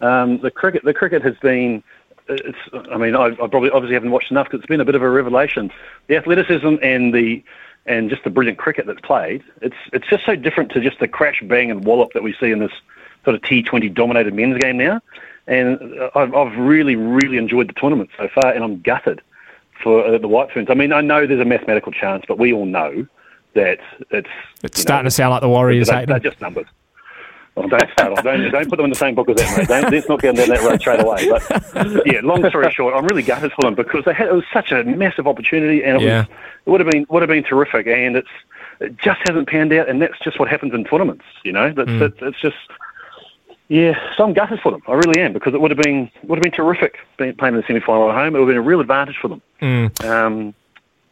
Um, 0.01 0.39
the 0.39 0.51
cricket, 0.51 0.83
the 0.83 0.93
cricket 0.93 1.21
has 1.23 1.37
been. 1.37 1.81
It's. 2.27 2.57
I 2.91 2.97
mean, 2.97 3.15
I, 3.15 3.27
I 3.27 3.47
probably 3.47 3.69
obviously 3.69 3.93
haven't 3.93 4.11
watched 4.11 4.31
enough 4.31 4.47
because 4.47 4.59
it's 4.59 4.67
been 4.67 4.81
a 4.81 4.85
bit 4.85 4.95
of 4.95 5.01
a 5.01 5.09
revelation. 5.09 5.71
The 6.07 6.17
athleticism 6.17 6.75
and 6.81 7.13
the 7.13 7.43
and 7.85 8.09
just 8.09 8.23
the 8.23 8.29
brilliant 8.29 8.57
cricket 8.57 8.85
that's 8.85 9.01
played. 9.01 9.43
It's 9.61 9.75
it's 9.93 10.07
just 10.07 10.25
so 10.25 10.35
different 10.35 10.71
to 10.71 10.81
just 10.81 10.99
the 10.99 11.07
crash, 11.07 11.41
bang, 11.45 11.71
and 11.71 11.85
wallop 11.85 12.13
that 12.13 12.23
we 12.23 12.33
see 12.33 12.51
in 12.51 12.59
this 12.59 12.71
sort 13.23 13.35
of 13.35 13.41
T20 13.41 13.93
dominated 13.93 14.33
men's 14.33 14.57
game 14.57 14.77
now. 14.77 15.01
And 15.47 15.99
I've, 16.15 16.33
I've 16.33 16.57
really, 16.57 16.95
really 16.95 17.37
enjoyed 17.37 17.69
the 17.69 17.73
tournament 17.73 18.09
so 18.17 18.27
far, 18.33 18.51
and 18.51 18.63
I'm 18.63 18.81
gutted 18.81 19.21
for 19.83 20.03
uh, 20.05 20.17
the 20.17 20.27
White 20.27 20.51
Ferns. 20.51 20.69
I 20.69 20.73
mean, 20.73 20.91
I 20.91 21.01
know 21.01 21.27
there's 21.27 21.39
a 21.39 21.45
mathematical 21.45 21.91
chance, 21.91 22.25
but 22.27 22.39
we 22.39 22.51
all 22.53 22.65
know 22.65 23.05
that 23.53 23.79
it's 24.09 24.29
It's 24.63 24.79
starting 24.81 25.05
to 25.05 25.11
sound 25.11 25.31
like 25.31 25.41
the 25.41 25.49
Warriors, 25.49 25.87
they're, 25.87 26.05
they're 26.05 26.19
just 26.19 26.41
numbers. 26.41 26.65
Well, 27.53 27.69
don't 27.69 27.89
start 27.91 28.11
off. 28.11 28.23
Don't, 28.23 28.51
don't 28.51 28.69
put 28.69 28.75
them 28.75 28.83
in 28.85 28.89
the 28.89 28.97
same 28.97 29.15
book 29.15 29.29
as 29.29 29.37
that, 29.37 29.57
mate. 29.57 29.67
Don't, 29.69 29.89
let's 29.93 30.09
not 30.09 30.21
get 30.21 30.35
down 30.35 30.49
that 30.49 30.61
road 30.61 30.81
straight 30.81 30.99
away. 31.01 31.29
But 31.29 32.05
yeah, 32.05 32.19
long 32.21 32.45
story 32.49 32.69
short, 32.71 32.93
I'm 32.93 33.05
really 33.05 33.23
gutted 33.23 33.53
for 33.53 33.61
them 33.61 33.75
because 33.75 34.03
they 34.03 34.13
had 34.13 34.27
it 34.27 34.33
was 34.33 34.43
such 34.51 34.73
a 34.73 34.83
massive 34.83 35.25
opportunity, 35.25 35.81
and 35.83 36.01
it, 36.01 36.05
Yeah. 36.05 36.19
was, 36.21 36.27
it 36.65 36.69
would 36.69 36.81
have 36.81 36.89
been 36.89 37.05
would 37.07 37.21
have 37.21 37.29
been 37.29 37.43
terrific, 37.45 37.87
and 37.87 38.17
it's 38.17 38.27
it 38.81 38.97
just 38.97 39.21
hasn't 39.25 39.47
panned 39.47 39.71
out, 39.71 39.87
and 39.87 40.01
that's 40.01 40.19
just 40.21 40.37
what 40.37 40.49
happens 40.49 40.73
in 40.73 40.83
tournaments. 40.83 41.23
You 41.45 41.53
know, 41.53 41.71
that's 41.71 41.87
Mm. 41.89 42.01
it's, 42.01 42.17
it's 42.21 42.41
just 42.41 42.57
yeah. 43.67 43.93
So 44.15 44.23
I'm 44.23 44.33
gutted 44.33 44.59
for 44.61 44.71
them. 44.71 44.81
I 44.87 44.93
really 44.93 45.21
am 45.21 45.33
because 45.33 45.53
it 45.53 45.61
would 45.61 45.71
have 45.71 45.79
been 45.79 46.09
would 46.23 46.37
have 46.37 46.43
been 46.43 46.51
terrific 46.51 46.97
being, 47.17 47.35
playing 47.35 47.55
in 47.55 47.61
the 47.61 47.67
semi 47.67 47.79
final 47.79 48.09
at 48.09 48.15
home. 48.15 48.35
It 48.35 48.39
would 48.39 48.47
have 48.47 48.55
been 48.55 48.57
a 48.57 48.61
real 48.67 48.79
advantage 48.81 49.17
for 49.21 49.27
them. 49.27 49.41
Mm. 49.61 50.05
Um, 50.05 50.53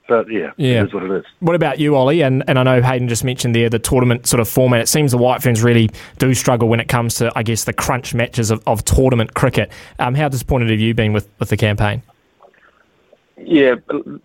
But 0.08 0.30
yeah, 0.30 0.52
Yeah. 0.58 0.82
it 0.82 0.88
is 0.88 0.94
what 0.94 1.04
it 1.04 1.12
is. 1.12 1.24
What 1.40 1.56
about 1.56 1.80
you, 1.80 1.96
Ollie? 1.96 2.22
And 2.22 2.44
and 2.48 2.60
I 2.60 2.64
know 2.64 2.82
Hayden 2.82 3.08
just 3.08 3.24
mentioned 3.24 3.56
there 3.56 3.70
the 3.70 3.80
tournament 3.80 4.28
sort 4.28 4.42
of 4.42 4.50
format. 4.50 4.82
It 4.82 4.88
seems 4.90 5.12
the 5.12 5.18
White 5.18 5.42
Ferns 5.42 5.64
really 5.64 5.90
do 6.20 6.34
struggle 6.34 6.68
when 6.68 6.80
it 6.82 6.90
comes 6.90 7.16
to, 7.16 7.32
I 7.36 7.42
guess, 7.44 7.64
the 7.64 7.74
crunch 7.74 8.14
matches 8.14 8.52
of, 8.52 8.62
of 8.68 8.84
tournament 8.84 9.34
cricket. 9.34 9.72
Um, 10.00 10.14
how 10.14 10.28
disappointed 10.28 10.70
have 10.72 10.80
you 10.82 10.94
been 10.94 11.14
with, 11.14 11.30
with 11.40 11.50
the 11.50 11.58
campaign? 11.58 12.02
Yeah, 13.38 13.76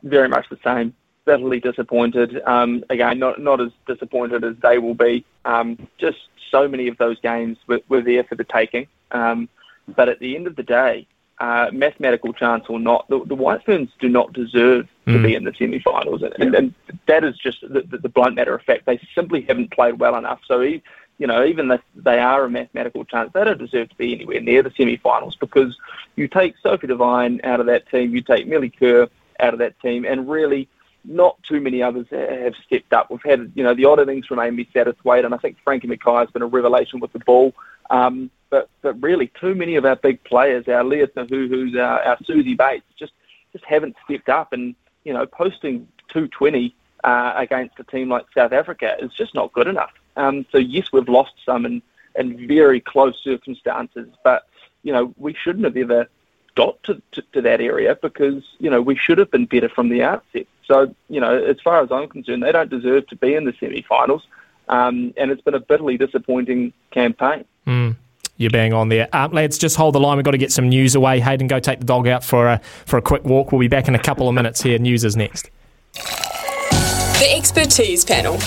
very 0.03 0.29
much 0.29 0.47
the 0.51 0.59
same. 0.64 0.95
Bitterly 1.24 1.61
disappointed. 1.61 2.41
Um, 2.47 2.85
again, 2.91 3.18
not 3.18 3.41
not 3.41 3.61
as 3.61 3.70
disappointed 3.87 4.45
as 4.45 4.57
they 4.62 4.79
will 4.79 4.95
be. 4.95 5.24
Um, 5.45 5.79
just 5.99 6.18
so 6.51 6.68
many 6.68 6.88
of 6.88 6.99
those 6.99 7.18
games 7.20 7.57
were, 7.66 7.80
were 7.88 8.03
there 8.03 8.24
for 8.24 8.34
the 8.34 8.44
taking. 8.44 8.86
Um, 9.11 9.49
but 9.96 10.09
at 10.09 10.18
the 10.18 10.36
end 10.36 10.46
of 10.46 10.57
the 10.57 10.62
day, 10.62 11.07
uh, 11.38 11.70
mathematical 11.72 12.32
chance 12.32 12.64
or 12.68 12.80
not, 12.80 13.09
the, 13.09 13.24
the 13.24 13.34
White 13.34 13.64
Ferns 13.64 13.90
do 14.01 14.09
not 14.09 14.32
deserve 14.32 14.86
to 15.07 15.12
Mm. 15.12 15.22
be 15.22 15.34
in 15.34 15.44
the 15.44 15.55
semi-finals, 15.59 16.22
and, 16.22 16.34
and, 16.34 16.55
and 16.55 16.74
that 17.07 17.24
is 17.24 17.34
just 17.38 17.62
the, 17.62 17.80
the, 17.80 17.96
the 17.96 18.11
blunt 18.11 18.34
matter 18.34 18.55
of 18.55 18.61
fact. 18.62 18.84
They 18.84 19.01
simply 19.14 19.40
haven't 19.40 19.70
played 19.70 19.99
well 19.99 20.16
enough. 20.16 20.40
So, 20.46 20.61
e- 20.61 20.82
you 21.16 21.26
know, 21.26 21.46
even 21.46 21.70
if 21.70 21.80
they 21.96 22.18
are 22.18 22.44
a 22.44 22.51
mathematical 22.51 23.07
chance, 23.07 23.30
they 23.32 23.42
don't 23.42 23.57
deserve 23.59 23.88
to 23.88 23.94
be 23.94 24.12
anywhere 24.14 24.42
near 24.42 24.62
the 24.62 24.70
semi-finals 24.76 25.36
because 25.36 25.74
you 26.16 26.28
take 26.28 26.57
Sophie 26.62 26.88
Devine 26.88 27.40
out 27.42 27.59
of 27.59 27.64
that 27.66 27.88
team, 27.88 28.14
you 28.14 28.20
take 28.20 28.46
Melie 28.46 28.68
Kerr 28.68 29.09
out 29.40 29.55
of 29.55 29.61
that 29.61 29.80
team, 29.80 30.05
and 30.05 30.28
really 30.28 30.68
not 31.05 31.42
too 31.42 31.61
many 31.61 31.82
others 31.82 32.07
have 32.11 32.55
stepped 32.66 32.92
up. 32.92 33.11
We've 33.11 33.22
had, 33.24 33.53
you 33.55 33.62
know, 33.62 33.74
the 33.74 33.84
odd 33.84 34.01
innings 34.01 34.26
from 34.26 34.40
Amy 34.40 34.68
Satterthwaite, 34.74 35.24
and 35.24 35.34
I 35.34 35.38
think 35.38 35.57
Frankie 35.64 35.86
Mackay 35.86 36.18
has 36.18 36.30
been 36.30 36.42
a 36.42 36.46
revelation 36.46 37.01
with 37.01 37.12
the 37.12 37.20
ball. 37.20 37.55
Um, 37.90 38.30
but 38.51 38.68
but 38.82 39.01
really, 39.03 39.28
too 39.40 39.55
many 39.55 39.76
of 39.76 39.84
our 39.84 39.96
big 39.96 40.22
players, 40.24 40.68
our 40.68 40.84
Lea 40.84 41.07
Tahuhu's, 41.07 41.76
our, 41.76 42.03
our 42.03 42.16
Suzie 42.18 42.57
Bates, 42.57 42.84
just 42.99 43.12
just 43.53 43.64
haven't 43.64 43.96
stepped 44.05 44.28
up. 44.28 44.53
And 44.53 44.74
you 45.05 45.12
know, 45.12 45.26
posting 45.26 45.88
220 46.09 46.74
uh, 47.05 47.32
against 47.36 47.78
a 47.78 47.84
team 47.84 48.09
like 48.09 48.26
South 48.36 48.53
Africa 48.53 48.96
is 49.01 49.12
just 49.12 49.34
not 49.34 49.53
good 49.53 49.68
enough. 49.68 49.92
Um, 50.16 50.44
so 50.51 50.59
yes, 50.59 50.92
we've 50.92 51.09
lost 51.09 51.34
some 51.46 51.64
in, 51.64 51.82
in 52.16 52.46
very 52.49 52.80
close 52.80 53.22
circumstances, 53.22 54.09
but 54.24 54.46
you 54.82 54.92
know, 54.92 55.14
we 55.16 55.34
shouldn't 55.34 55.64
have 55.64 55.76
ever 55.76 56.09
got 56.55 56.82
to, 56.82 57.01
to, 57.12 57.22
to 57.32 57.40
that 57.42 57.61
area 57.61 57.96
because 58.03 58.42
you 58.59 58.68
know 58.68 58.82
we 58.82 58.96
should 58.96 59.18
have 59.18 59.30
been 59.30 59.46
better 59.46 59.68
from 59.68 59.88
the 59.88 60.03
outset. 60.03 60.46
So 60.69 60.95
you 61.09 61.21
know, 61.21 61.37
as 61.37 61.57
far 61.64 61.83
as 61.83 61.91
I'm 61.91 62.09
concerned, 62.09 62.45
they 62.45 62.53
don't 62.53 62.71
deserve 62.71 63.09
to 63.09 63.16
be 63.16 63.35
in 63.35 63.45
the 63.45 63.55
semi-finals, 63.59 64.23
um, 64.69 65.12
and 65.16 65.33
it's 65.33 65.43
been 65.43 65.55
a 65.55 65.61
bitterly 65.61 65.97
disappointing 65.97 66.73
campaign. 66.93 67.45
Mm. 67.66 67.97
You're 68.37 68.51
bang 68.51 68.73
on 68.73 68.89
there. 68.89 69.09
Um, 69.12 69.33
lads, 69.33 69.59
just 69.59 69.75
hold 69.75 69.97
the 69.97 70.01
line. 70.01 70.16
We've 70.16 70.25
got 70.25 70.31
to 70.31 70.39
get 70.39 70.53
some 70.53 70.69
news 70.69 70.95
away. 70.95 71.19
Hayden, 71.19 71.49
go 71.49 71.59
take 71.59 71.81
the 71.81 71.85
dog 71.85 72.07
out 72.07 72.23
for 72.23 72.47
a, 72.47 72.61
for 72.87 72.97
a 72.97 73.03
quick 73.03 73.25
walk. 73.25 73.51
We'll 73.51 73.59
be 73.59 73.66
back 73.66 73.89
in 73.89 73.97
a 73.97 73.99
couple 73.99 74.29
of 74.29 74.35
minutes 74.35 74.62
here. 74.62 74.79
News 74.79 75.03
is 75.03 75.16
next. 75.16 75.51
The 75.95 77.35
Expertise 77.37 78.05
Panel, 78.05 78.39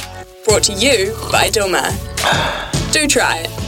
brought 0.46 0.64
to 0.64 0.74
you 0.74 1.14
by 1.30 1.50
Dilmah. 1.50 2.94
Do 2.94 3.06
try 3.06 3.40
it. 3.40 3.61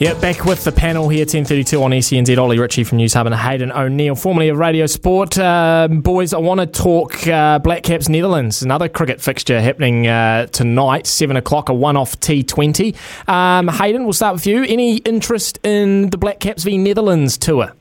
Yeah, 0.00 0.14
back 0.20 0.44
with 0.44 0.62
the 0.62 0.70
panel 0.70 1.08
here, 1.08 1.26
10.32 1.26 1.82
on 1.82 1.90
SENZ. 1.90 2.38
Ollie 2.38 2.56
Ritchie 2.56 2.84
from 2.84 2.98
Newshub 2.98 3.26
and 3.26 3.34
Hayden 3.34 3.72
O'Neill, 3.72 4.14
formerly 4.14 4.48
of 4.48 4.56
Radio 4.56 4.86
Sport. 4.86 5.36
Um, 5.38 6.02
boys, 6.02 6.32
I 6.32 6.38
want 6.38 6.60
to 6.60 6.66
talk 6.66 7.26
uh, 7.26 7.58
Black 7.58 7.82
Caps 7.82 8.08
Netherlands, 8.08 8.62
another 8.62 8.88
cricket 8.88 9.20
fixture 9.20 9.60
happening 9.60 10.06
uh, 10.06 10.46
tonight, 10.46 11.08
7 11.08 11.36
o'clock, 11.36 11.68
a 11.68 11.74
one-off 11.74 12.20
T20. 12.20 12.94
Um, 13.28 13.66
Hayden, 13.66 14.04
we'll 14.04 14.12
start 14.12 14.34
with 14.34 14.46
you. 14.46 14.62
Any 14.62 14.98
interest 14.98 15.58
in 15.64 16.10
the 16.10 16.16
Black 16.16 16.38
Caps 16.38 16.62
v 16.62 16.78
Netherlands 16.78 17.36
tour? 17.36 17.72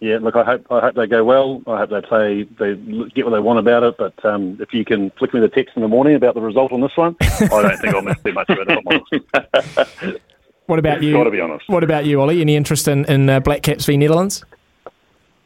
Yeah, 0.00 0.18
look, 0.20 0.36
I 0.36 0.44
hope 0.44 0.66
I 0.70 0.80
hope 0.80 0.94
they 0.94 1.06
go 1.06 1.24
well. 1.24 1.62
I 1.66 1.78
hope 1.78 1.88
they 1.88 2.02
play, 2.02 2.42
they 2.42 2.74
get 3.14 3.24
what 3.24 3.32
they 3.32 3.40
want 3.40 3.58
about 3.60 3.82
it. 3.82 3.96
But 3.96 4.22
um, 4.26 4.58
if 4.60 4.74
you 4.74 4.84
can 4.84 5.08
flick 5.12 5.32
me 5.32 5.40
the 5.40 5.48
text 5.48 5.74
in 5.74 5.80
the 5.80 5.88
morning 5.88 6.16
about 6.16 6.34
the 6.34 6.42
result 6.42 6.70
on 6.70 6.82
this 6.82 6.96
one, 6.96 7.16
I 7.20 7.46
don't 7.48 7.78
think 7.78 7.94
I'll 7.94 8.02
miss 8.02 8.22
too 8.22 8.32
much 8.34 8.50
of 8.50 8.58
it. 8.60 10.22
If 10.68 10.84
I'm 10.84 10.86
honest. 10.86 10.94
What 10.94 11.00
about 11.00 11.02
you? 11.02 11.12
Gotta 11.12 11.30
be 11.30 11.40
honest. 11.40 11.68
What 11.68 11.84
about 11.84 12.04
you, 12.04 12.20
Ollie? 12.20 12.40
Any 12.40 12.56
interest 12.56 12.88
in, 12.88 13.04
in 13.06 13.28
uh, 13.30 13.40
Black 13.40 13.62
Caps 13.62 13.86
v 13.86 13.96
Netherlands? 13.96 14.44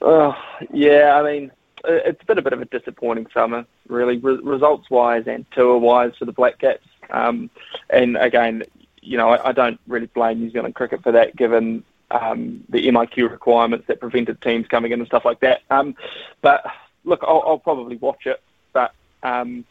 Oh, 0.00 0.34
yeah, 0.72 1.16
I 1.16 1.22
mean, 1.22 1.52
it- 1.84 2.02
it's 2.06 2.24
been 2.24 2.38
a 2.38 2.42
bit 2.42 2.52
of 2.52 2.60
a 2.60 2.64
disappointing 2.66 3.26
summer, 3.32 3.64
really, 3.88 4.16
re- 4.18 4.40
results-wise 4.42 5.26
and 5.26 5.46
tour-wise 5.52 6.12
for 6.18 6.24
the 6.24 6.32
Black 6.32 6.58
Caps. 6.58 6.86
Um, 7.10 7.50
and 7.90 8.16
again, 8.16 8.64
you 9.00 9.16
know, 9.16 9.30
I, 9.30 9.50
I 9.50 9.52
don't 9.52 9.78
really 9.86 10.06
blame 10.06 10.40
New 10.40 10.50
Zealand 10.50 10.74
cricket 10.74 11.02
for 11.02 11.12
that, 11.12 11.36
given 11.36 11.84
um, 12.10 12.64
the 12.68 12.86
MIQ 12.88 13.30
requirements 13.30 13.86
that 13.86 14.00
prevented 14.00 14.40
teams 14.40 14.66
coming 14.66 14.92
in 14.92 15.00
and 15.00 15.06
stuff 15.06 15.24
like 15.24 15.40
that. 15.40 15.62
Um, 15.70 15.94
but 16.40 16.64
look, 17.04 17.20
I'll, 17.22 17.42
I'll 17.46 17.58
probably 17.58 17.96
watch 17.96 18.26
it, 18.26 18.40
but 18.72 18.92
um, 19.22 19.64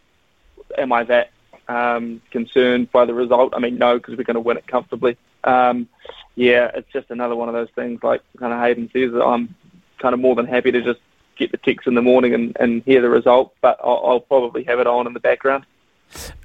am 0.78 0.92
I 0.94 1.04
that 1.04 1.32
um, 1.68 2.22
concerned 2.32 2.92
by 2.92 3.06
the 3.06 3.14
result? 3.14 3.54
I 3.56 3.60
mean, 3.60 3.78
no, 3.78 3.98
because 3.98 4.18
we're 4.18 4.24
going 4.24 4.36
to 4.36 4.40
win 4.42 4.58
it 4.58 4.68
comfortably. 4.68 5.18
Um, 5.44 5.88
yeah, 6.36 6.72
it's 6.74 6.92
just 6.92 7.10
another 7.10 7.36
one 7.36 7.50
of 7.50 7.54
those 7.54 7.70
things, 7.76 8.02
like 8.04 8.22
kind 8.38 8.54
of 8.54 8.60
Hayden 8.60 8.90
says, 8.94 9.12
that 9.14 9.24
I'm 9.24 9.54
kind 10.00 10.14
of 10.14 10.20
more 10.20 10.36
than 10.36 10.46
happy 10.46 10.72
to 10.72 10.82
just 10.82 11.00
get 11.38 11.52
the 11.52 11.58
text 11.58 11.88
in 11.88 11.96
the 11.96 12.02
morning 12.02 12.34
and, 12.34 12.56
and 12.60 12.84
hear 12.84 13.02
the 13.02 13.10
result, 13.10 13.54
but 13.62 13.80
I'll, 13.84 14.02
I'll 14.06 14.20
probably 14.20 14.64
have 14.66 14.80
it 14.80 14.88
on 14.88 15.08
in 15.08 15.14
the 15.14 15.20
background. 15.20 15.66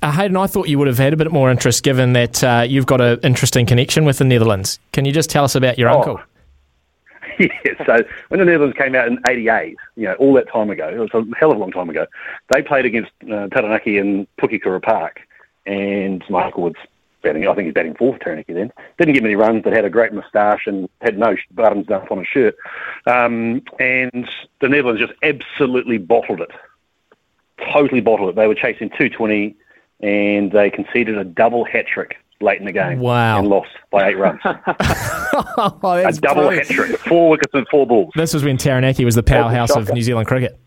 Uh, 0.01 0.12
Hayden, 0.12 0.37
I 0.37 0.47
thought 0.47 0.69
you 0.69 0.79
would 0.79 0.87
have 0.87 0.99
had 0.99 1.12
a 1.12 1.17
bit 1.17 1.33
more 1.33 1.51
interest 1.51 1.83
given 1.83 2.12
that 2.12 2.43
uh, 2.45 2.64
you've 2.67 2.87
got 2.87 3.01
an 3.01 3.19
interesting 3.23 3.67
connection 3.67 4.05
with 4.05 4.19
the 4.19 4.25
Netherlands. 4.25 4.79
Can 4.93 5.05
you 5.05 5.12
just 5.12 5.29
tell 5.29 5.45
us 5.45 5.55
about 5.55 5.79
your 5.79 5.91
Oh. 5.91 5.99
uncle? 5.99 6.21
yeah, 7.41 7.84
so 7.84 8.05
when 8.28 8.41
the 8.41 8.47
Netherlands 8.47 8.76
came 8.78 8.95
out 8.95 9.09
in 9.09 9.18
'88, 9.28 9.76
you 9.97 10.05
know, 10.05 10.14
all 10.14 10.32
that 10.34 10.49
time 10.49 10.70
ago, 10.70 10.89
it 10.89 10.99
was 10.99 11.11
a 11.12 11.37
hell 11.37 11.51
of 11.51 11.57
a 11.57 11.61
long 11.61 11.72
time 11.72 11.91
ago. 11.91 12.07
They 12.53 12.62
played 12.62 12.87
against 12.87 13.12
uh, 13.24 13.49
Taranaki 13.49 13.99
in 13.99 14.26
Pukekura 14.41 14.82
Park, 14.82 15.20
and 15.66 16.24
my 16.30 16.45
uncle 16.45 16.62
was 16.62 16.74
batting. 17.22 17.47
I 17.47 17.55
think 17.55 17.66
he's 17.66 17.74
batting 17.74 17.95
fourth 17.95 18.20
Taranaki 18.20 18.53
then. 18.53 18.72
Didn't 18.99 19.14
get 19.14 19.22
many 19.22 19.37
runs, 19.37 19.62
but 19.62 19.72
had 19.72 19.84
a 19.84 19.91
great 19.91 20.12
moustache 20.12 20.66
and 20.66 20.89
had 21.01 21.18
no 21.18 21.37
buttons 21.53 21.91
up 21.91 22.11
on 22.11 22.18
his 22.18 22.28
shirt. 22.28 22.57
Um, 23.07 23.62
and 23.78 24.28
the 24.61 24.68
Netherlands 24.68 25.01
just 25.01 25.14
absolutely 25.22 25.99
bottled 25.99 26.41
it, 26.41 26.51
totally 27.72 28.01
bottled 28.01 28.30
it. 28.30 28.37
They 28.37 28.47
were 28.47 28.55
chasing 28.55 28.89
220, 28.91 29.55
and 30.01 30.53
they 30.53 30.70
conceded 30.70 31.18
a 31.18 31.24
double 31.24 31.64
hat 31.64 31.87
trick 31.87 32.16
late 32.41 32.61
in 32.61 32.66
the 32.66 32.72
game. 32.72 33.01
Wow. 33.01 33.41
and 33.41 33.49
lost 33.49 33.70
by 33.91 34.09
eight 34.09 34.18
runs. 34.18 34.41
Oh, 35.59 35.78
a 35.93 36.03
that's 36.03 36.18
double 36.18 36.43
brilliant. 36.43 36.68
hat 36.68 36.74
trick, 36.74 36.99
four 37.01 37.30
wickets 37.30 37.53
and 37.55 37.66
four 37.68 37.87
balls. 37.87 38.12
This 38.14 38.34
was 38.34 38.45
when 38.45 38.57
Taranaki 38.57 39.05
was 39.05 39.14
the 39.14 39.22
powerhouse 39.22 39.74
of. 39.74 39.93
New 39.93 40.03
Zealand 40.03 40.26
cricket. 40.28 40.59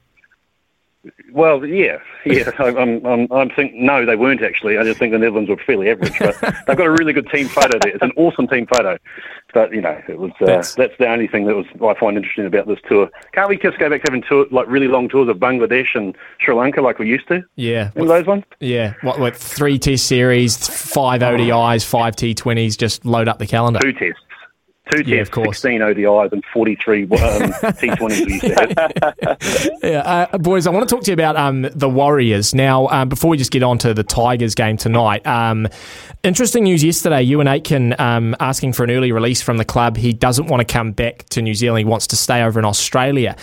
Well, 1.32 1.66
yeah, 1.66 2.00
yeah. 2.26 2.50
I'm, 2.60 2.76
I'm, 2.78 3.06
I'm, 3.06 3.28
I'm 3.32 3.50
thinking 3.52 3.86
no, 3.86 4.06
they 4.06 4.16
weren't 4.16 4.42
actually. 4.42 4.78
I 4.78 4.84
just 4.84 5.00
think 5.00 5.14
the 5.14 5.20
Netherlands 5.20 5.50
were 5.50 5.58
fairly 5.58 5.90
average, 5.90 6.18
but 6.20 6.36
they've 6.68 6.76
got 6.76 6.88
a 6.88 6.92
really 6.92 7.14
good 7.14 7.30
team 7.30 7.48
photo 7.48 7.78
there. 7.80 7.94
It's 7.94 8.04
an 8.04 8.12
awesome 8.18 8.48
team 8.48 8.66
photo. 8.68 8.98
But 9.54 9.72
you 9.74 9.82
know, 9.82 10.00
it 10.08 10.20
was 10.20 10.32
uh, 10.42 10.46
That's- 10.46 10.76
that's, 10.76 10.94
the 11.00 11.08
only 11.08 11.28
thing 11.28 11.46
that 11.46 11.56
was 11.56 11.66
I 11.76 12.00
find 12.00 12.18
interesting 12.18 12.46
about 12.46 12.68
this 12.68 12.80
tour. 12.88 13.10
Can't 13.32 13.48
we 13.50 13.58
just 13.58 13.80
go 13.80 13.90
back 13.90 14.04
to 14.04 14.12
having 14.12 14.24
tour 14.28 14.46
like 14.52 14.68
really 14.68 14.88
long 14.88 15.08
tours 15.08 15.30
of 15.30 15.38
Bangladesh 15.38 15.96
and 15.96 16.16
Sri 16.40 16.54
Lanka 16.54 16.82
like 16.82 17.00
we 17.00 17.08
used 17.08 17.28
to? 17.30 17.44
Yeah. 17.56 17.92
Remember 17.96 18.16
those 18.16 18.28
ones? 18.28 18.44
Yeah. 18.60 18.94
What, 19.02 19.20
what, 19.20 19.36
three 19.36 19.80
test 19.80 20.06
series, 20.08 20.58
five 20.68 21.22
ODIs, 21.22 21.86
five 21.86 22.16
T20s, 22.16 22.78
just 22.78 23.06
load 23.06 23.28
up 23.28 23.40
the 23.40 23.48
calendar. 23.48 23.80
Two 23.80 23.94
tests. 23.94 24.22
Two 24.92 25.04
Yeah, 25.06 25.18
tests, 25.18 25.30
of 25.30 25.44
course. 25.44 25.58
16 25.60 25.82
ODIs 25.82 26.32
and 26.32 26.44
43 26.54 27.04
um, 27.04 27.10
T20s 27.10 28.26
we 28.26 28.34
used 28.34 28.42
to. 28.46 29.78
Yeah, 29.84 30.00
uh, 30.32 30.38
boys, 30.38 30.68
I 30.68 30.72
want 30.72 30.88
to 30.88 30.94
talk 30.96 31.04
to 31.06 31.12
you 31.12 31.14
about 31.14 31.36
um, 31.36 31.68
the 31.74 31.90
Warriors. 31.90 32.54
Now, 32.54 32.88
um, 32.88 33.10
before 33.10 33.30
we 33.30 33.38
just 33.38 33.52
get 33.52 33.64
on 33.64 33.78
to 33.80 33.94
the 33.94 34.04
Tigers 34.04 34.56
game 34.56 34.78
tonight, 34.78 35.26
um, 35.28 35.68
interesting 36.24 36.64
news 36.64 36.84
yesterday. 36.84 37.26
Euan 37.26 37.48
Aitken 37.48 38.00
um, 38.00 38.36
asking 38.40 38.74
for 38.74 38.84
an 38.84 38.92
early 38.92 39.12
release 39.12 39.42
from 39.42 39.58
the 39.58 39.66
club. 39.66 39.98
He 39.98 40.14
doesn't 40.14 40.48
want 40.48 40.68
to 40.68 40.72
come 40.72 40.92
back 40.92 41.26
to 41.30 41.42
New 41.42 41.54
Zealand. 41.54 41.80
He 41.80 41.86
wants 41.86 42.08
to 42.08 42.16
stay 42.16 42.44
over 42.44 42.60
in 42.60 42.66
Australia. 42.66 43.36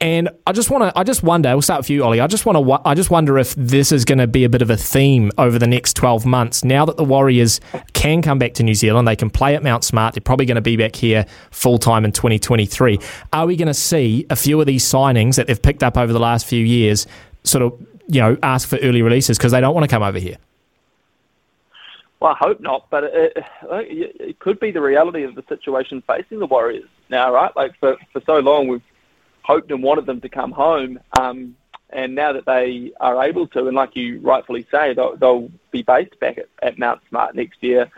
And 0.00 0.30
I 0.46 0.52
just 0.52 0.70
want 0.70 0.84
to, 0.84 0.98
I 0.98 1.04
just 1.04 1.22
wonder, 1.22 1.50
we'll 1.50 1.62
start 1.62 1.80
with 1.80 1.90
you, 1.90 2.02
Ollie. 2.04 2.20
I 2.20 2.26
just 2.26 2.46
want 2.46 2.58
to, 2.58 2.88
I 2.88 2.94
just 2.94 3.10
wonder 3.10 3.38
if 3.38 3.54
this 3.56 3.92
is 3.92 4.04
going 4.04 4.18
to 4.18 4.26
be 4.26 4.44
a 4.44 4.48
bit 4.48 4.62
of 4.62 4.70
a 4.70 4.76
theme 4.76 5.30
over 5.38 5.58
the 5.58 5.66
next 5.66 5.94
12 5.94 6.24
months. 6.26 6.64
Now 6.64 6.84
that 6.84 6.96
the 6.96 7.04
Warriors 7.04 7.60
can 8.04 8.20
come 8.20 8.38
back 8.38 8.52
to 8.52 8.62
New 8.62 8.74
Zealand, 8.74 9.08
they 9.08 9.16
can 9.16 9.30
play 9.30 9.56
at 9.56 9.62
Mount 9.62 9.82
Smart. 9.82 10.12
They're 10.12 10.20
probably 10.20 10.44
going 10.44 10.56
to 10.56 10.60
be 10.60 10.76
back 10.76 10.94
here 10.94 11.24
full 11.50 11.78
time 11.78 12.04
in 12.04 12.12
2023. 12.12 12.98
Are 13.32 13.46
we 13.46 13.56
going 13.56 13.66
to 13.66 13.72
see 13.72 14.26
a 14.28 14.36
few 14.36 14.60
of 14.60 14.66
these 14.66 14.84
signings 14.84 15.36
that 15.36 15.46
they've 15.46 15.60
picked 15.60 15.82
up 15.82 15.96
over 15.96 16.12
the 16.12 16.20
last 16.20 16.44
few 16.44 16.62
years 16.62 17.06
sort 17.44 17.62
of, 17.62 17.72
you 18.06 18.20
know, 18.20 18.36
ask 18.42 18.68
for 18.68 18.76
early 18.82 19.00
releases 19.00 19.38
because 19.38 19.52
they 19.52 19.60
don't 19.60 19.74
want 19.74 19.84
to 19.84 19.88
come 19.88 20.02
over 20.02 20.18
here? 20.18 20.36
Well, 22.20 22.32
I 22.32 22.36
hope 22.44 22.60
not, 22.60 22.90
but 22.90 23.04
it, 23.04 23.36
it, 23.62 24.16
it 24.20 24.38
could 24.38 24.60
be 24.60 24.70
the 24.70 24.82
reality 24.82 25.22
of 25.22 25.34
the 25.34 25.44
situation 25.48 26.02
facing 26.06 26.40
the 26.40 26.46
Warriors 26.46 26.88
now, 27.08 27.32
right? 27.32 27.56
Like 27.56 27.72
for, 27.80 27.96
for 28.12 28.20
so 28.26 28.34
long, 28.34 28.68
we've 28.68 28.82
hoped 29.44 29.70
and 29.70 29.82
wanted 29.82 30.04
them 30.04 30.20
to 30.20 30.28
come 30.28 30.52
home, 30.52 31.00
um, 31.18 31.56
and 31.94 32.14
now 32.14 32.32
that 32.32 32.44
they 32.44 32.92
are 33.00 33.24
able 33.24 33.46
to, 33.48 33.66
and 33.66 33.76
like 33.76 33.96
you 33.96 34.20
rightfully 34.20 34.66
say, 34.70 34.92
they'll, 34.94 35.16
they'll 35.16 35.50
be 35.70 35.82
based 35.82 36.18
back 36.20 36.38
at, 36.38 36.48
at 36.62 36.78
Mount 36.78 37.00
Smart 37.08 37.34
next 37.34 37.62
year 37.62 37.90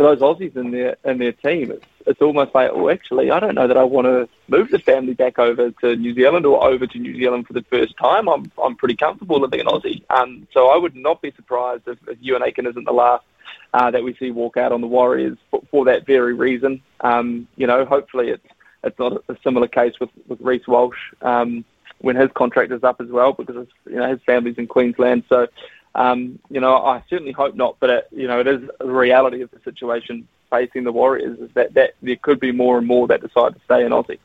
for 0.00 0.16
those 0.16 0.20
Aussies 0.20 0.56
in 0.56 0.70
their 0.70 0.96
their 1.04 1.32
team, 1.32 1.70
it's 1.70 1.84
it's 2.06 2.22
almost 2.22 2.54
like, 2.54 2.70
oh, 2.72 2.88
actually, 2.88 3.30
I 3.30 3.38
don't 3.38 3.54
know 3.54 3.68
that 3.68 3.76
I 3.76 3.84
want 3.84 4.06
to 4.06 4.26
move 4.48 4.70
the 4.70 4.78
family 4.78 5.12
back 5.12 5.38
over 5.38 5.70
to 5.70 5.94
New 5.94 6.14
Zealand 6.14 6.46
or 6.46 6.64
over 6.64 6.86
to 6.86 6.98
New 6.98 7.14
Zealand 7.18 7.46
for 7.46 7.52
the 7.52 7.64
first 7.64 7.98
time. 7.98 8.26
I'm 8.26 8.50
I'm 8.64 8.76
pretty 8.76 8.96
comfortable 8.96 9.38
living 9.38 9.60
in 9.60 9.66
Aussie, 9.66 10.02
um, 10.08 10.48
so 10.54 10.68
I 10.68 10.78
would 10.78 10.96
not 10.96 11.20
be 11.20 11.32
surprised 11.32 11.82
if, 11.86 11.98
if 12.08 12.18
Euan 12.20 12.40
Aitken 12.40 12.66
isn't 12.66 12.84
the 12.84 12.92
last 12.92 13.26
uh, 13.74 13.90
that 13.90 14.02
we 14.02 14.14
see 14.14 14.30
walk 14.30 14.56
out 14.56 14.72
on 14.72 14.80
the 14.80 14.86
Warriors 14.86 15.36
for, 15.50 15.60
for 15.70 15.84
that 15.84 16.06
very 16.06 16.32
reason. 16.32 16.80
Um, 17.02 17.46
you 17.56 17.66
know, 17.66 17.84
hopefully 17.84 18.30
it's 18.30 18.46
it's 18.82 18.98
not 18.98 19.22
a 19.28 19.36
similar 19.44 19.68
case 19.68 20.00
with 20.00 20.08
with 20.28 20.40
Reece 20.40 20.66
Walsh 20.66 20.96
um, 21.20 21.62
when 22.00 22.16
his 22.16 22.30
contract 22.34 22.72
is 22.72 22.82
up 22.82 23.00
as 23.00 23.08
well, 23.08 23.32
because 23.32 23.56
his, 23.56 23.68
you 23.86 23.96
know 23.96 24.10
his 24.10 24.20
family's 24.24 24.58
in 24.58 24.66
Queensland. 24.66 25.24
So, 25.28 25.46
um, 25.94 26.38
you 26.50 26.60
know, 26.60 26.76
I 26.76 27.02
certainly 27.08 27.32
hope 27.32 27.54
not. 27.54 27.76
But 27.80 27.90
it, 27.90 28.08
you 28.12 28.26
know, 28.26 28.40
it 28.40 28.46
is 28.46 28.68
a 28.80 28.86
reality 28.86 29.42
of 29.42 29.50
the 29.50 29.60
situation 29.64 30.26
facing 30.50 30.84
the 30.84 30.92
Warriors 30.92 31.38
is 31.38 31.50
that, 31.54 31.74
that 31.74 31.94
there 32.02 32.16
could 32.16 32.40
be 32.40 32.52
more 32.52 32.76
and 32.76 32.86
more 32.86 33.06
that 33.06 33.20
decide 33.20 33.54
to 33.54 33.60
stay 33.64 33.84
in 33.84 33.92
Aussie. 33.92 34.18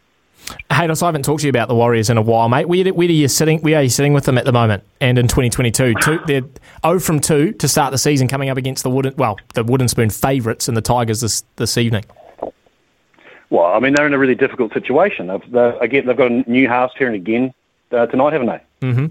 Hey, 0.69 0.87
I 0.87 0.87
haven't 0.87 1.23
talked 1.23 1.41
to 1.41 1.47
you 1.47 1.49
about 1.49 1.69
the 1.69 1.75
Warriors 1.75 2.09
in 2.09 2.17
a 2.17 2.21
while, 2.21 2.49
mate. 2.49 2.67
Where, 2.67 2.93
where 2.93 3.07
are 3.07 3.11
you 3.11 3.27
sitting? 3.27 3.59
Where 3.61 3.77
are 3.77 3.83
you 3.83 3.89
sitting 3.89 4.13
with 4.13 4.25
them 4.25 4.37
at 4.37 4.45
the 4.45 4.51
moment? 4.51 4.83
And 4.99 5.17
in 5.17 5.27
2022, 5.27 5.93
two, 6.01 6.19
they're 6.27 6.41
0 6.85 6.99
from 6.99 7.19
2 7.19 7.53
to 7.53 7.67
start 7.67 7.91
the 7.91 7.97
season, 7.97 8.27
coming 8.27 8.49
up 8.49 8.57
against 8.57 8.83
the 8.83 8.89
wooden, 8.89 9.15
well, 9.15 9.37
the 9.53 9.63
wooden 9.63 9.87
spoon 9.87 10.09
favourites 10.09 10.67
and 10.67 10.75
the 10.75 10.81
Tigers 10.81 11.21
this 11.21 11.43
this 11.55 11.77
evening. 11.77 12.03
Well, 13.49 13.65
I 13.65 13.79
mean, 13.79 13.93
they're 13.93 14.07
in 14.07 14.13
a 14.13 14.19
really 14.19 14.35
difficult 14.35 14.73
situation. 14.73 15.27
They've, 15.27 15.51
they're, 15.51 15.77
again, 15.77 16.07
they've 16.07 16.17
got 16.17 16.31
a 16.31 16.51
new 16.51 16.67
house 16.67 16.91
here, 16.97 17.07
and 17.07 17.15
again 17.15 17.53
uh, 17.91 18.05
tonight, 18.07 18.33
haven't 18.33 18.47
they? 18.47 18.87
Mm-hmm. 18.87 19.05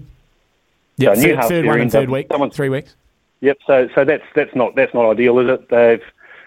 Yeah, 0.97 1.13
so 1.13 1.21
third, 1.21 1.43
third 1.47 1.65
one 1.65 1.81
in 1.81 1.89
third 1.89 2.09
week, 2.09 2.27
someone, 2.31 2.51
three 2.51 2.69
weeks. 2.69 2.95
Yep. 3.41 3.57
So, 3.67 3.89
so 3.93 4.05
that's 4.05 4.23
that's 4.33 4.55
not 4.55 4.75
that's 4.75 4.93
not 4.93 5.09
ideal, 5.09 5.39
is 5.39 5.49
it? 5.49 5.69
They've 5.69 6.01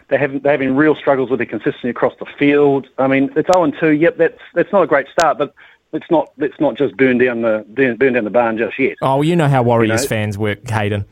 they 0.08 0.16
haven't 0.16 0.42
they're 0.42 0.52
having 0.52 0.74
real 0.74 0.94
struggles 0.94 1.30
with 1.30 1.38
their 1.38 1.46
consistency 1.46 1.90
across 1.90 2.14
the 2.18 2.26
field. 2.38 2.86
I 2.98 3.06
mean, 3.06 3.30
it's 3.36 3.48
0 3.52 3.70
2. 3.78 3.90
Yep, 3.90 4.16
that's 4.16 4.40
that's 4.54 4.72
not 4.72 4.82
a 4.82 4.86
great 4.86 5.06
start, 5.08 5.38
but 5.38 5.54
let's 5.92 6.10
not 6.10 6.32
let's 6.38 6.58
not 6.60 6.76
just 6.76 6.96
burn 6.96 7.18
down 7.18 7.42
the 7.42 7.64
burn 7.68 8.14
down 8.14 8.24
the 8.24 8.30
barn 8.30 8.56
just 8.56 8.78
yet. 8.78 8.96
Oh, 9.02 9.16
well, 9.16 9.24
you 9.24 9.36
know 9.36 9.48
how 9.48 9.62
Warriors 9.62 10.02
you 10.02 10.04
know? 10.04 10.08
fans 10.08 10.38
work, 10.38 10.68
Hayden. 10.68 11.04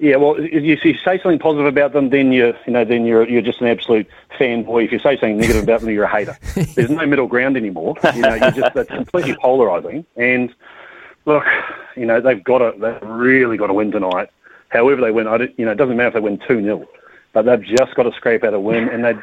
Yeah, 0.00 0.16
well, 0.16 0.36
if 0.38 0.84
you, 0.84 0.94
say 0.94 1.20
something 1.22 1.38
positive 1.38 1.66
about 1.66 1.92
them, 1.92 2.10
then 2.10 2.32
you 2.32 2.54
you 2.66 2.72
know 2.72 2.84
then 2.84 3.04
you're 3.04 3.28
you're 3.28 3.42
just 3.42 3.60
an 3.60 3.68
absolute 3.68 4.06
fanboy. 4.38 4.84
If 4.84 4.92
you 4.92 4.98
say 4.98 5.16
something 5.16 5.38
negative 5.38 5.62
about 5.62 5.80
them, 5.80 5.90
you're 5.90 6.04
a 6.04 6.08
hater. 6.08 6.36
There's 6.74 6.90
no 6.90 7.06
middle 7.06 7.26
ground 7.26 7.56
anymore. 7.56 7.96
You 8.14 8.22
know, 8.22 8.34
you 8.34 8.50
just 8.52 8.74
that's 8.74 8.88
completely 8.88 9.34
polarising. 9.34 10.04
And 10.16 10.54
look, 11.24 11.44
you 11.96 12.06
know 12.06 12.20
they've 12.20 12.42
got 12.42 12.58
to 12.58 12.74
they've 12.78 13.08
really 13.08 13.56
got 13.56 13.68
to 13.68 13.74
win 13.74 13.90
tonight. 13.90 14.30
However 14.68 15.00
they 15.00 15.10
win, 15.10 15.26
I 15.26 15.38
don't, 15.38 15.58
you 15.58 15.64
know 15.64 15.72
it 15.72 15.78
doesn't 15.78 15.96
matter 15.96 16.08
if 16.08 16.14
they 16.14 16.20
win 16.20 16.38
two 16.46 16.62
0 16.62 16.86
but 17.32 17.44
they've 17.44 17.62
just 17.62 17.94
got 17.94 18.04
to 18.04 18.12
scrape 18.12 18.44
out 18.44 18.54
a 18.54 18.60
win, 18.60 18.88
and 18.88 19.04
they 19.04 19.14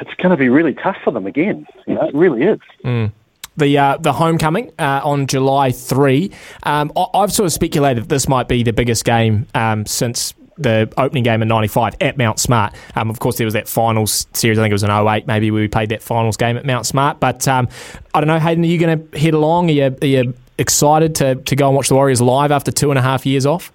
it's 0.00 0.14
going 0.14 0.30
to 0.30 0.36
be 0.36 0.48
really 0.48 0.74
tough 0.74 0.96
for 1.04 1.10
them 1.10 1.26
again. 1.26 1.66
You 1.86 1.94
know, 1.94 2.08
it 2.08 2.14
really 2.14 2.42
is. 2.42 2.60
Mm 2.84 3.12
the 3.56 3.78
uh, 3.78 3.96
the 3.98 4.12
homecoming 4.12 4.72
uh, 4.78 5.00
on 5.02 5.26
July 5.26 5.72
three. 5.72 6.30
Um, 6.62 6.92
I- 6.96 7.20
have 7.20 7.32
sort 7.32 7.46
of 7.46 7.52
speculated 7.52 8.08
this 8.08 8.28
might 8.28 8.48
be 8.48 8.62
the 8.62 8.72
biggest 8.72 9.04
game 9.04 9.46
um, 9.54 9.86
since 9.86 10.34
the 10.56 10.92
opening 10.98 11.24
game 11.24 11.40
in 11.40 11.48
95 11.48 11.96
at 12.00 12.18
Mount 12.18 12.38
Smart. 12.38 12.74
Um, 12.94 13.08
of 13.08 13.18
course, 13.18 13.38
there 13.38 13.46
was 13.46 13.54
that 13.54 13.66
finals 13.66 14.26
series, 14.34 14.58
I 14.58 14.62
think 14.62 14.70
it 14.70 14.74
was 14.74 14.82
in 14.82 14.90
08, 14.90 15.26
maybe 15.26 15.50
we 15.50 15.66
played 15.68 15.88
that 15.88 16.02
finals 16.02 16.36
game 16.36 16.58
at 16.58 16.66
Mount 16.66 16.84
Smart. 16.84 17.18
But 17.18 17.48
um, 17.48 17.66
I 18.12 18.20
don't 18.20 18.28
know, 18.28 18.38
Hayden, 18.38 18.62
are 18.62 18.66
you 18.66 18.78
going 18.78 19.10
to 19.10 19.18
head 19.18 19.32
along? 19.32 19.70
Are 19.70 19.72
you, 19.72 19.96
are 20.02 20.06
you, 20.06 20.34
excited 20.58 21.14
to, 21.14 21.36
to 21.36 21.56
go 21.56 21.68
and 21.68 21.74
watch 21.74 21.88
the 21.88 21.94
Warriors 21.94 22.20
live 22.20 22.52
after 22.52 22.70
two 22.70 22.90
and 22.90 22.98
a 22.98 23.02
half 23.02 23.24
years 23.24 23.46
off? 23.46 23.72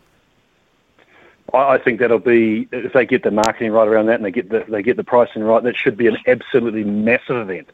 I 1.53 1.77
think 1.77 1.99
that'll 1.99 2.19
be 2.19 2.68
if 2.72 2.93
they 2.93 3.06
get 3.06 3.23
the 3.23 3.31
marketing 3.31 3.72
right 3.72 3.88
around 3.88 4.07
that 4.07 4.15
and 4.15 4.26
they 4.26 4.31
get 4.31 4.49
the 4.49 4.65
they 4.68 4.84
get 4.84 4.97
the 4.97 5.03
pricing 5.03 5.43
right. 5.43 5.64
That 5.64 5.76
should 5.76 5.95
be 5.95 6.07
an 6.07 6.18
absolutely 6.27 6.84
massive 6.84 7.38
event. 7.38 7.69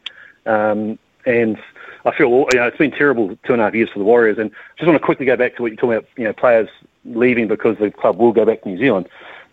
Um, 0.46 0.98
and 1.26 1.58
I 2.04 2.16
feel 2.16 2.28
you 2.30 2.58
know 2.58 2.66
it's 2.66 2.76
been 2.76 2.90
terrible 2.90 3.36
two 3.44 3.52
and 3.52 3.60
a 3.60 3.64
half 3.64 3.74
years 3.74 3.90
for 3.90 3.98
the 3.98 4.04
Warriors. 4.04 4.38
And 4.38 4.50
just 4.76 4.86
want 4.86 5.00
to 5.00 5.04
quickly 5.04 5.26
go 5.26 5.36
back 5.36 5.56
to 5.56 5.62
what 5.62 5.72
you're 5.72 5.76
talking 5.76 5.96
about. 5.96 6.08
You 6.16 6.24
know, 6.24 6.32
players 6.32 6.68
leaving 7.04 7.48
because 7.48 7.78
the 7.78 7.90
club 7.90 8.18
will 8.18 8.32
go 8.32 8.44
back 8.44 8.62
to 8.62 8.68
New 8.68 8.78
Zealand. 8.78 9.08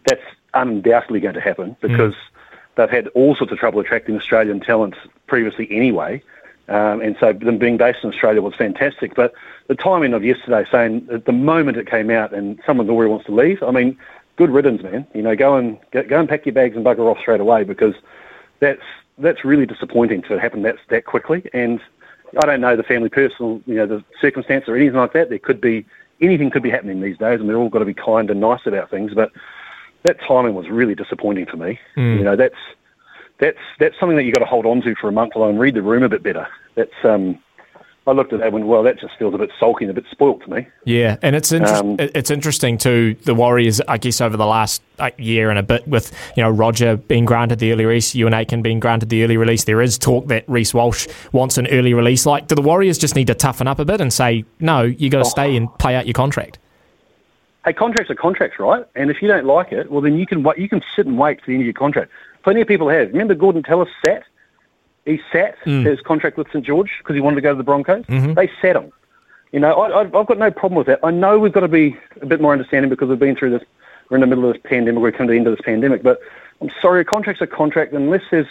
That's 0.05 0.21
undoubtedly 0.53 1.19
going 1.19 1.35
to 1.35 1.41
happen 1.41 1.76
because 1.81 2.13
mm. 2.13 2.76
they've 2.76 2.89
had 2.89 3.07
all 3.09 3.35
sorts 3.35 3.51
of 3.51 3.59
trouble 3.59 3.80
attracting 3.80 4.15
Australian 4.15 4.59
talent 4.59 4.95
previously 5.27 5.67
anyway. 5.71 6.21
Um, 6.67 7.01
and 7.01 7.17
so 7.19 7.34
them 7.34 7.57
being 7.57 7.77
based 7.77 8.03
in 8.03 8.09
Australia 8.11 8.41
was 8.41 8.53
fantastic. 8.55 9.15
But 9.15 9.34
the 9.67 9.76
timing 9.76 10.13
of 10.13 10.23
yesterday, 10.23 10.65
saying 10.71 11.07
at 11.11 11.26
the 11.26 11.31
moment 11.31 11.77
it 11.77 11.89
came 11.89 12.11
out 12.11 12.34
and 12.34 12.59
someone 12.65 12.89
already 12.89 13.09
wants 13.09 13.26
to 13.26 13.34
leave, 13.34 13.61
I 13.63 13.71
mean, 13.71 13.97
good 14.35 14.51
riddance, 14.51 14.84
man. 14.84 15.07
You 15.13 15.23
know, 15.23 15.35
go 15.35 15.55
and 15.55 15.77
go 15.91 16.19
and 16.19 16.30
pack 16.30 16.45
your 16.45 16.53
bags 16.53 16.76
and 16.76 16.85
bugger 16.85 17.11
off 17.11 17.19
straight 17.19 17.41
away 17.41 17.63
because 17.63 17.95
that's 18.59 18.84
that's 19.17 19.43
really 19.43 19.65
disappointing 19.65 20.21
to 20.23 20.39
happen 20.39 20.61
that 20.61 20.77
that 20.89 21.05
quickly. 21.05 21.43
And 21.53 21.81
I 22.41 22.45
don't 22.45 22.61
know 22.61 22.76
the 22.76 22.84
family 22.84 23.10
personal, 23.10 23.61
you 23.65 23.76
know, 23.76 23.85
the 23.85 24.03
circumstance 24.22 24.65
or 24.68 24.76
anything 24.76 24.97
like 24.97 25.14
that. 25.14 25.30
There 25.30 25.39
could 25.39 25.61
be 25.61 25.85
anything 26.22 26.51
could 26.51 26.64
be 26.64 26.69
happening 26.69 27.01
these 27.01 27.18
days, 27.18 27.39
and 27.39 27.47
we've 27.47 27.57
all 27.57 27.69
got 27.69 27.80
to 27.80 27.85
be 27.85 27.93
kind 27.93 28.30
and 28.30 28.39
nice 28.39 28.65
about 28.65 28.89
things. 28.89 29.14
But 29.14 29.31
that 30.03 30.19
timing 30.22 30.56
was 30.56 30.69
really 30.69 30.95
disappointing 30.95 31.45
for 31.45 31.57
me. 31.57 31.80
Mm. 31.97 32.18
You 32.18 32.23
know, 32.23 32.35
that's 32.35 32.56
that's 33.39 33.57
that's 33.80 33.99
something 33.99 34.18
that 34.18 34.23
you've 34.23 34.35
got 34.35 34.41
to 34.41 34.49
hold 34.49 34.65
on 34.65 34.81
to 34.81 34.95
for 34.95 35.07
a 35.07 35.11
month 35.11 35.35
alone. 35.35 35.57
Read 35.57 35.76
the 35.76 35.81
room 35.81 36.03
a 36.03 36.10
bit 36.10 36.23
better. 36.23 36.47
That's 36.76 36.91
um, 37.03 37.39
I 38.10 38.14
looked 38.14 38.34
at 38.34 38.40
that 38.40 38.48
and 38.48 38.53
went, 38.53 38.68
well, 38.68 38.84
that 38.84 38.99
just 38.99 39.15
feels 39.18 39.34
a 39.34 39.38
bit 39.38 39.52
sulky 39.60 39.86
and 39.86 39.91
a 39.91 39.94
bit 39.94 40.06
spoilt 40.11 40.41
to 40.44 40.49
me. 40.49 40.68
Yeah, 40.86 41.18
and 41.22 41.36
it's 41.36 41.52
inter- 41.52 41.76
um, 41.76 41.95
it's 41.99 42.31
interesting 42.31 42.77
too. 42.77 43.15
The 43.23 43.36
Warriors, 43.36 43.80
I 43.88 43.98
guess, 43.98 44.19
over 44.19 44.36
the 44.36 44.45
last 44.45 44.81
year 45.18 45.49
and 45.49 45.60
a 45.60 45.64
bit, 45.64 45.88
with 45.88 46.11
you 46.36 46.44
know 46.44 46.49
Roger 46.49 46.98
being 46.98 47.26
granted 47.26 47.60
the 47.60 47.72
early 47.72 47.86
release, 47.86 48.14
Euan 48.14 48.34
Aitken 48.34 48.61
being 48.61 48.80
granted 48.80 49.10
the 49.10 49.23
early 49.23 49.38
release, 49.38 49.64
there 49.64 49.81
is 49.81 49.98
talk 49.98 50.27
that 50.27 50.44
Reece 50.48 50.73
Walsh 50.73 51.07
wants 51.31 51.57
an 51.57 51.68
early 51.68 51.94
release. 51.94 52.26
Like, 52.26 52.48
do 52.48 52.56
the 52.56 52.61
Warriors 52.61 52.98
just 52.98 53.15
need 53.15 53.27
to 53.27 53.36
toughen 53.36 53.68
up 53.68 53.80
a 53.80 53.86
bit 53.86 54.02
and 54.02 54.11
say, 54.11 54.44
no, 54.60 54.81
you 54.81 55.10
got 55.10 55.19
to 55.19 55.26
oh. 55.26 55.30
stay 55.30 55.56
and 55.56 55.73
play 55.77 55.95
out 55.95 56.07
your 56.07 56.14
contract? 56.14 56.57
Hey, 57.65 57.73
contracts 57.73 58.10
are 58.10 58.15
contracts, 58.15 58.57
right? 58.60 58.86
And 58.95 59.11
if 59.11 59.22
you 59.22 59.27
don't 59.27 59.45
like 59.45 59.72
it, 59.72 59.91
well, 59.91 60.02
then 60.02 60.18
you 60.18 60.26
can 60.26 60.45
you 60.57 60.68
can 60.68 60.81
sit 60.95 61.06
and 61.06 61.18
wait 61.18 61.41
for 61.41 61.48
the 61.48 61.53
end 61.53 61.61
of 61.61 61.65
your 61.65 61.73
contract. 61.73 62.11
Plenty 62.44 62.61
of 62.61 62.68
people 62.68 62.90
have. 62.90 63.10
Remember, 63.10 63.36
Gordon 63.36 63.64
Tallis 63.64 63.90
sat 64.06 64.23
he 65.05 65.19
sat 65.31 65.57
mm. 65.65 65.85
his 65.85 65.99
contract 66.01 66.38
with 66.38 66.47
St 66.47 66.65
George 66.65 66.91
because 66.99 67.15
he 67.15 67.21
wanted 67.21 67.35
to 67.35 67.41
go 67.41 67.51
to 67.51 67.57
the 67.57 67.63
Broncos. 67.63 68.05
Mm-hmm. 68.05 68.34
They 68.34 68.49
sat 68.61 68.76
him. 68.76 68.91
You 69.51 69.59
know, 69.59 69.81
I, 69.81 70.03
have 70.03 70.11
got 70.11 70.38
no 70.38 70.51
problem 70.51 70.77
with 70.77 70.88
that. 70.88 70.99
I 71.03 71.11
know 71.11 71.39
we've 71.39 71.51
got 71.51 71.61
to 71.61 71.67
be 71.67 71.97
a 72.21 72.26
bit 72.26 72.39
more 72.39 72.53
understanding 72.53 72.89
because 72.89 73.09
we've 73.09 73.17
been 73.17 73.35
through 73.35 73.51
this. 73.51 73.63
We're 74.09 74.17
in 74.17 74.21
the 74.21 74.27
middle 74.27 74.45
of 74.47 74.53
this 74.53 74.61
pandemic. 74.63 75.01
We're 75.01 75.11
coming 75.11 75.27
to 75.27 75.31
the 75.31 75.38
end 75.38 75.47
of 75.47 75.57
this 75.57 75.65
pandemic. 75.65 76.03
But 76.03 76.19
I'm 76.61 76.69
sorry, 76.81 77.01
a 77.01 77.05
contract's 77.05 77.41
a 77.41 77.47
contract. 77.47 77.93
Unless 77.93 78.23
there's, 78.30 78.47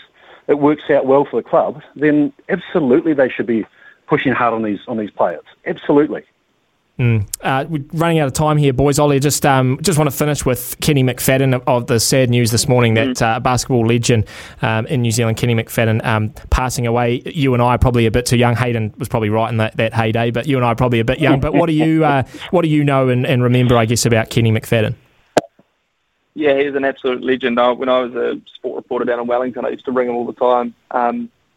it 0.48 0.58
works 0.58 0.90
out 0.90 1.06
well 1.06 1.24
for 1.24 1.40
the 1.40 1.48
club, 1.48 1.82
then 1.94 2.32
absolutely 2.48 3.12
they 3.12 3.28
should 3.28 3.46
be 3.46 3.64
pushing 4.08 4.32
hard 4.32 4.54
on 4.54 4.62
these 4.62 4.80
on 4.88 4.96
these 4.96 5.10
players. 5.10 5.44
Absolutely. 5.66 6.24
Mm. 6.98 7.28
Uh, 7.40 7.64
we're 7.68 7.84
running 7.92 8.18
out 8.18 8.26
of 8.26 8.32
time 8.32 8.56
here, 8.56 8.72
boys. 8.72 8.98
Ollie, 8.98 9.20
just 9.20 9.46
um, 9.46 9.78
just 9.82 9.98
want 9.98 10.10
to 10.10 10.16
finish 10.16 10.44
with 10.44 10.76
Kenny 10.80 11.04
McFadden 11.04 11.62
of 11.68 11.86
the 11.86 12.00
sad 12.00 12.28
news 12.28 12.50
this 12.50 12.66
morning 12.66 12.94
that 12.94 13.08
mm. 13.08 13.22
uh, 13.22 13.38
basketball 13.38 13.86
legend 13.86 14.26
um, 14.62 14.84
in 14.86 15.02
New 15.02 15.12
Zealand, 15.12 15.36
Kenny 15.36 15.54
McFadden, 15.54 16.04
um, 16.04 16.30
passing 16.50 16.88
away. 16.88 17.22
You 17.24 17.54
and 17.54 17.62
I 17.62 17.74
are 17.74 17.78
probably 17.78 18.06
a 18.06 18.10
bit 18.10 18.26
too 18.26 18.36
young. 18.36 18.56
Hayden 18.56 18.92
was 18.98 19.08
probably 19.08 19.30
right 19.30 19.48
in 19.48 19.58
that, 19.58 19.76
that 19.76 19.94
heyday, 19.94 20.32
but 20.32 20.48
you 20.48 20.56
and 20.56 20.66
I 20.66 20.70
are 20.70 20.74
probably 20.74 20.98
a 20.98 21.04
bit 21.04 21.20
young. 21.20 21.38
But 21.38 21.54
what 21.54 21.66
do 21.66 21.72
you 21.72 22.04
uh, 22.04 22.24
what 22.50 22.62
do 22.62 22.68
you 22.68 22.82
know 22.82 23.08
and, 23.08 23.24
and, 23.24 23.44
remember, 23.44 23.76
I 23.76 23.84
guess, 23.84 24.04
about 24.04 24.30
Kenny 24.30 24.50
McFadden? 24.50 24.96
Yeah, 26.34 26.58
he's 26.58 26.74
an 26.74 26.84
absolute 26.84 27.22
legend. 27.22 27.58
When 27.58 27.88
I 27.88 28.00
was 28.00 28.14
a 28.16 28.40
sport 28.56 28.76
reporter 28.76 29.04
down 29.04 29.20
in 29.20 29.28
Wellington, 29.28 29.64
I 29.64 29.68
used 29.68 29.84
to 29.84 29.92
ring 29.92 30.08
him 30.08 30.16
all 30.16 30.26
the 30.26 30.32
time. 30.32 30.74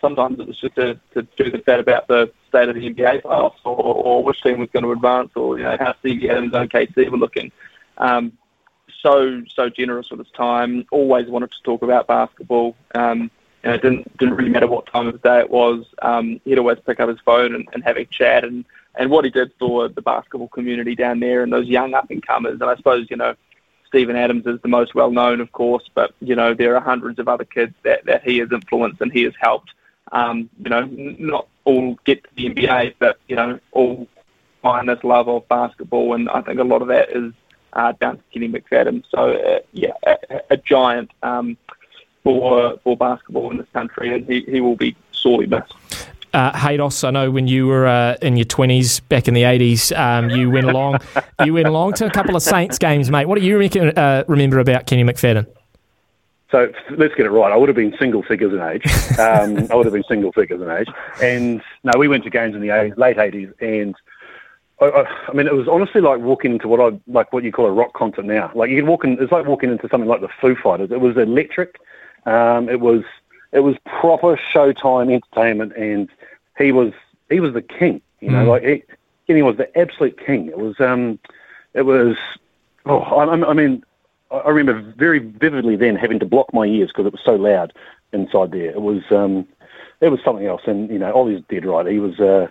Sometimes 0.01 0.39
it 0.39 0.47
was 0.47 0.59
just 0.59 0.75
to, 0.75 0.99
to 1.13 1.21
do 1.37 1.51
the 1.51 1.59
bet 1.59 1.79
about 1.79 2.07
the 2.07 2.31
state 2.49 2.67
of 2.67 2.75
the 2.75 2.93
NBA 2.93 3.21
playoffs 3.21 3.59
or, 3.63 3.75
or 3.75 4.23
which 4.23 4.41
team 4.41 4.59
was 4.59 4.69
going 4.73 4.83
to 4.83 4.91
advance 4.91 5.31
or 5.35 5.57
you 5.57 5.63
know 5.63 5.77
how 5.79 5.95
Stevie 5.99 6.29
Adams 6.29 6.53
and 6.53 6.69
OKC 6.69 7.09
were 7.09 7.17
looking. 7.17 7.51
Um, 7.97 8.33
so 9.01 9.43
so 9.53 9.69
generous 9.69 10.09
with 10.09 10.19
his 10.19 10.31
time. 10.31 10.85
Always 10.91 11.27
wanted 11.27 11.51
to 11.51 11.61
talk 11.63 11.81
about 11.81 12.07
basketball. 12.07 12.75
Um, 12.95 13.31
and 13.63 13.75
it 13.75 13.81
didn't 13.81 14.17
didn't 14.17 14.35
really 14.35 14.49
matter 14.49 14.67
what 14.67 14.87
time 14.87 15.07
of 15.07 15.13
the 15.13 15.19
day 15.19 15.39
it 15.39 15.49
was. 15.49 15.85
Um, 16.01 16.41
he'd 16.45 16.57
always 16.57 16.79
pick 16.85 16.99
up 16.99 17.09
his 17.09 17.19
phone 17.19 17.53
and, 17.53 17.67
and 17.73 17.83
have 17.83 17.97
a 17.97 18.05
chat 18.05 18.43
and 18.43 18.65
and 18.95 19.09
what 19.09 19.23
he 19.23 19.31
did 19.31 19.51
for 19.59 19.87
the 19.87 20.01
basketball 20.01 20.49
community 20.49 20.95
down 20.95 21.19
there 21.19 21.43
and 21.43 21.53
those 21.53 21.67
young 21.67 21.93
up 21.93 22.09
and 22.09 22.25
comers. 22.25 22.59
And 22.59 22.69
I 22.69 22.75
suppose 22.75 23.07
you 23.09 23.17
know. 23.17 23.35
Steven 23.87 24.15
Adams 24.15 24.47
is 24.47 24.57
the 24.61 24.69
most 24.69 24.95
well 24.95 25.11
known, 25.11 25.41
of 25.41 25.51
course, 25.51 25.83
but 25.93 26.13
you 26.21 26.33
know 26.33 26.53
there 26.53 26.77
are 26.77 26.79
hundreds 26.79 27.19
of 27.19 27.27
other 27.27 27.43
kids 27.43 27.73
that, 27.83 28.05
that 28.05 28.23
he 28.23 28.37
has 28.37 28.49
influenced 28.49 29.01
and 29.01 29.11
he 29.11 29.23
has 29.23 29.33
helped 29.37 29.73
um, 30.11 30.49
you 30.63 30.69
know, 30.69 30.85
not 30.85 31.47
all 31.63 31.97
get 32.05 32.23
to 32.23 32.29
the 32.35 32.49
NBA, 32.49 32.95
but 32.99 33.19
you 33.27 33.35
know, 33.35 33.59
all 33.71 34.07
find 34.61 34.89
this 34.89 35.03
love 35.03 35.27
of 35.27 35.47
basketball, 35.47 36.13
and 36.13 36.29
I 36.29 36.41
think 36.41 36.59
a 36.59 36.63
lot 36.63 36.81
of 36.81 36.87
that 36.89 37.09
is 37.11 37.33
uh, 37.73 37.93
down 37.93 38.17
to 38.17 38.23
Kenny 38.33 38.49
McFadden. 38.49 39.03
So 39.09 39.31
uh, 39.31 39.59
yeah, 39.73 39.93
a, 40.05 40.41
a 40.51 40.57
giant 40.57 41.11
um, 41.23 41.57
for 42.23 42.77
for 42.83 42.97
basketball 42.97 43.51
in 43.51 43.57
this 43.57 43.67
country, 43.73 44.13
and 44.13 44.25
he, 44.27 44.41
he 44.41 44.61
will 44.61 44.75
be 44.75 44.95
sorely 45.11 45.47
missed. 45.47 45.73
Uh, 46.33 46.53
Haydos, 46.53 47.05
I 47.05 47.11
know 47.11 47.29
when 47.29 47.49
you 47.49 47.67
were 47.67 47.87
uh, 47.87 48.15
in 48.21 48.37
your 48.37 48.45
twenties 48.45 49.01
back 49.01 49.27
in 49.27 49.33
the 49.33 49.43
eighties, 49.43 49.91
um, 49.91 50.29
you 50.29 50.49
went 50.49 50.69
along. 50.69 50.99
you 51.43 51.53
went 51.53 51.67
along 51.67 51.93
to 51.93 52.05
a 52.05 52.11
couple 52.11 52.35
of 52.35 52.43
Saints 52.43 52.77
games, 52.77 53.09
mate. 53.09 53.25
What 53.27 53.39
do 53.39 53.45
you 53.45 53.57
uh, 53.57 54.23
remember 54.27 54.59
about 54.59 54.87
Kenny 54.87 55.03
McFadden? 55.03 55.45
So 56.51 56.71
let's 56.91 57.15
get 57.15 57.25
it 57.25 57.29
right. 57.31 57.51
I 57.51 57.55
would 57.55 57.69
have 57.69 57.75
been 57.77 57.95
single 57.97 58.23
figures 58.23 58.51
in 58.53 58.59
age. 58.61 58.85
Um, 59.17 59.67
I 59.71 59.75
would 59.75 59.85
have 59.85 59.93
been 59.93 60.03
single 60.03 60.31
figures 60.33 60.61
in 60.61 60.69
age. 60.69 60.87
And 61.21 61.61
no, 61.83 61.91
we 61.97 62.07
went 62.09 62.23
to 62.25 62.29
games 62.29 62.55
in 62.55 62.61
the 62.61 62.67
80s, 62.67 62.97
late 62.97 63.17
80s, 63.17 63.53
and 63.61 63.95
I, 64.81 64.85
I, 64.85 65.05
I 65.29 65.33
mean, 65.33 65.47
it 65.47 65.53
was 65.55 65.67
honestly 65.67 66.01
like 66.01 66.19
walking 66.19 66.51
into 66.53 66.67
what 66.67 66.79
I 66.81 66.99
like 67.07 67.31
what 67.31 67.43
you 67.43 67.51
call 67.51 67.67
a 67.67 67.71
rock 67.71 67.93
concert 67.93 68.25
now. 68.25 68.51
Like 68.53 68.69
you 68.69 68.77
could 68.81 68.87
walk 68.89 69.03
in, 69.05 69.17
it's 69.21 69.31
like 69.31 69.45
walking 69.45 69.71
into 69.71 69.87
something 69.89 70.09
like 70.09 70.21
the 70.21 70.29
Foo 70.41 70.55
Fighters. 70.55 70.91
It 70.91 70.99
was 70.99 71.15
electric. 71.17 71.77
Um, 72.25 72.67
it 72.67 72.79
was 72.81 73.03
it 73.53 73.59
was 73.61 73.75
proper 73.85 74.37
Showtime 74.53 75.13
entertainment, 75.13 75.73
and 75.77 76.09
he 76.57 76.71
was 76.71 76.91
he 77.29 77.39
was 77.39 77.53
the 77.53 77.61
king. 77.61 78.01
You 78.19 78.31
know, 78.31 78.45
Mm. 78.45 78.47
like 78.49 78.63
he, 79.27 79.33
he 79.33 79.41
was 79.41 79.55
the 79.57 79.75
absolute 79.77 80.19
king. 80.25 80.47
It 80.47 80.57
was 80.57 80.79
um, 80.79 81.17
it 81.73 81.83
was. 81.83 82.17
Oh, 82.85 82.99
I, 82.99 83.25
I 83.49 83.53
mean, 83.53 83.83
I 84.31 84.49
remember 84.49 84.81
very 84.97 85.19
vividly 85.19 85.75
then 85.75 85.95
having 85.95 86.19
to 86.19 86.25
block 86.25 86.53
my 86.53 86.65
ears 86.65 86.89
because 86.89 87.05
it 87.05 87.11
was 87.13 87.21
so 87.23 87.35
loud 87.35 87.73
inside 88.13 88.51
there. 88.51 88.69
It 88.71 88.81
was 88.81 89.03
um, 89.11 89.47
it 89.99 90.09
was 90.09 90.19
something 90.23 90.45
else. 90.45 90.61
And 90.65 90.89
you 90.89 90.99
know, 90.99 91.11
Ollie's 91.13 91.43
dead 91.49 91.65
right. 91.65 91.85
He 91.85 91.99
was. 91.99 92.19
Uh, 92.19 92.47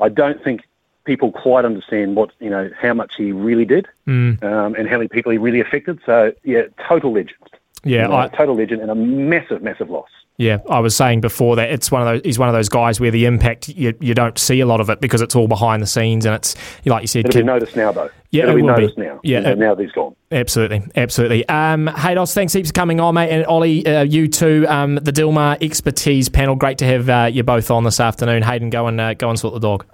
I 0.00 0.08
don't 0.08 0.42
think 0.44 0.62
people 1.04 1.30
quite 1.32 1.64
understand 1.64 2.16
what 2.16 2.30
you 2.40 2.50
know 2.50 2.70
how 2.80 2.92
much 2.94 3.14
he 3.16 3.32
really 3.32 3.64
did 3.64 3.88
Mm. 4.06 4.42
um, 4.42 4.74
and 4.74 4.88
how 4.88 4.96
many 4.98 5.08
people 5.08 5.32
he 5.32 5.38
really 5.38 5.60
affected. 5.60 5.98
So 6.06 6.32
yeah, 6.44 6.62
total 6.88 7.12
legend. 7.12 7.38
Yeah, 7.84 8.02
You 8.02 8.08
know, 8.08 8.16
I- 8.16 8.28
total 8.28 8.54
legend 8.56 8.80
and 8.82 8.90
a 8.90 8.94
massive, 8.94 9.62
massive 9.62 9.90
loss. 9.90 10.08
Yeah, 10.38 10.58
I 10.68 10.80
was 10.80 10.94
saying 10.94 11.22
before 11.22 11.56
that 11.56 11.70
it's 11.70 11.90
one 11.90 12.02
of 12.02 12.08
those. 12.08 12.20
He's 12.22 12.38
one 12.38 12.48
of 12.50 12.54
those 12.54 12.68
guys 12.68 13.00
where 13.00 13.10
the 13.10 13.24
impact 13.24 13.70
you, 13.70 13.94
you 14.00 14.12
don't 14.12 14.38
see 14.38 14.60
a 14.60 14.66
lot 14.66 14.80
of 14.82 14.90
it 14.90 15.00
because 15.00 15.22
it's 15.22 15.34
all 15.34 15.48
behind 15.48 15.82
the 15.82 15.86
scenes 15.86 16.26
and 16.26 16.34
it's 16.34 16.54
like 16.84 17.00
you 17.02 17.06
said. 17.06 17.20
It'll 17.20 17.30
be 17.30 17.34
kid- 17.38 17.46
noticed 17.46 17.74
now, 17.74 17.90
though. 17.92 18.10
Yeah, 18.32 18.42
It'll 18.42 18.52
it 18.52 18.56
be 18.56 18.62
will 18.62 18.74
be. 18.74 18.80
noticed 18.82 18.98
now. 18.98 19.20
Yeah, 19.22 19.48
it- 19.48 19.58
now 19.58 19.74
that 19.74 19.82
he's 19.82 19.92
gone. 19.92 20.14
Absolutely, 20.30 20.82
absolutely. 20.94 21.48
Um, 21.48 21.86
Haydos, 21.88 22.34
thanks 22.34 22.52
heaps 22.52 22.68
for 22.68 22.74
coming 22.74 23.00
on, 23.00 23.14
mate. 23.14 23.30
And 23.30 23.46
Ollie, 23.46 23.86
uh, 23.86 24.02
you 24.02 24.28
too. 24.28 24.66
Um, 24.68 24.96
the 24.96 25.12
Dilmah 25.12 25.62
expertise 25.62 26.28
panel. 26.28 26.54
Great 26.54 26.76
to 26.78 26.84
have 26.84 27.08
uh, 27.08 27.30
you 27.32 27.42
both 27.42 27.70
on 27.70 27.84
this 27.84 27.98
afternoon. 27.98 28.42
Hayden, 28.42 28.68
go 28.68 28.86
and 28.88 29.00
uh, 29.00 29.14
go 29.14 29.30
and 29.30 29.38
sort 29.38 29.54
the 29.54 29.60
dog. 29.60 29.86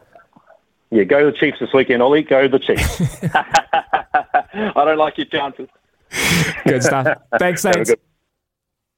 Yeah, 0.90 1.05
go 1.05 1.24
the 1.24 1.36
Chiefs 1.39 1.59
this 1.60 1.70
weekend, 1.73 2.02
Ollie. 2.02 2.23
Go 2.23 2.43
to 2.43 2.48
the 2.48 2.59
Chiefs. 2.59 3.01
I 3.35 4.73
don't 4.85 4.98
like 4.98 5.16
your 5.19 5.27
chances. 5.27 5.69
Good 6.66 6.82
stuff. 6.82 7.16
Thanks, 7.39 7.62
thanks. 7.62 7.93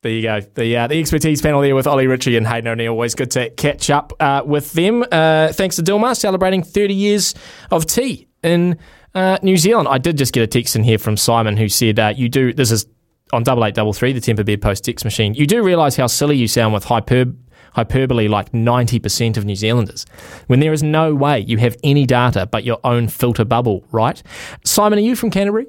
There 0.04 0.12
you 0.12 0.20
go. 0.20 0.40
The 0.40 0.76
uh, 0.76 0.86
the 0.86 1.00
expertise 1.00 1.40
panel 1.40 1.62
there 1.62 1.74
with 1.74 1.86
Ollie 1.86 2.06
Ritchie 2.06 2.36
and 2.36 2.46
Hayden 2.46 2.68
O'Neill. 2.68 2.92
Always 2.92 3.14
good 3.14 3.30
to 3.30 3.48
catch 3.48 3.88
up 3.88 4.12
uh, 4.20 4.42
with 4.44 4.70
them. 4.74 5.02
Uh, 5.10 5.50
thanks 5.50 5.76
to 5.76 5.82
Dilmah 5.82 6.14
celebrating 6.14 6.62
30 6.62 6.92
years 6.92 7.34
of 7.70 7.86
tea 7.86 8.28
in 8.42 8.78
uh, 9.14 9.38
New 9.42 9.56
Zealand. 9.56 9.88
I 9.88 9.96
did 9.96 10.18
just 10.18 10.34
get 10.34 10.42
a 10.42 10.46
text 10.46 10.76
in 10.76 10.84
here 10.84 10.98
from 10.98 11.16
Simon 11.16 11.56
who 11.56 11.70
said, 11.70 11.98
uh, 11.98 12.12
"You 12.14 12.28
do 12.28 12.52
this 12.52 12.70
is 12.70 12.84
on 13.32 13.44
double 13.44 13.64
eight 13.64 13.74
double 13.74 13.94
three, 13.94 14.12
the 14.12 14.20
Temper 14.20 14.44
Bed 14.44 14.60
Post 14.60 14.84
text 14.84 15.06
machine. 15.06 15.32
You 15.32 15.46
do 15.46 15.62
realise 15.62 15.96
how 15.96 16.06
silly 16.06 16.36
you 16.36 16.48
sound 16.48 16.74
with 16.74 16.84
hyperb- 16.84 17.38
hyperbole 17.72 18.28
like 18.28 18.52
90% 18.52 19.38
of 19.38 19.46
New 19.46 19.56
Zealanders 19.56 20.04
when 20.48 20.60
there 20.60 20.74
is 20.74 20.82
no 20.82 21.14
way 21.14 21.40
you 21.40 21.56
have 21.56 21.78
any 21.82 22.04
data 22.04 22.44
but 22.44 22.64
your 22.64 22.78
own 22.84 23.08
filter 23.08 23.46
bubble, 23.46 23.86
right? 23.90 24.22
Simon, 24.66 24.98
are 24.98 25.02
you 25.02 25.16
from 25.16 25.30
Canterbury? 25.30 25.66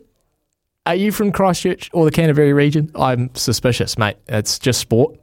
Are 0.87 0.93
you 0.95 1.11
from 1.11 1.31
Christchurch 1.31 1.89
or 1.93 2.05
the 2.05 2.11
Canterbury 2.11 2.53
region? 2.53 2.91
I'm 2.93 3.33
suspicious, 3.33 3.97
mate. 3.97 4.17
It's 4.27 4.59
just 4.59 4.79
sport. 4.79 5.19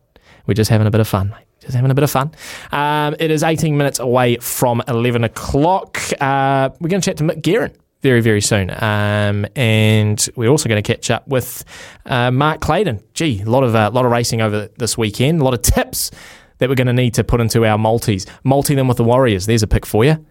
We're 0.47 0.55
just 0.55 0.71
having 0.71 0.89
a 0.89 0.91
bit 0.91 1.01
of 1.01 1.07
fun, 1.07 1.31
mate. 1.31 1.47
Just 1.61 1.75
having 1.75 1.93
a 1.93 1.95
bit 1.95 2.03
of 2.03 2.11
fun. 2.11 2.33
Um, 2.73 3.15
it 3.21 3.31
is 3.31 3.45
18 3.45 3.77
minutes 3.77 4.01
away 4.01 4.39
from 4.39 4.83
11 4.89 5.23
o'clock. 5.23 6.01
Uh, 6.21 6.71
we're 6.81 6.89
going 6.89 7.01
to 7.01 7.05
chat 7.05 7.19
to 7.19 7.25
Mick 7.25 7.43
Guerin 7.43 7.73
very, 8.01 8.21
very 8.21 8.41
soon. 8.41 8.71
Um, 8.83 9.47
and 9.55 10.29
we're 10.35 10.49
also 10.51 10.69
going 10.69 10.83
to 10.83 10.87
catch 10.95 11.13
up 11.13 11.29
with 11.29 11.65
uh, 12.07 12.33
Mark 12.33 12.61
Clayton. 12.61 13.01
Gee, 13.15 13.43
a 13.43 13.49
lot 13.49 13.63
of, 13.63 13.77
uh, 13.77 13.89
lot 13.93 14.05
of 14.05 14.11
racing 14.11 14.41
over 14.41 14.69
this 14.79 14.99
weekend, 14.99 15.41
a 15.41 15.45
lot 15.45 15.55
of 15.55 15.63
tips 15.63 16.11
that 16.59 16.69
we're 16.69 16.75
going 16.75 16.89
to 16.89 16.93
need 16.93 17.15
to 17.15 17.23
put 17.23 17.41
into 17.41 17.65
our 17.65 17.79
multis. 17.79 18.27
Multi 18.43 18.75
them 18.75 18.89
with 18.89 18.97
the 18.97 19.05
Warriors. 19.05 19.47
There's 19.47 19.63
a 19.63 19.69
pick 19.69 19.87
for 19.87 20.05
you. 20.05 20.27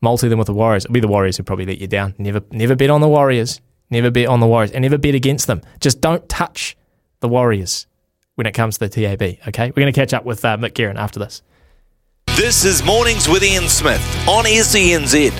Multi 0.00 0.28
them 0.28 0.38
with 0.38 0.46
the 0.46 0.54
Warriors. 0.54 0.84
It'll 0.84 0.94
be 0.94 1.00
the 1.00 1.08
Warriors 1.08 1.36
who 1.36 1.42
probably 1.42 1.66
let 1.66 1.78
you 1.78 1.88
down. 1.88 2.14
Never, 2.18 2.40
never 2.52 2.76
bet 2.76 2.90
on 2.90 3.00
the 3.00 3.08
Warriors. 3.08 3.60
Never 3.90 4.10
bet 4.10 4.26
on 4.26 4.40
the 4.40 4.46
Warriors, 4.46 4.70
and 4.72 4.82
never 4.82 4.98
bet 4.98 5.14
against 5.14 5.46
them. 5.46 5.62
Just 5.80 6.00
don't 6.00 6.28
touch 6.28 6.76
the 7.20 7.28
Warriors 7.28 7.86
when 8.34 8.46
it 8.46 8.52
comes 8.52 8.78
to 8.78 8.88
the 8.88 8.88
TAB. 8.88 9.22
Okay, 9.48 9.66
we're 9.68 9.82
going 9.82 9.92
to 9.92 9.98
catch 9.98 10.12
up 10.12 10.24
with 10.24 10.44
uh, 10.44 10.56
Mick 10.56 10.74
Guerin 10.74 10.96
after 10.96 11.18
this. 11.18 11.42
This 12.36 12.64
is 12.64 12.84
Mornings 12.84 13.28
with 13.28 13.42
Ian 13.42 13.68
Smith 13.68 14.00
on 14.28 14.44
SENZ. 14.44 15.32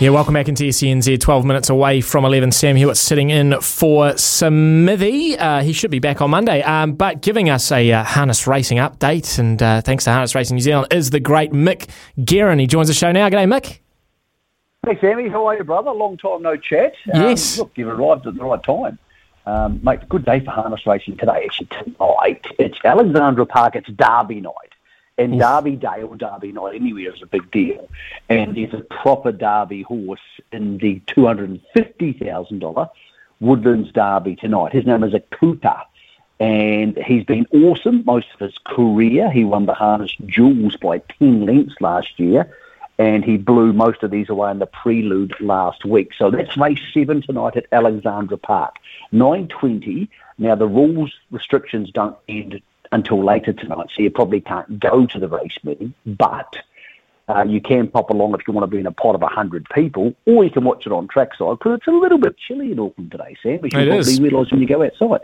Yeah, 0.00 0.10
welcome 0.10 0.34
back 0.34 0.48
into 0.48 0.64
SENZ. 0.64 1.20
12 1.20 1.44
minutes 1.44 1.70
away 1.70 2.00
from 2.00 2.24
11. 2.24 2.50
Sam 2.50 2.74
Hewitt 2.74 2.96
sitting 2.96 3.30
in 3.30 3.60
for 3.60 4.16
Smithy. 4.16 5.38
Uh, 5.38 5.62
he 5.62 5.72
should 5.72 5.92
be 5.92 6.00
back 6.00 6.20
on 6.20 6.30
Monday. 6.30 6.60
Um, 6.62 6.94
but 6.94 7.20
giving 7.22 7.48
us 7.48 7.70
a 7.70 7.92
uh, 7.92 8.02
harness 8.02 8.48
racing 8.48 8.78
update, 8.78 9.38
and 9.38 9.62
uh, 9.62 9.80
thanks 9.82 10.02
to 10.04 10.10
Harness 10.10 10.34
Racing 10.34 10.56
New 10.56 10.62
Zealand, 10.62 10.88
is 10.92 11.10
the 11.10 11.20
great 11.20 11.52
Mick 11.52 11.88
Guerin. 12.24 12.58
He 12.58 12.66
joins 12.66 12.88
the 12.88 12.94
show 12.94 13.12
now. 13.12 13.28
G'day, 13.28 13.46
Mick. 13.46 13.81
Hey, 14.84 14.98
Sammy. 15.00 15.28
How 15.28 15.46
are 15.46 15.56
you, 15.56 15.62
brother? 15.62 15.92
Long 15.92 16.16
time 16.16 16.42
no 16.42 16.56
chat. 16.56 16.94
Yes. 17.06 17.56
Um, 17.56 17.62
look, 17.62 17.72
you've 17.76 17.86
arrived 17.86 18.26
at 18.26 18.34
the 18.34 18.42
right 18.42 18.60
time. 18.60 18.98
Um, 19.46 19.78
mate, 19.80 20.08
good 20.08 20.24
day 20.24 20.40
for 20.40 20.50
harness 20.50 20.84
racing 20.88 21.18
today. 21.18 21.44
Actually, 21.44 21.68
tonight. 21.68 22.44
It's 22.58 22.76
Alexandra 22.84 23.46
Park. 23.46 23.76
It's 23.76 23.88
Derby 23.90 24.40
night. 24.40 24.72
And 25.18 25.38
Derby 25.38 25.76
Day 25.76 26.02
or 26.02 26.16
Derby 26.16 26.50
night 26.50 26.74
anywhere 26.74 27.14
is 27.14 27.22
a 27.22 27.26
big 27.26 27.48
deal. 27.52 27.88
And 28.28 28.56
there's 28.56 28.74
a 28.74 28.80
proper 28.80 29.30
Derby 29.30 29.82
horse 29.82 30.18
in 30.50 30.78
the 30.78 30.98
$250,000 31.06 32.90
Woodlands 33.38 33.92
Derby 33.92 34.34
tonight. 34.34 34.72
His 34.72 34.84
name 34.84 35.04
is 35.04 35.12
Akuta. 35.12 35.84
And 36.40 36.96
he's 36.96 37.22
been 37.22 37.46
awesome 37.52 38.02
most 38.04 38.26
of 38.34 38.40
his 38.40 38.58
career. 38.64 39.30
He 39.30 39.44
won 39.44 39.66
the 39.66 39.74
harness 39.74 40.12
jewels 40.26 40.74
by 40.74 40.98
10 41.20 41.46
lengths 41.46 41.80
last 41.80 42.18
year 42.18 42.52
and 43.02 43.24
he 43.24 43.36
blew 43.36 43.72
most 43.72 44.04
of 44.04 44.12
these 44.12 44.28
away 44.28 44.52
in 44.52 44.60
the 44.60 44.66
prelude 44.66 45.34
last 45.40 45.84
week. 45.84 46.10
So 46.16 46.30
that's 46.30 46.56
race 46.56 46.78
seven 46.94 47.20
tonight 47.20 47.56
at 47.56 47.66
Alexandra 47.72 48.36
Park. 48.36 48.76
9.20. 49.12 50.08
Now, 50.38 50.54
the 50.54 50.68
rules 50.68 51.12
restrictions 51.32 51.90
don't 51.90 52.16
end 52.28 52.62
until 52.92 53.24
later 53.24 53.52
tonight, 53.52 53.88
so 53.92 54.02
you 54.02 54.10
probably 54.10 54.40
can't 54.40 54.78
go 54.78 55.06
to 55.06 55.18
the 55.18 55.26
race 55.26 55.58
meeting, 55.64 55.94
but 56.06 56.54
uh, 57.28 57.44
you 57.44 57.60
can 57.60 57.88
pop 57.88 58.10
along 58.10 58.34
if 58.34 58.46
you 58.46 58.52
want 58.52 58.62
to 58.62 58.68
be 58.68 58.78
in 58.78 58.86
a 58.86 58.92
pot 58.92 59.16
of 59.16 59.22
100 59.22 59.66
people, 59.74 60.14
or 60.26 60.44
you 60.44 60.50
can 60.50 60.62
watch 60.62 60.86
it 60.86 60.92
on 60.92 61.08
trackside 61.08 61.58
because 61.58 61.78
it's 61.78 61.88
a 61.88 61.90
little 61.90 62.18
bit 62.18 62.36
chilly 62.38 62.70
in 62.70 62.78
Auckland 62.78 63.10
today, 63.10 63.34
Sam, 63.42 63.54
as 63.54 63.62
you 63.64 63.70
probably 63.70 63.98
is. 63.98 64.20
realise 64.20 64.50
when 64.52 64.60
you 64.60 64.68
go 64.68 64.84
outside. 64.84 65.22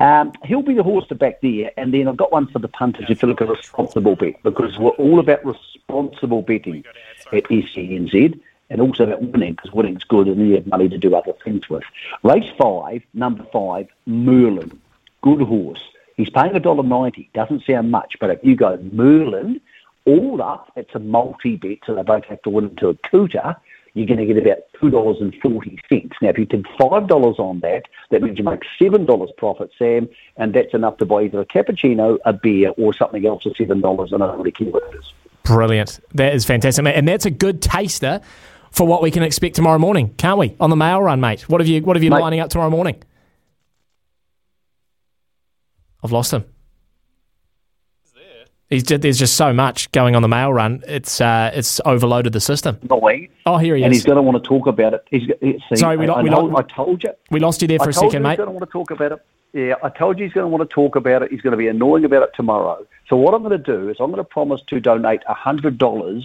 Um, 0.00 0.32
he'll 0.44 0.62
be 0.62 0.74
the 0.74 0.82
horse 0.82 1.06
to 1.08 1.14
back 1.14 1.40
there, 1.40 1.70
and 1.76 1.92
then 1.92 2.08
I've 2.08 2.16
got 2.16 2.32
one 2.32 2.46
for 2.46 2.58
the 2.58 2.68
punters 2.68 3.06
if 3.08 3.22
you 3.22 3.28
look 3.28 3.40
at 3.40 3.48
responsible 3.48 4.16
bet, 4.16 4.42
because 4.42 4.78
we're 4.78 4.90
all 4.90 5.18
about 5.18 5.44
responsible 5.44 6.42
betting 6.42 6.84
at 7.32 7.44
SENZ, 7.44 8.40
and 8.68 8.80
also 8.80 9.04
about 9.04 9.22
winning, 9.22 9.54
because 9.54 9.72
winning's 9.72 10.04
good, 10.04 10.28
and 10.28 10.48
you 10.48 10.54
have 10.54 10.66
money 10.66 10.88
to 10.88 10.98
do 10.98 11.14
other 11.14 11.32
things 11.44 11.68
with. 11.68 11.84
Race 12.22 12.50
five, 12.58 13.02
number 13.14 13.44
five, 13.52 13.88
Merlin, 14.06 14.80
good 15.22 15.40
horse. 15.42 15.82
He's 16.16 16.30
paying 16.30 16.52
$1.90, 16.52 17.32
doesn't 17.34 17.64
sound 17.64 17.90
much, 17.90 18.16
but 18.18 18.30
if 18.30 18.42
you 18.42 18.56
go 18.56 18.78
Merlin, 18.92 19.60
all 20.06 20.40
up, 20.40 20.72
it's 20.76 20.94
a 20.94 20.98
multi-bet, 20.98 21.78
so 21.84 21.94
they 21.94 22.02
both 22.02 22.24
have 22.24 22.40
to 22.42 22.50
win 22.50 22.66
into 22.66 22.94
Akuta, 22.94 23.56
you're 23.96 24.06
going 24.06 24.18
to 24.18 24.26
get 24.26 24.36
about 24.36 24.58
$2.40. 24.82 26.12
Now, 26.20 26.28
if 26.28 26.38
you 26.38 26.44
did 26.44 26.66
$5 26.78 27.38
on 27.38 27.60
that, 27.60 27.84
that 28.10 28.22
means 28.22 28.38
you 28.38 28.44
make 28.44 28.60
$7 28.78 29.36
profit, 29.38 29.70
Sam, 29.78 30.06
and 30.36 30.52
that's 30.52 30.74
enough 30.74 30.98
to 30.98 31.06
buy 31.06 31.22
either 31.22 31.40
a 31.40 31.46
cappuccino, 31.46 32.18
a 32.26 32.34
beer, 32.34 32.74
or 32.76 32.92
something 32.94 33.24
else 33.24 33.44
for 33.44 33.50
$7, 33.50 34.12
and 34.12 34.22
I 34.22 34.26
don't 34.26 34.36
really 34.36 34.52
care 34.52 34.68
what 34.68 34.82
it 34.92 34.98
is. 34.98 35.12
Brilliant. 35.44 35.98
That 36.12 36.34
is 36.34 36.44
fantastic, 36.44 36.84
mate. 36.84 36.94
And 36.94 37.08
that's 37.08 37.24
a 37.24 37.30
good 37.30 37.62
taster 37.62 38.20
for 38.70 38.86
what 38.86 39.00
we 39.02 39.10
can 39.10 39.22
expect 39.22 39.56
tomorrow 39.56 39.78
morning, 39.78 40.12
can't 40.18 40.38
we? 40.38 40.54
On 40.60 40.68
the 40.68 40.76
mail 40.76 41.00
run, 41.00 41.20
mate. 41.20 41.48
What 41.48 41.62
have 41.62 41.68
you 41.68 41.80
What 41.80 41.96
have 41.96 42.04
you 42.04 42.10
Mate. 42.10 42.20
lining 42.20 42.40
up 42.40 42.50
tomorrow 42.50 42.68
morning? 42.68 43.02
I've 46.04 46.12
lost 46.12 46.34
him. 46.34 46.44
He's 48.68 48.82
just, 48.82 49.00
there's 49.00 49.18
just 49.18 49.36
so 49.36 49.52
much 49.52 49.90
going 49.92 50.16
on 50.16 50.22
the 50.22 50.28
mail 50.28 50.52
run. 50.52 50.82
It's 50.86 51.20
uh, 51.20 51.50
it's 51.54 51.80
overloaded 51.86 52.32
the 52.34 52.40
system. 52.40 52.78
Boy. 52.82 53.25
Oh, 53.46 53.56
here 53.58 53.76
he 53.76 53.82
and 53.84 53.92
is. 53.92 53.98
And 53.98 54.02
he's 54.02 54.04
going 54.04 54.16
to 54.16 54.22
want 54.22 54.42
to 54.42 54.46
talk 54.48 54.66
about 54.66 54.92
it. 54.94 55.04
He's, 55.08 55.30
he- 55.40 55.62
see, 55.68 55.76
Sorry, 55.76 55.96
we 55.96 56.06
I, 56.08 56.16
lo- 56.16 56.22
we 56.22 56.30
lo- 56.30 56.56
I 56.56 56.62
told 56.62 57.04
you. 57.04 57.10
We 57.30 57.38
lost 57.40 57.62
you 57.62 57.68
there 57.68 57.78
for 57.78 57.86
I 57.86 57.90
a 57.90 57.92
second, 57.92 58.12
you 58.14 58.20
mate. 58.20 58.30
He's 58.30 58.36
going 58.38 58.48
to 58.48 58.52
want 58.52 58.64
to 58.64 58.70
talk 58.72 58.90
about 58.90 59.12
it. 59.12 59.22
Yeah, 59.52 59.76
I 59.82 59.88
told 59.88 60.18
you 60.18 60.24
he's 60.26 60.34
going 60.34 60.44
to 60.44 60.48
want 60.48 60.68
to 60.68 60.74
talk 60.74 60.96
about 60.96 61.22
it. 61.22 61.30
He's 61.30 61.40
going 61.40 61.52
to 61.52 61.56
be 61.56 61.68
annoying 61.68 62.04
about 62.04 62.24
it 62.24 62.30
tomorrow. 62.34 62.84
So 63.08 63.16
what 63.16 63.32
I'm 63.32 63.42
going 63.42 63.56
to 63.56 63.58
do 63.58 63.88
is 63.88 63.96
I'm 64.00 64.10
going 64.10 64.18
to 64.18 64.24
promise 64.24 64.60
to 64.66 64.80
donate 64.80 65.22
$100 65.24 66.24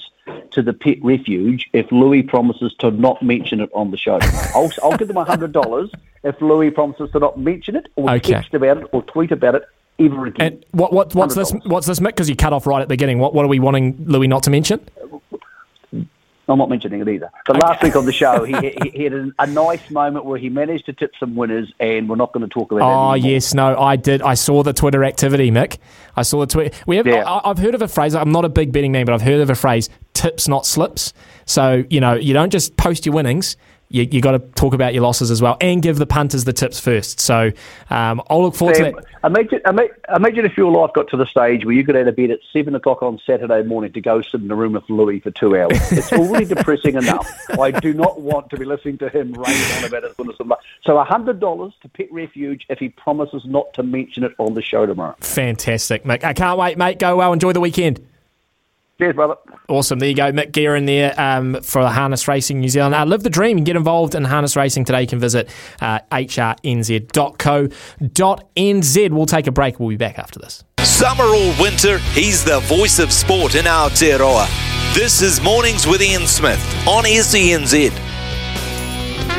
to 0.51 0.61
the 0.61 0.73
Pet 0.73 0.97
Refuge 1.01 1.69
if 1.73 1.91
Louis 1.91 2.23
promises 2.23 2.73
to 2.79 2.91
not 2.91 3.21
mention 3.23 3.61
it 3.61 3.69
on 3.73 3.91
the 3.91 3.97
show. 3.97 4.19
I'll, 4.55 4.71
I'll 4.83 4.97
give 4.97 5.07
them 5.07 5.17
$100 5.17 5.91
if 6.23 6.41
Louis 6.41 6.71
promises 6.71 7.11
to 7.11 7.19
not 7.19 7.39
mention 7.39 7.75
it 7.75 7.87
or 7.95 8.09
Okay. 8.11 8.33
text 8.33 8.53
about 8.53 8.77
it 8.77 8.87
or 8.91 9.01
tweet 9.03 9.31
about 9.31 9.55
it 9.55 9.63
ever 9.99 10.25
again. 10.25 10.47
And 10.53 10.65
what 10.71 10.91
what 10.91 11.13
what's 11.15 11.35
this? 11.35 11.51
What's 11.65 11.85
this, 11.87 11.99
Mick? 11.99 12.07
Because 12.07 12.29
you 12.29 12.35
cut 12.35 12.53
off 12.53 12.65
right 12.67 12.81
at 12.81 12.87
the 12.87 12.93
beginning. 12.93 13.19
What 13.19 13.33
what 13.35 13.45
are 13.45 13.47
we 13.49 13.59
wanting 13.59 13.95
Louis 14.07 14.27
not 14.27 14.43
to 14.43 14.49
mention? 14.49 14.79
I'm 16.51 16.59
not 16.59 16.69
mentioning 16.69 17.01
it 17.01 17.07
either. 17.07 17.31
So 17.47 17.53
last 17.53 17.81
week 17.81 17.95
on 17.95 18.05
the 18.05 18.11
show, 18.11 18.43
he, 18.43 18.53
he, 18.83 18.89
he 18.89 19.03
had 19.03 19.13
a, 19.13 19.31
a 19.39 19.47
nice 19.47 19.89
moment 19.89 20.25
where 20.25 20.37
he 20.37 20.49
managed 20.49 20.85
to 20.87 20.93
tip 20.93 21.13
some 21.19 21.35
winners, 21.35 21.71
and 21.79 22.09
we're 22.09 22.15
not 22.15 22.33
going 22.33 22.47
to 22.47 22.53
talk 22.53 22.71
about 22.71 22.81
Oh 22.83 23.13
yes, 23.13 23.53
no, 23.53 23.77
I 23.77 23.95
did. 23.95 24.21
I 24.21 24.33
saw 24.33 24.63
the 24.63 24.73
Twitter 24.73 25.03
activity, 25.03 25.51
Mick. 25.51 25.77
I 26.15 26.23
saw 26.23 26.41
the 26.41 26.47
Twitter. 26.47 26.77
We 26.85 26.97
have. 26.97 27.07
Yeah. 27.07 27.23
I, 27.29 27.49
I've 27.49 27.57
heard 27.57 27.75
of 27.75 27.81
a 27.81 27.87
phrase. 27.87 28.15
I'm 28.15 28.31
not 28.31 28.45
a 28.45 28.49
big 28.49 28.71
betting 28.71 28.91
man, 28.91 29.05
but 29.05 29.13
I've 29.13 29.21
heard 29.21 29.41
of 29.41 29.49
a 29.49 29.55
phrase: 29.55 29.89
tips, 30.13 30.47
not 30.47 30.65
slips. 30.65 31.13
So 31.45 31.83
you 31.89 31.99
know, 31.99 32.13
you 32.13 32.33
don't 32.33 32.51
just 32.51 32.77
post 32.77 33.05
your 33.05 33.15
winnings. 33.15 33.57
You, 33.91 34.07
you 34.09 34.21
got 34.21 34.31
to 34.31 34.39
talk 34.39 34.73
about 34.73 34.93
your 34.93 35.03
losses 35.03 35.31
as 35.31 35.41
well, 35.41 35.57
and 35.61 35.81
give 35.81 35.97
the 35.97 36.05
punters 36.05 36.43
the 36.43 36.53
tips 36.53 36.79
first. 36.79 37.19
So 37.19 37.51
um, 37.89 38.21
I'll 38.29 38.43
look 38.43 38.55
forward 38.55 38.77
Sam, 38.77 38.95
to 38.95 39.01
that. 39.01 39.29
imagine, 39.31 39.61
imagine 40.15 40.45
if 40.45 40.57
your 40.57 40.71
life 40.71 40.91
got 40.93 41.09
to 41.09 41.17
the 41.17 41.25
stage 41.25 41.65
where 41.65 41.73
you 41.73 41.83
got 41.83 41.95
out 41.95 42.07
of 42.07 42.15
bed 42.15 42.31
at 42.31 42.39
seven 42.53 42.75
o'clock 42.75 43.03
on 43.03 43.19
Saturday 43.25 43.63
morning 43.63 43.93
to 43.93 44.01
go 44.01 44.21
sit 44.21 44.41
in 44.41 44.49
a 44.49 44.55
room 44.55 44.73
with 44.73 44.89
Louis 44.89 45.19
for 45.19 45.31
two 45.31 45.57
hours. 45.57 45.79
It's 46.01 46.11
already 46.13 46.45
depressing 46.45 46.95
enough. 46.95 47.29
I 47.59 47.71
do 47.71 47.93
not 47.93 48.21
want 48.21 48.49
to 48.49 48.57
be 48.57 48.65
listening 48.65 48.97
to 48.99 49.09
him 49.09 49.33
rave 49.33 49.77
on 49.77 49.83
about 49.85 50.03
his 50.03 50.13
goodness 50.13 50.37
of 50.39 50.47
life. 50.47 50.59
So 50.83 50.97
hundred 51.03 51.39
dollars 51.39 51.73
to 51.81 51.89
Pet 51.89 52.11
Refuge 52.11 52.65
if 52.69 52.79
he 52.79 52.89
promises 52.89 53.43
not 53.45 53.73
to 53.73 53.83
mention 53.83 54.23
it 54.23 54.33
on 54.37 54.53
the 54.53 54.61
show 54.61 54.85
tomorrow. 54.85 55.15
Fantastic, 55.19 56.03
Mick. 56.05 56.23
I 56.23 56.33
can't 56.33 56.57
wait, 56.57 56.77
mate. 56.77 56.97
Go 56.99 57.17
well. 57.17 57.33
Enjoy 57.33 57.53
the 57.53 57.59
weekend. 57.59 58.05
Cheers, 59.01 59.15
brother. 59.15 59.35
Awesome. 59.67 59.97
There 59.97 60.09
you 60.09 60.15
go. 60.15 60.31
Mick 60.31 60.51
Guerin 60.51 60.85
there 60.85 61.19
um, 61.19 61.59
for 61.63 61.81
Harness 61.87 62.27
Racing 62.27 62.59
New 62.59 62.69
Zealand. 62.69 62.93
Uh, 62.93 63.03
live 63.03 63.23
the 63.23 63.31
dream 63.31 63.57
and 63.57 63.65
get 63.65 63.75
involved 63.75 64.13
in 64.13 64.23
harness 64.25 64.55
racing 64.55 64.85
today. 64.85 65.01
You 65.01 65.07
can 65.07 65.17
visit 65.19 65.49
uh, 65.81 66.01
hrnz.co.nz. 66.11 67.09
We'll 69.09 69.25
take 69.25 69.47
a 69.47 69.51
break. 69.51 69.79
We'll 69.79 69.89
be 69.89 69.97
back 69.97 70.19
after 70.19 70.37
this. 70.37 70.63
Summer 70.81 71.23
or 71.23 71.51
winter, 71.59 71.97
he's 72.13 72.43
the 72.43 72.59
voice 72.59 72.99
of 72.99 73.11
sport 73.11 73.55
in 73.55 73.65
our 73.65 73.89
Aotearoa. 73.89 74.93
This 74.93 75.23
is 75.23 75.41
Mornings 75.41 75.87
with 75.87 76.03
Ian 76.03 76.27
Smith 76.27 76.63
on 76.87 77.07
E 77.07 77.17
SENZ. 77.17 77.89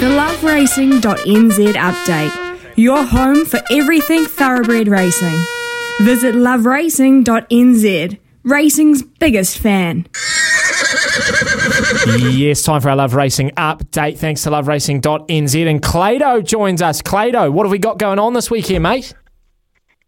The 0.00 0.06
loveracing.nz 0.08 1.72
update. 1.74 2.58
Your 2.74 3.04
home 3.04 3.44
for 3.44 3.60
everything 3.70 4.24
thoroughbred 4.24 4.88
racing. 4.88 5.40
Visit 6.00 6.34
loveracing.nz. 6.34 8.18
Racing's 8.44 9.02
biggest 9.02 9.58
fan. 9.58 10.06
yes, 12.18 12.62
time 12.62 12.80
for 12.80 12.90
our 12.90 12.96
Love 12.96 13.14
Racing 13.14 13.50
update. 13.50 14.18
Thanks 14.18 14.42
to 14.42 14.50
loveracing.nz. 14.50 15.70
And 15.70 15.82
Clado 15.82 16.44
joins 16.44 16.82
us. 16.82 17.02
Clado, 17.02 17.52
what 17.52 17.64
have 17.66 17.70
we 17.70 17.78
got 17.78 17.98
going 17.98 18.18
on 18.18 18.32
this 18.34 18.50
weekend, 18.50 18.82
mate? 18.82 19.14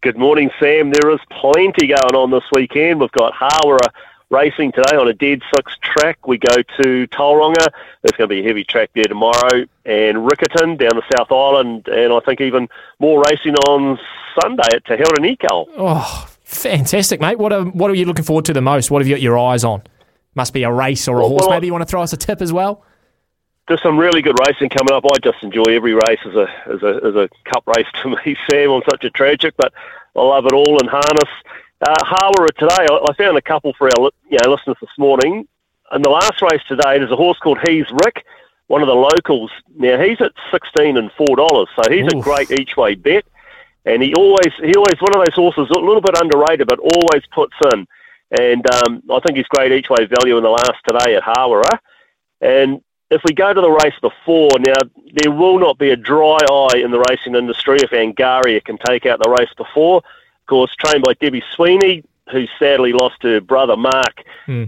Good 0.01 0.17
morning, 0.17 0.51
Sam. 0.59 0.91
There 0.91 1.11
is 1.11 1.19
plenty 1.31 1.87
going 1.87 2.15
on 2.15 2.31
this 2.31 2.43
weekend. 2.51 2.99
We've 2.99 3.11
got 3.11 3.33
Hawera 3.33 3.87
racing 4.29 4.71
today 4.73 4.97
on 4.97 5.07
a 5.07 5.13
dead 5.13 5.41
six 5.55 5.77
track. 5.81 6.27
We 6.27 6.37
go 6.37 6.55
to 6.55 7.07
Tauranga. 7.07 7.67
There's 8.01 8.11
going 8.17 8.27
to 8.29 8.35
be 8.35 8.41
a 8.41 8.43
heavy 8.43 8.63
track 8.63 8.91
there 8.93 9.05
tomorrow. 9.05 9.65
And 9.85 10.17
Riccarton 10.17 10.77
down 10.77 10.91
the 10.95 11.03
South 11.17 11.31
Island. 11.31 11.87
And 11.87 12.13
I 12.13 12.19
think 12.19 12.41
even 12.41 12.67
more 12.99 13.23
racing 13.27 13.55
on 13.67 13.97
Sunday 14.41 14.67
at 14.73 14.85
Te 14.85 14.95
Hera 14.97 15.65
Oh, 15.77 16.27
fantastic, 16.45 17.19
mate. 17.19 17.37
What 17.37 17.51
are, 17.51 17.63
what 17.65 17.91
are 17.91 17.95
you 17.95 18.05
looking 18.05 18.23
forward 18.25 18.45
to 18.45 18.53
the 18.53 18.61
most? 18.61 18.89
What 18.91 19.01
have 19.01 19.07
you 19.07 19.15
got 19.15 19.21
your 19.21 19.37
eyes 19.37 19.63
on? 19.63 19.83
Must 20.35 20.53
be 20.53 20.63
a 20.63 20.71
race 20.71 21.07
or 21.07 21.17
a 21.17 21.19
Well, 21.21 21.29
horse. 21.29 21.41
well, 21.41 21.49
Maybe 21.51 21.67
you 21.67 21.73
want 21.73 21.81
to 21.83 21.85
throw 21.89 22.01
us 22.01 22.13
a 22.13 22.17
tip 22.17 22.41
as 22.41 22.53
well? 22.53 22.83
There's 23.67 23.81
some 23.81 23.97
really 23.97 24.21
good 24.21 24.35
racing 24.47 24.69
coming 24.69 24.93
up. 24.93 25.03
I 25.11 25.17
just 25.23 25.41
enjoy 25.43 25.63
every 25.69 25.93
race 25.93 26.19
as 26.25 26.35
a 26.35 26.47
as 26.67 26.83
a 26.83 26.99
as 27.03 27.15
a 27.15 27.29
cup 27.51 27.63
race 27.75 27.87
to 28.03 28.09
me, 28.25 28.37
Sam. 28.49 28.69
I'm 28.69 28.81
such 28.89 29.03
a 29.03 29.09
tragic, 29.09 29.55
but 29.57 29.73
I 30.15 30.21
love 30.21 30.45
it 30.45 30.53
all 30.53 30.79
in 30.79 30.87
harness. 30.87 31.29
Uh, 31.81 32.31
today, 32.57 32.85
I, 32.89 33.05
I 33.09 33.13
found 33.15 33.37
a 33.37 33.41
couple 33.41 33.73
for 33.73 33.87
our 33.87 34.11
you 34.29 34.37
know, 34.43 34.51
listeners 34.51 34.77
this 34.79 34.91
morning. 34.99 35.47
In 35.93 36.01
the 36.03 36.09
last 36.09 36.41
race 36.41 36.61
today, 36.67 36.99
there's 36.99 37.11
a 37.11 37.15
horse 37.15 37.37
called 37.39 37.57
He's 37.67 37.85
Rick, 38.05 38.23
one 38.67 38.81
of 38.81 38.87
the 38.87 38.93
locals. 38.93 39.51
Now 39.75 39.99
he's 39.99 40.21
at 40.21 40.33
sixteen 40.51 40.97
and 40.97 41.11
four 41.13 41.35
dollars, 41.35 41.67
so 41.75 41.91
he's 41.91 42.05
a 42.07 42.19
great 42.21 42.51
each 42.51 42.77
way 42.77 42.93
bet. 42.93 43.25
And 43.85 44.01
he 44.01 44.13
always 44.15 44.51
he 44.59 44.73
always 44.75 44.99
one 44.99 45.15
of 45.15 45.25
those 45.25 45.35
horses 45.35 45.69
a 45.69 45.79
little 45.79 46.01
bit 46.01 46.19
underrated, 46.19 46.67
but 46.67 46.79
always 46.79 47.23
puts 47.31 47.55
in. 47.73 47.87
And 48.39 48.65
um, 48.71 49.03
I 49.11 49.19
think 49.19 49.37
he's 49.37 49.47
great 49.47 49.71
each 49.71 49.89
way 49.89 50.05
value 50.05 50.37
in 50.37 50.43
the 50.43 50.49
last 50.49 50.81
today 50.87 51.15
at 51.15 51.23
Hawera. 51.23 51.79
And 52.41 52.81
if 53.11 53.21
we 53.23 53.33
go 53.33 53.53
to 53.53 53.61
the 53.61 53.69
race 53.69 53.99
before, 54.01 54.49
now 54.59 54.89
there 55.13 55.31
will 55.31 55.59
not 55.59 55.77
be 55.77 55.91
a 55.91 55.95
dry 55.95 56.37
eye 56.37 56.77
in 56.83 56.91
the 56.91 57.03
racing 57.09 57.35
industry 57.35 57.77
if 57.77 57.91
Angaria 57.91 58.63
can 58.63 58.77
take 58.77 59.05
out 59.05 59.19
the 59.23 59.29
race 59.29 59.53
before. 59.55 59.97
Of 59.97 60.47
course, 60.47 60.75
trained 60.75 61.03
by 61.03 61.13
Debbie 61.13 61.43
Sweeney, 61.55 62.03
who 62.31 62.45
sadly 62.57 62.93
lost 62.93 63.21
her 63.21 63.39
brother 63.39 63.77
Mark 63.77 64.23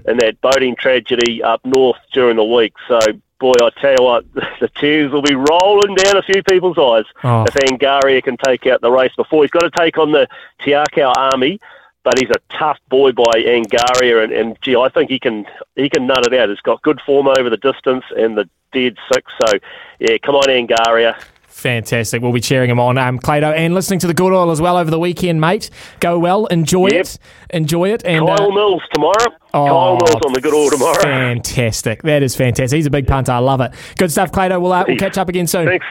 in 0.06 0.18
that 0.18 0.40
boating 0.42 0.76
tragedy 0.76 1.42
up 1.42 1.66
north 1.66 1.98
during 2.14 2.38
the 2.38 2.44
week. 2.44 2.74
So, 2.88 3.00
boy, 3.40 3.54
I 3.62 3.70
tell 3.82 3.96
you 3.98 4.04
what, 4.04 4.26
the 4.60 4.70
tears 4.76 5.12
will 5.12 5.22
be 5.22 5.36
rolling 5.36 5.96
down 5.96 6.18
a 6.18 6.22
few 6.24 6.42
people's 6.44 6.78
eyes 6.78 7.06
Oh. 7.24 7.44
if 7.48 7.54
Angaria 7.56 8.24
can 8.24 8.38
take 8.38 8.66
out 8.68 8.82
the 8.82 8.92
race 8.92 9.14
before. 9.16 9.44
He's 9.44 9.52
got 9.52 9.62
to 9.62 9.72
take 9.72 9.98
on 9.98 10.12
the 10.12 10.28
Te 10.64 10.72
Akau 10.72 11.14
army, 11.18 11.60
but 12.04 12.18
he's 12.20 12.30
a 12.30 12.40
tough 12.58 12.80
boy 12.90 13.12
by 13.12 13.24
Angaria, 13.36 14.24
and, 14.24 14.32
and 14.34 14.58
gee, 14.62 14.76
I 14.76 14.90
think 14.90 15.10
he 15.10 15.20
can 15.20 15.46
he 15.76 15.90
can 15.90 16.08
nut 16.08 16.26
it 16.26 16.34
out. 16.34 16.50
He's 16.50 16.60
got 16.62 16.82
good 16.82 17.00
form 17.06 17.28
over 17.28 17.50
the 17.50 17.58
distance 17.58 18.06
and 18.16 18.38
the 18.38 18.50
dead 18.74 18.98
six. 19.12 19.32
So, 19.46 19.54
yeah, 20.00 20.18
come 20.18 20.36
on, 20.36 20.44
Angaria. 20.48 21.22
Fantastic. 21.58 22.22
We'll 22.22 22.34
be 22.34 22.40
cheering 22.40 22.70
him 22.70 22.80
on, 22.80 23.00
um, 23.00 23.18
Clado, 23.18 23.52
and 23.52 23.74
listening 23.74 23.98
to 24.02 24.08
the 24.08 24.14
Good 24.14 24.32
Oil 24.32 24.52
as 24.52 24.62
well 24.62 24.78
over 24.78 24.92
the 24.92 25.00
weekend, 25.00 25.42
mate. 25.42 25.72
Go 26.00 26.20
well. 26.20 26.46
Enjoy 26.46 26.90
Yep. 26.90 27.02
it. 27.02 27.18
Enjoy 27.50 27.90
it. 27.90 28.04
And 28.06 28.28
Kyle 28.28 28.52
uh, 28.52 28.54
Mills 28.54 28.84
tomorrow. 28.94 29.26
Oh, 29.56 29.66
Kyle 29.66 29.96
Mills 29.96 30.22
on 30.24 30.34
the 30.34 30.42
good 30.42 30.54
order 30.54 30.76
tomorrow. 30.76 31.02
Fantastic. 31.02 32.04
That 32.04 32.22
is 32.22 32.36
fantastic. 32.36 32.76
He's 32.78 32.86
a 32.86 32.92
big 32.92 33.08
punter. 33.08 33.32
I 33.32 33.40
love 33.40 33.62
it. 33.62 33.72
Good 33.98 34.12
stuff, 34.12 34.32
Clado. 34.32 34.62
We'll, 34.62 34.72
uh, 34.72 34.86
we'll 34.88 34.98
catch 34.98 35.18
up 35.18 35.30
again 35.30 35.48
soon. 35.48 35.66
Thanks. 35.68 35.86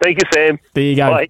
Thank 0.00 0.18
you, 0.22 0.28
Sam. 0.32 0.60
There 0.74 0.84
you 0.84 0.94
go. 0.94 1.10
Bye. 1.10 1.28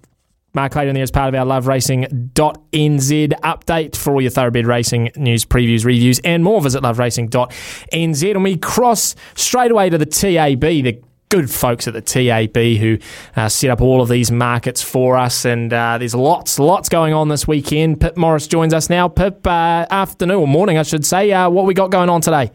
Mark 0.53 0.71
Clayton 0.71 0.93
there 0.93 1.01
as 1.01 1.09
part 1.09 1.33
of 1.33 1.39
our 1.39 1.45
Love 1.45 1.65
Racing.nz 1.65 3.29
update 3.41 3.95
for 3.95 4.13
all 4.13 4.21
your 4.21 4.31
thoroughbred 4.31 4.65
racing 4.67 5.09
news, 5.15 5.43
previews, 5.45 5.85
reviews, 5.85 6.19
and 6.19 6.43
more. 6.43 6.61
Visit 6.61 6.83
loveracing.nz. 6.83 8.31
And 8.31 8.43
we 8.43 8.57
cross 8.57 9.15
straight 9.35 9.71
away 9.71 9.89
to 9.89 9.97
the 9.97 10.05
TAB, 10.05 10.59
the 10.61 11.01
good 11.29 11.49
folks 11.49 11.87
at 11.87 11.93
the 11.93 12.01
TAB 12.01 12.57
who 12.57 12.97
uh, 13.35 13.47
set 13.47 13.69
up 13.69 13.81
all 13.81 14.01
of 14.01 14.09
these 14.09 14.31
markets 14.31 14.81
for 14.81 15.15
us. 15.15 15.45
And 15.45 15.71
uh, 15.71 15.99
there's 15.99 16.15
lots, 16.15 16.57
lots 16.57 16.89
going 16.89 17.13
on 17.13 17.29
this 17.29 17.47
weekend. 17.47 18.01
Pip 18.01 18.17
Morris 18.17 18.47
joins 18.47 18.73
us 18.73 18.89
now. 18.89 19.07
Pip, 19.07 19.45
uh, 19.45 19.85
afternoon 19.91 20.37
or 20.37 20.47
morning, 20.47 20.79
I 20.79 20.83
should 20.83 21.05
say. 21.05 21.31
Uh, 21.31 21.47
what 21.47 21.65
we 21.65 21.75
got 21.75 21.91
going 21.91 22.09
on 22.09 22.21
today? 22.21 22.51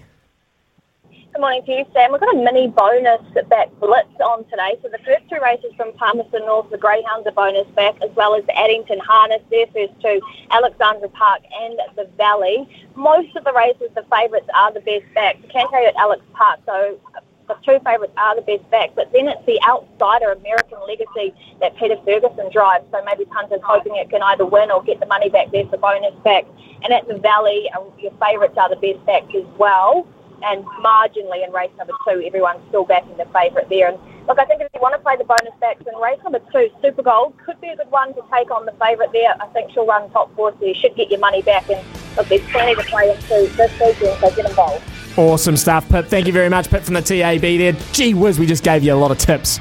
Good 1.09 1.41
morning 1.41 1.63
to 1.67 1.73
you, 1.73 1.85
Sam. 1.93 2.13
We've 2.13 2.21
got 2.21 2.35
a 2.35 2.39
mini 2.39 2.69
bonus 2.69 3.21
back 3.49 3.69
blitz 3.79 4.09
on 4.21 4.45
today. 4.47 4.77
So 4.83 4.89
the 4.89 4.99
first 4.99 5.29
two 5.31 5.39
races 5.41 5.73
from 5.77 5.93
Palmerston 5.93 6.45
North, 6.47 6.71
the 6.71 6.79
Greyhounds 6.79 7.27
are 7.27 7.33
bonus 7.33 7.69
back, 7.75 7.95
as 8.03 8.11
well 8.17 8.35
as 8.35 8.45
the 8.47 8.57
Addington 8.59 8.99
Harness, 9.01 9.43
their 9.51 9.67
first 9.69 10.01
two, 10.01 10.21
Alexandra 10.51 11.09
Park 11.11 11.43
and 11.61 11.79
the 11.97 12.09
Valley. 12.17 12.69
Most 12.97 13.37
of 13.37 13.45
the 13.45 13.53
races, 13.53 13.91
the 13.95 14.05
favourites 14.11 14.49
are 14.55 14.73
the 14.73 14.81
best 14.81 15.13
back. 15.15 15.37
You 15.43 15.49
can 15.49 15.69
tell 15.71 15.83
you 15.83 15.89
at 15.89 15.97
Alex 15.97 16.23
Park, 16.35 16.61
so 16.67 17.01
the 17.47 17.55
two 17.65 17.79
favourites 17.85 18.13
are 18.17 18.37
the 18.37 18.43
best 18.43 18.69
backs. 18.71 18.93
But 18.95 19.13
then 19.13 19.29
it's 19.29 19.45
the 19.47 19.61
outsider 19.69 20.33
American 20.33 20.79
Legacy 20.87 21.35
that 21.61 21.77
Peter 21.77 21.97
Ferguson 22.05 22.51
drives. 22.51 22.85
So 22.91 23.03
maybe 23.05 23.25
punters 23.27 23.61
hoping 23.65 23.97
it 23.97 24.11
can 24.11 24.23
either 24.23 24.47
win 24.47 24.71
or 24.71 24.83
get 24.83 25.01
the 25.01 25.07
money 25.07 25.29
back 25.29 25.51
there 25.53 25.67
for 25.67 25.77
bonus 25.77 26.15
back. 26.25 26.45
And 26.83 26.93
at 26.93 27.09
the 27.09 27.19
Valley, 27.19 27.71
uh, 27.77 27.83
your 27.99 28.13
favourites 28.21 28.57
are 28.57 28.69
the 28.69 28.77
best 28.77 29.05
backs 29.07 29.35
as 29.35 29.47
well 29.59 30.07
and 30.45 30.65
marginally 30.85 31.45
in 31.45 31.53
race 31.53 31.71
number 31.79 31.95
two, 32.07 32.23
everyone's 32.25 32.61
still 32.69 32.85
backing 32.85 33.17
the 33.17 33.25
favourite 33.27 33.69
there. 33.69 33.89
And 33.89 33.99
look, 34.27 34.39
I 34.39 34.45
think 34.45 34.61
if 34.61 34.69
you 34.75 34.81
want 34.81 34.95
to 34.95 35.01
play 35.01 35.17
the 35.17 35.25
bonus 35.25 35.55
backs 35.61 35.83
in 35.87 35.95
race 36.01 36.19
number 36.23 36.41
two, 36.53 36.71
Super 36.83 37.03
Gold 37.03 37.35
could 37.45 37.61
be 37.61 37.69
a 37.69 37.77
good 37.77 37.91
one 37.91 38.15
to 38.15 38.23
take 38.33 38.51
on 38.51 38.67
the 38.67 38.73
favourite 38.73 39.13
there. 39.13 39.35
I 39.41 39.47
think 39.49 39.73
she'll 39.73 39.87
run 39.87 40.11
top 40.11 40.35
four, 40.37 40.55
so 40.59 40.67
you 40.67 40.75
should 40.75 40.95
get 40.97 41.11
your 41.11 41.21
money 41.21 41.43
back. 41.43 41.69
And 41.71 41.81
look, 42.17 42.29
there's 42.29 42.45
plenty 42.53 42.75
to 42.75 42.83
play 42.85 43.11
into 43.11 43.51
this 43.57 43.73
weekend, 43.81 44.21
so 44.21 44.31
get 44.35 44.49
involved. 44.49 44.85
Awesome 45.17 45.57
stuff, 45.57 45.89
Pip. 45.89 46.07
Thank 46.07 46.27
you 46.27 46.33
very 46.33 46.49
much, 46.49 46.69
Pip, 46.69 46.83
from 46.83 46.95
the 46.95 47.03
TAB 47.03 47.41
there. 47.41 47.73
Gee 47.93 48.15
whiz, 48.15 48.39
we 48.39 48.47
just 48.47 48.65
gave 48.65 48.83
you 48.83 48.93
a 48.93 48.97
lot 48.97 49.13
of 49.13 49.19
tips. 49.19 49.59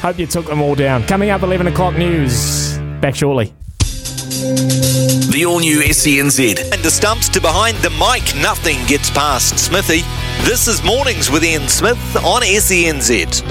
Hope 0.00 0.18
you 0.18 0.26
took 0.26 0.46
them 0.46 0.60
all 0.60 0.74
down. 0.74 1.04
Coming 1.04 1.30
up, 1.30 1.42
11 1.42 1.66
o'clock 1.68 1.94
news. 1.94 2.76
Back 3.00 3.14
shortly. 3.14 3.54
The 3.78 5.44
all 5.48 5.60
new 5.60 5.80
SENZ. 5.80 6.72
And 6.72 6.82
the 6.82 6.90
stumps 6.90 7.28
to 7.30 7.40
behind 7.40 7.76
the 7.78 7.90
mic, 7.90 8.34
nothing 8.42 8.84
gets 8.86 9.10
past 9.10 9.58
Smithy. 9.58 10.02
This 10.44 10.68
is 10.68 10.82
Mornings 10.84 11.30
with 11.30 11.44
Ian 11.44 11.68
Smith 11.68 12.16
on 12.16 12.42
SENZ. 12.42 13.42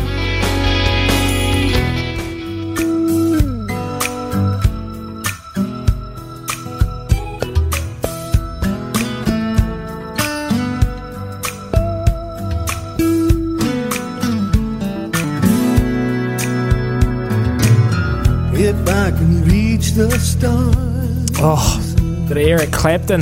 Oh, 21.44 22.26
bit 22.30 22.38
Eric 22.38 22.72
Clapton. 22.72 23.22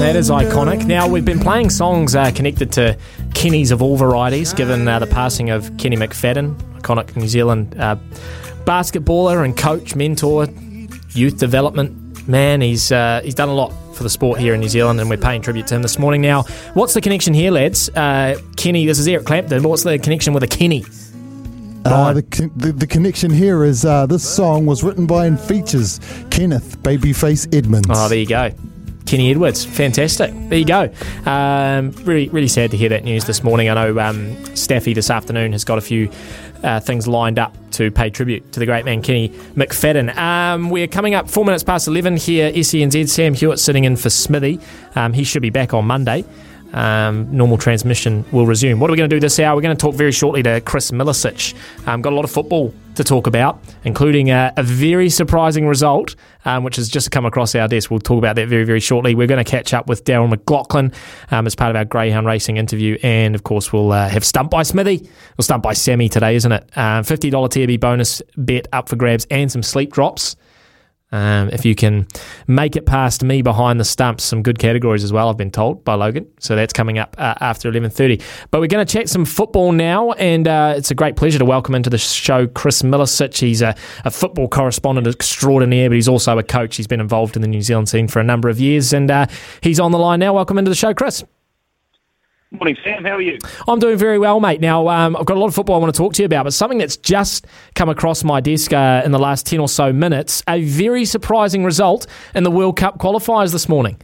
That 0.00 0.16
is 0.16 0.30
iconic. 0.30 0.84
Now, 0.84 1.06
we've 1.06 1.24
been 1.24 1.38
playing 1.38 1.70
songs 1.70 2.16
uh, 2.16 2.32
connected 2.32 2.72
to 2.72 2.98
Kennys 3.34 3.70
of 3.70 3.80
all 3.82 3.96
varieties, 3.96 4.52
given 4.52 4.88
uh, 4.88 4.98
the 4.98 5.06
passing 5.06 5.50
of 5.50 5.76
Kenny 5.78 5.96
McFadden, 5.96 6.56
iconic 6.80 7.16
New 7.16 7.28
Zealand 7.28 7.76
uh, 7.78 7.96
basketballer 8.64 9.44
and 9.44 9.56
coach, 9.56 9.94
mentor, 9.94 10.48
youth 11.10 11.38
development 11.38 12.28
man. 12.28 12.62
He's 12.62 12.90
uh, 12.90 13.20
he's 13.22 13.34
done 13.34 13.48
a 13.48 13.54
lot 13.54 13.72
for 13.94 14.02
the 14.02 14.10
sport 14.10 14.40
here 14.40 14.54
in 14.54 14.60
New 14.60 14.68
Zealand, 14.68 15.00
and 15.00 15.08
we're 15.08 15.16
paying 15.16 15.40
tribute 15.40 15.68
to 15.68 15.76
him 15.76 15.82
this 15.82 16.00
morning. 16.00 16.20
Now, 16.20 16.42
what's 16.74 16.94
the 16.94 17.00
connection 17.00 17.32
here, 17.32 17.52
lads? 17.52 17.88
Uh, 17.90 18.40
Kenny, 18.56 18.86
this 18.86 18.98
is 18.98 19.06
Eric 19.06 19.26
Clapton. 19.26 19.62
What's 19.62 19.84
the 19.84 20.00
connection 20.00 20.32
with 20.32 20.42
a 20.42 20.48
Kenny? 20.48 20.84
Uh, 21.92 22.12
the, 22.12 22.22
con- 22.22 22.52
the, 22.56 22.72
the 22.72 22.86
connection 22.86 23.30
here 23.30 23.64
is 23.64 23.84
uh, 23.84 24.06
this 24.06 24.28
song 24.28 24.66
was 24.66 24.82
written 24.82 25.06
by 25.06 25.26
and 25.26 25.38
features 25.38 26.00
Kenneth 26.30 26.78
Babyface 26.82 27.54
Edmonds. 27.56 27.88
Oh, 27.90 28.08
there 28.08 28.18
you 28.18 28.26
go. 28.26 28.50
Kenny 29.06 29.30
Edmonds, 29.30 29.64
fantastic. 29.64 30.32
There 30.48 30.58
you 30.58 30.64
go. 30.64 30.92
Um, 31.24 31.92
really, 32.04 32.28
really 32.30 32.48
sad 32.48 32.72
to 32.72 32.76
hear 32.76 32.88
that 32.88 33.04
news 33.04 33.24
this 33.24 33.44
morning. 33.44 33.68
I 33.68 33.74
know 33.74 33.98
um, 34.00 34.56
Staffy 34.56 34.94
this 34.94 35.10
afternoon 35.10 35.52
has 35.52 35.64
got 35.64 35.78
a 35.78 35.80
few 35.80 36.10
uh, 36.64 36.80
things 36.80 37.06
lined 37.06 37.38
up 37.38 37.54
to 37.72 37.90
pay 37.90 38.10
tribute 38.10 38.50
to 38.52 38.58
the 38.58 38.66
great 38.66 38.84
man 38.84 39.02
Kenny 39.02 39.28
McFadden. 39.54 40.16
Um, 40.16 40.70
we're 40.70 40.88
coming 40.88 41.14
up 41.14 41.30
four 41.30 41.44
minutes 41.44 41.62
past 41.62 41.86
11 41.86 42.16
here, 42.16 42.50
SENZ. 42.52 43.08
Sam 43.08 43.34
Hewitt 43.34 43.60
sitting 43.60 43.84
in 43.84 43.96
for 43.96 44.10
Smithy. 44.10 44.58
Um, 44.96 45.12
he 45.12 45.22
should 45.22 45.42
be 45.42 45.50
back 45.50 45.72
on 45.72 45.84
Monday. 45.84 46.24
Um, 46.72 47.34
normal 47.34 47.58
transmission 47.58 48.24
will 48.32 48.46
resume. 48.46 48.80
What 48.80 48.90
are 48.90 48.92
we 48.92 48.96
going 48.96 49.08
to 49.08 49.16
do 49.16 49.20
this 49.20 49.38
hour? 49.38 49.54
We're 49.54 49.62
going 49.62 49.76
to 49.76 49.80
talk 49.80 49.94
very 49.94 50.12
shortly 50.12 50.42
to 50.42 50.60
Chris 50.60 50.90
Milicich. 50.90 51.54
Um, 51.86 52.02
got 52.02 52.12
a 52.12 52.16
lot 52.16 52.24
of 52.24 52.30
football 52.30 52.74
to 52.96 53.04
talk 53.04 53.26
about, 53.26 53.62
including 53.84 54.30
a, 54.30 54.52
a 54.56 54.62
very 54.62 55.08
surprising 55.08 55.66
result, 55.66 56.16
um, 56.44 56.64
which 56.64 56.76
has 56.76 56.88
just 56.88 57.10
come 57.10 57.24
across 57.24 57.54
our 57.54 57.68
desk. 57.68 57.90
We'll 57.90 58.00
talk 58.00 58.18
about 58.18 58.36
that 58.36 58.48
very, 58.48 58.64
very 58.64 58.80
shortly. 58.80 59.14
We're 59.14 59.26
going 59.26 59.42
to 59.42 59.50
catch 59.50 59.72
up 59.74 59.86
with 59.86 60.04
Daryl 60.04 60.28
McLaughlin 60.28 60.92
um, 61.30 61.46
as 61.46 61.54
part 61.54 61.70
of 61.70 61.76
our 61.76 61.84
Greyhound 61.84 62.26
Racing 62.26 62.56
interview, 62.56 62.98
and 63.02 63.34
of 63.34 63.44
course, 63.44 63.72
we'll 63.72 63.92
uh, 63.92 64.08
have 64.08 64.24
Stump 64.24 64.50
by 64.50 64.62
Smithy, 64.62 65.08
or 65.38 65.42
Stump 65.42 65.62
by 65.62 65.72
Sammy 65.72 66.08
today, 66.08 66.36
isn't 66.36 66.52
it? 66.52 66.62
Um, 66.76 67.04
$50 67.04 67.30
TB 67.30 67.80
bonus 67.80 68.22
bet 68.36 68.66
up 68.72 68.88
for 68.88 68.96
grabs 68.96 69.26
and 69.30 69.50
some 69.52 69.62
sleep 69.62 69.92
drops. 69.92 70.36
Um, 71.16 71.48
if 71.50 71.64
you 71.64 71.74
can 71.74 72.06
make 72.46 72.76
it 72.76 72.84
past 72.84 73.24
me 73.24 73.40
behind 73.40 73.80
the 73.80 73.84
stumps, 73.84 74.22
some 74.22 74.42
good 74.42 74.58
categories 74.58 75.02
as 75.02 75.14
well. 75.14 75.30
I've 75.30 75.38
been 75.38 75.50
told 75.50 75.82
by 75.82 75.94
Logan, 75.94 76.26
so 76.40 76.54
that's 76.54 76.74
coming 76.74 76.98
up 76.98 77.16
uh, 77.18 77.34
after 77.40 77.70
eleven 77.70 77.90
thirty. 77.90 78.20
But 78.50 78.60
we're 78.60 78.66
going 78.66 78.86
to 78.86 78.92
chat 78.92 79.08
some 79.08 79.24
football 79.24 79.72
now, 79.72 80.12
and 80.12 80.46
uh, 80.46 80.74
it's 80.76 80.90
a 80.90 80.94
great 80.94 81.16
pleasure 81.16 81.38
to 81.38 81.44
welcome 81.46 81.74
into 81.74 81.88
the 81.88 81.96
show 81.96 82.46
Chris 82.46 82.82
Milicich. 82.82 83.38
He's 83.38 83.62
a, 83.62 83.74
a, 84.04 84.10
football 84.10 84.46
correspondent 84.46 85.06
extraordinaire, 85.06 85.88
but 85.88 85.94
he's 85.94 86.08
also 86.08 86.36
a 86.38 86.42
coach. 86.42 86.76
He's 86.76 86.86
been 86.86 87.00
involved 87.00 87.34
in 87.34 87.42
the 87.42 87.48
New 87.48 87.62
Zealand 87.62 87.88
scene 87.88 88.08
for 88.08 88.20
a 88.20 88.24
number 88.24 88.50
of 88.50 88.60
years, 88.60 88.92
and 88.92 89.10
uh, 89.10 89.26
he's 89.62 89.80
on 89.80 89.92
the 89.92 89.98
line 89.98 90.20
now. 90.20 90.34
Welcome 90.34 90.58
into 90.58 90.68
the 90.68 90.74
show, 90.74 90.92
Chris. 90.92 91.24
Morning, 92.52 92.76
Sam. 92.84 93.02
How 93.04 93.16
are 93.16 93.20
you? 93.20 93.38
I'm 93.66 93.80
doing 93.80 93.98
very 93.98 94.20
well, 94.20 94.38
mate. 94.38 94.60
Now, 94.60 94.86
um, 94.86 95.16
I've 95.16 95.26
got 95.26 95.36
a 95.36 95.40
lot 95.40 95.48
of 95.48 95.54
football 95.54 95.74
I 95.74 95.78
want 95.80 95.92
to 95.92 95.98
talk 95.98 96.12
to 96.14 96.22
you 96.22 96.26
about, 96.26 96.44
but 96.44 96.52
something 96.52 96.78
that's 96.78 96.96
just 96.96 97.44
come 97.74 97.88
across 97.88 98.22
my 98.22 98.40
desk 98.40 98.72
uh, 98.72 99.02
in 99.04 99.10
the 99.10 99.18
last 99.18 99.46
10 99.46 99.58
or 99.58 99.68
so 99.68 99.92
minutes 99.92 100.44
a 100.48 100.62
very 100.62 101.04
surprising 101.04 101.64
result 101.64 102.06
in 102.36 102.44
the 102.44 102.50
World 102.50 102.76
Cup 102.76 102.98
qualifiers 102.98 103.50
this 103.50 103.68
morning. 103.68 104.00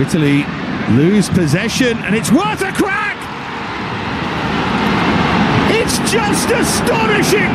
Italy 0.00 0.46
lose 0.96 1.28
possession, 1.28 1.98
and 1.98 2.14
it's 2.14 2.32
worth 2.32 2.62
a 2.62 2.72
crack! 2.72 3.16
It's 5.70 5.98
just 6.10 6.48
astonishing! 6.50 7.52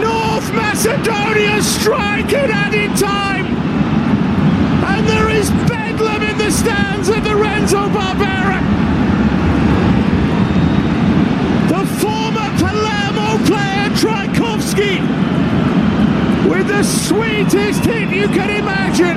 North 0.00 0.52
Macedonia 0.54 1.60
strike 1.60 2.32
in 2.32 2.50
added 2.52 2.96
time! 2.96 3.62
and 5.02 5.06
there 5.10 5.30
is 5.30 5.50
bedlam 5.68 6.22
in 6.22 6.28
the 6.28 6.32
stands 6.52 7.08
at 7.08 7.24
the 7.24 7.34
Renzo 7.34 7.88
Barbera. 7.88 8.60
The 11.72 11.82
former 12.00 12.48
Palermo 12.60 13.28
player 13.48 13.88
Trajkovski 14.00 15.00
with 16.50 16.68
the 16.68 16.82
sweetest 16.82 17.84
hit 17.84 18.10
you 18.10 18.28
can 18.28 18.50
imagine. 18.50 19.16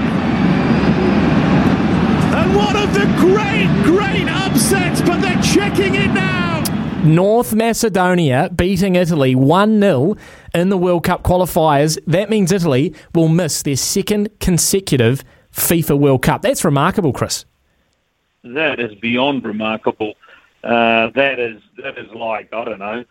And 2.39 2.55
one 2.55 2.75
of 2.77 2.93
the 2.93 3.05
great, 3.19 3.69
great 3.83 4.27
upsets, 4.29 5.01
but 5.01 5.21
they're 5.21 5.41
checking 5.41 5.95
it 5.95 6.13
now. 6.13 6.63
North 7.03 7.53
Macedonia 7.53 8.49
beating 8.55 8.95
Italy 8.95 9.35
1 9.35 9.79
0 9.79 10.15
in 10.53 10.69
the 10.69 10.77
World 10.77 11.03
Cup 11.03 11.23
qualifiers. 11.23 11.99
That 12.07 12.29
means 12.29 12.51
Italy 12.51 12.95
will 13.13 13.27
miss 13.27 13.61
their 13.61 13.75
second 13.75 14.29
consecutive 14.39 15.23
FIFA 15.55 15.97
World 15.97 16.21
Cup. 16.21 16.41
That's 16.41 16.63
remarkable, 16.63 17.13
Chris. 17.13 17.45
That 18.43 18.79
is 18.79 18.93
beyond 18.95 19.43
remarkable. 19.43 20.13
Uh, 20.63 21.09
that 21.15 21.39
is 21.39 21.61
that 21.77 21.97
is 21.97 22.11
like 22.11 22.53
I 22.53 22.65
don't 22.65 22.79
know, 22.79 23.05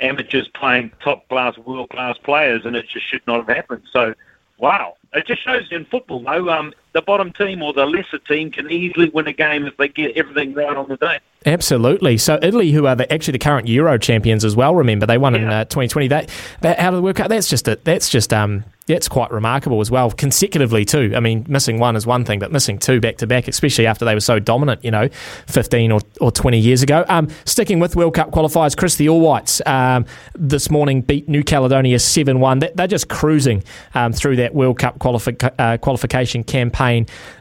amateurs 0.00 0.48
playing 0.54 0.92
top 1.02 1.28
class, 1.28 1.56
world 1.58 1.90
class 1.90 2.16
players, 2.18 2.64
and 2.64 2.76
it 2.76 2.86
just 2.88 3.06
should 3.08 3.26
not 3.26 3.46
have 3.46 3.56
happened. 3.56 3.82
So, 3.92 4.14
wow, 4.58 4.96
it 5.14 5.26
just 5.26 5.42
shows 5.44 5.70
in 5.70 5.84
football 5.86 6.22
though. 6.22 6.50
Um, 6.50 6.74
the 6.92 7.02
bottom 7.02 7.32
team 7.32 7.62
or 7.62 7.72
the 7.72 7.84
lesser 7.84 8.18
team 8.18 8.50
can 8.50 8.70
easily 8.70 9.08
win 9.10 9.26
a 9.26 9.32
game 9.32 9.66
if 9.66 9.76
they 9.76 9.88
get 9.88 10.16
everything 10.16 10.54
right 10.54 10.76
on 10.76 10.88
the 10.88 10.96
day. 10.96 11.18
Absolutely. 11.44 12.18
So 12.18 12.38
Italy, 12.42 12.72
who 12.72 12.86
are 12.86 12.96
the, 12.96 13.12
actually 13.12 13.32
the 13.32 13.38
current 13.38 13.68
Euro 13.68 13.98
champions 13.98 14.44
as 14.44 14.56
well, 14.56 14.74
remember 14.74 15.06
they 15.06 15.18
won 15.18 15.34
yeah. 15.34 15.40
in 15.40 15.48
uh, 15.48 15.64
2020. 15.64 16.08
That 16.08 16.30
that 16.62 16.78
out 16.78 16.94
of 16.94 16.98
the 16.98 17.02
World 17.02 17.16
Cup. 17.16 17.28
That's 17.28 17.48
just 17.48 17.68
a, 17.68 17.78
that's 17.84 18.08
just 18.08 18.32
um 18.32 18.64
it's 18.88 19.08
quite 19.08 19.32
remarkable 19.32 19.80
as 19.80 19.90
well, 19.90 20.10
consecutively 20.12 20.84
too. 20.84 21.12
I 21.16 21.20
mean, 21.20 21.44
missing 21.48 21.80
one 21.80 21.96
is 21.96 22.06
one 22.06 22.24
thing, 22.24 22.38
but 22.38 22.52
missing 22.52 22.78
two 22.78 23.00
back 23.00 23.16
to 23.16 23.26
back, 23.26 23.48
especially 23.48 23.86
after 23.86 24.04
they 24.04 24.14
were 24.14 24.20
so 24.20 24.38
dominant, 24.38 24.84
you 24.84 24.92
know, 24.92 25.08
15 25.48 25.90
or, 25.90 26.00
or 26.20 26.30
20 26.30 26.58
years 26.58 26.82
ago. 26.82 27.04
Um, 27.08 27.28
sticking 27.44 27.80
with 27.80 27.96
World 27.96 28.14
Cup 28.14 28.30
qualifiers, 28.30 28.76
Chris, 28.76 28.94
the 28.94 29.08
All 29.08 29.20
Whites 29.20 29.60
um, 29.66 30.06
this 30.34 30.70
morning 30.70 31.02
beat 31.02 31.28
New 31.28 31.42
Caledonia 31.42 31.98
7 31.98 32.38
1. 32.38 32.62
They're 32.74 32.86
just 32.86 33.08
cruising 33.08 33.64
um, 33.94 34.12
through 34.12 34.36
that 34.36 34.54
World 34.54 34.78
Cup 34.78 35.00
qualifi- 35.00 35.52
uh, 35.58 35.78
qualification 35.78 36.44
campaign, 36.44 36.85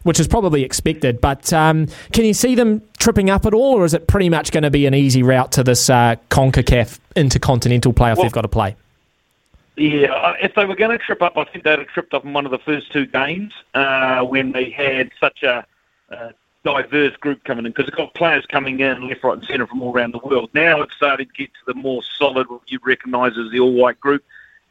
which 0.03 0.19
is 0.19 0.27
probably 0.27 0.63
expected. 0.63 1.21
But 1.21 1.51
um, 1.53 1.87
can 2.11 2.25
you 2.25 2.33
see 2.33 2.55
them 2.55 2.81
tripping 2.97 3.29
up 3.29 3.45
at 3.45 3.53
all, 3.53 3.75
or 3.75 3.85
is 3.85 3.93
it 3.93 4.07
pretty 4.07 4.29
much 4.29 4.51
going 4.51 4.63
to 4.63 4.71
be 4.71 4.85
an 4.85 4.93
easy 4.93 5.23
route 5.23 5.51
to 5.53 5.63
this 5.63 5.89
uh, 5.89 6.15
CONCACAF 6.29 6.99
intercontinental 7.15 7.93
playoff 7.93 8.17
well, 8.17 8.23
they've 8.23 8.31
got 8.31 8.41
to 8.41 8.47
play? 8.47 8.75
Yeah, 9.77 10.33
if 10.41 10.55
they 10.55 10.65
were 10.65 10.75
going 10.75 10.97
to 10.97 11.03
trip 11.03 11.21
up, 11.21 11.37
I 11.37 11.43
think 11.43 11.65
they'd 11.65 11.79
have 11.79 11.87
tripped 11.89 12.13
up 12.13 12.23
in 12.23 12.33
one 12.33 12.45
of 12.45 12.51
the 12.51 12.59
first 12.59 12.91
two 12.91 13.05
games 13.05 13.53
uh, 13.73 14.23
when 14.23 14.53
they 14.53 14.69
had 14.69 15.11
such 15.19 15.43
a, 15.43 15.65
a 16.09 16.33
diverse 16.63 17.15
group 17.17 17.43
coming 17.43 17.65
in 17.65 17.71
because 17.71 17.85
they've 17.85 17.95
got 17.95 18.13
players 18.13 18.45
coming 18.45 18.79
in 18.79 19.07
left, 19.07 19.23
right, 19.23 19.37
and 19.37 19.45
centre 19.45 19.67
from 19.67 19.81
all 19.81 19.93
around 19.93 20.13
the 20.13 20.19
world. 20.19 20.49
Now 20.53 20.81
it's 20.81 20.95
starting 20.95 21.27
to 21.27 21.33
get 21.33 21.49
to 21.53 21.73
the 21.73 21.73
more 21.73 22.01
solid, 22.17 22.49
what 22.49 22.61
you 22.67 22.79
recognise 22.83 23.37
as 23.37 23.51
the 23.51 23.59
all-white 23.59 23.99
group, 23.99 24.23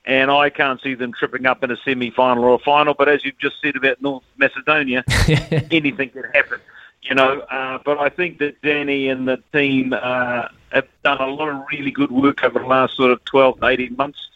and 0.05 0.31
I 0.31 0.51
can't 0.51 0.81
see 0.83 0.95
them 0.95 1.13
tripping 1.13 1.47
up 1.47 1.65
in 1.65 1.71
a 1.71 1.77
semi-final 1.77 2.45
or 2.45 2.55
a 2.55 2.59
final. 2.59 2.95
But 2.95 3.09
as 3.09 3.25
you've 3.25 3.39
just 3.39 3.57
said 3.63 3.77
about 3.77 4.03
North 4.03 4.25
Macedonia, 4.37 5.05
anything 5.71 6.11
can 6.11 6.25
happen. 6.35 6.61
You 7.03 7.15
know, 7.15 7.41
uh, 7.41 7.79
but 7.85 7.99
I 7.99 8.09
think 8.09 8.39
that 8.39 8.61
Danny 8.63 9.09
and 9.09 9.29
the 9.29 9.43
team 9.53 9.93
uh, 9.93 10.49
have 10.73 10.89
done 11.03 11.21
a 11.21 11.27
lot 11.27 11.49
of 11.49 11.63
really 11.71 11.91
good 11.91 12.11
work 12.11 12.43
over 12.43 12.59
the 12.59 12.67
last 12.67 12.97
sort 12.97 13.11
of 13.11 13.23
12 13.25 13.61
to 13.61 13.67
18 13.67 13.97
months 13.97 14.29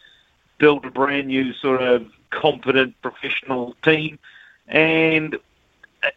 built 0.59 0.85
a 0.85 0.91
brand 0.91 1.27
new 1.27 1.53
sort 1.53 1.81
of 1.81 2.05
competent 2.29 3.01
professional 3.01 3.75
team, 3.83 4.19
and 4.67 5.37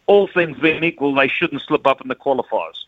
all 0.06 0.28
things 0.28 0.58
being 0.58 0.84
equal, 0.84 1.14
they 1.14 1.28
shouldn't 1.28 1.62
slip 1.62 1.86
up 1.86 2.00
in 2.00 2.08
the 2.08 2.14
qualifiers. 2.14 2.84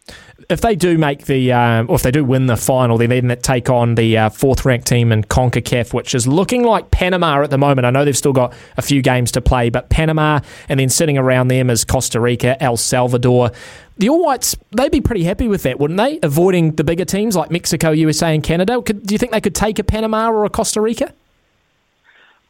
If 0.48 0.60
they 0.60 0.76
do 0.76 0.98
make 0.98 1.26
the, 1.26 1.52
um, 1.52 1.86
or 1.88 1.96
if 1.96 2.02
they 2.02 2.10
do 2.10 2.24
win 2.24 2.46
the 2.46 2.56
final, 2.56 2.98
they 2.98 3.06
then 3.06 3.36
take 3.40 3.70
on 3.70 3.94
the 3.94 4.18
uh, 4.18 4.28
fourth 4.30 4.64
ranked 4.64 4.86
team 4.86 5.10
in 5.10 5.24
CONCACAF, 5.24 5.92
which 5.92 6.14
is 6.14 6.26
looking 6.26 6.62
like 6.64 6.90
Panama 6.90 7.42
at 7.42 7.50
the 7.50 7.58
moment. 7.58 7.86
I 7.86 7.90
know 7.90 8.04
they've 8.04 8.16
still 8.16 8.32
got 8.32 8.52
a 8.76 8.82
few 8.82 9.02
games 9.02 9.32
to 9.32 9.40
play, 9.40 9.70
but 9.70 9.88
Panama, 9.90 10.40
and 10.68 10.78
then 10.78 10.88
sitting 10.88 11.18
around 11.18 11.48
them 11.48 11.70
is 11.70 11.84
Costa 11.84 12.20
Rica, 12.20 12.62
El 12.62 12.76
Salvador. 12.76 13.50
The 13.96 14.08
All 14.08 14.24
Whites, 14.24 14.56
they'd 14.76 14.90
be 14.90 15.00
pretty 15.00 15.24
happy 15.24 15.48
with 15.48 15.62
that, 15.62 15.78
wouldn't 15.78 15.98
they? 15.98 16.18
Avoiding 16.22 16.72
the 16.72 16.84
bigger 16.84 17.04
teams 17.04 17.36
like 17.36 17.50
Mexico, 17.50 17.90
USA, 17.90 18.34
and 18.34 18.42
Canada. 18.42 18.82
Could, 18.82 19.06
do 19.06 19.14
you 19.14 19.18
think 19.18 19.32
they 19.32 19.40
could 19.40 19.54
take 19.54 19.78
a 19.78 19.84
Panama 19.84 20.30
or 20.30 20.44
a 20.44 20.50
Costa 20.50 20.80
Rica? 20.80 21.12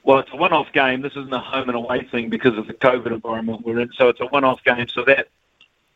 Well, 0.05 0.19
it's 0.19 0.31
a 0.33 0.37
one-off 0.37 0.71
game. 0.73 1.01
This 1.01 1.13
isn't 1.13 1.33
a 1.33 1.39
home 1.39 1.71
and 1.71 1.77
away 1.77 2.05
thing 2.05 2.29
because 2.29 2.59
of 2.59 2.67
the 2.67 2.75
COVID 2.75 3.07
environment 3.07 3.65
we're 3.65 3.81
in. 3.81 3.91
So 3.95 4.09
it's 4.11 4.21
a 4.21 4.27
one-off 4.27 4.63
game. 4.63 4.87
So 4.89 5.03
that 5.05 5.29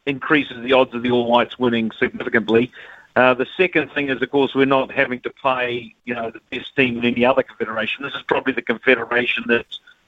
increases 0.06 0.62
the 0.62 0.72
odds 0.72 0.94
of 0.94 1.02
the 1.02 1.10
All 1.10 1.30
Whites 1.30 1.59
winning 1.59 1.90
significantly. 1.90 2.72
Uh, 3.14 3.35
the 3.35 3.47
second 3.56 3.93
thing 3.93 4.09
is, 4.09 4.22
of 4.22 4.30
course, 4.30 4.55
we're 4.55 4.64
not 4.64 4.90
having 4.90 5.20
to 5.20 5.30
play, 5.30 5.94
you 6.06 6.14
know, 6.14 6.30
the 6.30 6.40
best 6.51 6.74
team 6.74 6.97
in 6.98 7.05
any 7.05 7.24
other 7.24 7.43
confederation. 7.43 8.02
This 8.02 8.14
is 8.14 8.22
probably 8.22 8.55
the 8.55 8.62
confederation 8.62 9.44
that, 9.48 9.66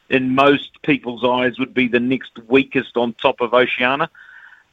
in 0.09 0.35
most 0.35 0.81
people's 0.82 1.22
eyes, 1.22 1.59
would 1.59 1.74
be 1.74 1.86
the 1.86 2.01
next 2.01 2.32
weakest 2.48 2.97
on 2.97 3.12
top 3.14 3.43
of 3.43 3.52
Oceania. 3.52 4.09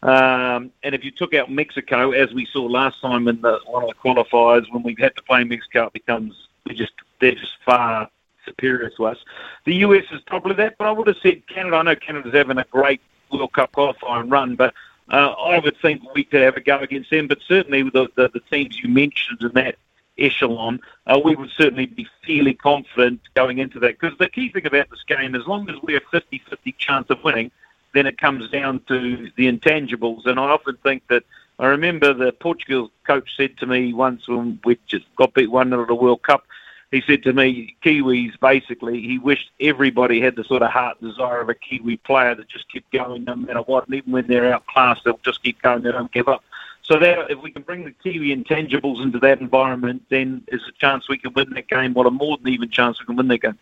Um, 0.03 0.71
and 0.83 0.95
if 0.95 1.03
you 1.03 1.11
took 1.11 1.33
out 1.33 1.51
Mexico, 1.51 2.11
as 2.11 2.33
we 2.33 2.45
saw 2.45 2.63
last 2.63 3.01
time 3.01 3.27
in 3.27 3.41
the, 3.41 3.59
one 3.65 3.83
of 3.83 3.89
the 3.89 3.95
qualifiers, 3.95 4.71
when 4.71 4.83
we've 4.83 4.99
had 4.99 5.15
to 5.17 5.23
play 5.23 5.43
Mexico, 5.43 5.87
it 5.87 5.93
becomes 5.93 6.47
we 6.65 6.75
just 6.75 6.93
they're 7.19 7.33
just 7.33 7.57
far 7.65 8.09
superior 8.47 8.89
to 8.97 9.05
us. 9.05 9.17
The 9.65 9.75
US 9.75 10.05
is 10.11 10.21
probably 10.21 10.55
that, 10.55 10.77
but 10.77 10.87
I 10.87 10.91
would 10.91 11.07
have 11.07 11.17
said 11.21 11.45
Canada. 11.47 11.77
I 11.77 11.83
know 11.83 11.95
Canada's 11.95 12.33
having 12.33 12.57
a 12.57 12.65
great 12.71 13.01
World 13.31 13.53
Cup 13.53 13.73
qualifying 13.73 14.29
run, 14.29 14.55
but 14.55 14.73
uh, 15.09 15.31
I 15.31 15.59
would 15.59 15.77
think 15.81 16.01
we 16.13 16.23
could 16.23 16.41
have 16.41 16.57
a 16.57 16.61
go 16.61 16.79
against 16.79 17.09
them. 17.09 17.27
But 17.27 17.39
certainly 17.47 17.83
the, 17.83 18.07
the, 18.15 18.29
the 18.29 18.41
teams 18.51 18.79
you 18.79 18.89
mentioned 18.89 19.41
in 19.41 19.51
that 19.53 19.75
echelon, 20.17 20.79
uh, 21.05 21.19
we 21.23 21.35
would 21.35 21.51
certainly 21.51 21.85
be 21.85 22.07
fairly 22.25 22.53
confident 22.53 23.21
going 23.35 23.59
into 23.59 23.79
that. 23.79 23.99
Because 23.99 24.17
the 24.17 24.29
key 24.29 24.49
thing 24.49 24.65
about 24.65 24.89
this 24.89 25.03
game, 25.07 25.35
as 25.35 25.45
long 25.45 25.69
as 25.69 25.75
we're 25.83 25.99
50-50 25.99 26.77
chance 26.77 27.09
of 27.09 27.23
winning, 27.23 27.51
then 27.93 28.05
it 28.05 28.17
comes 28.17 28.49
down 28.49 28.81
to 28.87 29.29
the 29.37 29.51
intangibles. 29.51 30.25
And 30.25 30.39
I 30.39 30.43
often 30.43 30.77
think 30.83 31.03
that 31.07 31.23
I 31.59 31.67
remember 31.67 32.13
the 32.13 32.31
Portugal 32.31 32.91
coach 33.05 33.35
said 33.35 33.57
to 33.57 33.65
me 33.65 33.93
once 33.93 34.27
when 34.27 34.59
we 34.63 34.77
just 34.87 35.05
got 35.15 35.33
beat 35.33 35.49
1 35.49 35.69
0 35.69 35.81
at 35.81 35.87
the 35.87 35.95
World 35.95 36.21
Cup, 36.21 36.45
he 36.91 37.01
said 37.05 37.23
to 37.23 37.33
me, 37.33 37.75
Kiwis, 37.83 38.39
basically, 38.39 39.01
he 39.01 39.17
wished 39.17 39.49
everybody 39.59 40.21
had 40.21 40.35
the 40.35 40.43
sort 40.45 40.61
of 40.61 40.71
heart 40.71 41.01
desire 41.01 41.41
of 41.41 41.49
a 41.49 41.53
Kiwi 41.53 41.97
player 41.97 42.33
that 42.35 42.47
just 42.47 42.71
keep 42.71 42.89
going 42.91 43.25
no 43.25 43.35
matter 43.35 43.59
what. 43.61 43.87
And 43.87 43.95
even 43.95 44.13
when 44.13 44.27
they're 44.27 44.53
outclassed, 44.53 45.03
they'll 45.03 45.19
just 45.23 45.43
keep 45.43 45.61
going, 45.61 45.83
they 45.83 45.91
don't 45.91 46.11
give 46.11 46.29
up. 46.29 46.43
So 46.83 46.97
that, 46.99 47.29
if 47.29 47.41
we 47.41 47.51
can 47.51 47.63
bring 47.63 47.83
the 47.83 47.91
Kiwi 47.91 48.33
intangibles 48.33 49.03
into 49.03 49.19
that 49.19 49.41
environment, 49.41 50.03
then 50.09 50.43
there's 50.47 50.63
a 50.69 50.71
chance 50.79 51.09
we 51.09 51.17
can 51.17 51.33
win 51.33 51.49
that 51.49 51.67
game. 51.67 51.93
What 51.93 52.07
a 52.07 52.11
more 52.11 52.37
than 52.37 52.47
even 52.47 52.69
chance 52.69 52.99
we 53.01 53.05
can 53.05 53.17
win 53.17 53.27
that 53.27 53.41
game. 53.41 53.59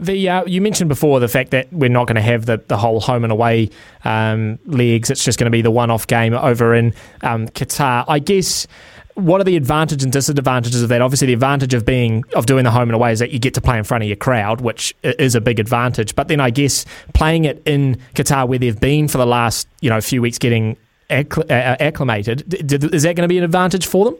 The 0.00 0.28
uh, 0.28 0.44
you 0.46 0.62
mentioned 0.62 0.88
before 0.88 1.20
the 1.20 1.28
fact 1.28 1.50
that 1.50 1.70
we're 1.72 1.90
not 1.90 2.06
going 2.06 2.16
to 2.16 2.22
have 2.22 2.46
the, 2.46 2.62
the 2.68 2.76
whole 2.76 3.00
home 3.00 3.24
and 3.24 3.32
away 3.32 3.70
um, 4.04 4.58
legs. 4.64 5.10
It's 5.10 5.24
just 5.24 5.38
going 5.38 5.46
to 5.46 5.50
be 5.50 5.60
the 5.60 5.70
one 5.70 5.90
off 5.90 6.06
game 6.06 6.32
over 6.32 6.74
in 6.74 6.94
um, 7.22 7.48
Qatar. 7.48 8.04
I 8.08 8.20
guess 8.20 8.66
what 9.16 9.40
are 9.40 9.44
the 9.44 9.56
advantages 9.56 10.04
and 10.04 10.12
disadvantages 10.12 10.82
of 10.82 10.90
that? 10.90 11.00
Obviously, 11.00 11.26
the 11.26 11.32
advantage 11.32 11.72
of 11.72 11.84
being 11.86 12.22
of 12.34 12.44
doing 12.44 12.64
the 12.64 12.70
home 12.70 12.88
and 12.88 12.94
away 12.94 13.12
is 13.12 13.18
that 13.18 13.30
you 13.30 13.38
get 13.38 13.54
to 13.54 13.60
play 13.62 13.78
in 13.78 13.84
front 13.84 14.04
of 14.04 14.08
your 14.08 14.16
crowd, 14.16 14.60
which 14.60 14.94
is 15.02 15.34
a 15.34 15.40
big 15.40 15.58
advantage. 15.58 16.14
But 16.14 16.28
then 16.28 16.38
I 16.38 16.50
guess 16.50 16.84
playing 17.14 17.46
it 17.46 17.62
in 17.64 17.96
Qatar, 18.14 18.46
where 18.46 18.58
they've 18.58 18.78
been 18.78 19.08
for 19.08 19.18
the 19.18 19.26
last 19.26 19.68
you 19.80 19.88
know 19.88 20.00
few 20.02 20.20
weeks, 20.20 20.38
getting 20.38 20.76
accl- 21.08 21.50
uh, 21.50 21.76
acclimated, 21.80 22.54
is 22.72 23.02
that 23.04 23.16
going 23.16 23.24
to 23.24 23.28
be 23.28 23.38
an 23.38 23.44
advantage 23.44 23.86
for 23.86 24.04
them? 24.04 24.16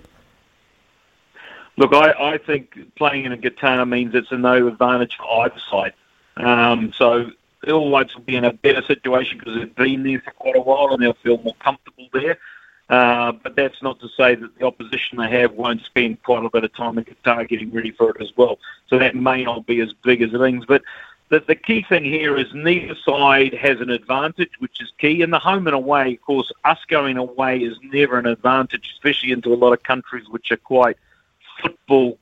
Look, 1.76 1.92
I, 1.92 2.12
I 2.12 2.38
think 2.38 2.94
playing 2.96 3.26
in 3.26 3.32
a 3.32 3.36
Qatar 3.36 3.86
means 3.86 4.14
it's 4.14 4.32
a 4.32 4.38
no 4.38 4.66
advantage 4.66 5.16
for 5.18 5.44
either 5.44 5.60
side. 5.70 5.92
Um, 6.38 6.92
so 6.96 7.30
Whites 7.66 8.14
will 8.14 8.22
be 8.22 8.36
in 8.36 8.44
a 8.44 8.52
better 8.52 8.82
situation 8.82 9.38
because 9.38 9.56
they've 9.56 9.74
been 9.74 10.02
there 10.04 10.20
for 10.20 10.30
quite 10.32 10.56
a 10.56 10.60
while 10.60 10.92
and 10.92 11.02
they'll 11.02 11.14
feel 11.14 11.38
more 11.38 11.54
comfortable 11.58 12.08
there. 12.14 12.38
Uh, 12.88 13.32
but 13.32 13.56
that's 13.56 13.82
not 13.82 13.98
to 14.00 14.08
say 14.16 14.36
that 14.36 14.56
the 14.58 14.64
opposition 14.64 15.18
they 15.18 15.28
have 15.28 15.52
won't 15.52 15.82
spend 15.82 16.22
quite 16.22 16.44
a 16.44 16.50
bit 16.50 16.62
of 16.62 16.72
time 16.74 16.96
in 16.98 17.04
Qatar 17.04 17.48
getting 17.48 17.72
ready 17.72 17.90
for 17.90 18.10
it 18.10 18.16
as 18.20 18.30
well. 18.36 18.58
So 18.88 18.98
that 18.98 19.16
may 19.16 19.44
not 19.44 19.66
be 19.66 19.80
as 19.80 19.92
big 19.92 20.22
as 20.22 20.30
things. 20.30 20.64
But 20.66 20.82
the, 21.28 21.40
the 21.40 21.56
key 21.56 21.84
thing 21.88 22.04
here 22.04 22.36
is 22.36 22.46
neither 22.54 22.94
side 22.94 23.54
has 23.54 23.80
an 23.80 23.90
advantage, 23.90 24.52
which 24.60 24.80
is 24.80 24.92
key. 24.98 25.22
And 25.22 25.32
the 25.32 25.40
home 25.40 25.66
and 25.66 25.74
away, 25.74 26.14
of 26.14 26.22
course, 26.22 26.52
us 26.64 26.78
going 26.86 27.16
away 27.16 27.58
is 27.58 27.76
never 27.82 28.18
an 28.18 28.26
advantage, 28.26 28.92
especially 28.94 29.32
into 29.32 29.52
a 29.52 29.56
lot 29.56 29.72
of 29.72 29.82
countries 29.82 30.28
which 30.28 30.52
are 30.52 30.56
quite 30.56 30.96
football 31.60 32.18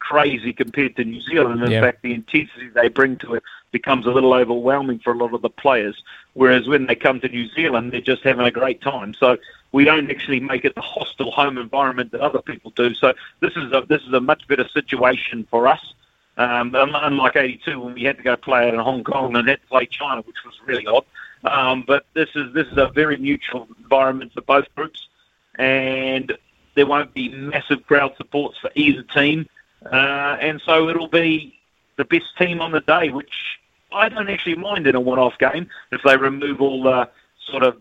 crazy 0.00 0.52
compared 0.52 0.96
to 0.96 1.04
New 1.04 1.20
Zealand. 1.20 1.62
In 1.62 1.70
yeah. 1.70 1.80
fact, 1.80 2.02
the 2.02 2.12
intensity 2.12 2.70
they 2.74 2.88
bring 2.88 3.16
to 3.18 3.34
it 3.34 3.44
becomes 3.70 4.04
a 4.04 4.10
little 4.10 4.34
overwhelming 4.34 4.98
for 4.98 5.12
a 5.12 5.16
lot 5.16 5.32
of 5.32 5.42
the 5.42 5.48
players. 5.48 6.02
Whereas 6.34 6.66
when 6.66 6.86
they 6.86 6.96
come 6.96 7.20
to 7.20 7.28
New 7.28 7.48
Zealand, 7.50 7.92
they're 7.92 8.00
just 8.00 8.24
having 8.24 8.44
a 8.44 8.50
great 8.50 8.80
time. 8.80 9.14
So 9.14 9.38
we 9.72 9.84
don't 9.84 10.10
actually 10.10 10.40
make 10.40 10.64
it 10.64 10.74
the 10.74 10.82
hostile 10.82 11.30
home 11.30 11.58
environment 11.58 12.12
that 12.12 12.20
other 12.20 12.42
people 12.42 12.70
do. 12.76 12.94
So 12.94 13.14
this 13.40 13.56
is 13.56 13.72
a 13.72 13.84
this 13.88 14.02
is 14.02 14.12
a 14.12 14.20
much 14.20 14.46
better 14.46 14.68
situation 14.68 15.46
for 15.50 15.66
us. 15.66 15.94
Um, 16.36 16.74
unlike 16.74 17.36
'82 17.36 17.80
when 17.80 17.94
we 17.94 18.04
had 18.04 18.16
to 18.18 18.22
go 18.22 18.36
play 18.36 18.68
it 18.68 18.74
in 18.74 18.80
Hong 18.80 19.04
Kong 19.04 19.36
and 19.36 19.48
had 19.48 19.60
to 19.60 19.66
play 19.66 19.86
China, 19.86 20.22
which 20.22 20.44
was 20.44 20.54
really 20.64 20.86
odd. 20.86 21.04
Um, 21.44 21.84
but 21.86 22.06
this 22.14 22.28
is 22.34 22.52
this 22.54 22.66
is 22.68 22.78
a 22.78 22.88
very 22.88 23.16
neutral 23.16 23.66
environment 23.78 24.32
for 24.32 24.42
both 24.42 24.72
groups, 24.74 25.08
and 25.56 26.32
there 26.74 26.86
won't 26.86 27.12
be 27.12 27.28
massive 27.30 27.86
crowd 27.86 28.14
supports 28.16 28.58
for 28.58 28.70
either 28.74 29.02
team, 29.02 29.48
uh, 29.90 30.36
and 30.40 30.60
so 30.64 30.88
it'll 30.88 31.08
be 31.08 31.58
the 31.96 32.04
best 32.04 32.36
team 32.38 32.60
on 32.60 32.72
the 32.72 32.80
day, 32.80 33.10
which 33.10 33.58
I 33.92 34.08
don't 34.08 34.30
actually 34.30 34.54
mind 34.54 34.86
in 34.86 34.94
a 34.94 35.00
one-off 35.00 35.36
game 35.38 35.68
if 35.90 36.02
they 36.02 36.16
remove 36.16 36.60
all 36.60 36.82
the 36.82 37.10
sort 37.46 37.62
of 37.62 37.76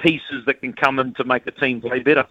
pieces 0.00 0.44
that 0.46 0.60
can 0.60 0.72
come 0.72 0.98
in 0.98 1.14
to 1.14 1.24
make 1.24 1.44
the 1.44 1.50
team 1.50 1.80
play 1.80 2.00
better. 2.00 2.26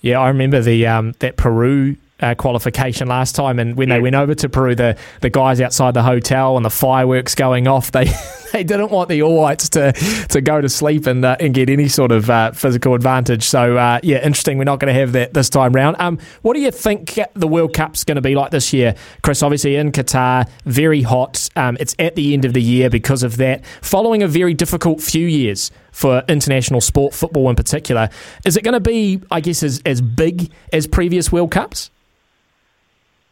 Yeah, 0.00 0.18
I 0.18 0.28
remember 0.28 0.60
the 0.60 0.86
um, 0.86 1.12
that 1.20 1.36
Peru 1.36 1.96
uh, 2.22 2.34
qualification 2.36 3.08
last 3.08 3.34
time, 3.34 3.58
and 3.58 3.76
when 3.76 3.88
yeah. 3.88 3.96
they 3.96 4.00
went 4.00 4.14
over 4.14 4.34
to 4.34 4.48
Peru, 4.48 4.74
the 4.74 4.96
the 5.20 5.30
guys 5.30 5.60
outside 5.60 5.94
the 5.94 6.02
hotel 6.02 6.56
and 6.56 6.64
the 6.64 6.70
fireworks 6.70 7.34
going 7.34 7.66
off, 7.66 7.92
they 7.92 8.04
they 8.52 8.64
didn't 8.64 8.90
want 8.90 9.08
the 9.08 9.22
All 9.22 9.36
Whites 9.36 9.68
to 9.70 9.92
to 10.30 10.40
go 10.40 10.60
to 10.60 10.68
sleep 10.68 11.06
and 11.06 11.24
uh, 11.24 11.36
and 11.40 11.52
get 11.52 11.68
any 11.68 11.88
sort 11.88 12.12
of 12.12 12.30
uh, 12.30 12.52
physical 12.52 12.94
advantage. 12.94 13.44
So 13.44 13.76
uh, 13.76 14.00
yeah, 14.02 14.24
interesting. 14.24 14.58
We're 14.58 14.64
not 14.64 14.78
going 14.78 14.92
to 14.92 14.98
have 15.00 15.12
that 15.12 15.34
this 15.34 15.50
time 15.50 15.72
round. 15.72 15.96
Um, 15.98 16.18
what 16.42 16.54
do 16.54 16.60
you 16.60 16.70
think 16.70 17.18
the 17.34 17.48
World 17.48 17.74
Cup's 17.74 18.04
going 18.04 18.16
to 18.16 18.22
be 18.22 18.34
like 18.34 18.50
this 18.50 18.72
year, 18.72 18.94
Chris? 19.22 19.42
Obviously 19.42 19.76
in 19.76 19.92
Qatar, 19.92 20.48
very 20.64 21.02
hot. 21.02 21.48
Um, 21.56 21.76
it's 21.80 21.96
at 21.98 22.14
the 22.14 22.34
end 22.34 22.44
of 22.44 22.52
the 22.52 22.62
year 22.62 22.88
because 22.88 23.22
of 23.22 23.36
that. 23.38 23.64
Following 23.82 24.22
a 24.22 24.28
very 24.28 24.54
difficult 24.54 25.00
few 25.00 25.26
years 25.26 25.70
for 25.92 26.24
international 26.28 26.80
sport, 26.80 27.14
football 27.14 27.48
in 27.48 27.56
particular, 27.56 28.08
is 28.44 28.56
it 28.56 28.64
going 28.64 28.74
to 28.74 28.80
be, 28.80 29.20
I 29.30 29.40
guess, 29.40 29.62
as 29.62 29.80
as 29.86 30.00
big 30.00 30.50
as 30.72 30.86
previous 30.86 31.30
World 31.30 31.52
Cups? 31.52 31.90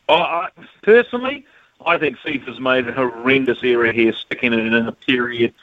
I, 0.08 0.48
personally, 0.82 1.46
I 1.84 1.98
think 1.98 2.18
FIFA's 2.18 2.60
made 2.60 2.88
a 2.88 2.92
horrendous 2.92 3.58
error 3.62 3.92
here, 3.92 4.12
sticking 4.12 4.52
it 4.52 4.58
in 4.58 4.74
a 4.74 4.92
period 4.92 5.54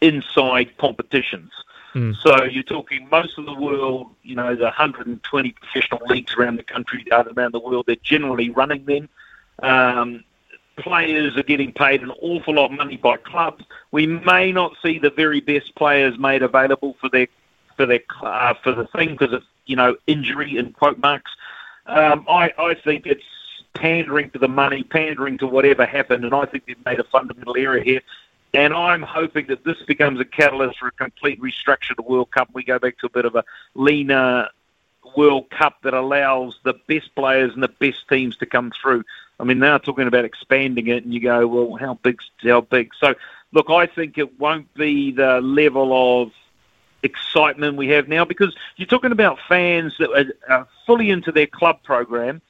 inside 0.00 0.76
competitions. 0.76 1.52
Mm. 1.94 2.16
So 2.16 2.44
you're 2.44 2.62
talking 2.62 3.08
most 3.10 3.38
of 3.38 3.46
the 3.46 3.54
world, 3.54 4.08
you 4.22 4.34
know, 4.34 4.54
the 4.54 4.64
120 4.64 5.52
professional 5.52 6.00
leagues 6.06 6.34
around 6.34 6.56
the 6.56 6.62
country, 6.62 7.04
around 7.10 7.52
the 7.52 7.60
world, 7.60 7.84
they're 7.86 7.96
generally 8.02 8.50
running 8.50 8.84
them. 8.84 9.08
Um, 9.62 10.24
players 10.76 11.36
are 11.36 11.42
getting 11.42 11.72
paid 11.72 12.02
an 12.02 12.10
awful 12.20 12.54
lot 12.54 12.66
of 12.66 12.72
money 12.72 12.96
by 12.96 13.16
clubs. 13.16 13.64
We 13.90 14.06
may 14.06 14.52
not 14.52 14.72
see 14.82 14.98
the 14.98 15.10
very 15.10 15.40
best 15.40 15.74
players 15.74 16.18
made 16.18 16.42
available 16.42 16.96
for 17.00 17.08
their 17.08 17.28
for 17.76 17.86
their 17.86 18.00
uh, 18.22 18.54
for 18.62 18.72
the 18.72 18.86
thing 18.88 19.16
because 19.16 19.32
of 19.32 19.42
you 19.66 19.76
know 19.76 19.96
injury 20.06 20.56
in 20.56 20.72
quote 20.72 20.98
marks. 20.98 21.30
Um, 21.86 22.26
I 22.28 22.52
I 22.58 22.74
think 22.74 23.06
it's 23.06 23.24
pandering 23.74 24.30
to 24.30 24.38
the 24.38 24.48
money, 24.48 24.82
pandering 24.82 25.38
to 25.38 25.46
whatever 25.46 25.86
happened, 25.86 26.24
and 26.24 26.34
I 26.34 26.44
think 26.46 26.66
they've 26.66 26.84
made 26.84 27.00
a 27.00 27.04
fundamental 27.04 27.56
error 27.56 27.80
here. 27.80 28.00
And 28.54 28.74
I'm 28.74 29.02
hoping 29.02 29.46
that 29.46 29.64
this 29.64 29.80
becomes 29.86 30.20
a 30.20 30.26
catalyst 30.26 30.78
for 30.78 30.88
a 30.88 30.92
complete 30.92 31.40
restructure 31.40 31.92
of 31.92 31.96
the 31.96 32.02
World 32.02 32.30
Cup. 32.30 32.50
We 32.52 32.64
go 32.64 32.78
back 32.78 32.98
to 32.98 33.06
a 33.06 33.08
bit 33.08 33.24
of 33.24 33.34
a 33.34 33.44
leaner 33.74 34.48
World 35.16 35.50
Cup 35.50 35.76
that 35.82 35.94
allows 35.94 36.58
the 36.62 36.74
best 36.86 37.14
players 37.14 37.54
and 37.54 37.62
the 37.62 37.68
best 37.68 38.08
teams 38.08 38.36
to 38.38 38.46
come 38.46 38.72
through. 38.80 39.04
I 39.42 39.44
mean, 39.44 39.58
now 39.58 39.76
talking 39.76 40.06
about 40.06 40.24
expanding 40.24 40.86
it, 40.86 41.04
and 41.04 41.12
you 41.12 41.18
go, 41.18 41.44
well, 41.48 41.76
how 41.76 41.94
big? 41.94 42.20
how 42.44 42.60
big? 42.60 42.92
So, 42.98 43.16
look, 43.52 43.68
I 43.68 43.86
think 43.86 44.16
it 44.16 44.38
won't 44.38 44.72
be 44.74 45.10
the 45.10 45.40
level 45.40 46.22
of 46.22 46.30
excitement 47.02 47.76
we 47.76 47.88
have 47.88 48.06
now 48.06 48.24
because 48.24 48.54
you're 48.76 48.86
talking 48.86 49.10
about 49.10 49.40
fans 49.48 49.94
that 49.98 50.32
are 50.48 50.68
fully 50.86 51.10
into 51.10 51.32
their 51.32 51.48
club 51.48 51.82
program 51.82 52.40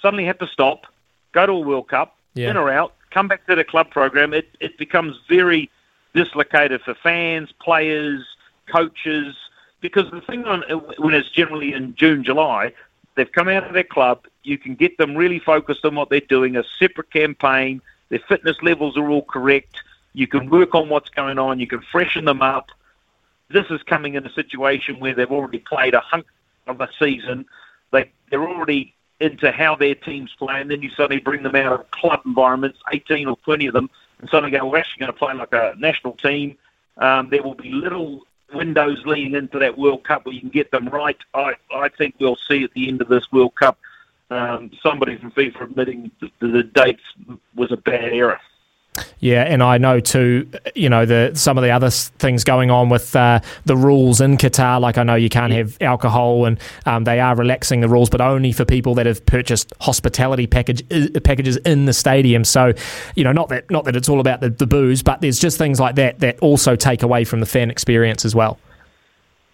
suddenly 0.00 0.24
have 0.24 0.38
to 0.38 0.46
stop, 0.46 0.86
go 1.32 1.44
to 1.44 1.52
a 1.52 1.60
World 1.60 1.88
Cup, 1.88 2.16
yeah. 2.32 2.48
in 2.48 2.56
or 2.56 2.70
out, 2.70 2.94
come 3.10 3.28
back 3.28 3.46
to 3.46 3.54
the 3.54 3.62
club 3.62 3.90
program, 3.90 4.32
it, 4.32 4.48
it 4.60 4.78
becomes 4.78 5.20
very 5.28 5.70
dislocated 6.14 6.80
for 6.80 6.94
fans, 6.94 7.52
players, 7.60 8.24
coaches, 8.72 9.36
because 9.82 10.10
the 10.10 10.22
thing 10.22 10.46
on 10.46 10.62
when 10.96 11.12
it's 11.12 11.28
generally 11.28 11.74
in 11.74 11.94
June, 11.96 12.24
July, 12.24 12.72
they've 13.14 13.30
come 13.30 13.48
out 13.48 13.66
of 13.66 13.72
their 13.72 13.84
club, 13.84 14.26
you 14.42 14.58
can 14.58 14.74
get 14.74 14.98
them 14.98 15.16
really 15.16 15.38
focused 15.38 15.84
on 15.84 15.94
what 15.94 16.10
they're 16.10 16.20
doing, 16.20 16.56
a 16.56 16.64
separate 16.78 17.10
campaign, 17.10 17.82
their 18.08 18.20
fitness 18.20 18.56
levels 18.62 18.96
are 18.96 19.08
all 19.08 19.22
correct, 19.22 19.82
you 20.12 20.26
can 20.26 20.50
work 20.50 20.74
on 20.74 20.88
what's 20.88 21.08
going 21.10 21.38
on, 21.38 21.60
you 21.60 21.66
can 21.66 21.80
freshen 21.80 22.24
them 22.24 22.42
up. 22.42 22.70
This 23.48 23.66
is 23.70 23.82
coming 23.82 24.14
in 24.14 24.26
a 24.26 24.32
situation 24.32 25.00
where 25.00 25.14
they've 25.14 25.30
already 25.30 25.58
played 25.58 25.94
a 25.94 26.00
hunk 26.00 26.26
of 26.66 26.80
a 26.80 26.88
season. 26.98 27.46
They, 27.92 28.10
they're 28.30 28.48
already 28.48 28.94
into 29.20 29.52
how 29.52 29.76
their 29.76 29.94
teams 29.94 30.34
play, 30.38 30.60
and 30.60 30.70
then 30.70 30.82
you 30.82 30.90
suddenly 30.90 31.20
bring 31.20 31.42
them 31.42 31.54
out 31.54 31.72
of 31.72 31.90
club 31.90 32.22
environments, 32.24 32.78
18 32.92 33.28
or 33.28 33.36
20 33.44 33.66
of 33.66 33.74
them, 33.74 33.90
and 34.20 34.30
suddenly 34.30 34.56
go, 34.56 34.66
we're 34.66 34.78
actually 34.78 35.00
going 35.00 35.12
to 35.12 35.18
play 35.18 35.34
like 35.34 35.52
a 35.52 35.74
national 35.78 36.14
team. 36.14 36.56
Um, 36.96 37.28
there 37.28 37.42
will 37.42 37.54
be 37.54 37.70
little 37.70 38.22
windows 38.54 39.02
leading 39.04 39.34
into 39.34 39.58
that 39.58 39.76
World 39.76 40.04
Cup 40.04 40.26
where 40.26 40.34
you 40.34 40.40
can 40.40 40.50
get 40.50 40.70
them 40.70 40.88
right. 40.88 41.18
I, 41.34 41.54
I 41.74 41.88
think 41.88 42.14
we'll 42.18 42.38
see 42.48 42.64
at 42.64 42.72
the 42.74 42.88
end 42.88 43.00
of 43.00 43.08
this 43.08 43.30
World 43.32 43.54
Cup 43.54 43.78
um, 44.30 44.70
somebody 44.82 45.16
from 45.16 45.32
FIFA 45.32 45.62
admitting 45.62 46.10
that 46.20 46.30
the 46.40 46.62
dates 46.62 47.02
was 47.54 47.72
a 47.72 47.76
bad 47.76 48.12
error. 48.12 48.40
Yeah, 49.20 49.42
and 49.42 49.62
I 49.62 49.78
know 49.78 50.00
too, 50.00 50.50
you 50.74 50.88
know, 50.88 51.06
the 51.06 51.30
some 51.34 51.56
of 51.56 51.62
the 51.62 51.70
other 51.70 51.90
things 51.90 52.42
going 52.42 52.70
on 52.70 52.88
with 52.88 53.14
uh, 53.14 53.40
the 53.64 53.76
rules 53.76 54.20
in 54.20 54.36
Qatar. 54.36 54.80
Like 54.80 54.98
I 54.98 55.04
know 55.04 55.14
you 55.14 55.28
can't 55.28 55.52
have 55.52 55.76
alcohol, 55.80 56.44
and 56.44 56.58
um, 56.86 57.04
they 57.04 57.20
are 57.20 57.36
relaxing 57.36 57.80
the 57.80 57.88
rules, 57.88 58.10
but 58.10 58.20
only 58.20 58.52
for 58.52 58.64
people 58.64 58.94
that 58.96 59.06
have 59.06 59.24
purchased 59.24 59.72
hospitality 59.80 60.46
package 60.46 60.82
packages 61.22 61.56
in 61.58 61.84
the 61.84 61.92
stadium. 61.92 62.44
So, 62.44 62.72
you 63.14 63.24
know, 63.24 63.32
not 63.32 63.48
that 63.50 63.70
not 63.70 63.84
that 63.84 63.94
it's 63.94 64.08
all 64.08 64.20
about 64.20 64.40
the, 64.40 64.50
the 64.50 64.66
booze, 64.66 65.02
but 65.02 65.20
there's 65.20 65.38
just 65.38 65.56
things 65.56 65.78
like 65.78 65.94
that 65.94 66.18
that 66.20 66.38
also 66.40 66.74
take 66.74 67.02
away 67.02 67.24
from 67.24 67.40
the 67.40 67.46
fan 67.46 67.70
experience 67.70 68.24
as 68.24 68.34
well. 68.34 68.58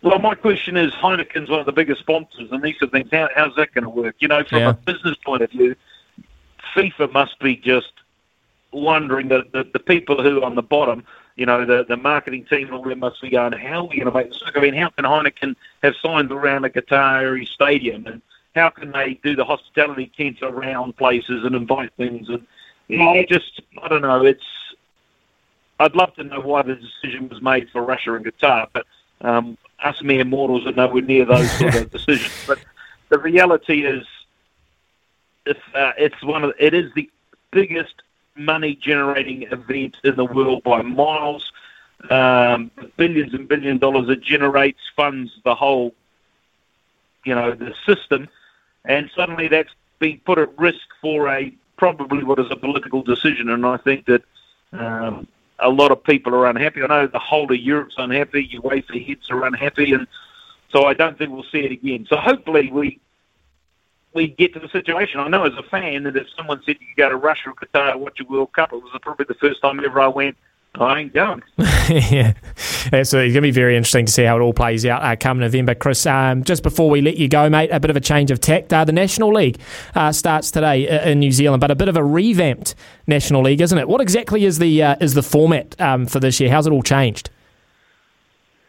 Well, 0.03 0.19
my 0.19 0.35
question 0.35 0.77
is, 0.77 0.93
Heineken's 0.93 1.51
one 1.51 1.61
of 1.61 1.67
the 1.67 1.73
biggest 1.73 2.01
sponsors, 2.01 2.51
and 2.53 2.63
these 2.63 2.77
are 2.81 2.87
things. 2.87 3.09
How, 3.11 3.29
how's 3.35 3.55
that 3.57 3.75
going 3.75 3.85
to 3.85 3.91
work? 3.91 4.17
You 4.21 4.29
know, 4.29 4.45
from 4.45 4.59
Yeah. 4.59 4.71
a 4.71 4.73
business 4.75 5.17
point 5.25 5.43
of 5.43 5.51
view, 5.51 5.75
FIFA 6.75 7.13
must 7.13 7.39
be 7.41 7.57
just 7.57 7.93
wondering 8.83 9.29
that 9.29 9.53
the, 9.53 9.69
the 9.73 9.79
people 9.79 10.23
who 10.23 10.41
are 10.41 10.45
on 10.45 10.55
the 10.55 10.63
bottom, 10.63 11.05
you 11.37 11.47
know, 11.47 11.65
the, 11.65 11.85
the 11.85 11.97
marketing 11.97 12.47
team 12.47 12.67
and 12.67 12.75
all 12.75 12.83
them 12.83 13.01
must 13.01 13.21
be 13.21 13.31
going, 13.31 13.53
how 13.53 13.85
are 13.85 13.89
we 13.89 13.97
going 13.97 14.07
to 14.07 14.13
make 14.13 14.31
this 14.31 14.43
work? 14.43 14.57
I 14.57 14.61
mean, 14.61 14.75
how 14.75 14.91
can 14.91 15.05
Heineken 15.05 15.57
have 15.83 15.95
signs 16.03 16.31
around 16.31 16.65
a 16.65 16.71
Qatari 16.71 17.47
stadium, 17.47 18.07
and 18.07 18.23
how 18.55 18.71
can 18.71 18.91
they 18.93 19.21
do 19.23 19.37
the 19.37 19.45
hospitality 19.45 20.11
tents 20.17 20.41
around 20.43 20.97
places 20.97 21.45
and 21.45 21.55
invite 21.55 21.93
things? 21.97 22.29
And 22.29 22.47
you 22.89 22.99
know, 22.99 23.25
just, 23.29 23.61
I 23.83 23.89
don't 23.89 24.03
know. 24.03 24.25
It's, 24.25 24.45
I'd 25.79 25.95
love 25.95 26.15
to 26.15 26.25
know 26.25 26.41
why 26.41 26.63
the 26.63 26.77
decision 26.77 27.29
was 27.29 27.43
made 27.43 27.69
for 27.71 27.83
Russia 27.83 28.15
and 28.15 28.25
Qatar, 28.25 28.69
but 28.73 28.87
um, 29.21 29.59
us 29.83 30.03
mere 30.03 30.25
mortals 30.25 30.67
are 30.67 30.73
nowhere 30.73 31.03
near 31.03 31.25
those 31.25 31.51
sort 31.59 31.75
of 31.75 31.91
decisions. 31.91 32.33
But 32.47 32.59
the 33.09 33.19
reality 33.19 33.85
is, 33.85 34.07
if 35.45 35.59
uh, 35.75 35.93
it's 35.99 36.23
one 36.23 36.45
of, 36.45 36.53
it 36.59 36.75
is 36.75 36.93
the 36.95 37.11
biggest 37.51 37.95
money-generating 38.37 39.43
event 39.45 39.97
in 40.05 40.17
the 40.17 40.25
world 40.25 40.63
by 40.63 40.83
miles. 40.83 41.53
Um, 42.11 42.71
billions 42.97 43.35
and 43.35 43.49
billion 43.49 43.79
dollars 43.79 44.09
it 44.09 44.21
generates, 44.21 44.81
funds 44.95 45.33
the 45.45 45.55
whole, 45.55 45.95
you 47.25 47.35
know, 47.35 47.53
the 47.53 47.75
system, 47.87 48.29
and 48.85 49.11
suddenly 49.17 49.49
that's 49.49 49.73
being 49.99 50.21
put 50.25 50.39
at 50.39 50.57
risk 50.59 50.87
for 51.01 51.29
a 51.29 51.53
probably 51.77 52.23
what 52.23 52.39
is 52.39 52.47
a 52.51 52.57
political 52.57 53.03
decision. 53.03 53.49
And 53.49 53.65
I 53.67 53.79
think 53.79 54.07
that 54.07 54.23
um, 54.73 55.27
a 55.59 55.71
lot 55.71 55.91
of 55.91 56.03
people 56.05 56.35
are 56.35 56.47
unhappy. 56.47 56.83
I 56.83 56.87
know 56.87 57.07
the 57.07 57.19
whole 57.19 57.51
of 57.51 57.59
Europe's 57.59 57.97
unhappy. 57.99 58.49
UEFA 58.63 59.07
heads 59.07 59.31
are 59.31 59.45
unhappy, 59.45 59.93
and 59.93 60.07
so 60.71 60.85
I 60.85 60.95
don't 60.95 61.17
think 61.17 61.33
we'll 61.33 61.45
see 61.45 61.61
it 61.61 61.73
again. 61.73 62.07
So 62.09 62.17
hopefully 62.17 62.71
we 62.71 63.01
we 64.15 64.29
get 64.29 64.55
to 64.55 64.61
the 64.61 64.69
situation. 64.69 65.21
I 65.21 65.29
know 65.29 65.45
as 65.45 65.53
a 65.55 65.63
fan 65.65 66.05
that 66.05 66.17
if 66.17 66.27
someone 66.37 66.63
said 66.65 66.77
you 66.81 66.87
could 66.89 66.97
go 66.97 67.09
to 67.11 67.17
Russia 67.17 67.51
or 67.51 67.55
Qatar 67.55 67.93
to 67.93 67.99
watch 67.99 68.19
a 68.21 68.25
World 68.25 68.53
Cup, 68.53 68.73
it 68.73 68.77
was 68.77 68.91
probably 69.03 69.27
the 69.29 69.35
first 69.35 69.61
time 69.61 69.85
ever 69.85 70.01
I 70.01 70.09
went. 70.09 70.37
I 70.81 71.01
ain't 71.01 71.15
going. 71.15 71.43
yeah, 71.59 72.35
absolutely. 72.93 73.29
It's 73.29 73.35
going 73.35 73.35
to 73.35 73.41
be 73.41 73.51
very 73.51 73.77
interesting 73.77 74.07
to 74.07 74.13
see 74.13 74.25
how 74.25 74.37
it 74.37 74.41
all 74.41 74.53
plays 74.53 74.85
out 74.85 75.03
uh, 75.03 75.17
come 75.17 75.39
November. 75.39 75.75
Chris, 75.75 76.05
um, 76.07 76.45
just 76.45 76.63
before 76.63 76.91
we 76.91 77.01
let 77.01 77.17
you 77.17 77.29
go, 77.29 77.49
mate, 77.49 77.71
a 77.71 77.81
bit 77.81 77.91
of 77.91 77.97
a 77.97 78.01
change 78.01 78.31
of 78.31 78.41
tact. 78.41 78.73
Uh, 78.73 78.85
the 78.85 78.93
National 78.93 79.33
League 79.33 79.59
uh, 79.95 80.13
starts 80.13 80.51
today 80.51 80.89
uh, 80.89 81.09
in 81.09 81.21
New 81.21 81.33
Zealand, 81.33 81.61
but 81.61 81.71
a 81.71 81.75
bit 81.75 81.89
of 81.89 81.97
a 81.97 82.05
revamped 82.05 82.75
National 83.07 83.43
League, 83.43 83.61
isn't 83.61 83.79
it? 83.79 83.89
What 83.89 84.01
exactly 84.01 84.45
is 84.45 84.59
the 84.59 84.83
uh, 84.83 84.97
is 85.01 85.15
the 85.15 85.23
format 85.23 85.79
um, 85.81 86.07
for 86.07 86.21
this 86.21 86.41
year? 86.41 86.51
How's 86.51 86.67
it 86.67 86.73
all 86.73 86.83
changed? 86.83 87.31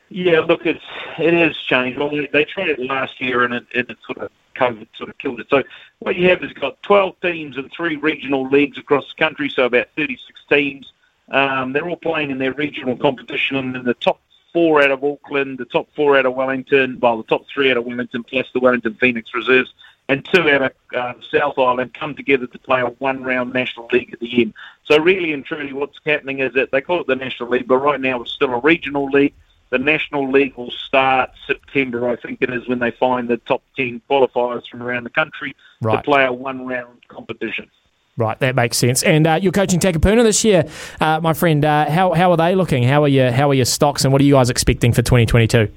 Yeah, 0.10 0.40
look, 0.40 0.66
it's 0.66 0.84
it 1.18 1.34
has 1.34 1.58
changed. 1.58 2.00
Well, 2.00 2.10
they, 2.10 2.28
they 2.32 2.46
tried 2.46 2.70
it 2.70 2.80
last 2.80 3.20
year, 3.20 3.44
and 3.44 3.54
it, 3.54 3.66
and 3.76 3.90
it 3.90 3.98
sort 4.06 4.20
of 4.20 4.32
COVID 4.58 4.88
sort 4.98 5.10
of 5.10 5.18
killed 5.18 5.40
it. 5.40 5.48
So 5.50 5.64
what 6.00 6.16
you 6.16 6.30
have 6.30 6.44
is 6.44 6.54
got 6.54 6.82
12 6.84 7.20
teams 7.22 7.58
and 7.58 7.72
three 7.72 7.96
regional 7.96 8.48
leagues 8.48 8.78
across 8.78 9.06
the 9.08 9.24
country, 9.24 9.50
so 9.50 9.66
about 9.66 9.88
36 9.96 10.40
teams. 10.50 10.92
Um, 11.30 11.74
they're 11.74 11.88
all 11.88 11.98
playing 11.98 12.32
in 12.32 12.38
their 12.38 12.54
regional 12.54 12.96
competition, 12.96 13.58
and 13.58 13.76
then 13.76 13.84
the 13.84 13.94
top 13.96 14.20
four 14.54 14.82
out 14.82 14.92
of 14.92 15.04
Auckland, 15.04 15.58
the 15.58 15.66
top 15.66 15.88
four 15.96 16.18
out 16.18 16.26
of 16.26 16.34
Wellington, 16.34 17.00
well, 17.02 17.18
the 17.18 17.24
top 17.24 17.46
three 17.54 17.70
out 17.70 17.78
of 17.78 17.86
Wellington, 17.86 18.24
plus 18.24 18.48
the 18.54 18.60
Wellington 18.60 18.96
Phoenix 18.96 19.34
Reserves, 19.34 19.74
and 20.10 20.24
two 20.26 20.50
out 20.50 20.62
of 20.62 20.72
uh, 20.96 21.14
South 21.30 21.58
Island 21.58 21.94
come 21.94 22.16
together 22.16 22.48
to 22.48 22.60
play 22.60 22.82
a 22.82 22.88
one-round 22.88 23.54
National 23.54 23.88
League 23.92 24.14
at 24.14 24.20
the 24.20 24.42
end. 24.42 24.54
So 24.86 24.98
really 25.00 25.34
and 25.34 25.44
truly 25.44 25.74
what's 25.74 26.00
happening 26.06 26.40
is 26.40 26.54
that 26.54 26.72
they 26.72 26.82
call 26.82 27.02
it 27.02 27.08
the 27.08 27.16
National 27.16 27.50
League, 27.50 27.68
but 27.68 27.78
right 27.78 28.00
now 28.00 28.22
it's 28.22 28.32
still 28.32 28.54
a 28.54 28.60
regional 28.60 29.08
league. 29.10 29.34
The 29.70 29.78
National 29.78 30.32
League 30.32 30.56
will 30.56 30.72
start 30.72 31.32
September, 31.46 32.10
I 32.10 32.16
think 32.16 32.42
it 32.42 32.50
is, 32.50 32.68
when 32.68 32.80
they 32.80 32.92
find 32.92 33.28
the 33.28 33.38
top 33.38 33.62
10 33.76 34.02
qualifiers 34.10 34.68
from 34.68 34.82
around 34.82 35.04
the 35.04 35.10
country 35.10 35.56
to 35.84 36.02
play 36.04 36.26
a 36.26 36.32
one-round 36.32 37.08
competition. 37.10 37.70
Right, 38.16 38.40
that 38.40 38.56
makes 38.56 38.78
sense. 38.78 39.04
And 39.04 39.28
uh, 39.28 39.40
you're 39.42 39.52
coaching 39.52 39.80
Takapuna 39.80 40.24
this 40.24 40.44
year, 40.44 40.66
uh, 41.00 41.20
my 41.20 41.34
friend. 41.34 41.64
Uh, 41.64 41.88
how 41.88 42.14
how 42.14 42.32
are 42.32 42.38
they 42.38 42.56
looking? 42.56 42.82
How 42.82 43.04
are 43.04 43.08
your 43.08 43.32
how 43.32 43.52
are 43.52 43.54
your 43.54 43.66
stocks, 43.66 44.04
and 44.06 44.12
what 44.12 44.22
are 44.22 44.26
you 44.26 44.34
guys 44.34 44.50
expecting 44.50 44.92
for 44.92 45.04
2022? 45.04 45.72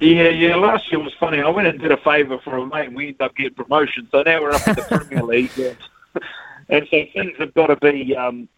Yeah, 0.00 0.28
yeah. 0.28 0.56
Last 0.56 0.90
year 0.90 0.98
was 0.98 1.12
funny. 1.20 1.40
I 1.40 1.48
went 1.50 1.68
and 1.68 1.78
did 1.78 1.92
a 1.92 1.98
favour 1.98 2.38
for 2.38 2.56
a 2.56 2.66
mate, 2.66 2.86
and 2.86 2.96
we 2.96 3.08
ended 3.08 3.20
up 3.20 3.36
getting 3.36 3.52
promotion. 3.52 4.08
So 4.10 4.22
now 4.22 4.40
we're 4.40 4.52
up 4.52 4.66
in 4.66 4.74
the 4.76 4.82
Premier 4.82 5.22
League, 5.24 5.50
and, 5.58 5.76
and 6.70 6.88
so 6.90 7.04
things 7.12 7.36
have 7.38 7.52
got 7.52 7.66
to 7.66 7.76
be 7.76 8.16
um, 8.16 8.48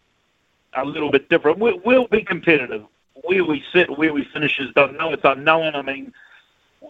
a 0.73 0.85
little 0.85 1.11
bit 1.11 1.27
different. 1.27 1.59
We'll, 1.59 1.79
we'll 1.83 2.07
be 2.07 2.23
competitive. 2.23 2.85
Where 3.23 3.43
we 3.43 3.63
sit, 3.73 3.97
where 3.97 4.13
we 4.13 4.23
finish 4.25 4.59
is 4.59 4.71
don't 4.75 4.97
know. 4.97 5.11
It's 5.11 5.23
unknown. 5.23 5.75
I 5.75 5.81
mean, 5.81 6.13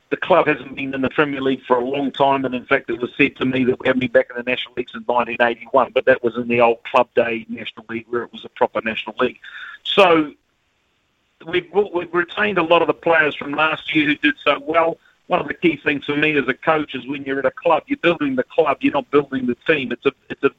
the 0.09 0.17
club 0.17 0.47
hasn't 0.47 0.75
been 0.75 0.93
in 0.93 1.01
the 1.01 1.09
Premier 1.09 1.41
League 1.41 1.63
for 1.65 1.77
a 1.77 1.85
long 1.85 2.11
time, 2.11 2.45
and 2.45 2.53
in 2.53 2.65
fact, 2.65 2.89
it 2.89 2.99
was 2.99 3.11
said 3.15 3.35
to 3.37 3.45
me 3.45 3.63
that 3.65 3.79
we 3.79 3.87
haven't 3.87 4.01
been 4.01 4.11
back 4.11 4.29
in 4.29 4.37
the 4.37 4.49
National 4.49 4.73
League 4.75 4.89
since 4.89 5.07
1981. 5.07 5.91
But 5.93 6.05
that 6.05 6.23
was 6.23 6.35
in 6.35 6.47
the 6.47 6.61
old 6.61 6.83
Club 6.83 7.09
Day 7.15 7.45
National 7.49 7.85
League, 7.89 8.05
where 8.09 8.23
it 8.23 8.31
was 8.31 8.45
a 8.45 8.49
proper 8.49 8.81
National 8.81 9.15
League. 9.19 9.39
So 9.83 10.33
we've, 11.45 11.69
we've 11.93 12.13
retained 12.13 12.57
a 12.57 12.63
lot 12.63 12.81
of 12.81 12.87
the 12.87 12.93
players 12.93 13.35
from 13.35 13.51
last 13.53 13.93
year 13.95 14.05
who 14.07 14.15
did 14.15 14.35
so 14.43 14.59
well. 14.59 14.97
One 15.27 15.39
of 15.39 15.47
the 15.47 15.53
key 15.53 15.77
things 15.77 16.05
for 16.05 16.15
me 16.15 16.35
as 16.37 16.47
a 16.47 16.53
coach 16.53 16.95
is 16.95 17.05
when 17.07 17.23
you're 17.23 17.39
at 17.39 17.45
a 17.45 17.51
club, 17.51 17.83
you're 17.87 17.97
building 17.97 18.35
the 18.35 18.43
club, 18.43 18.77
you're 18.81 18.93
not 18.93 19.09
building 19.11 19.45
the 19.45 19.55
team. 19.67 19.91
It's 19.91 20.05
a 20.05 20.11
it's 20.29 20.43
a 20.43 20.49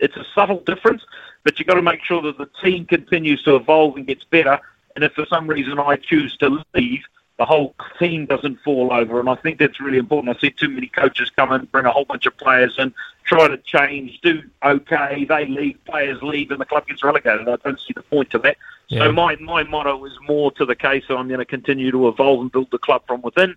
it's 0.00 0.16
a 0.16 0.24
subtle 0.34 0.60
difference, 0.60 1.02
but 1.44 1.58
you've 1.58 1.68
got 1.68 1.74
to 1.74 1.82
make 1.82 2.04
sure 2.04 2.20
that 2.22 2.36
the 2.36 2.48
team 2.62 2.84
continues 2.84 3.42
to 3.44 3.56
evolve 3.56 3.96
and 3.96 4.06
gets 4.06 4.24
better. 4.24 4.60
And 4.94 5.04
if 5.04 5.12
for 5.12 5.26
some 5.26 5.46
reason 5.46 5.78
I 5.78 5.96
choose 5.96 6.36
to 6.38 6.62
leave, 6.74 7.02
the 7.38 7.46
whole 7.46 7.74
team 7.98 8.26
doesn't 8.26 8.60
fall 8.60 8.92
over. 8.92 9.18
And 9.18 9.28
I 9.28 9.34
think 9.36 9.58
that's 9.58 9.80
really 9.80 9.98
important. 9.98 10.36
I 10.36 10.40
see 10.40 10.50
too 10.50 10.68
many 10.68 10.86
coaches 10.86 11.30
come 11.34 11.52
in, 11.52 11.64
bring 11.66 11.86
a 11.86 11.90
whole 11.90 12.04
bunch 12.04 12.26
of 12.26 12.36
players 12.36 12.74
in, 12.78 12.94
try 13.24 13.48
to 13.48 13.56
change, 13.58 14.20
do 14.20 14.42
okay, 14.64 15.24
they 15.24 15.46
leave, 15.46 15.82
players 15.84 16.22
leave, 16.22 16.50
and 16.50 16.60
the 16.60 16.64
club 16.64 16.86
gets 16.86 17.02
relegated. 17.02 17.48
I 17.48 17.56
don't 17.56 17.80
see 17.80 17.94
the 17.94 18.02
point 18.02 18.30
to 18.30 18.38
that. 18.40 18.58
Yeah. 18.88 19.04
So 19.04 19.12
my, 19.12 19.36
my 19.36 19.64
motto 19.64 20.04
is 20.04 20.12
more 20.28 20.52
to 20.52 20.64
the 20.64 20.76
case 20.76 21.04
that 21.08 21.16
I'm 21.16 21.28
going 21.28 21.40
to 21.40 21.46
continue 21.46 21.90
to 21.90 22.08
evolve 22.08 22.42
and 22.42 22.52
build 22.52 22.70
the 22.70 22.78
club 22.78 23.02
from 23.06 23.22
within, 23.22 23.56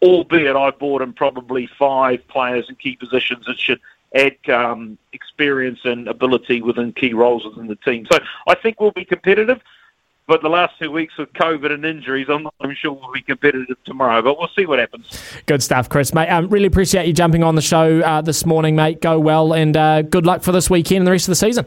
albeit 0.00 0.56
I've 0.56 0.78
brought 0.78 1.02
in 1.02 1.12
probably 1.12 1.68
five 1.78 2.26
players 2.28 2.68
in 2.68 2.76
key 2.76 2.96
positions 2.96 3.46
that 3.46 3.58
should 3.58 3.80
add 4.14 4.36
um, 4.48 4.96
experience 5.12 5.80
and 5.84 6.08
ability 6.08 6.62
within 6.62 6.92
key 6.92 7.12
roles 7.12 7.44
within 7.44 7.66
the 7.66 7.76
team. 7.76 8.06
So 8.10 8.18
I 8.46 8.54
think 8.54 8.80
we'll 8.80 8.92
be 8.92 9.04
competitive. 9.04 9.60
But 10.28 10.42
the 10.42 10.50
last 10.50 10.74
two 10.78 10.90
weeks 10.90 11.16
with 11.16 11.32
COVID 11.32 11.72
and 11.72 11.86
injuries, 11.86 12.26
I'm 12.28 12.42
not 12.42 12.54
I'm 12.60 12.76
sure 12.78 12.92
we'll 12.92 13.10
be 13.12 13.22
competitive 13.22 13.76
tomorrow. 13.84 14.20
But 14.20 14.38
we'll 14.38 14.50
see 14.54 14.66
what 14.66 14.78
happens. 14.78 15.20
Good 15.46 15.62
stuff, 15.62 15.88
Chris, 15.88 16.12
mate. 16.12 16.28
Um, 16.28 16.48
really 16.50 16.66
appreciate 16.66 17.06
you 17.06 17.14
jumping 17.14 17.42
on 17.42 17.54
the 17.54 17.62
show 17.62 18.00
uh, 18.00 18.20
this 18.20 18.44
morning, 18.44 18.76
mate. 18.76 19.00
Go 19.00 19.18
well, 19.18 19.54
and 19.54 19.74
uh, 19.74 20.02
good 20.02 20.26
luck 20.26 20.42
for 20.42 20.52
this 20.52 20.68
weekend 20.68 20.98
and 20.98 21.06
the 21.06 21.12
rest 21.12 21.28
of 21.28 21.32
the 21.32 21.36
season. 21.36 21.64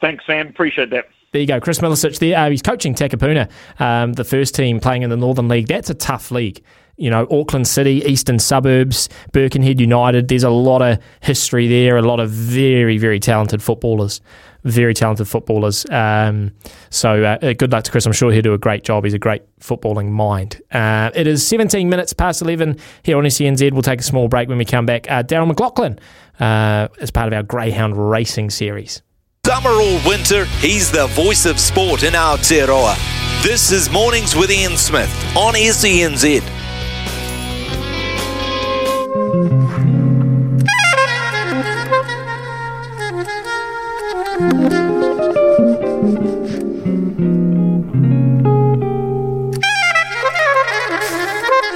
Thanks, 0.00 0.26
Sam. 0.26 0.48
Appreciate 0.48 0.90
that. 0.90 1.06
There 1.30 1.40
you 1.40 1.46
go, 1.46 1.60
Chris 1.60 1.78
Milicich 1.78 2.18
there. 2.18 2.36
Uh, 2.36 2.50
he's 2.50 2.62
coaching 2.62 2.94
Takapuna, 2.94 3.48
um, 3.78 4.14
the 4.14 4.24
first 4.24 4.54
team 4.54 4.80
playing 4.80 5.02
in 5.02 5.10
the 5.10 5.16
Northern 5.16 5.46
League. 5.46 5.68
That's 5.68 5.88
a 5.88 5.94
tough 5.94 6.32
league. 6.32 6.62
You 6.96 7.10
know, 7.10 7.26
Auckland 7.30 7.68
City, 7.68 8.02
Eastern 8.06 8.38
Suburbs, 8.38 9.08
Birkenhead 9.32 9.80
United. 9.80 10.28
There's 10.28 10.44
a 10.44 10.50
lot 10.50 10.82
of 10.82 10.98
history 11.20 11.68
there, 11.68 11.96
a 11.96 12.02
lot 12.02 12.20
of 12.20 12.30
very, 12.30 12.98
very 12.98 13.20
talented 13.20 13.62
footballers. 13.62 14.20
Very 14.64 14.94
talented 14.94 15.28
footballers. 15.28 15.86
Um, 15.90 16.52
so 16.90 17.22
uh, 17.22 17.38
uh, 17.40 17.52
good 17.52 17.70
luck 17.70 17.84
to 17.84 17.90
Chris. 17.90 18.04
I'm 18.04 18.12
sure 18.12 18.32
he'll 18.32 18.42
do 18.42 18.54
a 18.54 18.58
great 18.58 18.82
job. 18.82 19.04
He's 19.04 19.14
a 19.14 19.18
great 19.18 19.42
footballing 19.60 20.10
mind. 20.10 20.60
Uh, 20.72 21.10
it 21.14 21.28
is 21.28 21.46
17 21.46 21.88
minutes 21.88 22.12
past 22.12 22.42
11 22.42 22.76
here 23.04 23.16
on 23.16 23.24
SENZ. 23.24 23.72
We'll 23.72 23.82
take 23.82 24.00
a 24.00 24.02
small 24.02 24.26
break 24.26 24.48
when 24.48 24.58
we 24.58 24.64
come 24.64 24.84
back. 24.84 25.08
Uh, 25.08 25.22
Daryl 25.22 25.46
McLaughlin 25.46 26.00
uh, 26.40 26.88
as 27.00 27.12
part 27.12 27.28
of 27.28 27.32
our 27.34 27.42
Greyhound 27.44 28.10
Racing 28.10 28.50
series. 28.50 29.02
Summer 29.46 29.70
or 29.70 30.00
winter, 30.04 30.44
he's 30.58 30.90
the 30.90 31.06
voice 31.08 31.46
of 31.46 31.60
sport 31.60 32.02
in 32.02 32.16
our 32.16 32.36
Aotearoa. 32.36 32.96
This 33.44 33.70
is 33.70 33.88
Mornings 33.88 34.34
with 34.34 34.50
Ian 34.50 34.76
Smith 34.76 35.08
on 35.36 35.54
SENZ. 35.54 36.65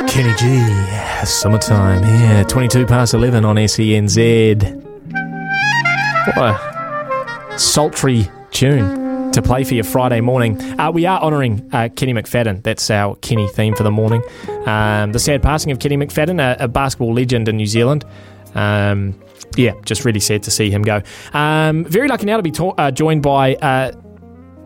Kenny 0.08 0.34
G, 0.34 1.24
summertime 1.24 2.02
here, 2.02 2.42
22 2.44 2.86
past 2.86 3.14
11 3.14 3.44
on 3.44 3.54
SENZ. 3.54 4.74
What 6.26 6.38
a 6.38 7.56
sultry 7.56 8.28
tune 8.50 9.09
to 9.32 9.42
play 9.42 9.64
for 9.64 9.74
you 9.74 9.82
Friday 9.82 10.20
morning. 10.20 10.60
Uh, 10.78 10.90
we 10.90 11.06
are 11.06 11.20
honouring 11.20 11.68
uh, 11.72 11.88
Kenny 11.94 12.12
McFadden. 12.12 12.62
That's 12.62 12.90
our 12.90 13.14
Kenny 13.16 13.46
theme 13.48 13.74
for 13.74 13.82
the 13.82 13.90
morning. 13.90 14.22
Um, 14.66 15.12
the 15.12 15.18
sad 15.18 15.42
passing 15.42 15.70
of 15.70 15.78
Kenny 15.78 15.96
McFadden, 15.96 16.40
a, 16.40 16.64
a 16.64 16.68
basketball 16.68 17.14
legend 17.14 17.48
in 17.48 17.56
New 17.56 17.66
Zealand. 17.66 18.04
Um, 18.54 19.20
yeah, 19.56 19.72
just 19.84 20.04
really 20.04 20.20
sad 20.20 20.42
to 20.44 20.50
see 20.50 20.70
him 20.70 20.82
go. 20.82 21.02
Um, 21.32 21.84
very 21.84 22.08
lucky 22.08 22.26
now 22.26 22.36
to 22.36 22.42
be 22.42 22.50
ta- 22.50 22.74
uh, 22.76 22.90
joined 22.90 23.22
by 23.22 23.54
uh, 23.56 23.92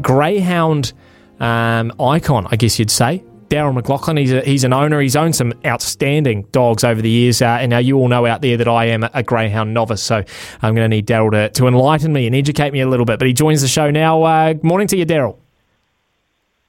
Greyhound 0.00 0.92
um, 1.40 1.92
icon, 2.00 2.46
I 2.50 2.56
guess 2.56 2.78
you'd 2.78 2.90
say. 2.90 3.22
Daryl 3.54 3.72
McLaughlin, 3.72 4.16
he's, 4.16 4.32
a, 4.32 4.40
he's 4.40 4.64
an 4.64 4.72
owner. 4.72 5.00
He's 5.00 5.14
owned 5.14 5.36
some 5.36 5.52
outstanding 5.64 6.42
dogs 6.50 6.82
over 6.82 7.00
the 7.00 7.08
years. 7.08 7.40
Uh, 7.40 7.58
and 7.60 7.70
now 7.70 7.78
you 7.78 7.96
all 7.96 8.08
know 8.08 8.26
out 8.26 8.42
there 8.42 8.56
that 8.56 8.66
I 8.66 8.86
am 8.86 9.04
a 9.14 9.22
greyhound 9.22 9.72
novice. 9.72 10.02
So 10.02 10.24
I'm 10.60 10.74
going 10.74 10.84
to 10.84 10.88
need 10.88 11.06
Daryl 11.06 11.30
to, 11.30 11.50
to 11.50 11.68
enlighten 11.68 12.12
me 12.12 12.26
and 12.26 12.34
educate 12.34 12.72
me 12.72 12.80
a 12.80 12.88
little 12.88 13.06
bit. 13.06 13.20
But 13.20 13.28
he 13.28 13.32
joins 13.32 13.62
the 13.62 13.68
show 13.68 13.92
now. 13.92 14.24
Uh, 14.24 14.54
morning 14.64 14.88
to 14.88 14.96
you, 14.96 15.06
Daryl. 15.06 15.38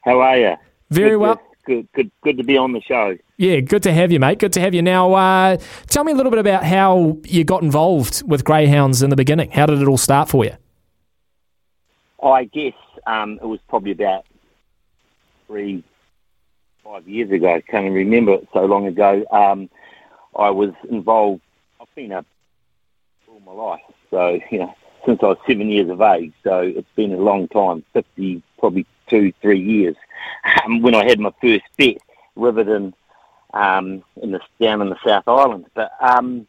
How 0.02 0.20
are 0.20 0.38
you? 0.38 0.56
Very 0.92 1.12
good 1.12 1.18
well. 1.18 1.42
Good, 1.66 1.88
good, 1.94 2.12
good 2.24 2.38
to 2.38 2.44
be 2.44 2.56
on 2.56 2.74
the 2.74 2.82
show. 2.82 3.18
Yeah, 3.38 3.62
good 3.62 3.82
to 3.84 3.92
have 3.92 4.12
you, 4.12 4.20
mate. 4.20 4.38
Good 4.38 4.54
to 4.54 4.60
have 4.62 4.76
you. 4.76 4.84
Now, 4.84 5.12
uh, 5.14 5.58
tell 5.88 6.04
me 6.04 6.12
a 6.12 6.16
little 6.16 6.30
bit 6.30 6.38
about 6.38 6.64
how 6.64 7.18
you 7.24 7.44
got 7.44 7.64
involved 7.64 8.22
with 8.28 8.44
greyhounds 8.44 9.02
in 9.02 9.10
the 9.10 9.16
beginning. 9.16 9.50
How 9.50 9.66
did 9.66 9.82
it 9.82 9.88
all 9.88 9.98
start 9.98 10.30
for 10.30 10.46
you? 10.46 10.56
I 12.24 12.44
guess 12.44 12.74
um, 13.08 13.40
it 13.42 13.46
was 13.46 13.60
probably 13.68 13.92
about 13.92 14.26
three, 15.48 15.84
five 16.86 17.08
years 17.08 17.32
ago. 17.32 17.56
I 17.56 17.62
can't 17.62 17.92
remember 17.92 18.34
it 18.36 18.48
so 18.54 18.64
long 18.66 18.86
ago. 18.86 19.26
Um, 19.32 19.70
I 20.38 20.52
was 20.52 20.72
involved. 20.90 21.42
I've 21.82 21.94
been 21.96 22.12
a 22.12 22.24
all 23.28 23.40
my 23.46 23.52
life, 23.52 23.82
so 24.12 24.40
you 24.52 24.60
know, 24.60 24.74
since 25.06 25.20
I 25.22 25.28
was 25.28 25.38
seven 25.48 25.70
years 25.70 25.90
of 25.90 26.00
age. 26.00 26.32
So 26.44 26.60
it's 26.60 26.88
been 26.96 27.14
a 27.14 27.18
long 27.18 27.48
time, 27.48 27.84
fifty, 27.92 28.42
probably 28.60 28.86
two, 29.10 29.34
three 29.42 29.60
years. 29.60 29.96
Um, 30.64 30.82
when 30.82 30.94
I 30.96 31.06
had 31.06 31.20
my 31.20 31.32
first 31.42 31.64
bet, 31.78 31.98
Riverton, 32.36 32.94
um, 33.54 34.04
in 34.22 34.32
the 34.32 34.40
down 34.62 34.82
in 34.82 34.90
the 34.90 34.98
South 35.06 35.28
Island, 35.28 35.66
but 35.74 35.92
um, 36.00 36.46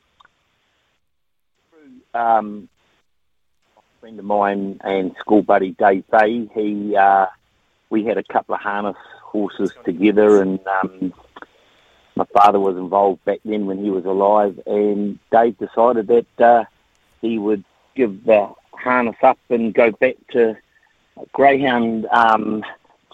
through, 1.71 2.21
um, 2.21 2.69
a 3.79 4.01
friend 4.01 4.19
of 4.19 4.25
mine 4.27 4.81
and 4.85 5.15
school 5.19 5.43
buddy 5.43 5.71
Dave 5.73 6.05
Fay, 6.11 6.49
he 6.55 6.95
uh, 6.95 7.27
we 7.89 8.05
had 8.05 8.19
a 8.19 8.25
couple 8.25 8.55
of 8.55 8.61
harness 8.61 8.97
horses 9.37 9.73
together, 9.85 10.41
and 10.41 10.59
um, 10.67 11.13
my 12.15 12.25
father 12.33 12.59
was 12.59 12.77
involved 12.77 13.23
back 13.25 13.41
then 13.45 13.67
when 13.67 13.83
he 13.85 13.91
was 13.91 14.07
alive, 14.07 14.59
and 14.67 15.19
Dave 15.31 15.59
decided 15.59 16.07
that 16.07 16.41
uh, 16.41 16.65
he 17.21 17.39
would 17.39 17.65
give 17.95 18.25
the 18.25 18.51
harness 18.73 19.17
up 19.23 19.39
and 19.51 19.75
go 19.75 19.91
back 19.91 20.17
to 20.33 20.57
greyhound 21.33 22.07
um, 22.07 22.65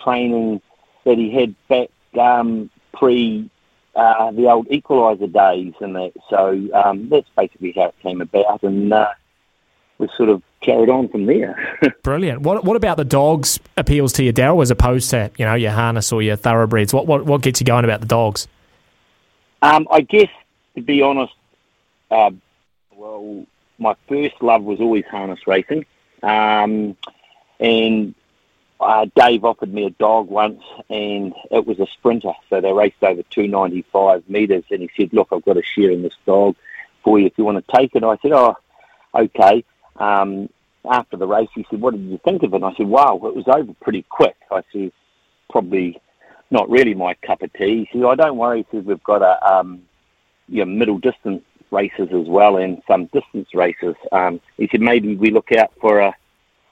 training 0.02 0.60
that 1.04 1.18
he 1.18 1.30
had 1.30 1.54
back 1.68 1.88
um, 2.18 2.70
pre 2.92 3.50
uh, 3.96 4.30
the 4.30 4.48
old 4.48 4.66
equaliser 4.68 5.30
days 5.32 5.74
and 5.80 5.96
that. 5.96 6.12
So 6.30 6.68
um, 6.72 7.08
that's 7.08 7.28
basically 7.36 7.72
how 7.72 7.86
it 7.86 7.98
came 8.02 8.20
about, 8.20 8.62
and 8.62 8.92
uh, 8.92 9.12
we 9.98 10.08
sort 10.16 10.28
of 10.28 10.42
carried 10.62 10.88
on 10.88 11.08
from 11.08 11.26
there. 11.26 11.78
Brilliant. 12.02 12.42
What 12.42 12.64
What 12.64 12.76
about 12.76 12.96
the 12.96 13.04
dogs 13.04 13.58
appeals 13.76 14.12
to 14.14 14.24
you, 14.24 14.32
Daryl, 14.32 14.62
as 14.62 14.70
opposed 14.70 15.10
to 15.10 15.30
you 15.36 15.44
know 15.44 15.54
your 15.54 15.72
harness 15.72 16.12
or 16.12 16.22
your 16.22 16.36
thoroughbreds? 16.36 16.94
What 16.94 17.06
What, 17.06 17.24
what 17.24 17.42
gets 17.42 17.60
you 17.60 17.66
going 17.66 17.84
about 17.84 18.00
the 18.00 18.06
dogs? 18.06 18.48
Um, 19.60 19.86
I 19.90 20.00
guess, 20.00 20.30
to 20.74 20.82
be 20.82 21.02
honest, 21.02 21.34
uh, 22.10 22.30
well, 22.94 23.46
my 23.78 23.94
first 24.08 24.34
love 24.42 24.62
was 24.62 24.80
always 24.80 25.04
harness 25.06 25.46
racing. 25.46 25.86
Um, 26.22 26.96
and 27.60 28.14
uh, 28.80 29.06
Dave 29.14 29.44
offered 29.44 29.72
me 29.72 29.86
a 29.86 29.90
dog 29.90 30.28
once, 30.28 30.62
and 30.90 31.32
it 31.50 31.66
was 31.66 31.78
a 31.78 31.86
sprinter. 31.86 32.32
So 32.50 32.60
they 32.60 32.72
raced 32.72 33.02
over 33.02 33.22
295 33.22 34.28
metres, 34.28 34.64
and 34.70 34.80
he 34.82 34.90
said, 34.96 35.12
Look, 35.12 35.28
I've 35.32 35.44
got 35.44 35.56
a 35.56 35.62
share 35.62 35.90
in 35.90 36.02
this 36.02 36.16
dog 36.26 36.56
for 37.04 37.18
you 37.18 37.26
if 37.26 37.38
you 37.38 37.44
want 37.44 37.64
to 37.64 37.76
take 37.76 37.94
it. 37.94 38.02
I 38.02 38.16
said, 38.18 38.32
Oh, 38.32 38.56
okay. 39.14 39.64
Um, 39.96 40.48
after 40.90 41.16
the 41.16 41.26
race, 41.26 41.48
he 41.54 41.66
said, 41.70 41.80
What 41.80 41.94
did 41.94 42.02
you 42.02 42.18
think 42.24 42.42
of 42.42 42.52
it? 42.52 42.56
And 42.56 42.64
I 42.64 42.74
said, 42.74 42.86
Wow, 42.86 43.20
it 43.24 43.36
was 43.36 43.44
over 43.46 43.72
pretty 43.80 44.04
quick. 44.08 44.36
I 44.50 44.62
said, 44.72 44.92
Probably 45.50 46.00
not 46.52 46.68
really 46.68 46.94
my 46.94 47.14
cup 47.14 47.42
of 47.42 47.52
tea. 47.54 47.88
He 47.90 47.98
said, 47.98 48.06
"I 48.06 48.14
don't 48.14 48.36
worry." 48.36 48.58
He 48.70 48.76
said, 48.76 48.86
"We've 48.86 49.02
got 49.02 49.22
a 49.22 49.34
um, 49.52 49.82
you 50.48 50.64
know, 50.64 50.70
middle 50.70 50.98
distance 50.98 51.42
races 51.70 52.08
as 52.12 52.28
well 52.28 52.58
and 52.58 52.82
some 52.86 53.06
distance 53.06 53.48
races." 53.54 53.96
Um, 54.12 54.40
he 54.58 54.68
said, 54.70 54.82
"Maybe 54.82 55.16
we 55.16 55.30
look 55.30 55.50
out 55.52 55.72
for 55.80 55.98
a, 55.98 56.14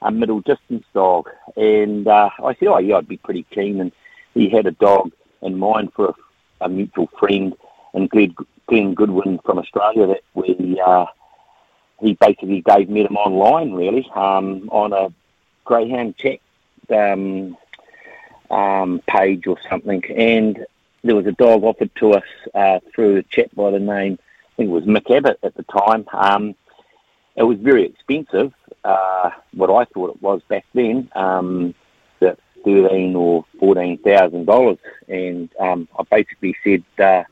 a 0.03 0.11
middle 0.11 0.39
distance 0.41 0.85
dog." 0.93 1.29
And 1.57 2.07
uh, 2.07 2.29
I 2.43 2.53
said, 2.53 2.67
"Oh 2.67 2.77
yeah, 2.77 2.97
I'd 2.97 3.07
be 3.07 3.17
pretty 3.17 3.45
keen." 3.51 3.81
And 3.81 3.91
he 4.35 4.49
had 4.49 4.67
a 4.67 4.71
dog 4.71 5.11
in 5.41 5.57
mind 5.57 5.91
for 5.95 6.09
a, 6.09 6.65
a 6.65 6.69
mutual 6.69 7.09
friend, 7.19 7.53
and 7.93 8.09
Glenn, 8.09 8.35
Glenn 8.67 8.93
Goodwin 8.93 9.39
from 9.43 9.57
Australia 9.57 10.05
that 10.07 10.21
we 10.35 10.79
uh, 10.85 11.07
he 12.01 12.13
basically 12.13 12.61
gave 12.61 12.89
me 12.89 13.03
them 13.03 13.17
online 13.17 13.73
really 13.73 14.09
um, 14.15 14.69
on 14.71 14.93
a 14.93 15.13
greyhound 15.63 16.17
check. 16.17 16.41
Um, 16.89 17.57
um, 18.49 19.01
page 19.07 19.47
or 19.47 19.57
something, 19.69 20.03
and 20.11 20.65
there 21.03 21.15
was 21.15 21.25
a 21.25 21.31
dog 21.31 21.63
offered 21.63 21.89
to 21.95 22.13
us 22.13 22.23
uh, 22.53 22.79
through 22.93 23.17
a 23.17 23.23
chap 23.23 23.47
by 23.55 23.71
the 23.71 23.79
name, 23.79 24.19
I 24.21 24.55
think 24.57 24.69
it 24.69 24.73
was 24.73 24.83
Mick 24.83 25.09
Abbott 25.09 25.39
at 25.41 25.55
the 25.55 25.63
time. 25.63 26.05
Um, 26.11 26.55
it 27.35 27.43
was 27.43 27.57
very 27.59 27.85
expensive, 27.85 28.53
uh, 28.83 29.29
what 29.53 29.69
I 29.69 29.85
thought 29.85 30.15
it 30.15 30.21
was 30.21 30.41
back 30.49 30.65
then, 30.73 31.09
um, 31.15 31.73
about 32.19 32.39
thirteen 32.65 33.15
or 33.15 33.45
fourteen 33.57 33.97
thousand 33.99 34.45
dollars, 34.45 34.79
and 35.07 35.49
um, 35.59 35.87
I 35.97 36.03
basically 36.03 36.55
said 36.63 36.83
uh, 36.99 37.23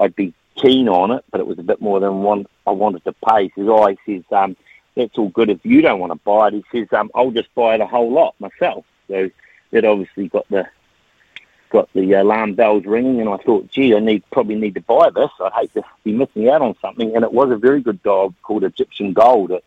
I'd 0.00 0.14
be 0.14 0.32
keen 0.62 0.88
on 0.88 1.10
it, 1.10 1.24
but 1.30 1.40
it 1.40 1.46
was 1.46 1.58
a 1.58 1.62
bit 1.62 1.80
more 1.80 2.00
than 2.00 2.22
one 2.22 2.46
I 2.66 2.70
wanted 2.70 3.04
to 3.04 3.12
pay. 3.12 3.44
He 3.44 3.52
says, 3.56 3.68
"Oh," 3.68 3.86
he 3.86 3.98
says, 4.06 4.24
um, 4.30 4.56
"That's 4.94 5.18
all 5.18 5.28
good 5.28 5.50
if 5.50 5.64
you 5.64 5.82
don't 5.82 6.00
want 6.00 6.12
to 6.12 6.18
buy 6.24 6.48
it." 6.48 6.54
He 6.54 6.64
says, 6.72 6.88
um, 6.92 7.10
"I'll 7.14 7.30
just 7.30 7.54
buy 7.54 7.74
it 7.74 7.80
a 7.80 7.86
whole 7.86 8.10
lot 8.10 8.34
myself." 8.38 8.84
So 9.08 9.30
that 9.72 9.84
obviously 9.84 10.28
got 10.28 10.48
the 10.48 10.66
got 11.70 11.88
the 11.94 12.12
alarm 12.12 12.54
bells 12.54 12.84
ringing, 12.84 13.20
and 13.20 13.30
I 13.30 13.38
thought, 13.38 13.70
gee, 13.70 13.96
I 13.96 13.98
need 13.98 14.22
probably 14.30 14.56
need 14.56 14.74
to 14.74 14.82
buy 14.82 15.08
this. 15.10 15.30
I'd 15.40 15.52
hate 15.52 15.74
to 15.74 15.82
be 16.04 16.12
missing 16.12 16.48
out 16.48 16.62
on 16.62 16.76
something, 16.80 17.16
and 17.16 17.24
it 17.24 17.32
was 17.32 17.50
a 17.50 17.56
very 17.56 17.80
good 17.80 18.02
dog 18.02 18.34
called 18.42 18.62
Egyptian 18.62 19.12
Gold. 19.14 19.50
It 19.50 19.64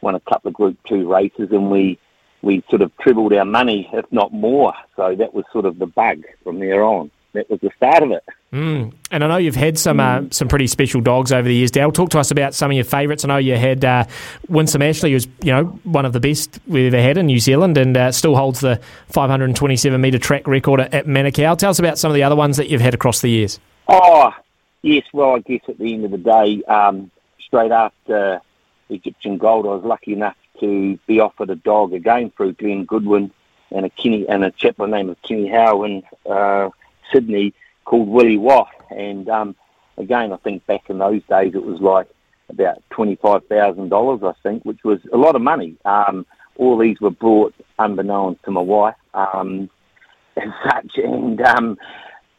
won 0.00 0.14
a 0.14 0.20
couple 0.20 0.48
of 0.48 0.54
Group 0.54 0.78
Two 0.84 1.10
races, 1.12 1.52
and 1.52 1.70
we 1.70 1.98
we 2.40 2.64
sort 2.70 2.82
of 2.82 2.90
tripled 2.98 3.32
our 3.34 3.44
money, 3.44 3.88
if 3.92 4.10
not 4.10 4.32
more. 4.32 4.74
So 4.96 5.14
that 5.14 5.32
was 5.32 5.44
sort 5.52 5.66
of 5.66 5.78
the 5.78 5.86
bug 5.86 6.24
from 6.42 6.58
there 6.58 6.82
on. 6.82 7.10
That 7.34 7.48
was 7.48 7.60
the 7.60 7.70
start 7.76 8.02
of 8.02 8.10
it. 8.10 8.24
Mm. 8.52 8.92
And 9.10 9.24
I 9.24 9.28
know 9.28 9.38
you've 9.38 9.56
had 9.56 9.78
some 9.78 9.98
uh, 9.98 10.24
some 10.30 10.46
pretty 10.46 10.66
special 10.66 11.00
dogs 11.00 11.32
over 11.32 11.48
the 11.48 11.54
years. 11.54 11.70
Dale, 11.70 11.90
talk 11.90 12.10
to 12.10 12.18
us 12.18 12.30
about 12.30 12.52
some 12.52 12.70
of 12.70 12.74
your 12.74 12.84
favourites. 12.84 13.24
I 13.24 13.28
know 13.28 13.38
you 13.38 13.56
had 13.56 13.82
uh, 13.82 14.04
Winsome 14.48 14.82
Ashley, 14.82 15.12
who's 15.12 15.26
you 15.42 15.52
know 15.52 15.64
one 15.84 16.04
of 16.04 16.12
the 16.12 16.20
best 16.20 16.60
we've 16.66 16.92
ever 16.92 17.02
had 17.02 17.16
in 17.16 17.26
New 17.26 17.38
Zealand, 17.38 17.78
and 17.78 17.96
uh, 17.96 18.12
still 18.12 18.36
holds 18.36 18.60
the 18.60 18.78
527 19.08 19.98
metre 19.98 20.18
track 20.18 20.46
record 20.46 20.80
at, 20.80 21.06
Manukau. 21.06 21.56
Tell 21.56 21.70
us 21.70 21.78
about 21.78 21.98
some 21.98 22.10
of 22.10 22.14
the 22.14 22.22
other 22.22 22.36
ones 22.36 22.58
that 22.58 22.68
you've 22.68 22.82
had 22.82 22.92
across 22.92 23.22
the 23.22 23.30
years. 23.30 23.58
Oh, 23.88 24.30
yes. 24.82 25.04
Well, 25.14 25.36
I 25.36 25.38
guess 25.38 25.62
at 25.68 25.78
the 25.78 25.94
end 25.94 26.04
of 26.04 26.10
the 26.10 26.18
day, 26.18 26.62
um, 26.64 27.10
straight 27.40 27.72
after 27.72 28.42
Egyptian 28.90 29.38
Gold, 29.38 29.64
I 29.64 29.70
was 29.70 29.84
lucky 29.84 30.12
enough 30.12 30.36
to 30.60 30.98
be 31.06 31.20
offered 31.20 31.48
a 31.48 31.56
dog 31.56 31.94
again 31.94 32.30
through 32.36 32.52
Glenn 32.52 32.84
Goodwin 32.84 33.30
and 33.70 33.86
a 33.86 33.90
Kenny 33.90 34.28
and 34.28 34.44
a 34.44 34.50
chap 34.50 34.76
by 34.76 34.84
the 34.84 34.92
name 34.92 35.08
of 35.08 35.16
Kenny 35.22 35.48
Howe 35.48 35.84
in 35.84 36.02
uh, 36.30 36.68
Sydney 37.10 37.54
called 37.84 38.08
Willie 38.08 38.38
Watt. 38.38 38.68
And 38.90 39.28
um, 39.28 39.56
again, 39.96 40.32
I 40.32 40.36
think 40.38 40.66
back 40.66 40.88
in 40.88 40.98
those 40.98 41.22
days 41.28 41.54
it 41.54 41.64
was 41.64 41.80
like 41.80 42.08
about 42.48 42.82
twenty-five 42.90 43.46
thousand 43.46 43.88
dollars, 43.88 44.20
I 44.22 44.32
think, 44.42 44.64
which 44.64 44.84
was 44.84 45.00
a 45.12 45.16
lot 45.16 45.36
of 45.36 45.42
money. 45.42 45.76
Um, 45.84 46.26
all 46.56 46.76
these 46.76 47.00
were 47.00 47.10
brought 47.10 47.54
unbeknownst 47.78 48.44
to 48.44 48.50
my 48.50 48.60
wife, 48.60 48.94
um, 49.14 49.70
and 50.36 50.52
such, 50.64 50.92
and 50.96 51.40
um, 51.42 51.78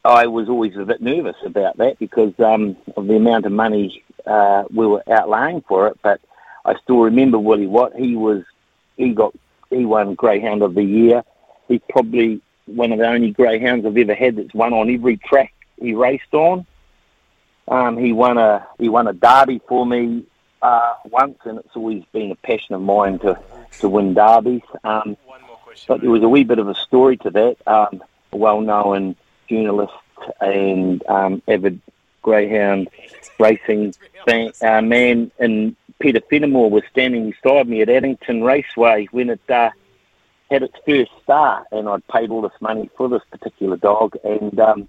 I 0.05 0.27
was 0.27 0.49
always 0.49 0.75
a 0.75 0.85
bit 0.85 1.01
nervous 1.01 1.35
about 1.45 1.77
that 1.77 1.97
because 1.99 2.33
um, 2.39 2.75
of 2.95 3.07
the 3.07 3.15
amount 3.15 3.45
of 3.45 3.51
money 3.51 4.03
uh, 4.25 4.63
we 4.73 4.85
were 4.85 5.03
outlaying 5.07 5.65
for 5.65 5.87
it. 5.87 5.97
But 6.03 6.21
I 6.65 6.75
still 6.83 6.99
remember 6.99 7.39
Willie 7.39 7.67
Watt. 7.67 7.95
He 7.95 8.15
was 8.15 8.43
he 8.97 9.13
got 9.13 9.33
he 9.69 9.85
won 9.85 10.15
Greyhound 10.15 10.61
of 10.61 10.75
the 10.75 10.83
Year. 10.83 11.23
He 11.67 11.79
probably 11.89 12.41
one 12.65 12.91
of 12.91 12.99
the 12.99 13.07
only 13.07 13.31
greyhounds 13.31 13.85
I've 13.85 13.97
ever 13.97 14.15
had 14.15 14.37
that's 14.37 14.53
won 14.53 14.73
on 14.73 14.89
every 14.89 15.17
track 15.17 15.53
he 15.79 15.93
raced 15.93 16.33
on. 16.33 16.65
Um, 17.67 17.97
he 17.97 18.11
won 18.11 18.37
a 18.37 18.67
he 18.77 18.89
won 18.89 19.07
a 19.07 19.13
derby 19.13 19.61
for 19.67 19.85
me 19.85 20.25
uh, 20.61 20.95
once, 21.05 21.37
and 21.45 21.59
it's 21.59 21.75
always 21.75 22.03
been 22.11 22.31
a 22.31 22.35
passion 22.35 22.75
of 22.75 22.81
mine 22.81 23.19
to 23.19 23.39
to 23.79 23.89
win 23.89 24.13
derbies. 24.13 24.61
Um, 24.83 25.17
but 25.87 26.01
there 26.01 26.09
was 26.09 26.23
a 26.23 26.29
wee 26.29 26.43
bit 26.43 26.59
of 26.59 26.67
a 26.67 26.75
story 26.75 27.17
to 27.17 27.29
that. 27.31 27.57
Um, 27.65 28.03
a 28.31 28.37
well-known 28.37 29.15
journalist 29.47 29.93
and 30.41 31.05
um, 31.07 31.41
avid 31.47 31.79
greyhound 32.21 32.89
racing 33.39 33.93
fan, 34.25 34.51
uh, 34.61 34.81
man, 34.81 35.31
and 35.39 35.75
Peter 35.99 36.21
Fenimore 36.29 36.69
was 36.69 36.83
standing 36.91 37.31
beside 37.31 37.67
me 37.67 37.81
at 37.81 37.89
Addington 37.89 38.43
Raceway 38.43 39.07
when 39.11 39.29
it 39.29 39.41
uh, 39.49 39.69
had 40.49 40.63
its 40.63 40.75
first 40.85 41.11
start, 41.23 41.65
and 41.71 41.87
I'd 41.89 42.07
paid 42.07 42.29
all 42.29 42.41
this 42.41 42.51
money 42.61 42.89
for 42.97 43.09
this 43.09 43.21
particular 43.31 43.77
dog, 43.77 44.15
and 44.23 44.59
um, 44.59 44.87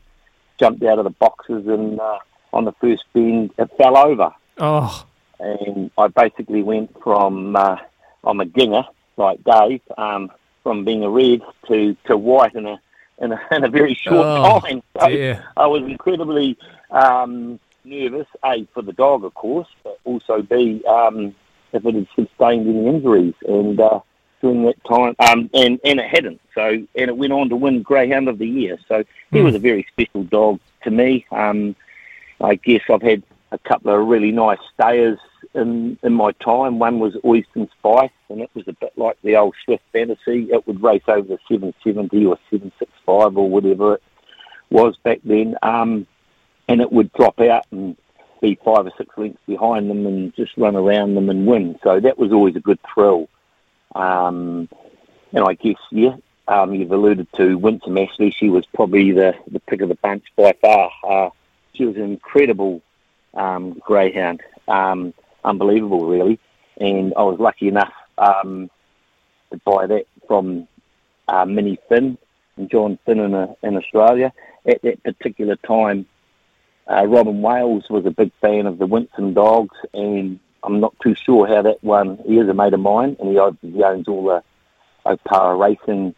jumped 0.58 0.82
out 0.84 0.98
of 0.98 1.04
the 1.04 1.10
boxes, 1.10 1.66
and 1.66 1.98
uh, 2.00 2.18
on 2.52 2.64
the 2.64 2.72
first 2.80 3.04
bend, 3.12 3.52
it 3.58 3.70
fell 3.76 3.96
over, 3.96 4.30
Oh, 4.58 5.06
and 5.40 5.90
I 5.98 6.08
basically 6.08 6.62
went 6.62 6.94
from 7.02 7.56
uh, 7.56 7.76
I'm 8.22 8.40
a 8.40 8.44
ginger 8.46 8.84
like 9.16 9.42
Dave, 9.44 9.80
um, 9.96 10.30
from 10.62 10.84
being 10.84 11.04
a 11.04 11.10
red 11.10 11.40
to, 11.68 11.96
to 12.06 12.16
white 12.16 12.54
in 12.54 12.66
a 12.66 12.80
in 13.18 13.32
a, 13.32 13.40
in 13.52 13.64
a 13.64 13.68
very 13.68 13.94
short 13.94 14.26
Oh, 14.26 14.60
time. 14.60 14.82
So 15.00 15.08
dear. 15.08 15.44
I 15.56 15.66
was 15.66 15.82
incredibly 15.82 16.58
um, 16.90 17.60
nervous, 17.84 18.26
A, 18.44 18.66
for 18.74 18.82
the 18.82 18.92
dog, 18.92 19.24
of 19.24 19.34
course, 19.34 19.68
but 19.84 19.98
also 20.04 20.42
B, 20.42 20.82
um, 20.88 21.34
if 21.72 21.84
it 21.84 21.94
had 21.94 22.06
sustained 22.16 22.68
any 22.68 22.86
injuries. 22.88 23.34
And 23.46 23.78
uh, 23.80 24.00
during 24.44 24.62
that 24.64 24.84
time, 24.84 25.16
um, 25.20 25.48
and, 25.54 25.80
and 25.84 25.98
it 25.98 26.06
hadn't. 26.06 26.38
So, 26.54 26.68
and 26.68 26.86
it 26.94 27.16
went 27.16 27.32
on 27.32 27.48
to 27.48 27.56
win 27.56 27.80
Greyhound 27.80 28.28
of 28.28 28.36
the 28.38 28.46
Year. 28.46 28.78
So 28.86 29.02
he 29.32 29.38
Hmm. 29.38 29.44
was 29.44 29.54
a 29.54 29.58
very 29.58 29.86
special 29.90 30.24
dog 30.24 30.60
to 30.82 30.90
me. 30.90 31.24
Um, 31.32 31.74
I 32.42 32.56
guess 32.56 32.82
I've 32.90 33.00
had 33.00 33.22
a 33.52 33.58
couple 33.58 33.94
of 33.94 34.06
really 34.06 34.32
nice 34.32 34.58
stayers 34.74 35.18
in, 35.54 35.98
in 36.02 36.12
my 36.12 36.32
time. 36.32 36.78
One 36.78 36.98
was 36.98 37.14
Oyston 37.24 37.70
Spice, 37.78 38.10
and 38.28 38.42
it 38.42 38.50
was 38.54 38.68
a 38.68 38.74
bit 38.74 38.92
like 38.98 39.16
the 39.22 39.36
old 39.36 39.54
Swift 39.64 39.82
Fantasy. 39.92 40.48
It 40.52 40.66
would 40.66 40.82
race 40.82 41.02
over 41.08 41.26
the 41.26 41.38
770 41.48 42.26
or 42.26 42.36
765 42.50 43.38
or 43.38 43.48
whatever 43.48 43.94
it 43.94 44.02
was 44.68 44.94
back 44.98 45.20
then. 45.24 45.56
Um, 45.62 46.06
and 46.68 46.82
it 46.82 46.92
would 46.92 47.10
drop 47.14 47.40
out 47.40 47.64
and 47.70 47.96
be 48.42 48.58
five 48.62 48.84
or 48.86 48.92
six 48.98 49.16
lengths 49.16 49.40
behind 49.46 49.88
them 49.88 50.06
and 50.06 50.34
just 50.34 50.52
run 50.58 50.76
around 50.76 51.14
them 51.14 51.30
and 51.30 51.46
win. 51.46 51.78
So 51.82 51.98
that 51.98 52.18
was 52.18 52.30
always 52.30 52.56
a 52.56 52.60
good 52.60 52.78
thrill. 52.92 53.28
Um, 53.94 54.68
and 55.32 55.44
I 55.44 55.54
guess, 55.54 55.76
yeah, 55.90 56.16
um, 56.48 56.74
you've 56.74 56.92
alluded 56.92 57.28
to 57.34 57.56
Winsome 57.56 57.98
Ashley. 57.98 58.30
She 58.30 58.48
was 58.48 58.66
probably 58.66 59.12
the, 59.12 59.34
the 59.50 59.60
pick 59.60 59.80
of 59.80 59.88
the 59.88 59.94
bunch 59.96 60.24
by 60.36 60.52
far. 60.60 60.90
Uh, 61.02 61.30
she 61.72 61.84
was 61.86 61.96
an 61.96 62.02
incredible 62.02 62.82
um, 63.34 63.74
greyhound, 63.80 64.42
um, 64.68 65.14
unbelievable, 65.44 66.06
really. 66.06 66.38
And 66.80 67.14
I 67.16 67.22
was 67.22 67.38
lucky 67.38 67.68
enough 67.68 67.92
um, 68.18 68.70
to 69.50 69.58
buy 69.64 69.86
that 69.86 70.06
from 70.26 70.68
uh, 71.28 71.44
Minnie 71.44 71.78
Finn 71.88 72.18
and 72.56 72.70
John 72.70 72.98
Finn 73.04 73.20
in, 73.20 73.34
uh, 73.34 73.54
in 73.62 73.76
Australia. 73.76 74.32
At 74.66 74.82
that 74.82 75.02
particular 75.02 75.56
time, 75.56 76.06
uh, 76.90 77.06
Robin 77.06 77.42
Wales 77.42 77.84
was 77.88 78.06
a 78.06 78.10
big 78.10 78.32
fan 78.40 78.66
of 78.66 78.78
the 78.78 78.86
Winston 78.86 79.34
dogs, 79.34 79.76
and 79.92 80.38
I'm 80.64 80.80
not 80.80 80.94
too 81.00 81.14
sure 81.14 81.46
how 81.46 81.62
that 81.62 81.82
one. 81.84 82.18
He 82.26 82.38
is 82.38 82.48
a 82.48 82.54
mate 82.54 82.72
of 82.72 82.80
mine, 82.80 83.16
and 83.20 83.30
he 83.30 83.38
owns, 83.38 84.08
all 84.08 84.24
the 84.24 84.42
Opara 85.06 85.58
racing 85.58 86.14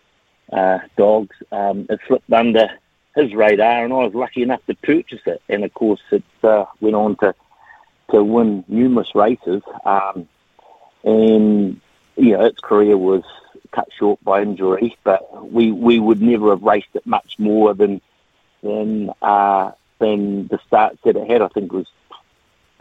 uh, 0.53 0.79
dogs. 0.97 1.35
Um, 1.51 1.87
it 1.91 2.01
slipped 2.07 2.33
under 2.33 2.69
his 3.17 3.35
radar, 3.35 3.85
and 3.85 3.93
I 3.93 3.97
was 3.97 4.15
lucky 4.15 4.43
enough 4.43 4.65
to 4.67 4.75
purchase 4.77 5.23
it. 5.27 5.43
And 5.49 5.65
of 5.65 5.75
course, 5.75 6.01
it 6.13 6.23
uh, 6.43 6.67
went 6.81 6.95
on 6.95 7.17
to 7.17 7.35
to 8.13 8.23
win 8.23 8.65
numerous 8.69 9.15
races. 9.17 9.63
Um, 9.85 10.29
and 11.03 11.81
you 12.17 12.33
know, 12.33 12.45
its 12.45 12.61
career 12.61 12.97
was 12.97 13.25
cut 13.73 13.89
short 13.99 14.23
by 14.23 14.43
injury, 14.43 14.97
but 15.03 15.51
we 15.53 15.73
we 15.73 15.99
would 15.99 16.23
never 16.23 16.51
have 16.51 16.63
raced 16.63 16.95
it 16.95 17.07
much 17.07 17.39
more 17.39 17.75
than 17.75 18.01
than 18.63 19.11
uh, 19.23 19.73
than 19.99 20.47
the 20.49 20.59
starts 20.67 20.99
that 21.05 21.17
it 21.17 21.29
had. 21.29 21.43
I 21.43 21.49
think 21.49 21.73
it 21.73 21.77
was 21.77 21.89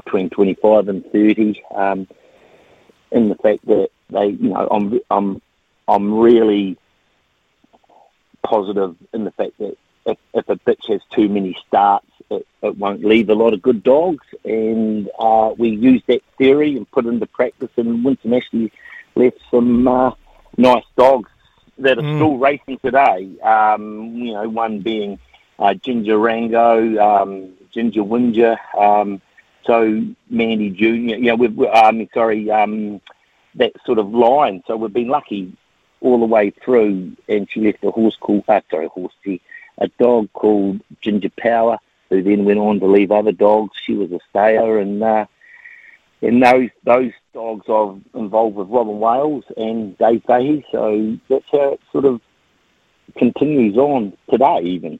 between 0.05 0.29
25 0.29 0.87
and 0.87 1.03
30. 1.11 1.63
Um, 1.73 2.07
in 3.11 3.29
the 3.29 3.35
fact 3.35 3.65
that 3.67 3.89
they, 4.09 4.27
you 4.27 4.49
know, 4.49 4.67
I'm 4.69 4.99
I'm 5.09 5.41
I'm 5.87 6.13
really 6.19 6.77
positive 8.43 8.95
in 9.13 9.23
the 9.25 9.31
fact 9.31 9.57
that 9.59 9.77
if, 10.05 10.17
if 10.33 10.49
a 10.49 10.55
bitch 10.57 10.87
has 10.89 11.01
too 11.11 11.27
many 11.29 11.57
starts, 11.67 12.07
it, 12.29 12.45
it 12.61 12.77
won't 12.77 13.03
leave 13.03 13.29
a 13.29 13.33
lot 13.35 13.53
of 13.53 13.61
good 13.61 13.83
dogs. 13.83 14.25
And 14.43 15.09
uh, 15.17 15.53
we 15.57 15.69
used 15.69 16.05
that 16.07 16.21
theory 16.37 16.75
and 16.77 16.89
put 16.91 17.05
it 17.05 17.09
into 17.09 17.25
practice, 17.27 17.71
and 17.77 18.03
Winston 18.03 18.33
actually 18.33 18.71
left 19.15 19.37
some 19.49 19.87
uh, 19.87 20.11
nice 20.57 20.85
dogs 20.95 21.29
that 21.79 21.97
are 21.97 22.01
Mm. 22.01 22.15
still 22.15 22.37
racing 22.37 22.79
today. 22.79 23.29
Um, 23.41 24.15
you 24.15 24.33
know, 24.33 24.47
one 24.49 24.79
being 24.79 25.19
uh, 25.59 25.73
Ginger 25.73 26.17
Rango, 26.17 26.97
um, 26.97 27.53
Ginger 27.71 28.03
Winger, 28.03 28.57
um, 28.77 29.21
so 29.65 30.01
Mandy 30.29 30.69
Junior. 30.69 31.17
Yeah, 31.17 31.33
we've 31.33 31.59
um, 31.59 32.07
sorry, 32.13 32.49
um, 32.51 33.01
that 33.55 33.73
sort 33.85 33.99
of 33.99 34.13
line. 34.13 34.63
So 34.67 34.75
we've 34.77 34.93
been 34.93 35.07
lucky 35.07 35.55
all 36.01 36.19
the 36.19 36.25
way 36.25 36.51
through. 36.63 37.15
And 37.27 37.47
she 37.49 37.61
left 37.61 37.83
a 37.83 37.91
horse 37.91 38.17
called, 38.19 38.43
uh, 38.47 38.61
sorry, 38.69 38.87
horse, 38.87 39.13
she- 39.23 39.41
a 39.77 39.87
dog 39.99 40.31
called 40.33 40.79
Ginger 41.01 41.31
Power, 41.37 41.77
who 42.09 42.23
then 42.23 42.45
went 42.45 42.59
on 42.59 42.79
to 42.79 42.87
leave 42.87 43.11
other 43.11 43.33
dogs. 43.33 43.75
She 43.85 43.93
was 43.93 44.11
a 44.11 44.19
stayer, 44.29 44.79
and 44.79 45.03
uh, 45.03 45.25
and 46.21 46.41
those 46.41 46.69
those 46.83 47.11
dogs 47.33 47.67
are 47.67 47.95
involved 48.13 48.55
with 48.55 48.69
Robin 48.69 48.99
Wales 48.99 49.43
and 49.57 49.97
Dave 49.97 50.23
Fahey. 50.25 50.65
So 50.71 51.17
that's 51.27 51.45
how 51.51 51.73
it 51.73 51.81
sort 51.91 52.05
of 52.05 52.21
continues 53.17 53.75
on 53.75 54.13
today, 54.29 54.61
even. 54.63 54.99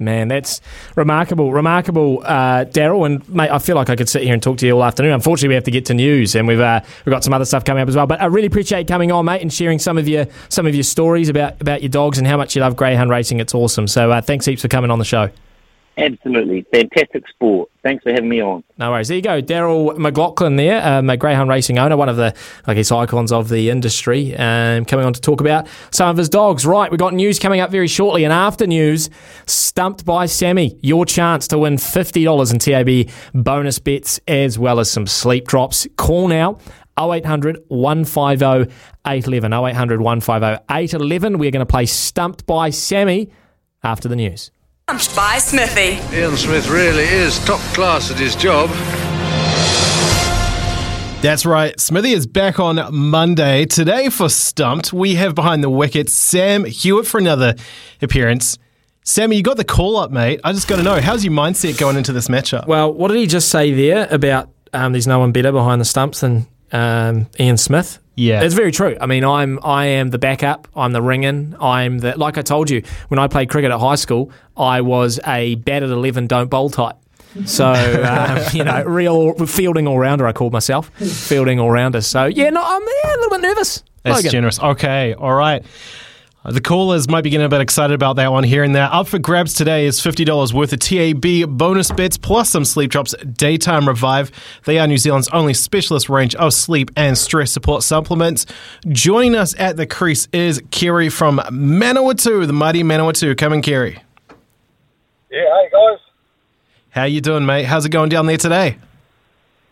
Man, 0.00 0.28
that's 0.28 0.62
remarkable, 0.96 1.52
remarkable, 1.52 2.22
uh, 2.24 2.64
Daryl. 2.64 3.04
And 3.04 3.28
mate, 3.28 3.50
I 3.50 3.58
feel 3.58 3.76
like 3.76 3.90
I 3.90 3.96
could 3.96 4.08
sit 4.08 4.22
here 4.22 4.32
and 4.32 4.42
talk 4.42 4.56
to 4.58 4.66
you 4.66 4.72
all 4.72 4.82
afternoon. 4.82 5.12
Unfortunately, 5.12 5.48
we 5.48 5.54
have 5.56 5.64
to 5.64 5.70
get 5.70 5.84
to 5.86 5.94
news, 5.94 6.34
and 6.34 6.48
we've 6.48 6.58
uh, 6.58 6.80
we've 7.04 7.12
got 7.12 7.22
some 7.22 7.34
other 7.34 7.44
stuff 7.44 7.66
coming 7.66 7.82
up 7.82 7.88
as 7.88 7.96
well. 7.96 8.06
But 8.06 8.22
I 8.22 8.24
really 8.24 8.46
appreciate 8.46 8.88
coming 8.88 9.12
on, 9.12 9.26
mate, 9.26 9.42
and 9.42 9.52
sharing 9.52 9.78
some 9.78 9.98
of 9.98 10.08
your 10.08 10.26
some 10.48 10.66
of 10.66 10.74
your 10.74 10.84
stories 10.84 11.28
about 11.28 11.60
about 11.60 11.82
your 11.82 11.90
dogs 11.90 12.16
and 12.16 12.26
how 12.26 12.38
much 12.38 12.56
you 12.56 12.62
love 12.62 12.76
greyhound 12.76 13.10
racing. 13.10 13.40
It's 13.40 13.54
awesome. 13.54 13.86
So 13.86 14.10
uh, 14.10 14.22
thanks 14.22 14.46
heaps 14.46 14.62
for 14.62 14.68
coming 14.68 14.90
on 14.90 14.98
the 14.98 15.04
show. 15.04 15.30
Absolutely 15.96 16.64
fantastic 16.72 17.28
sport. 17.28 17.68
Thanks 17.82 18.02
for 18.02 18.10
having 18.10 18.28
me 18.28 18.40
on. 18.40 18.64
No 18.78 18.90
worries. 18.90 19.08
There 19.08 19.16
you 19.16 19.22
go, 19.22 19.42
Daryl 19.42 19.96
McLaughlin 19.98 20.56
there, 20.56 20.86
um, 20.86 21.10
a 21.10 21.16
greyhound 21.16 21.50
racing 21.50 21.78
owner, 21.78 21.96
one 21.96 22.08
of 22.08 22.16
the 22.16 22.34
I 22.66 22.74
guess 22.74 22.90
icons 22.90 23.32
of 23.32 23.48
the 23.48 23.70
industry, 23.70 24.34
um, 24.36 24.84
coming 24.84 25.04
on 25.04 25.12
to 25.12 25.20
talk 25.20 25.40
about 25.40 25.66
some 25.90 26.08
of 26.08 26.16
his 26.16 26.28
dogs. 26.28 26.64
Right, 26.64 26.90
we've 26.90 26.98
got 27.00 27.12
news 27.12 27.38
coming 27.38 27.60
up 27.60 27.70
very 27.70 27.88
shortly, 27.88 28.24
and 28.24 28.32
after 28.32 28.66
news, 28.66 29.10
stumped 29.46 30.04
by 30.04 30.26
Sammy, 30.26 30.78
your 30.80 31.04
chance 31.04 31.48
to 31.48 31.58
win 31.58 31.76
fifty 31.76 32.24
dollars 32.24 32.50
in 32.52 32.58
TAB 32.58 33.10
bonus 33.34 33.78
bets 33.78 34.20
as 34.26 34.58
well 34.58 34.80
as 34.80 34.90
some 34.90 35.06
sleep 35.06 35.46
drops. 35.46 35.86
Call 35.96 36.28
now. 36.28 36.58
0800 36.98 37.64
150 37.68 38.72
811. 39.06 39.52
0800 39.52 40.00
150 40.00 40.64
811. 40.70 41.38
We're 41.38 41.50
going 41.50 41.60
to 41.60 41.66
play 41.66 41.86
Stumped 41.86 42.44
by 42.46 42.68
Sammy 42.70 43.30
after 43.82 44.06
the 44.08 44.16
news. 44.16 44.50
Stumped 44.90 45.14
by 45.14 45.38
Smithy. 45.38 46.16
Ian 46.16 46.36
Smith 46.36 46.68
really 46.68 47.04
is 47.04 47.38
top 47.44 47.60
class 47.74 48.10
at 48.10 48.18
his 48.18 48.34
job. 48.34 48.68
That's 51.22 51.46
right. 51.46 51.78
Smithy 51.78 52.10
is 52.10 52.26
back 52.26 52.58
on 52.58 52.92
Monday. 52.92 53.66
Today 53.66 54.08
for 54.08 54.28
Stumped, 54.28 54.92
we 54.92 55.14
have 55.14 55.36
behind 55.36 55.62
the 55.62 55.70
wicket 55.70 56.10
Sam 56.10 56.64
Hewitt 56.64 57.06
for 57.06 57.18
another 57.18 57.54
appearance. 58.02 58.58
Sammy, 59.04 59.36
you 59.36 59.44
got 59.44 59.58
the 59.58 59.64
call 59.64 59.96
up, 59.96 60.10
mate. 60.10 60.40
I 60.42 60.52
just 60.52 60.66
got 60.66 60.76
to 60.76 60.82
know, 60.82 61.00
how's 61.00 61.24
your 61.24 61.34
mindset 61.34 61.78
going 61.78 61.96
into 61.96 62.12
this 62.12 62.26
matchup? 62.26 62.66
Well, 62.66 62.92
what 62.92 63.12
did 63.12 63.18
he 63.18 63.28
just 63.28 63.48
say 63.48 63.72
there 63.72 64.08
about 64.10 64.50
um, 64.72 64.90
there's 64.90 65.06
no 65.06 65.20
one 65.20 65.30
better 65.30 65.52
behind 65.52 65.80
the 65.80 65.84
stumps 65.84 66.18
than 66.18 66.48
um, 66.72 67.26
Ian 67.38 67.56
Smith? 67.56 67.98
Yeah. 68.16 68.42
it's 68.42 68.54
very 68.54 68.70
true. 68.70 68.98
I 69.00 69.06
mean, 69.06 69.24
I'm 69.24 69.58
I 69.62 69.86
am 69.86 70.10
the 70.10 70.18
backup. 70.18 70.68
I'm 70.76 70.92
the 70.92 71.00
ringing. 71.00 71.56
I'm 71.58 71.98
the 71.98 72.18
like 72.18 72.36
I 72.36 72.42
told 72.42 72.68
you 72.68 72.82
when 73.08 73.18
I 73.18 73.28
played 73.28 73.48
cricket 73.48 73.70
at 73.70 73.80
high 73.80 73.94
school. 73.94 74.30
I 74.56 74.82
was 74.82 75.18
a 75.26 75.54
bat 75.54 75.82
at 75.82 75.88
eleven, 75.88 76.26
don't 76.26 76.50
bowl 76.50 76.68
type. 76.68 76.96
So 77.46 77.72
um, 77.72 78.38
you 78.52 78.64
know, 78.64 78.84
real 78.84 79.32
fielding 79.46 79.86
all 79.86 79.98
rounder. 79.98 80.26
I 80.26 80.32
called 80.32 80.52
myself 80.52 80.90
fielding 80.98 81.60
all 81.60 81.70
rounder. 81.70 82.02
So 82.02 82.26
yeah, 82.26 82.50
no, 82.50 82.62
I'm 82.62 82.82
yeah, 82.82 83.14
a 83.14 83.16
little 83.16 83.30
bit 83.30 83.40
nervous. 83.40 83.84
That's 84.02 84.16
Logan. 84.16 84.30
generous. 84.30 84.58
Okay, 84.60 85.14
all 85.14 85.34
right. 85.34 85.64
Uh, 86.44 86.52
The 86.52 86.60
callers 86.60 87.08
might 87.08 87.22
be 87.22 87.30
getting 87.30 87.44
a 87.44 87.48
bit 87.48 87.60
excited 87.60 87.94
about 87.94 88.16
that 88.16 88.32
one, 88.32 88.44
here 88.44 88.62
and 88.64 88.74
there. 88.74 88.88
Up 88.92 89.08
for 89.08 89.18
grabs 89.18 89.54
today 89.54 89.86
is 89.86 90.00
$50 90.00 90.52
worth 90.52 90.72
of 90.72 90.78
TAB 90.78 91.58
bonus 91.58 91.90
bets 91.90 92.16
plus 92.16 92.50
some 92.50 92.64
Sleep 92.64 92.90
Drops 92.90 93.14
Daytime 93.24 93.86
Revive. 93.86 94.30
They 94.64 94.78
are 94.78 94.86
New 94.86 94.98
Zealand's 94.98 95.28
only 95.28 95.54
specialist 95.54 96.08
range 96.08 96.34
of 96.36 96.54
sleep 96.54 96.90
and 96.96 97.16
stress 97.18 97.52
support 97.52 97.82
supplements. 97.82 98.46
Joining 98.88 99.34
us 99.34 99.54
at 99.58 99.76
the 99.76 99.86
crease 99.86 100.28
is 100.32 100.62
Kerry 100.70 101.08
from 101.08 101.38
Manawatu, 101.50 102.46
the 102.46 102.52
mighty 102.52 102.82
Manawatu. 102.82 103.36
Come 103.36 103.52
in, 103.52 103.62
Kerry. 103.62 103.98
Yeah, 105.30 105.42
hey 105.42 105.68
guys. 105.70 105.98
How 106.90 107.04
you 107.04 107.20
doing, 107.20 107.46
mate? 107.46 107.64
How's 107.64 107.84
it 107.86 107.90
going 107.90 108.08
down 108.08 108.26
there 108.26 108.36
today? 108.36 108.76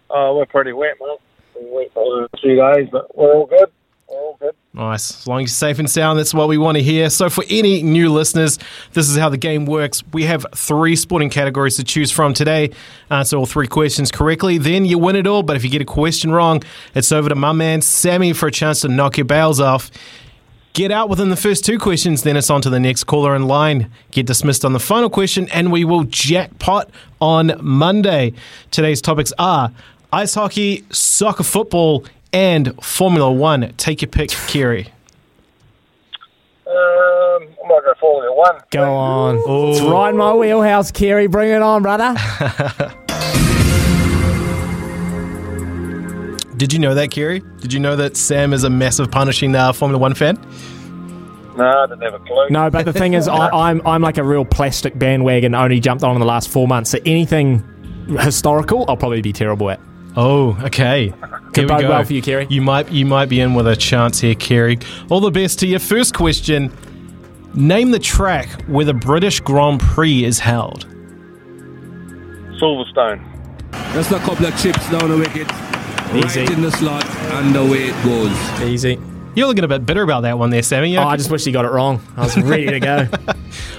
Uh, 0.09 0.33
we're 0.35 0.47
pretty 0.47 0.73
wet, 0.73 0.95
mate. 1.01 1.19
Been 1.55 1.71
wet 1.73 1.93
for 1.93 2.29
few 2.41 2.55
days, 2.57 2.89
but 2.93 3.17
we're 3.17 3.35
all 3.35 3.47
good. 3.47 3.71
We're 4.09 4.17
all 4.17 4.37
good. 4.39 4.55
Nice. 4.75 5.21
As 5.21 5.27
long 5.27 5.39
as 5.43 5.43
you're 5.45 5.71
safe 5.71 5.79
and 5.79 5.91
sound, 5.91 6.19
that's 6.19 6.35
what 6.35 6.47
we 6.47 6.59
want 6.59 6.77
to 6.77 6.83
hear. 6.83 7.09
So, 7.09 7.31
for 7.31 7.43
any 7.49 7.83
new 7.83 8.13
listeners, 8.13 8.59
this 8.93 9.09
is 9.09 9.17
how 9.17 9.31
the 9.31 9.39
game 9.39 9.65
works. 9.65 10.05
We 10.13 10.25
have 10.25 10.45
three 10.55 10.95
sporting 10.95 11.31
categories 11.31 11.77
to 11.77 11.85
choose 11.85 12.11
from 12.11 12.35
today. 12.35 12.71
Answer 13.11 13.39
all 13.39 13.47
three 13.47 13.67
questions 13.67 14.11
correctly, 14.11 14.59
then 14.59 14.85
you 14.85 14.99
win 14.99 15.17
it 15.17 15.27
all. 15.27 15.43
But 15.43 15.57
if 15.57 15.65
you 15.65 15.71
get 15.71 15.81
a 15.81 15.87
question 15.87 16.31
wrong, 16.33 16.63
it's 16.95 17.11
over 17.13 17.31
to 17.31 17.35
my 17.35 17.53
man 17.53 17.81
Sammy 17.81 18.35
for 18.35 18.47
a 18.47 18.53
chance 18.53 18.83
to 18.83 18.89
knock 18.89 19.17
your 19.17 19.25
bails 19.25 19.59
off. 19.59 19.91
get 20.75 20.93
out 20.93 21.09
within 21.09 21.29
the 21.31 21.37
first 21.37 21.65
two 21.65 21.79
questions, 21.79 22.23
then 22.23 22.37
it's 22.37 22.51
on 22.51 22.61
to 22.63 22.71
the 22.71 22.79
next 22.79 23.05
caller 23.05 23.35
in 23.35 23.49
line. 23.49 23.91
Get 24.13 24.27
dismissed 24.27 24.65
on 24.65 24.75
the 24.75 24.79
final 24.79 25.11
question, 25.11 25.49
and 25.49 25.73
we 25.73 25.85
will 25.85 26.05
jackpot 26.05 26.91
on 27.21 27.59
Monday. 27.61 28.35
Today's 28.71 29.01
topics 29.01 29.33
are 29.39 29.73
ice 30.13 30.35
hockey, 30.35 30.85
soccer 30.91 31.43
football, 31.43 32.05
and 32.33 32.83
Formula 32.83 33.31
One. 33.31 33.73
Take 33.77 34.03
your 34.03 34.11
pick, 34.11 34.31
Kerry. 34.31 34.89
Um, 36.67 36.75
I 36.75 37.69
might 37.69 37.83
go 37.85 37.95
Formula 38.01 38.35
One. 38.35 38.61
Go 38.71 38.95
on. 38.95 39.37
It's 39.71 39.81
right 39.81 40.11
in 40.11 40.17
my 40.17 40.35
wheelhouse, 40.35 40.91
Kerry. 40.91 41.27
Bring 41.27 41.51
it 41.51 41.63
on, 41.63 41.83
brother. 41.83 42.15
Did 46.57 46.73
you 46.73 46.81
know 46.81 46.95
that, 46.97 47.13
Kerry? 47.13 47.41
Did 47.61 47.73
you 47.73 47.79
know 47.79 47.95
that 47.95 48.17
Sam 48.17 48.53
is 48.53 48.65
a 48.65 48.71
massive 48.71 49.13
punishing 49.13 49.55
uh, 49.55 49.73
Formula 49.73 49.99
One 49.99 50.15
fan? 50.15 50.37
No, 51.57 51.65
I 51.65 51.87
didn't 51.87 52.03
have 52.03 52.15
a 52.15 52.19
clue. 52.19 52.49
No, 52.51 52.69
but 52.69 52.85
the 52.85 52.93
thing 52.93 53.15
is, 53.15 53.29
I, 53.29 53.49
I'm 53.53 53.85
I'm 53.87 54.03
like 54.03 54.19
a 54.19 54.25
real 54.25 54.45
plastic 54.45 54.99
bandwagon. 54.99 55.55
Only 55.55 55.81
jumped 55.81 56.03
on 56.05 56.15
in 56.15 56.21
the 56.21 56.27
last 56.27 56.49
four 56.49 56.67
months. 56.69 56.91
So 56.91 56.99
anything 57.07 57.63
historical, 58.21 58.85
I'll 58.89 58.97
probably 58.97 59.23
be 59.23 59.33
terrible 59.33 59.71
at. 59.71 59.81
Oh, 60.21 60.59
okay. 60.65 61.11
Could 61.53 61.55
Here 61.55 61.65
we 61.65 61.69
bode 61.69 61.81
go. 61.83 61.89
well 61.91 62.05
for 62.05 62.13
you, 62.13 62.21
Kerry. 62.21 62.49
You 62.51 62.61
might 62.61 62.91
you 62.91 63.07
might 63.07 63.29
be 63.29 63.39
in 63.39 63.55
with 63.55 63.69
a 63.69 63.77
chance 63.77 64.19
here, 64.21 64.35
Kerry. 64.35 64.77
All 65.11 65.21
the 65.21 65.31
best 65.31 65.61
to 65.61 65.67
your 65.69 65.79
first 65.79 66.13
question. 66.13 66.77
Name 67.55 67.93
the 67.93 68.01
track 68.01 68.63
where 68.63 68.85
the 68.85 68.95
British 68.95 69.39
Grand 69.39 69.79
Prix 69.79 70.25
is 70.25 70.41
held. 70.41 70.87
Silverstone. 72.61 73.23
Just 73.93 74.11
a 74.11 74.19
couple 74.19 74.45
of 74.47 74.61
chips 74.61 74.91
down 74.91 75.09
the 75.09 75.17
wicket. 75.17 75.49
Easy. 76.17 76.41
Right 76.41 76.51
in 76.51 76.63
the 76.63 76.73
slot, 76.73 77.07
and 77.07 77.55
away 77.55 77.85
it 77.85 78.05
goes. 78.05 78.63
Easy. 78.63 78.99
You're 79.37 79.47
looking 79.47 79.63
a 79.63 79.69
bit 79.69 79.87
bitter 79.87 80.03
about 80.03 80.23
that 80.23 80.37
one 80.37 80.51
there, 80.51 80.65
Sammy. 80.65 80.97
Oh, 80.99 81.05
I 81.05 81.17
just 81.17 81.31
wish 81.31 81.45
he 81.45 81.53
got 81.53 81.65
it 81.65 81.71
wrong. 81.71 82.01
I 82.17 82.25
was 82.25 82.37
ready 82.37 82.67
to 82.67 82.81
go. 82.81 83.07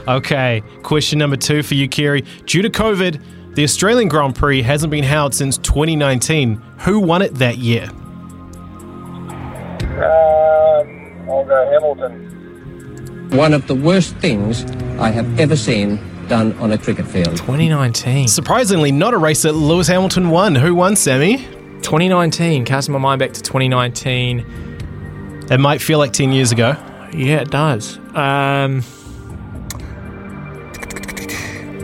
Okay, 0.08 0.64
question 0.82 1.20
number 1.20 1.36
two 1.36 1.62
for 1.62 1.76
you, 1.76 1.88
Kerry. 1.88 2.24
Due 2.48 2.64
to 2.64 2.70
COVID, 2.72 3.22
the 3.56 3.64
Australian 3.64 4.10
Grand 4.10 4.36
Prix 4.36 4.62
hasn't 4.62 4.92
been 4.92 5.04
held 5.04 5.34
since 5.34 5.58
2019. 5.58 6.56
Who 6.80 7.00
won 7.00 7.22
it 7.22 7.36
that 7.36 7.58
year? 7.58 7.90
Um, 9.98 11.30
I'll 11.30 11.46
go 11.46 11.70
Hamilton. 11.72 13.30
One 13.32 13.54
of 13.54 13.68
the 13.68 13.76
worst 13.76 14.16
things 14.18 14.64
I 15.00 15.10
have 15.10 15.40
ever 15.40 15.56
seen 15.56 16.00
done 16.28 16.54
on 16.60 16.72
a 16.72 16.78
cricket 16.78 17.08
field. 17.08 17.38
2019. 17.38 18.28
Surprisingly, 18.28 18.92
not 18.92 19.14
a 19.14 19.18
race 19.18 19.42
that 19.42 19.54
Lewis 19.54 19.88
Hamilton 19.88 20.30
won. 20.30 20.56
Who 20.56 20.76
won, 20.76 20.96
Sammy? 20.96 21.38
2019. 21.82 22.66
Casting 22.66 22.94
my 22.94 23.00
mind 23.00 23.20
back 23.20 23.34
to 23.34 23.42
2019. 23.42 25.48
It 25.50 25.60
might 25.60 25.82
feel 25.82 25.98
like 25.98 26.14
10 26.14 26.32
years 26.32 26.52
ago. 26.52 26.76
Yeah, 27.14 27.42
it 27.42 27.50
does. 27.50 27.98
Um, 28.16 28.84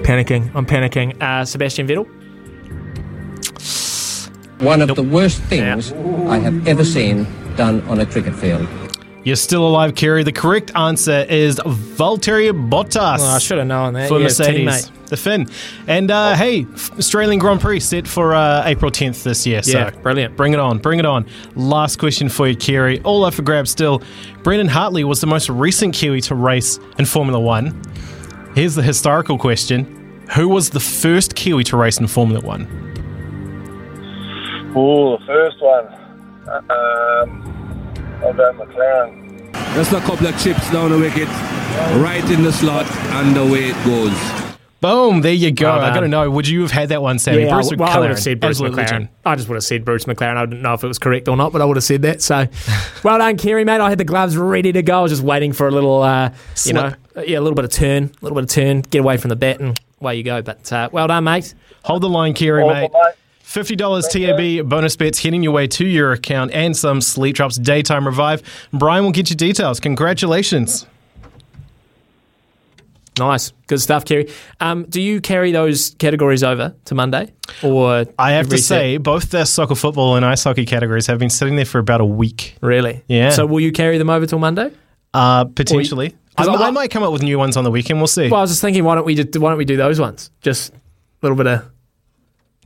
panicking. 0.05 0.51
I'm 0.55 0.65
panicking. 0.65 1.21
Uh, 1.21 1.43
Sebastian 1.45 1.87
Vettel. 1.87 2.07
One 4.61 4.81
of 4.81 4.95
the 4.95 5.03
worst 5.03 5.41
things 5.43 5.91
I 5.91 6.37
have 6.39 6.67
ever 6.67 6.85
seen 6.85 7.27
done 7.57 7.81
on 7.89 7.99
a 7.99 8.05
cricket 8.05 8.33
field. 8.35 8.67
You're 9.23 9.35
still 9.35 9.67
alive, 9.67 9.95
Kerry. 9.95 10.23
The 10.23 10.31
correct 10.31 10.71
answer 10.75 11.25
is 11.27 11.55
Valtteri 11.57 12.51
Bottas. 12.69 13.17
Oh, 13.19 13.25
I 13.25 13.39
should 13.39 13.57
have 13.57 13.65
known 13.67 13.93
that. 13.93 14.07
For 14.07 14.17
Yeah, 14.19 14.25
Mercedes, 14.25 14.87
teammate. 14.87 15.07
the 15.07 15.17
Finn. 15.17 15.47
And 15.87 16.11
uh, 16.11 16.35
hey, 16.35 16.67
Australian 16.99 17.39
Grand 17.39 17.59
Prix 17.59 17.79
set 17.79 18.07
for 18.07 18.35
uh, 18.35 18.63
April 18.65 18.91
10th 18.91 19.23
this 19.23 19.47
year. 19.47 19.61
Yeah, 19.65 19.91
so 19.91 19.99
brilliant. 20.01 20.37
Bring 20.37 20.53
it 20.53 20.59
on, 20.59 20.77
bring 20.77 20.99
it 20.99 21.07
on. 21.07 21.25
Last 21.55 21.97
question 21.97 22.29
for 22.29 22.47
you, 22.47 22.55
Kerry. 22.55 23.01
All 23.01 23.25
up 23.25 23.33
for 23.33 23.41
grabs 23.41 23.71
still. 23.71 24.03
Brendan 24.43 24.67
Hartley 24.67 25.03
was 25.03 25.21
the 25.21 25.27
most 25.27 25.49
recent 25.49 25.95
Kiwi 25.95 26.21
to 26.21 26.35
race 26.35 26.79
in 26.99 27.05
Formula 27.05 27.39
One. 27.39 27.81
Here's 28.55 28.73
the 28.73 28.81
historical 28.81 29.37
question 29.37 30.23
Who 30.33 30.47
was 30.47 30.69
the 30.69 30.79
first 30.79 31.35
Kiwi 31.35 31.65
to 31.65 31.75
race 31.75 31.99
in 31.99 32.07
Formula 32.07 32.39
One? 32.39 32.65
Oh, 34.73 35.17
the 35.17 35.25
first 35.25 35.61
one. 35.61 35.85
Um, 36.47 37.43
I'll 38.23 38.33
go 38.33 38.53
McLaren. 38.53 39.53
Just 39.75 39.91
a 39.91 39.99
couple 39.99 40.27
of 40.27 40.41
chips 40.41 40.71
down 40.71 40.91
the 40.91 40.97
wicket. 40.97 41.27
Right 42.01 42.23
in 42.31 42.43
the 42.43 42.53
slot, 42.53 42.89
and 42.89 43.35
away 43.35 43.71
it 43.71 43.85
goes. 43.85 44.54
Boom, 44.85 45.21
there 45.21 45.33
you 45.33 45.51
go. 45.51 45.65
Well 45.65 45.81
I 45.81 45.93
got 45.93 46.01
to 46.01 46.07
know, 46.07 46.29
would 46.29 46.47
you 46.47 46.61
have 46.61 46.71
had 46.71 46.89
that 46.89 47.01
one, 47.01 47.17
Sammy? 47.17 47.43
Yeah, 47.43 47.53
Bruce 47.53 47.71
well, 47.75 47.89
I 47.89 47.99
would 47.99 48.09
have 48.09 48.19
said 48.19 48.39
Bruce 48.39 48.57
absolute 48.57 48.73
McLaren. 48.73 48.77
legend. 48.77 49.09
I 49.25 49.35
just 49.35 49.47
would 49.49 49.55
have 49.55 49.63
said 49.63 49.83
Bruce 49.83 50.05
McLaren. 50.05 50.37
I 50.37 50.45
didn't 50.45 50.61
know 50.61 50.73
if 50.73 50.83
it 50.83 50.87
was 50.87 50.99
correct 50.99 51.27
or 51.27 51.35
not, 51.35 51.51
but 51.51 51.61
I 51.61 51.65
would 51.65 51.77
have 51.77 51.83
said 51.83 52.03
that. 52.03 52.21
So, 52.21 52.47
well 53.03 53.17
done, 53.17 53.37
Kerry, 53.37 53.63
mate. 53.63 53.81
I 53.81 53.89
had 53.89 53.97
the 53.97 54.03
gloves 54.03 54.37
ready 54.37 54.71
to 54.73 54.83
go. 54.83 54.99
I 54.99 55.01
was 55.01 55.11
just 55.11 55.23
waiting 55.23 55.53
for 55.53 55.67
a 55.67 55.71
little, 55.71 56.03
uh, 56.03 56.31
you 56.65 56.73
know, 56.73 56.93
yeah, 57.25 57.39
a 57.39 57.41
little 57.41 57.55
bit 57.55 57.65
of 57.65 57.71
turn, 57.71 58.03
a 58.03 58.11
little 58.21 58.35
bit 58.35 58.43
of 58.43 58.49
turn, 58.49 58.81
get 58.81 58.99
away 58.99 59.17
from 59.17 59.29
the 59.29 59.35
bat, 59.35 59.59
and 59.59 59.79
away 60.01 60.17
you 60.17 60.23
go. 60.23 60.41
But 60.41 60.71
uh, 60.71 60.89
well 60.91 61.07
done, 61.07 61.23
mate. 61.23 61.55
Hold 61.83 62.03
the 62.03 62.09
line, 62.09 62.33
Kerry, 62.33 62.61
Hold 62.61 62.73
mate. 62.73 62.91
Fifty 63.39 63.75
dollars 63.75 64.07
TAB 64.07 64.67
bonus 64.67 64.95
bets 64.95 65.19
heading 65.19 65.41
your 65.41 65.53
way 65.53 65.65
to 65.67 65.85
your 65.85 66.11
account 66.11 66.51
and 66.51 66.75
some 66.75 66.99
Sleep 66.99 67.35
Drops 67.35 67.57
Daytime 67.57 68.05
Revive. 68.05 68.41
Brian 68.73 69.03
will 69.03 69.11
get 69.11 69.29
you 69.29 69.35
details. 69.35 69.79
Congratulations. 69.79 70.85
Nice, 73.17 73.53
good 73.67 73.79
stuff, 73.79 74.03
Kerry. 74.03 74.29
Um, 74.59 74.83
do 74.89 74.99
you 75.01 75.21
carry 75.21 75.51
those 75.53 75.95
categories 75.99 76.43
over 76.43 76.75
to 76.85 76.95
Monday, 76.95 77.31
or 77.63 78.05
I 78.19 78.31
have 78.33 78.47
to 78.47 78.55
reset? 78.55 78.67
say, 78.67 78.97
both 78.97 79.29
the 79.31 79.45
soccer, 79.45 79.75
football, 79.75 80.15
and 80.17 80.25
ice 80.25 80.43
hockey 80.43 80.65
categories 80.65 81.07
have 81.07 81.17
been 81.19 81.29
sitting 81.29 81.55
there 81.55 81.63
for 81.65 81.79
about 81.79 82.01
a 82.01 82.05
week. 82.05 82.55
really? 82.61 83.03
Yeah. 83.07 83.29
So 83.29 83.45
will 83.45 83.61
you 83.61 83.71
carry 83.71 83.97
them 83.97 84.09
over 84.09 84.25
till 84.25 84.39
Monday? 84.39 84.71
Uh, 85.13 85.45
potentially. 85.45 86.13
I, 86.37 86.43
'Cause 86.45 86.59
I- 86.61 86.67
I 86.67 86.71
might 86.71 86.91
come 86.91 87.03
up 87.03 87.13
with 87.13 87.23
new 87.23 87.37
ones 87.37 87.55
on 87.55 87.63
the 87.63 87.71
weekend. 87.71 87.99
We'll 88.01 88.07
see. 88.07 88.29
Well, 88.29 88.39
I 88.39 88.41
was 88.41 88.51
just 88.51 88.61
thinking, 88.61 88.83
why 88.83 88.95
don't 88.95 89.05
we 89.05 89.15
just 89.15 89.37
why 89.37 89.49
don't 89.49 89.57
we 89.57 89.63
do 89.63 89.77
those 89.77 89.97
ones? 89.99 90.29
Just 90.41 90.73
a 90.73 90.75
little 91.21 91.37
bit 91.37 91.47
of 91.47 91.63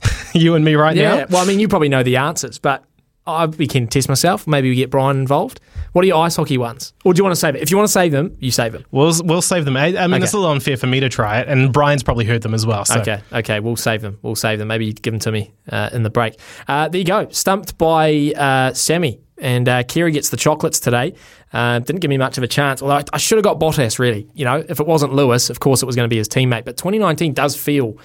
you 0.34 0.54
and 0.56 0.64
me 0.64 0.74
right 0.74 0.96
yeah. 0.96 1.14
now. 1.20 1.26
Well, 1.30 1.42
I 1.42 1.46
mean, 1.46 1.60
you 1.60 1.68
probably 1.68 1.88
know 1.88 2.02
the 2.02 2.16
answers, 2.16 2.58
but 2.58 2.82
I'd 3.26 3.56
be 3.56 3.66
keen 3.68 3.86
to 3.86 3.90
test 3.90 4.08
myself. 4.08 4.46
Maybe 4.48 4.68
we 4.68 4.74
get 4.74 4.90
Brian 4.90 5.18
involved. 5.20 5.60
What 5.92 6.04
are 6.04 6.06
your 6.06 6.22
ice 6.24 6.36
hockey 6.36 6.56
ones? 6.58 6.92
Or 7.04 7.12
do 7.12 7.18
you 7.18 7.24
want 7.24 7.34
to 7.34 7.40
save 7.40 7.56
it? 7.56 7.62
If 7.62 7.70
you 7.70 7.76
want 7.76 7.88
to 7.88 7.92
save 7.92 8.12
them, 8.12 8.36
you 8.38 8.50
save 8.50 8.72
them. 8.72 8.84
We'll 8.90 9.12
we'll 9.24 9.42
save 9.42 9.64
them. 9.64 9.76
I, 9.76 9.86
I 9.96 10.06
mean, 10.06 10.14
Okay. 10.14 10.24
it's 10.24 10.32
a 10.32 10.38
little 10.38 10.52
unfair 10.52 10.76
for 10.76 10.86
me 10.86 11.00
to 11.00 11.08
try 11.08 11.40
it, 11.40 11.48
and 11.48 11.72
Brian's 11.72 12.02
probably 12.02 12.24
heard 12.24 12.42
them 12.42 12.54
as 12.54 12.64
well. 12.64 12.84
So. 12.84 13.00
Okay, 13.00 13.20
okay, 13.32 13.60
we'll 13.60 13.76
save 13.76 14.00
them. 14.02 14.18
We'll 14.22 14.36
save 14.36 14.58
them. 14.60 14.68
Maybe 14.68 14.86
you 14.86 14.92
give 14.92 15.12
them 15.12 15.20
to 15.20 15.32
me 15.32 15.52
uh, 15.68 15.90
in 15.92 16.02
the 16.02 16.10
break. 16.10 16.38
Uh, 16.68 16.88
there 16.88 16.98
you 17.00 17.04
go. 17.04 17.28
Stumped 17.30 17.76
by 17.78 18.32
uh, 18.36 18.72
Sammy. 18.74 19.20
And 19.42 19.70
uh, 19.70 19.82
Kerry 19.84 20.12
gets 20.12 20.28
the 20.28 20.36
chocolates 20.36 20.78
today. 20.80 21.14
Uh, 21.50 21.78
didn't 21.78 22.00
give 22.00 22.10
me 22.10 22.18
much 22.18 22.36
of 22.36 22.44
a 22.44 22.46
chance. 22.46 22.82
Although 22.82 22.96
I, 22.96 23.04
I 23.14 23.16
should 23.16 23.38
have 23.38 23.42
got 23.44 23.58
Bottas, 23.58 23.98
really. 23.98 24.28
You 24.34 24.44
know, 24.44 24.62
if 24.68 24.80
it 24.80 24.86
wasn't 24.86 25.14
Lewis, 25.14 25.48
of 25.48 25.60
course 25.60 25.82
it 25.82 25.86
was 25.86 25.96
going 25.96 26.04
to 26.04 26.10
be 26.12 26.18
his 26.18 26.28
teammate. 26.28 26.66
But 26.66 26.76
2019 26.76 27.32
does 27.32 27.56
feel 27.56 27.96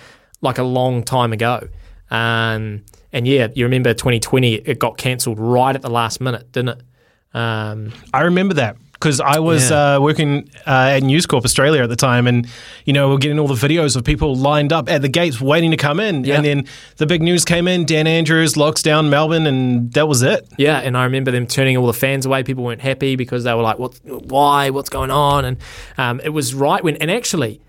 like 0.41 0.59
a 0.59 0.63
long 0.63 1.03
time 1.03 1.33
ago. 1.33 1.67
Um, 2.09 2.85
and 3.11 3.27
yeah, 3.27 3.49
you 3.53 3.65
remember 3.65 3.93
2020, 3.93 4.53
it 4.55 4.79
got 4.79 4.97
cancelled 4.97 5.37
right 5.37 5.75
at 5.75 5.81
the 5.81 5.89
last 5.89 6.21
minute, 6.21 6.51
didn't 6.53 6.69
it? 6.69 6.81
Um, 7.35 7.91
I 8.13 8.21
remember 8.21 8.53
that 8.55 8.77
because 8.93 9.19
I 9.19 9.39
was 9.39 9.69
Yeah. 9.69 9.95
uh, 9.95 9.99
working 9.99 10.49
uh, 10.65 10.93
at 10.95 11.03
News 11.03 11.25
Corp 11.25 11.43
Australia 11.43 11.83
at 11.83 11.89
the 11.89 11.97
time, 11.97 12.27
and 12.27 12.47
you 12.85 12.93
know 12.93 13.09
we 13.09 13.15
are 13.15 13.17
getting 13.17 13.39
all 13.39 13.47
the 13.49 13.53
videos 13.67 13.97
of 13.97 14.05
people 14.05 14.35
lined 14.35 14.71
up 14.71 14.89
at 14.89 15.01
the 15.01 15.09
gates 15.09 15.41
waiting 15.41 15.71
to 15.71 15.77
come 15.77 15.99
in, 15.99 16.23
Yeah. 16.23 16.35
and 16.37 16.45
then 16.45 16.65
the 16.95 17.05
big 17.05 17.21
news 17.21 17.43
came 17.43 17.67
in: 17.67 17.85
Dan 17.85 18.07
Andrews 18.07 18.55
locks 18.55 18.81
down 18.81 19.09
Melbourne, 19.09 19.45
and 19.47 19.91
that 19.93 20.07
was 20.07 20.21
it. 20.21 20.47
Yeah, 20.57 20.79
and 20.79 20.97
I 20.97 21.03
remember 21.03 21.29
them 21.31 21.45
turning 21.45 21.75
all 21.75 21.87
the 21.87 21.93
fans 21.93 22.25
away. 22.25 22.41
People 22.43 22.63
weren't 22.63 22.79
happy 22.81 23.17
because 23.17 23.43
they 23.43 23.53
were 23.53 23.63
like, 23.63 23.79
"What? 23.79 23.99
Why? 24.05 24.69
What's 24.69 24.89
going 24.89 25.11
on?" 25.11 25.43
And 25.43 25.57
um, 25.97 26.21
it 26.23 26.29
was 26.29 26.53
right 26.55 26.81
when. 26.81 26.95
And 26.97 27.11
actually, 27.11 27.59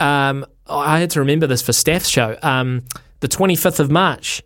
um, 0.00 0.44
I 0.66 0.98
had 0.98 1.10
to 1.10 1.20
remember 1.20 1.46
this 1.46 1.62
for 1.62 1.72
Staff's 1.72 2.08
show. 2.08 2.36
Um, 2.42 2.82
the 3.20 3.28
twenty 3.28 3.54
fifth 3.54 3.78
of 3.78 3.92
March, 3.92 4.42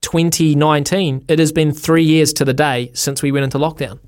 twenty 0.00 0.56
nineteen. 0.56 1.24
It 1.28 1.38
has 1.38 1.52
been 1.52 1.70
three 1.72 2.02
years 2.04 2.32
to 2.34 2.44
the 2.44 2.52
day 2.54 2.90
since 2.94 3.22
we 3.22 3.30
went 3.30 3.44
into 3.44 3.58
lockdown. 3.58 4.00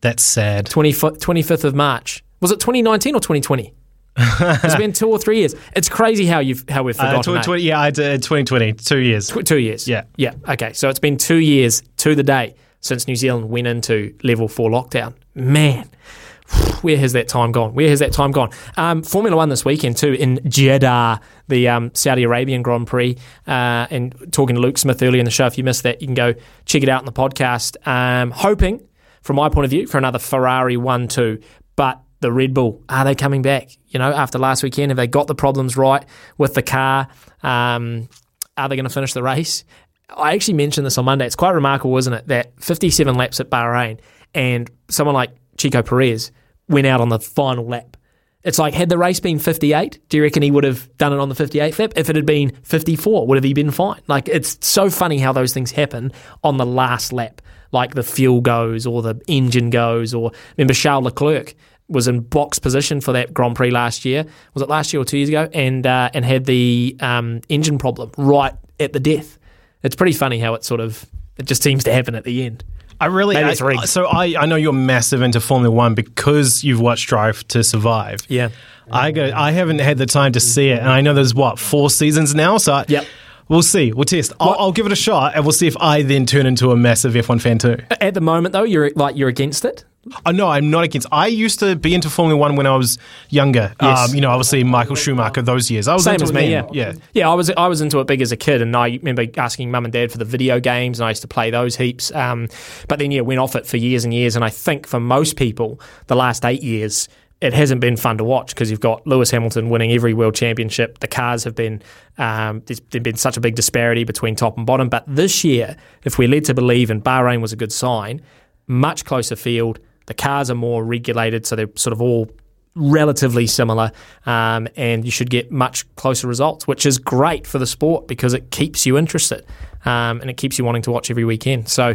That's 0.00 0.22
sad. 0.22 0.66
25th 0.66 1.64
of 1.64 1.74
March. 1.74 2.22
Was 2.40 2.50
it 2.52 2.60
2019 2.60 3.14
or 3.14 3.20
2020? 3.20 3.74
it's 4.20 4.74
been 4.76 4.92
two 4.92 5.08
or 5.08 5.18
three 5.18 5.38
years. 5.38 5.54
It's 5.76 5.88
crazy 5.88 6.26
how 6.26 6.40
you've 6.40 6.64
how 6.68 6.82
we've 6.82 6.96
Uh, 6.98 7.04
forgotten. 7.20 7.34
eh? 7.36 7.42
2020, 7.42 7.62
yeah, 7.62 7.80
I 7.80 7.90
did 7.90 8.22
2020, 8.22 8.72
two 8.74 8.98
years. 8.98 9.28
Tw- 9.28 9.44
two 9.46 9.58
years. 9.58 9.86
Yeah. 9.86 10.04
Yeah. 10.16 10.34
Okay. 10.48 10.72
So 10.72 10.88
it's 10.88 10.98
been 10.98 11.16
two 11.16 11.36
years 11.36 11.82
to 11.98 12.14
the 12.16 12.24
day 12.24 12.54
since 12.80 13.06
New 13.06 13.14
Zealand 13.16 13.48
went 13.48 13.66
into 13.68 14.12
level 14.24 14.48
four 14.48 14.70
lockdown. 14.70 15.14
Man, 15.36 15.88
where 16.82 16.96
has 16.96 17.12
that 17.12 17.28
time 17.28 17.52
gone? 17.52 17.74
Where 17.74 17.88
has 17.88 18.00
that 18.00 18.12
time 18.12 18.32
gone? 18.32 18.50
Um, 18.76 19.02
Formula 19.04 19.36
One 19.36 19.50
this 19.50 19.64
weekend 19.64 19.96
too 19.96 20.14
in 20.14 20.40
Jeddah, 20.48 21.20
the 21.46 21.68
um, 21.68 21.92
Saudi 21.94 22.24
Arabian 22.24 22.62
Grand 22.62 22.88
Prix. 22.88 23.16
Uh, 23.46 23.86
and 23.90 24.14
talking 24.32 24.56
to 24.56 24.60
Luke 24.60 24.78
Smith 24.78 25.00
earlier 25.00 25.20
in 25.20 25.26
the 25.26 25.30
show. 25.30 25.46
If 25.46 25.56
you 25.58 25.62
missed 25.62 25.84
that, 25.84 26.00
you 26.00 26.08
can 26.08 26.14
go 26.14 26.34
check 26.66 26.82
it 26.82 26.88
out 26.88 27.02
in 27.02 27.06
the 27.06 27.12
podcast. 27.12 27.76
Um, 27.86 28.32
hoping, 28.32 28.80
from 29.22 29.36
my 29.36 29.48
point 29.48 29.64
of 29.64 29.70
view, 29.70 29.86
for 29.86 29.98
another 29.98 30.18
Ferrari 30.18 30.76
one-two, 30.76 31.40
but. 31.76 32.00
The 32.20 32.32
Red 32.32 32.52
Bull, 32.52 32.82
are 32.88 33.04
they 33.04 33.14
coming 33.14 33.42
back? 33.42 33.68
You 33.86 34.00
know, 34.00 34.12
after 34.12 34.40
last 34.40 34.64
weekend, 34.64 34.90
have 34.90 34.96
they 34.96 35.06
got 35.06 35.28
the 35.28 35.36
problems 35.36 35.76
right 35.76 36.04
with 36.36 36.54
the 36.54 36.62
car? 36.62 37.06
Um, 37.44 38.08
are 38.56 38.68
they 38.68 38.74
going 38.74 38.88
to 38.88 38.92
finish 38.92 39.12
the 39.12 39.22
race? 39.22 39.64
I 40.10 40.34
actually 40.34 40.54
mentioned 40.54 40.86
this 40.86 40.98
on 40.98 41.04
Monday. 41.04 41.26
It's 41.26 41.36
quite 41.36 41.52
remarkable, 41.52 41.96
isn't 41.96 42.12
it, 42.12 42.26
that 42.28 42.60
57 42.60 43.14
laps 43.14 43.38
at 43.38 43.50
Bahrain 43.50 44.00
and 44.34 44.70
someone 44.88 45.14
like 45.14 45.30
Checo 45.56 45.84
Perez 45.86 46.32
went 46.68 46.86
out 46.86 47.00
on 47.00 47.08
the 47.08 47.20
final 47.20 47.66
lap. 47.66 47.96
It's 48.44 48.58
like, 48.58 48.72
had 48.72 48.88
the 48.88 48.98
race 48.98 49.20
been 49.20 49.38
58, 49.38 50.08
do 50.08 50.16
you 50.16 50.22
reckon 50.22 50.42
he 50.42 50.50
would 50.50 50.64
have 50.64 50.96
done 50.96 51.12
it 51.12 51.18
on 51.18 51.28
the 51.28 51.34
58th 51.34 51.78
lap? 51.78 51.92
If 51.96 52.08
it 52.08 52.16
had 52.16 52.24
been 52.24 52.52
54, 52.62 53.26
would 53.26 53.36
have 53.36 53.44
he 53.44 53.52
been 53.52 53.70
fine? 53.70 54.00
Like, 54.06 54.28
it's 54.28 54.58
so 54.66 54.90
funny 54.90 55.18
how 55.18 55.32
those 55.32 55.52
things 55.52 55.72
happen 55.72 56.12
on 56.42 56.56
the 56.56 56.66
last 56.66 57.12
lap. 57.12 57.42
Like 57.72 57.94
the 57.94 58.02
fuel 58.02 58.40
goes 58.40 58.86
or 58.86 59.02
the 59.02 59.20
engine 59.26 59.70
goes, 59.70 60.14
or 60.14 60.32
remember 60.56 60.74
Charles 60.74 61.04
Leclerc 61.04 61.54
was 61.88 62.06
in 62.08 62.20
box 62.20 62.58
position 62.58 63.00
for 63.00 63.12
that 63.12 63.32
Grand 63.32 63.56
Prix 63.56 63.70
last 63.70 64.04
year. 64.04 64.24
Was 64.54 64.62
it 64.62 64.68
last 64.68 64.92
year 64.92 65.00
or 65.02 65.04
two 65.04 65.16
years 65.18 65.28
ago? 65.28 65.48
And 65.52 65.86
uh, 65.86 66.10
and 66.14 66.24
had 66.24 66.44
the 66.46 66.96
um, 67.00 67.40
engine 67.48 67.78
problem 67.78 68.10
right 68.16 68.54
at 68.80 68.92
the 68.92 69.00
death. 69.00 69.38
It's 69.82 69.96
pretty 69.96 70.12
funny 70.12 70.38
how 70.38 70.54
it 70.54 70.64
sort 70.64 70.80
of 70.80 71.04
it 71.36 71.46
just 71.46 71.62
seems 71.62 71.84
to 71.84 71.92
happen 71.92 72.14
at 72.14 72.24
the 72.24 72.44
end. 72.44 72.64
I 73.00 73.06
really 73.06 73.36
Maybe 73.36 73.48
I- 73.48 73.52
it's 73.52 73.60
rigged. 73.60 73.88
so 73.88 74.06
I, 74.06 74.34
I 74.38 74.46
know 74.46 74.56
you're 74.56 74.72
massive 74.72 75.22
into 75.22 75.40
Formula 75.40 75.72
One 75.74 75.94
because 75.94 76.64
you've 76.64 76.80
watched 76.80 77.08
Drive 77.08 77.46
to 77.48 77.62
Survive. 77.62 78.20
Yeah. 78.28 78.48
I 78.90 79.12
go 79.12 79.30
I 79.34 79.52
haven't 79.52 79.78
had 79.80 79.98
the 79.98 80.06
time 80.06 80.32
to 80.32 80.40
see 80.40 80.70
it 80.70 80.78
and 80.80 80.88
I 80.88 81.00
know 81.02 81.14
there's 81.14 81.34
what, 81.34 81.58
four 81.58 81.90
seasons 81.90 82.34
now? 82.34 82.56
So 82.58 82.72
I, 82.72 82.84
Yep. 82.88 83.04
We'll 83.48 83.62
see. 83.62 83.92
We'll 83.92 84.04
test. 84.04 84.32
I'll, 84.38 84.56
I'll 84.58 84.72
give 84.72 84.86
it 84.86 84.92
a 84.92 84.96
shot, 84.96 85.34
and 85.34 85.44
we'll 85.44 85.52
see 85.52 85.66
if 85.66 85.76
I 85.78 86.02
then 86.02 86.26
turn 86.26 86.46
into 86.46 86.70
a 86.70 86.76
massive 86.76 87.14
F1 87.14 87.40
fan 87.40 87.58
too. 87.58 87.78
At 88.00 88.14
the 88.14 88.20
moment, 88.20 88.52
though, 88.52 88.64
you're 88.64 88.90
like 88.94 89.16
you're 89.16 89.28
against 89.28 89.64
it. 89.64 89.84
Oh, 90.24 90.30
no, 90.30 90.48
I'm 90.48 90.70
not 90.70 90.84
against. 90.84 91.06
I 91.12 91.26
used 91.26 91.60
to 91.60 91.76
be 91.76 91.94
into 91.94 92.08
Formula 92.08 92.38
One 92.38 92.56
when 92.56 92.66
I 92.66 92.76
was 92.76 92.98
younger. 93.28 93.74
Yes. 93.80 94.08
Um, 94.08 94.14
you 94.14 94.20
know, 94.20 94.30
obviously 94.30 94.64
Michael 94.64 94.94
Schumacher, 94.96 95.42
those 95.42 95.70
years. 95.70 95.88
I 95.88 95.94
was 95.94 96.04
Same 96.04 96.14
into 96.14 96.24
as 96.24 96.32
me, 96.32 96.50
yeah. 96.50 96.66
yeah. 96.72 96.94
Yeah, 97.12 97.30
I 97.30 97.34
was 97.34 97.50
I 97.50 97.66
was 97.66 97.80
into 97.80 97.98
it 98.00 98.06
big 98.06 98.22
as 98.22 98.32
a 98.32 98.36
kid, 98.36 98.62
and 98.62 98.74
I 98.74 98.88
remember 98.88 99.26
asking 99.36 99.70
mum 99.70 99.84
and 99.84 99.92
dad 99.92 100.12
for 100.12 100.18
the 100.18 100.24
video 100.24 100.60
games, 100.60 101.00
and 101.00 101.06
I 101.06 101.10
used 101.10 101.22
to 101.22 101.28
play 101.28 101.50
those 101.50 101.76
heaps. 101.76 102.14
Um, 102.14 102.48
but 102.86 102.98
then 102.98 103.10
yeah, 103.10 103.22
went 103.22 103.40
off 103.40 103.56
it 103.56 103.66
for 103.66 103.76
years 103.76 104.04
and 104.04 104.14
years, 104.14 104.36
and 104.36 104.44
I 104.44 104.50
think 104.50 104.86
for 104.86 105.00
most 105.00 105.36
people, 105.36 105.80
the 106.06 106.16
last 106.16 106.44
eight 106.44 106.62
years. 106.62 107.08
It 107.40 107.52
hasn't 107.52 107.80
been 107.80 107.96
fun 107.96 108.18
to 108.18 108.24
watch 108.24 108.48
because 108.48 108.70
you've 108.70 108.80
got 108.80 109.06
Lewis 109.06 109.30
Hamilton 109.30 109.70
winning 109.70 109.92
every 109.92 110.12
world 110.12 110.34
championship. 110.34 110.98
The 110.98 111.06
cars 111.06 111.44
have 111.44 111.54
been 111.54 111.82
um, 112.18 112.62
there's, 112.66 112.80
been 112.80 113.16
such 113.16 113.36
a 113.36 113.40
big 113.40 113.54
disparity 113.54 114.02
between 114.02 114.34
top 114.34 114.56
and 114.56 114.66
bottom. 114.66 114.88
But 114.88 115.04
this 115.06 115.44
year, 115.44 115.76
if 116.04 116.18
we're 116.18 116.28
led 116.28 116.44
to 116.46 116.54
believe, 116.54 116.90
and 116.90 117.02
Bahrain 117.02 117.40
was 117.40 117.52
a 117.52 117.56
good 117.56 117.72
sign, 117.72 118.22
much 118.66 119.04
closer 119.04 119.36
field. 119.36 119.78
The 120.06 120.14
cars 120.14 120.50
are 120.50 120.56
more 120.56 120.84
regulated, 120.84 121.46
so 121.46 121.54
they're 121.54 121.68
sort 121.76 121.92
of 121.92 122.02
all 122.02 122.28
relatively 122.74 123.46
similar, 123.46 123.92
um, 124.26 124.68
and 124.76 125.04
you 125.04 125.10
should 125.10 125.30
get 125.30 125.50
much 125.50 125.92
closer 125.96 126.26
results, 126.26 126.66
which 126.66 126.86
is 126.86 126.98
great 126.98 127.46
for 127.46 127.58
the 127.58 127.66
sport 127.66 128.08
because 128.08 128.34
it 128.34 128.50
keeps 128.50 128.86
you 128.86 128.96
interested 128.96 129.44
um, 129.84 130.20
and 130.20 130.30
it 130.30 130.36
keeps 130.36 130.58
you 130.58 130.64
wanting 130.64 130.82
to 130.82 130.90
watch 130.90 131.10
every 131.10 131.24
weekend. 131.24 131.68
So, 131.68 131.94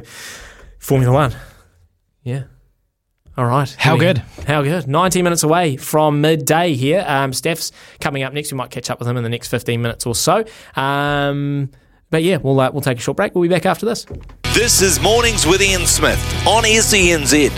Formula 0.80 1.14
One, 1.14 1.36
yeah. 2.24 2.44
All 3.36 3.46
right. 3.46 3.74
How 3.80 3.96
Here 3.98 4.00
we- 4.00 4.06
good? 4.14 4.24
How 4.48 4.62
good. 4.62 4.88
19 4.88 5.24
minutes 5.24 5.42
away 5.44 5.76
from 5.78 6.22
midday 6.22 6.74
here. 6.76 7.04
Um, 7.08 7.34
Steph's 7.34 7.72
coming 8.00 8.22
up 8.24 8.32
next. 8.34 8.52
We 8.52 8.58
might 8.58 8.70
catch 8.70 8.90
up 8.92 9.00
with 9.00 9.08
him 9.08 9.18
in 9.18 9.24
the 9.24 9.30
next 9.30 9.48
15 9.48 9.82
minutes 9.82 10.06
or 10.06 10.14
so. 10.14 10.44
Um, 10.76 11.70
but 12.12 12.22
yeah, 12.22 12.38
we'll, 12.38 12.60
uh, 12.60 12.70
we'll 12.72 12.82
take 12.82 13.00
a 13.00 13.02
short 13.02 13.18
break. 13.18 13.34
We'll 13.34 13.42
be 13.42 13.48
back 13.48 13.66
after 13.66 13.88
this. 13.88 14.06
This 14.54 14.84
is 14.84 15.02
Mornings 15.02 15.48
with 15.48 15.64
Ian 15.64 15.88
Smith 15.88 16.20
on 16.48 16.64
SENZ. 16.64 17.50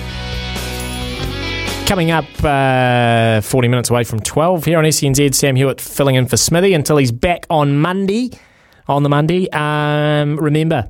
Coming 1.87 2.09
up 2.11 2.25
uh, 2.41 3.41
40 3.41 3.67
minutes 3.67 3.89
away 3.89 4.05
from 4.05 4.19
12 4.21 4.63
here 4.63 4.77
on 4.77 4.85
SENZ, 4.85 5.35
Sam 5.35 5.57
Hewitt 5.57 5.81
filling 5.81 6.15
in 6.15 6.25
for 6.25 6.37
Smithy 6.37 6.73
until 6.73 6.95
he's 6.97 7.11
back 7.11 7.45
on 7.49 7.77
Monday. 7.77 8.31
On 8.87 9.03
the 9.03 9.09
Monday. 9.09 9.49
Um, 9.51 10.37
remember, 10.37 10.89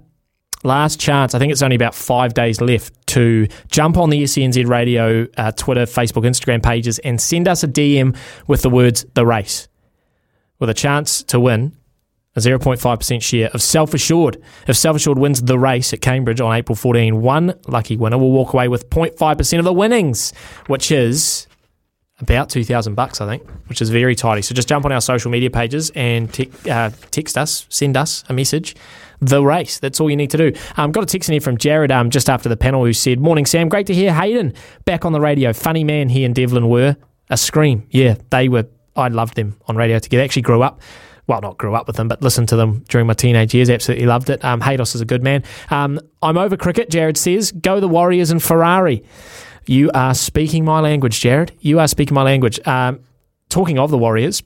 last 0.65 0.99
chance, 0.99 1.33
I 1.33 1.39
think 1.39 1.51
it's 1.51 1.61
only 1.61 1.75
about 1.75 1.95
five 1.95 2.33
days 2.33 2.59
left 2.59 2.93
to 3.07 3.47
jump 3.69 3.97
on 3.97 4.09
the 4.09 4.23
SENZ 4.23 4.67
radio, 4.67 5.27
uh, 5.37 5.51
Twitter, 5.51 5.85
Facebook, 5.85 6.25
Instagram 6.25 6.61
pages 6.61 6.99
and 6.99 7.19
send 7.21 7.47
us 7.47 7.63
a 7.63 7.67
DM 7.67 8.15
with 8.47 8.61
the 8.61 8.69
words 8.69 9.05
the 9.13 9.25
race 9.25 9.67
with 10.59 10.69
a 10.69 10.73
chance 10.73 11.23
to 11.23 11.39
win 11.39 11.75
a 12.35 12.39
0.5% 12.39 13.21
share 13.21 13.49
of 13.49 13.61
Self 13.61 13.93
Assured. 13.93 14.41
If 14.67 14.75
Self 14.75 14.97
Assured 14.97 15.17
wins 15.17 15.41
the 15.41 15.57
race 15.57 15.93
at 15.93 16.01
Cambridge 16.01 16.41
on 16.41 16.53
April 16.53 16.75
14, 16.75 17.21
one 17.21 17.53
lucky 17.67 17.95
winner 17.95 18.17
will 18.17 18.31
walk 18.31 18.53
away 18.53 18.67
with 18.67 18.89
0.5% 18.89 19.59
of 19.59 19.65
the 19.65 19.73
winnings, 19.73 20.33
which 20.67 20.91
is 20.91 21.47
about 22.19 22.49
2000 22.49 22.95
bucks, 22.95 23.19
I 23.19 23.27
think, 23.27 23.43
which 23.67 23.81
is 23.81 23.89
very 23.89 24.15
tidy. 24.15 24.41
So 24.41 24.55
just 24.55 24.67
jump 24.67 24.85
on 24.85 24.91
our 24.91 25.01
social 25.01 25.31
media 25.31 25.49
pages 25.49 25.91
and 25.95 26.33
te- 26.33 26.51
uh, 26.69 26.91
text 27.11 27.37
us, 27.37 27.65
send 27.69 27.97
us 27.97 28.23
a 28.29 28.33
message. 28.33 28.75
The 29.21 29.43
race. 29.43 29.79
That's 29.79 30.01
all 30.01 30.09
you 30.09 30.17
need 30.17 30.29
to 30.31 30.37
do. 30.37 30.53
Um, 30.75 30.91
got 30.91 31.03
a 31.03 31.07
text 31.07 31.29
in 31.29 31.33
here 31.33 31.41
from 31.41 31.57
Jared 31.57 31.89
um, 31.89 32.09
just 32.09 32.29
after 32.29 32.49
the 32.49 32.57
panel 32.57 32.83
who 32.83 32.91
said, 32.91 33.19
Morning, 33.19 33.45
Sam. 33.45 33.69
Great 33.69 33.87
to 33.87 33.93
hear 33.93 34.13
Hayden 34.13 34.53
back 34.83 35.05
on 35.05 35.13
the 35.13 35.21
radio. 35.21 35.53
Funny 35.53 35.85
man 35.85 36.09
he 36.09 36.25
and 36.25 36.35
Devlin 36.35 36.67
were. 36.67 36.97
A 37.29 37.37
scream. 37.37 37.87
Yeah, 37.89 38.15
they 38.29 38.49
were. 38.49 38.67
I 38.95 39.07
loved 39.07 39.35
them 39.35 39.57
on 39.67 39.77
radio 39.77 39.99
together. 39.99 40.23
Actually 40.23 40.43
grew 40.43 40.61
up 40.61 40.81
well, 41.27 41.41
not 41.41 41.57
grew 41.57 41.73
up 41.73 41.87
with 41.87 41.95
them, 41.95 42.07
but 42.07 42.21
listened 42.21 42.49
to 42.49 42.55
them 42.55 42.83
during 42.87 43.07
my 43.07 43.13
teenage 43.13 43.53
years. 43.53 43.69
Absolutely 43.69 44.05
loved 44.05 44.29
it. 44.29 44.43
Um, 44.45 44.61
Haydos 44.61 44.93
is 44.93 45.01
a 45.01 45.05
good 45.05 45.23
man. 45.23 45.43
Um, 45.71 45.99
I'm 46.21 46.37
over 46.37 46.55
cricket, 46.55 46.89
Jared 46.89 47.17
says. 47.17 47.51
Go 47.51 47.79
the 47.79 47.87
Warriors 47.87 48.29
and 48.29 48.41
Ferrari. 48.41 49.03
You 49.67 49.89
are 49.93 50.13
speaking 50.13 50.65
my 50.65 50.79
language, 50.79 51.19
Jared. 51.19 51.51
You 51.59 51.79
are 51.79 51.87
speaking 51.87 52.13
my 52.13 52.23
language. 52.23 52.59
Um, 52.67 52.99
talking 53.49 53.79
of 53.79 53.89
the 53.89 53.97
Warriors, 53.97 54.43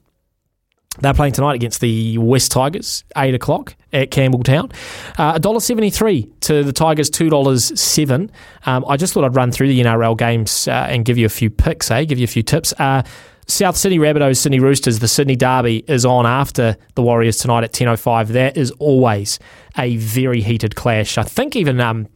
they're 0.99 1.13
playing 1.13 1.33
tonight 1.33 1.55
against 1.55 1.81
the 1.81 2.17
Wests 2.17 2.49
Tigers, 2.49 3.03
8 3.15 3.35
o'clock 3.35 3.75
at 3.93 4.11
Campbelltown. 4.11 4.73
Uh, 5.17 5.39
$1.73 5.39 6.39
to 6.41 6.63
the 6.63 6.73
Tigers, 6.73 7.09
$2.07. 7.09 8.29
Um, 8.65 8.85
I 8.87 8.97
just 8.97 9.13
thought 9.13 9.23
I'd 9.23 9.35
run 9.35 9.51
through 9.51 9.69
the 9.69 9.79
NRL 9.81 10.17
games 10.17 10.67
uh, 10.67 10.87
and 10.89 11.05
give 11.05 11.17
you 11.17 11.25
a 11.25 11.29
few 11.29 11.49
picks, 11.49 11.89
eh? 11.91 12.03
Give 12.05 12.19
you 12.19 12.25
a 12.25 12.27
few 12.27 12.43
tips. 12.43 12.73
Uh, 12.77 13.03
South 13.47 13.75
Sydney 13.75 13.97
Rabbitohs, 13.97 14.37
Sydney 14.37 14.59
Roosters, 14.59 14.99
the 14.99 15.07
Sydney 15.07 15.35
Derby 15.35 15.83
is 15.87 16.05
on 16.05 16.25
after 16.27 16.77
the 16.95 17.01
Warriors 17.01 17.37
tonight 17.37 17.63
at 17.63 17.73
10.05. 17.73 18.27
That 18.27 18.57
is 18.57 18.71
always 18.71 19.39
a 19.77 19.95
very 19.97 20.41
heated 20.41 20.75
clash. 20.75 21.17
I 21.17 21.23
think 21.23 21.55
even 21.55 21.79
um, 21.79 22.07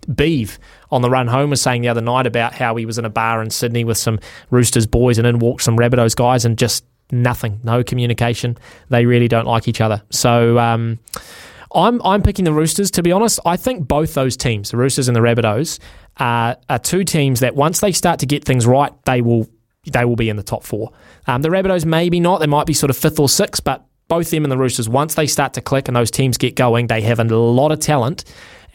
on 0.91 1.01
the 1.01 1.09
run 1.09 1.27
home 1.27 1.49
was 1.49 1.61
saying 1.61 1.81
the 1.81 1.89
other 1.89 2.01
night 2.01 2.25
about 2.27 2.53
how 2.53 2.75
he 2.75 2.85
was 2.85 2.97
in 2.97 3.05
a 3.05 3.09
bar 3.09 3.41
in 3.41 3.49
Sydney 3.49 3.83
with 3.83 3.97
some 3.97 4.19
Roosters 4.49 4.85
boys 4.85 5.17
and 5.17 5.27
in 5.27 5.39
walked 5.39 5.63
some 5.63 5.77
Rabbitohs 5.77 6.15
guys 6.15 6.45
and 6.45 6.57
just 6.57 6.85
nothing, 7.11 7.59
no 7.63 7.83
communication. 7.83 8.57
They 8.89 9.05
really 9.05 9.27
don't 9.27 9.45
like 9.45 9.67
each 9.67 9.81
other. 9.81 10.01
So 10.09 10.57
um, 10.59 10.99
I'm 11.73 12.01
I'm 12.03 12.21
picking 12.21 12.45
the 12.45 12.53
Roosters. 12.53 12.91
To 12.91 13.03
be 13.03 13.11
honest, 13.11 13.39
I 13.45 13.57
think 13.57 13.87
both 13.87 14.13
those 14.13 14.37
teams, 14.37 14.71
the 14.71 14.77
Roosters 14.77 15.07
and 15.07 15.15
the 15.15 15.21
Rabbitohs, 15.21 15.79
are, 16.17 16.57
are 16.69 16.79
two 16.79 17.03
teams 17.03 17.39
that 17.39 17.55
once 17.55 17.79
they 17.79 17.91
start 17.91 18.19
to 18.19 18.25
get 18.25 18.45
things 18.45 18.65
right, 18.65 18.93
they 19.05 19.21
will 19.21 19.47
they 19.91 20.05
will 20.05 20.15
be 20.15 20.29
in 20.29 20.37
the 20.37 20.43
top 20.43 20.63
four. 20.63 20.91
Um, 21.27 21.41
the 21.41 21.49
Rabbitohs 21.49 21.85
maybe 21.85 22.19
not. 22.19 22.39
They 22.39 22.47
might 22.47 22.65
be 22.65 22.73
sort 22.73 22.89
of 22.89 22.97
fifth 22.97 23.19
or 23.19 23.27
sixth, 23.27 23.63
but 23.63 23.85
both 24.07 24.29
them 24.31 24.43
and 24.43 24.51
the 24.51 24.57
Roosters, 24.57 24.89
once 24.89 25.15
they 25.15 25.27
start 25.27 25.53
to 25.53 25.61
click 25.61 25.87
and 25.87 25.95
those 25.95 26.11
teams 26.11 26.37
get 26.37 26.55
going, 26.55 26.87
they 26.87 27.01
have 27.01 27.19
a 27.19 27.23
lot 27.23 27.71
of 27.71 27.79
talent. 27.79 28.25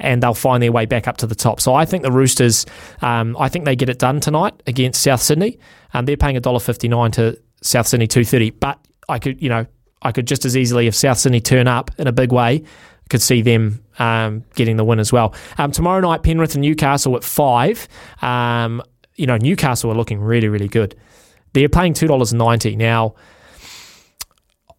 And 0.01 0.23
they'll 0.23 0.33
find 0.33 0.63
their 0.63 0.71
way 0.71 0.87
back 0.87 1.09
up 1.09 1.17
to 1.17 1.27
the 1.27 1.35
top. 1.35 1.61
So 1.61 1.75
I 1.75 1.85
think 1.85 2.05
the 2.05 2.13
Roosters, 2.13 2.67
um, 3.03 3.37
I 3.37 3.49
think 3.49 3.65
they 3.65 3.75
get 3.75 3.89
it 3.89 3.99
done 3.99 4.21
tonight 4.21 4.55
against 4.65 5.03
South 5.03 5.21
Sydney. 5.21 5.59
Um, 5.93 6.05
they're 6.05 6.17
paying 6.17 6.37
$1.59 6.37 7.13
to 7.15 7.37
South 7.63 7.89
Sydney 7.89 8.07
230 8.07 8.51
But 8.51 8.79
I 9.09 9.19
could, 9.19 9.43
you 9.43 9.49
know, 9.49 9.67
I 10.03 10.13
could 10.13 10.29
just 10.29 10.45
as 10.45 10.57
easily, 10.57 10.87
if 10.87 10.95
South 10.95 11.19
Sydney 11.19 11.41
turn 11.41 11.67
up 11.67 11.91
in 11.99 12.07
a 12.07 12.13
big 12.13 12.31
way, 12.31 12.63
could 13.11 13.23
see 13.23 13.43
them 13.43 13.83
um, 13.99 14.45
getting 14.55 14.77
the 14.77 14.85
win 14.85 14.99
as 14.99 15.13
well. 15.13 15.35
Um, 15.57 15.73
tomorrow 15.73 16.01
night, 16.01 16.23
Penrith 16.23 16.55
and 16.55 16.63
Newcastle 16.63 17.17
at 17.17 17.25
five. 17.25 17.89
Um, 18.23 18.83
you 19.17 19.27
know, 19.27 19.37
Newcastle 19.37 19.91
are 19.91 19.95
looking 19.95 20.21
really, 20.21 20.49
really 20.49 20.69
good. 20.69 20.95
They're 21.55 21.69
paying 21.69 21.95
two 21.95 22.07
dollars 22.07 22.33
ninety 22.33 22.77
now. 22.77 23.15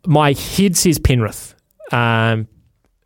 My 0.06 0.34
head 0.34 0.78
says 0.78 1.00
Penrith. 1.00 1.56
Um, 1.92 2.48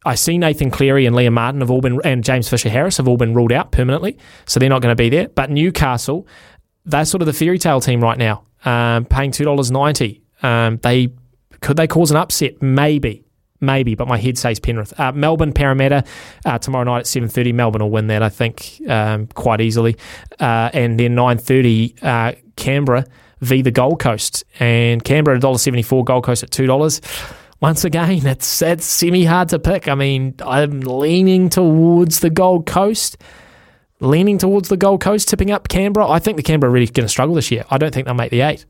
I 0.06 0.16
see 0.16 0.38
Nathan 0.38 0.70
Cleary 0.70 1.06
and 1.06 1.16
Liam 1.16 1.34
Martin 1.34 1.62
have 1.62 1.72
all 1.72 1.82
been, 1.82 2.00
and 2.04 2.24
James 2.24 2.50
Fisher 2.50 2.70
Harris 2.70 2.98
have 2.98 3.08
all 3.08 3.18
been 3.18 3.34
ruled 3.34 3.54
out 3.54 3.72
permanently, 3.72 4.18
so 4.46 4.60
they're 4.60 4.70
not 4.70 4.82
going 4.82 4.92
to 4.92 5.02
be 5.02 5.10
there. 5.10 5.30
But 5.30 5.50
Newcastle, 5.50 6.28
they're 6.86 7.06
sort 7.06 7.22
of 7.22 7.26
the 7.26 7.34
fairy 7.34 7.58
tale 7.58 7.80
team 7.80 8.02
right 8.02 8.18
now, 8.18 8.44
um, 8.66 9.06
paying 9.06 9.32
two 9.32 9.46
dollars 9.46 9.72
ninety. 9.72 10.22
Um, 10.42 10.78
they 10.84 11.14
could 11.62 11.78
they 11.78 11.88
cause 11.88 12.12
an 12.12 12.18
upset? 12.18 12.62
Maybe, 12.62 13.24
maybe. 13.62 13.96
But 13.96 14.10
my 14.10 14.18
head 14.18 14.38
says 14.38 14.60
Penrith. 14.60 15.00
Uh, 15.00 15.14
Melbourne 15.14 15.54
Parramatta 15.54 16.04
uh, 16.46 16.58
tomorrow 16.58 16.84
night 16.84 17.00
at 17.00 17.08
seven 17.08 17.30
thirty. 17.30 17.54
Melbourne 17.54 17.82
will 17.82 17.90
win 17.90 18.08
that, 18.08 18.22
I 18.22 18.30
think, 18.30 18.82
um, 18.90 19.28
quite 19.28 19.62
easily. 19.62 19.96
Uh, 20.38 20.70
and 20.74 21.00
then 21.00 21.16
nine 21.16 21.38
thirty, 21.38 21.96
uh, 22.02 22.34
Canberra 22.58 23.06
v 23.44 23.62
the 23.62 23.72
Gold 23.72 24.00
Coast, 24.00 24.44
and 24.60 25.04
Canberra 25.04 25.38
at 25.38 25.42
dollar 25.42 25.58
seventy 25.58 25.84
four, 25.84 26.04
Gold 26.04 26.24
Coast 26.24 26.44
at 26.44 26.52
two 26.52 26.68
dollars. 26.68 27.02
Once 27.60 27.86
again, 27.86 28.12
it's 28.26 28.62
it's 28.62 28.86
semi 28.86 29.26
hard 29.26 29.50
to 29.50 29.60
pick. 29.60 29.88
I 29.88 29.96
mean, 29.96 30.36
I'm 30.46 30.82
leaning 30.82 31.50
towards 31.50 32.20
the 32.20 32.30
Gold 32.30 32.66
Coast. 32.66 33.18
Leaning 34.00 34.38
towards 34.38 34.68
the 34.68 34.76
Gold 34.76 35.00
Coast, 35.00 35.30
tipping 35.30 35.50
up 35.50 35.70
Canberra. 35.70 36.10
I 36.10 36.20
think 36.20 36.36
the 36.36 36.44
Canberra 36.44 36.70
are 36.70 36.74
really 36.74 36.88
going 36.88 37.06
to 37.06 37.10
struggle 37.10 37.36
this 37.36 37.52
year. 37.52 37.64
I 37.70 37.78
don't 37.78 37.94
think 37.94 38.06
they'll 38.06 38.16
make 38.16 38.32
the 38.32 38.42
eight. 38.42 38.66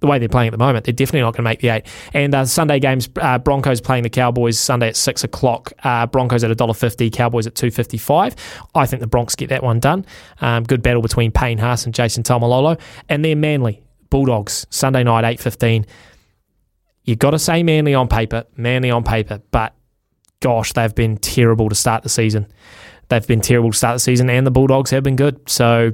The 0.00 0.06
way 0.06 0.18
they're 0.18 0.28
playing 0.28 0.48
at 0.48 0.52
the 0.52 0.58
moment, 0.58 0.84
they're 0.84 0.92
definitely 0.92 1.20
not 1.20 1.34
going 1.34 1.44
to 1.44 1.50
make 1.50 1.60
the 1.60 1.68
eight. 1.68 1.86
And 2.12 2.34
uh, 2.34 2.44
Sunday 2.44 2.80
games, 2.80 3.08
uh, 3.20 3.38
Broncos 3.38 3.80
playing 3.80 4.02
the 4.02 4.10
Cowboys 4.10 4.58
Sunday 4.58 4.88
at 4.88 4.96
six 4.96 5.24
o'clock. 5.24 5.72
Uh, 5.84 6.06
Broncos 6.06 6.42
at 6.42 6.50
$1.50, 6.50 7.12
Cowboys 7.12 7.46
at 7.46 7.54
two 7.54 7.70
fifty 7.70 7.98
five. 7.98 8.34
I 8.74 8.86
think 8.86 9.00
the 9.00 9.06
Bronx 9.06 9.34
get 9.36 9.50
that 9.50 9.62
one 9.62 9.80
done. 9.80 10.04
Um, 10.40 10.64
good 10.64 10.82
battle 10.82 11.02
between 11.02 11.32
Payne 11.32 11.58
Haas 11.58 11.84
and 11.84 11.94
Jason 11.94 12.22
Taumalolo. 12.22 12.80
And 13.08 13.24
then 13.24 13.40
Manly, 13.40 13.82
Bulldogs, 14.10 14.66
Sunday 14.70 15.04
night, 15.04 15.24
eight 15.24 15.40
fifteen. 15.40 15.86
You've 17.04 17.18
got 17.18 17.30
to 17.30 17.38
say 17.38 17.62
Manly 17.62 17.94
on 17.94 18.08
paper, 18.08 18.44
Manly 18.56 18.90
on 18.90 19.04
paper, 19.04 19.40
but 19.50 19.74
gosh, 20.40 20.72
they've 20.72 20.94
been 20.94 21.16
terrible 21.16 21.68
to 21.68 21.74
start 21.74 22.02
the 22.02 22.08
season. 22.08 22.46
They've 23.08 23.26
been 23.26 23.40
terrible 23.40 23.72
to 23.72 23.76
start 23.76 23.96
the 23.96 24.00
season, 24.00 24.30
and 24.30 24.46
the 24.46 24.50
Bulldogs 24.50 24.90
have 24.90 25.02
been 25.02 25.16
good. 25.16 25.48
So 25.48 25.92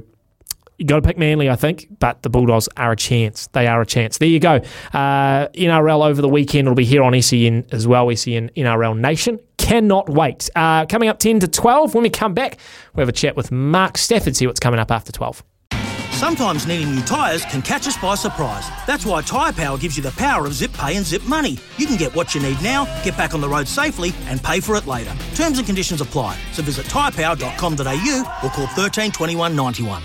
you 0.77 0.85
got 0.85 0.97
to 0.97 1.01
pick 1.01 1.17
Manly, 1.17 1.49
I 1.49 1.55
think, 1.55 1.87
but 1.99 2.21
the 2.21 2.29
Bulldogs 2.29 2.69
are 2.77 2.91
a 2.91 2.95
chance. 2.95 3.47
They 3.47 3.67
are 3.67 3.81
a 3.81 3.85
chance. 3.85 4.19
There 4.19 4.27
you 4.27 4.39
go. 4.39 4.61
Uh, 4.93 5.47
NRL 5.49 6.07
over 6.07 6.21
the 6.21 6.29
weekend 6.29 6.67
will 6.67 6.75
be 6.75 6.85
here 6.85 7.03
on 7.03 7.19
SEN 7.21 7.65
as 7.71 7.87
well, 7.87 8.15
SEN 8.15 8.49
NRL 8.55 8.97
Nation. 8.97 9.39
Cannot 9.57 10.07
wait. 10.09 10.49
Uh, 10.55 10.85
coming 10.85 11.09
up 11.09 11.19
10 11.19 11.39
to 11.41 11.47
12, 11.47 11.95
when 11.95 12.03
we 12.03 12.09
come 12.09 12.33
back, 12.33 12.57
we'll 12.93 13.01
have 13.01 13.09
a 13.09 13.13
chat 13.13 13.35
with 13.35 13.51
Mark 13.51 13.97
Stafford, 13.97 14.35
see 14.35 14.45
what's 14.45 14.59
coming 14.59 14.79
up 14.79 14.91
after 14.91 15.11
12. 15.11 15.43
Sometimes 16.11 16.65
needing 16.65 16.95
new 16.95 17.01
tyres 17.03 17.45
can 17.45 17.61
catch 17.61 17.87
us 17.87 17.95
by 17.97 18.15
surprise. 18.15 18.67
That's 18.87 19.05
why 19.05 19.21
Tyre 19.21 19.53
Power 19.53 19.77
gives 19.77 19.97
you 19.97 20.01
the 20.01 20.11
power 20.11 20.47
of 20.47 20.53
zip 20.53 20.73
pay 20.73 20.95
and 20.95 21.05
zip 21.05 21.23
money. 21.25 21.59
You 21.77 21.85
can 21.85 21.95
get 21.95 22.15
what 22.15 22.33
you 22.33 22.41
need 22.41 22.59
now, 22.63 22.85
get 23.03 23.15
back 23.15 23.35
on 23.35 23.41
the 23.41 23.47
road 23.47 23.67
safely, 23.67 24.13
and 24.25 24.41
pay 24.41 24.59
for 24.59 24.75
it 24.75 24.87
later. 24.87 25.13
Terms 25.35 25.59
and 25.59 25.67
conditions 25.67 26.01
apply. 26.01 26.35
So 26.53 26.63
visit 26.63 26.87
tyrepower.com.au 26.87 28.39
or 28.43 28.49
call 28.49 28.67
13 28.67 29.11
21 29.11 29.55
91. 29.55 30.01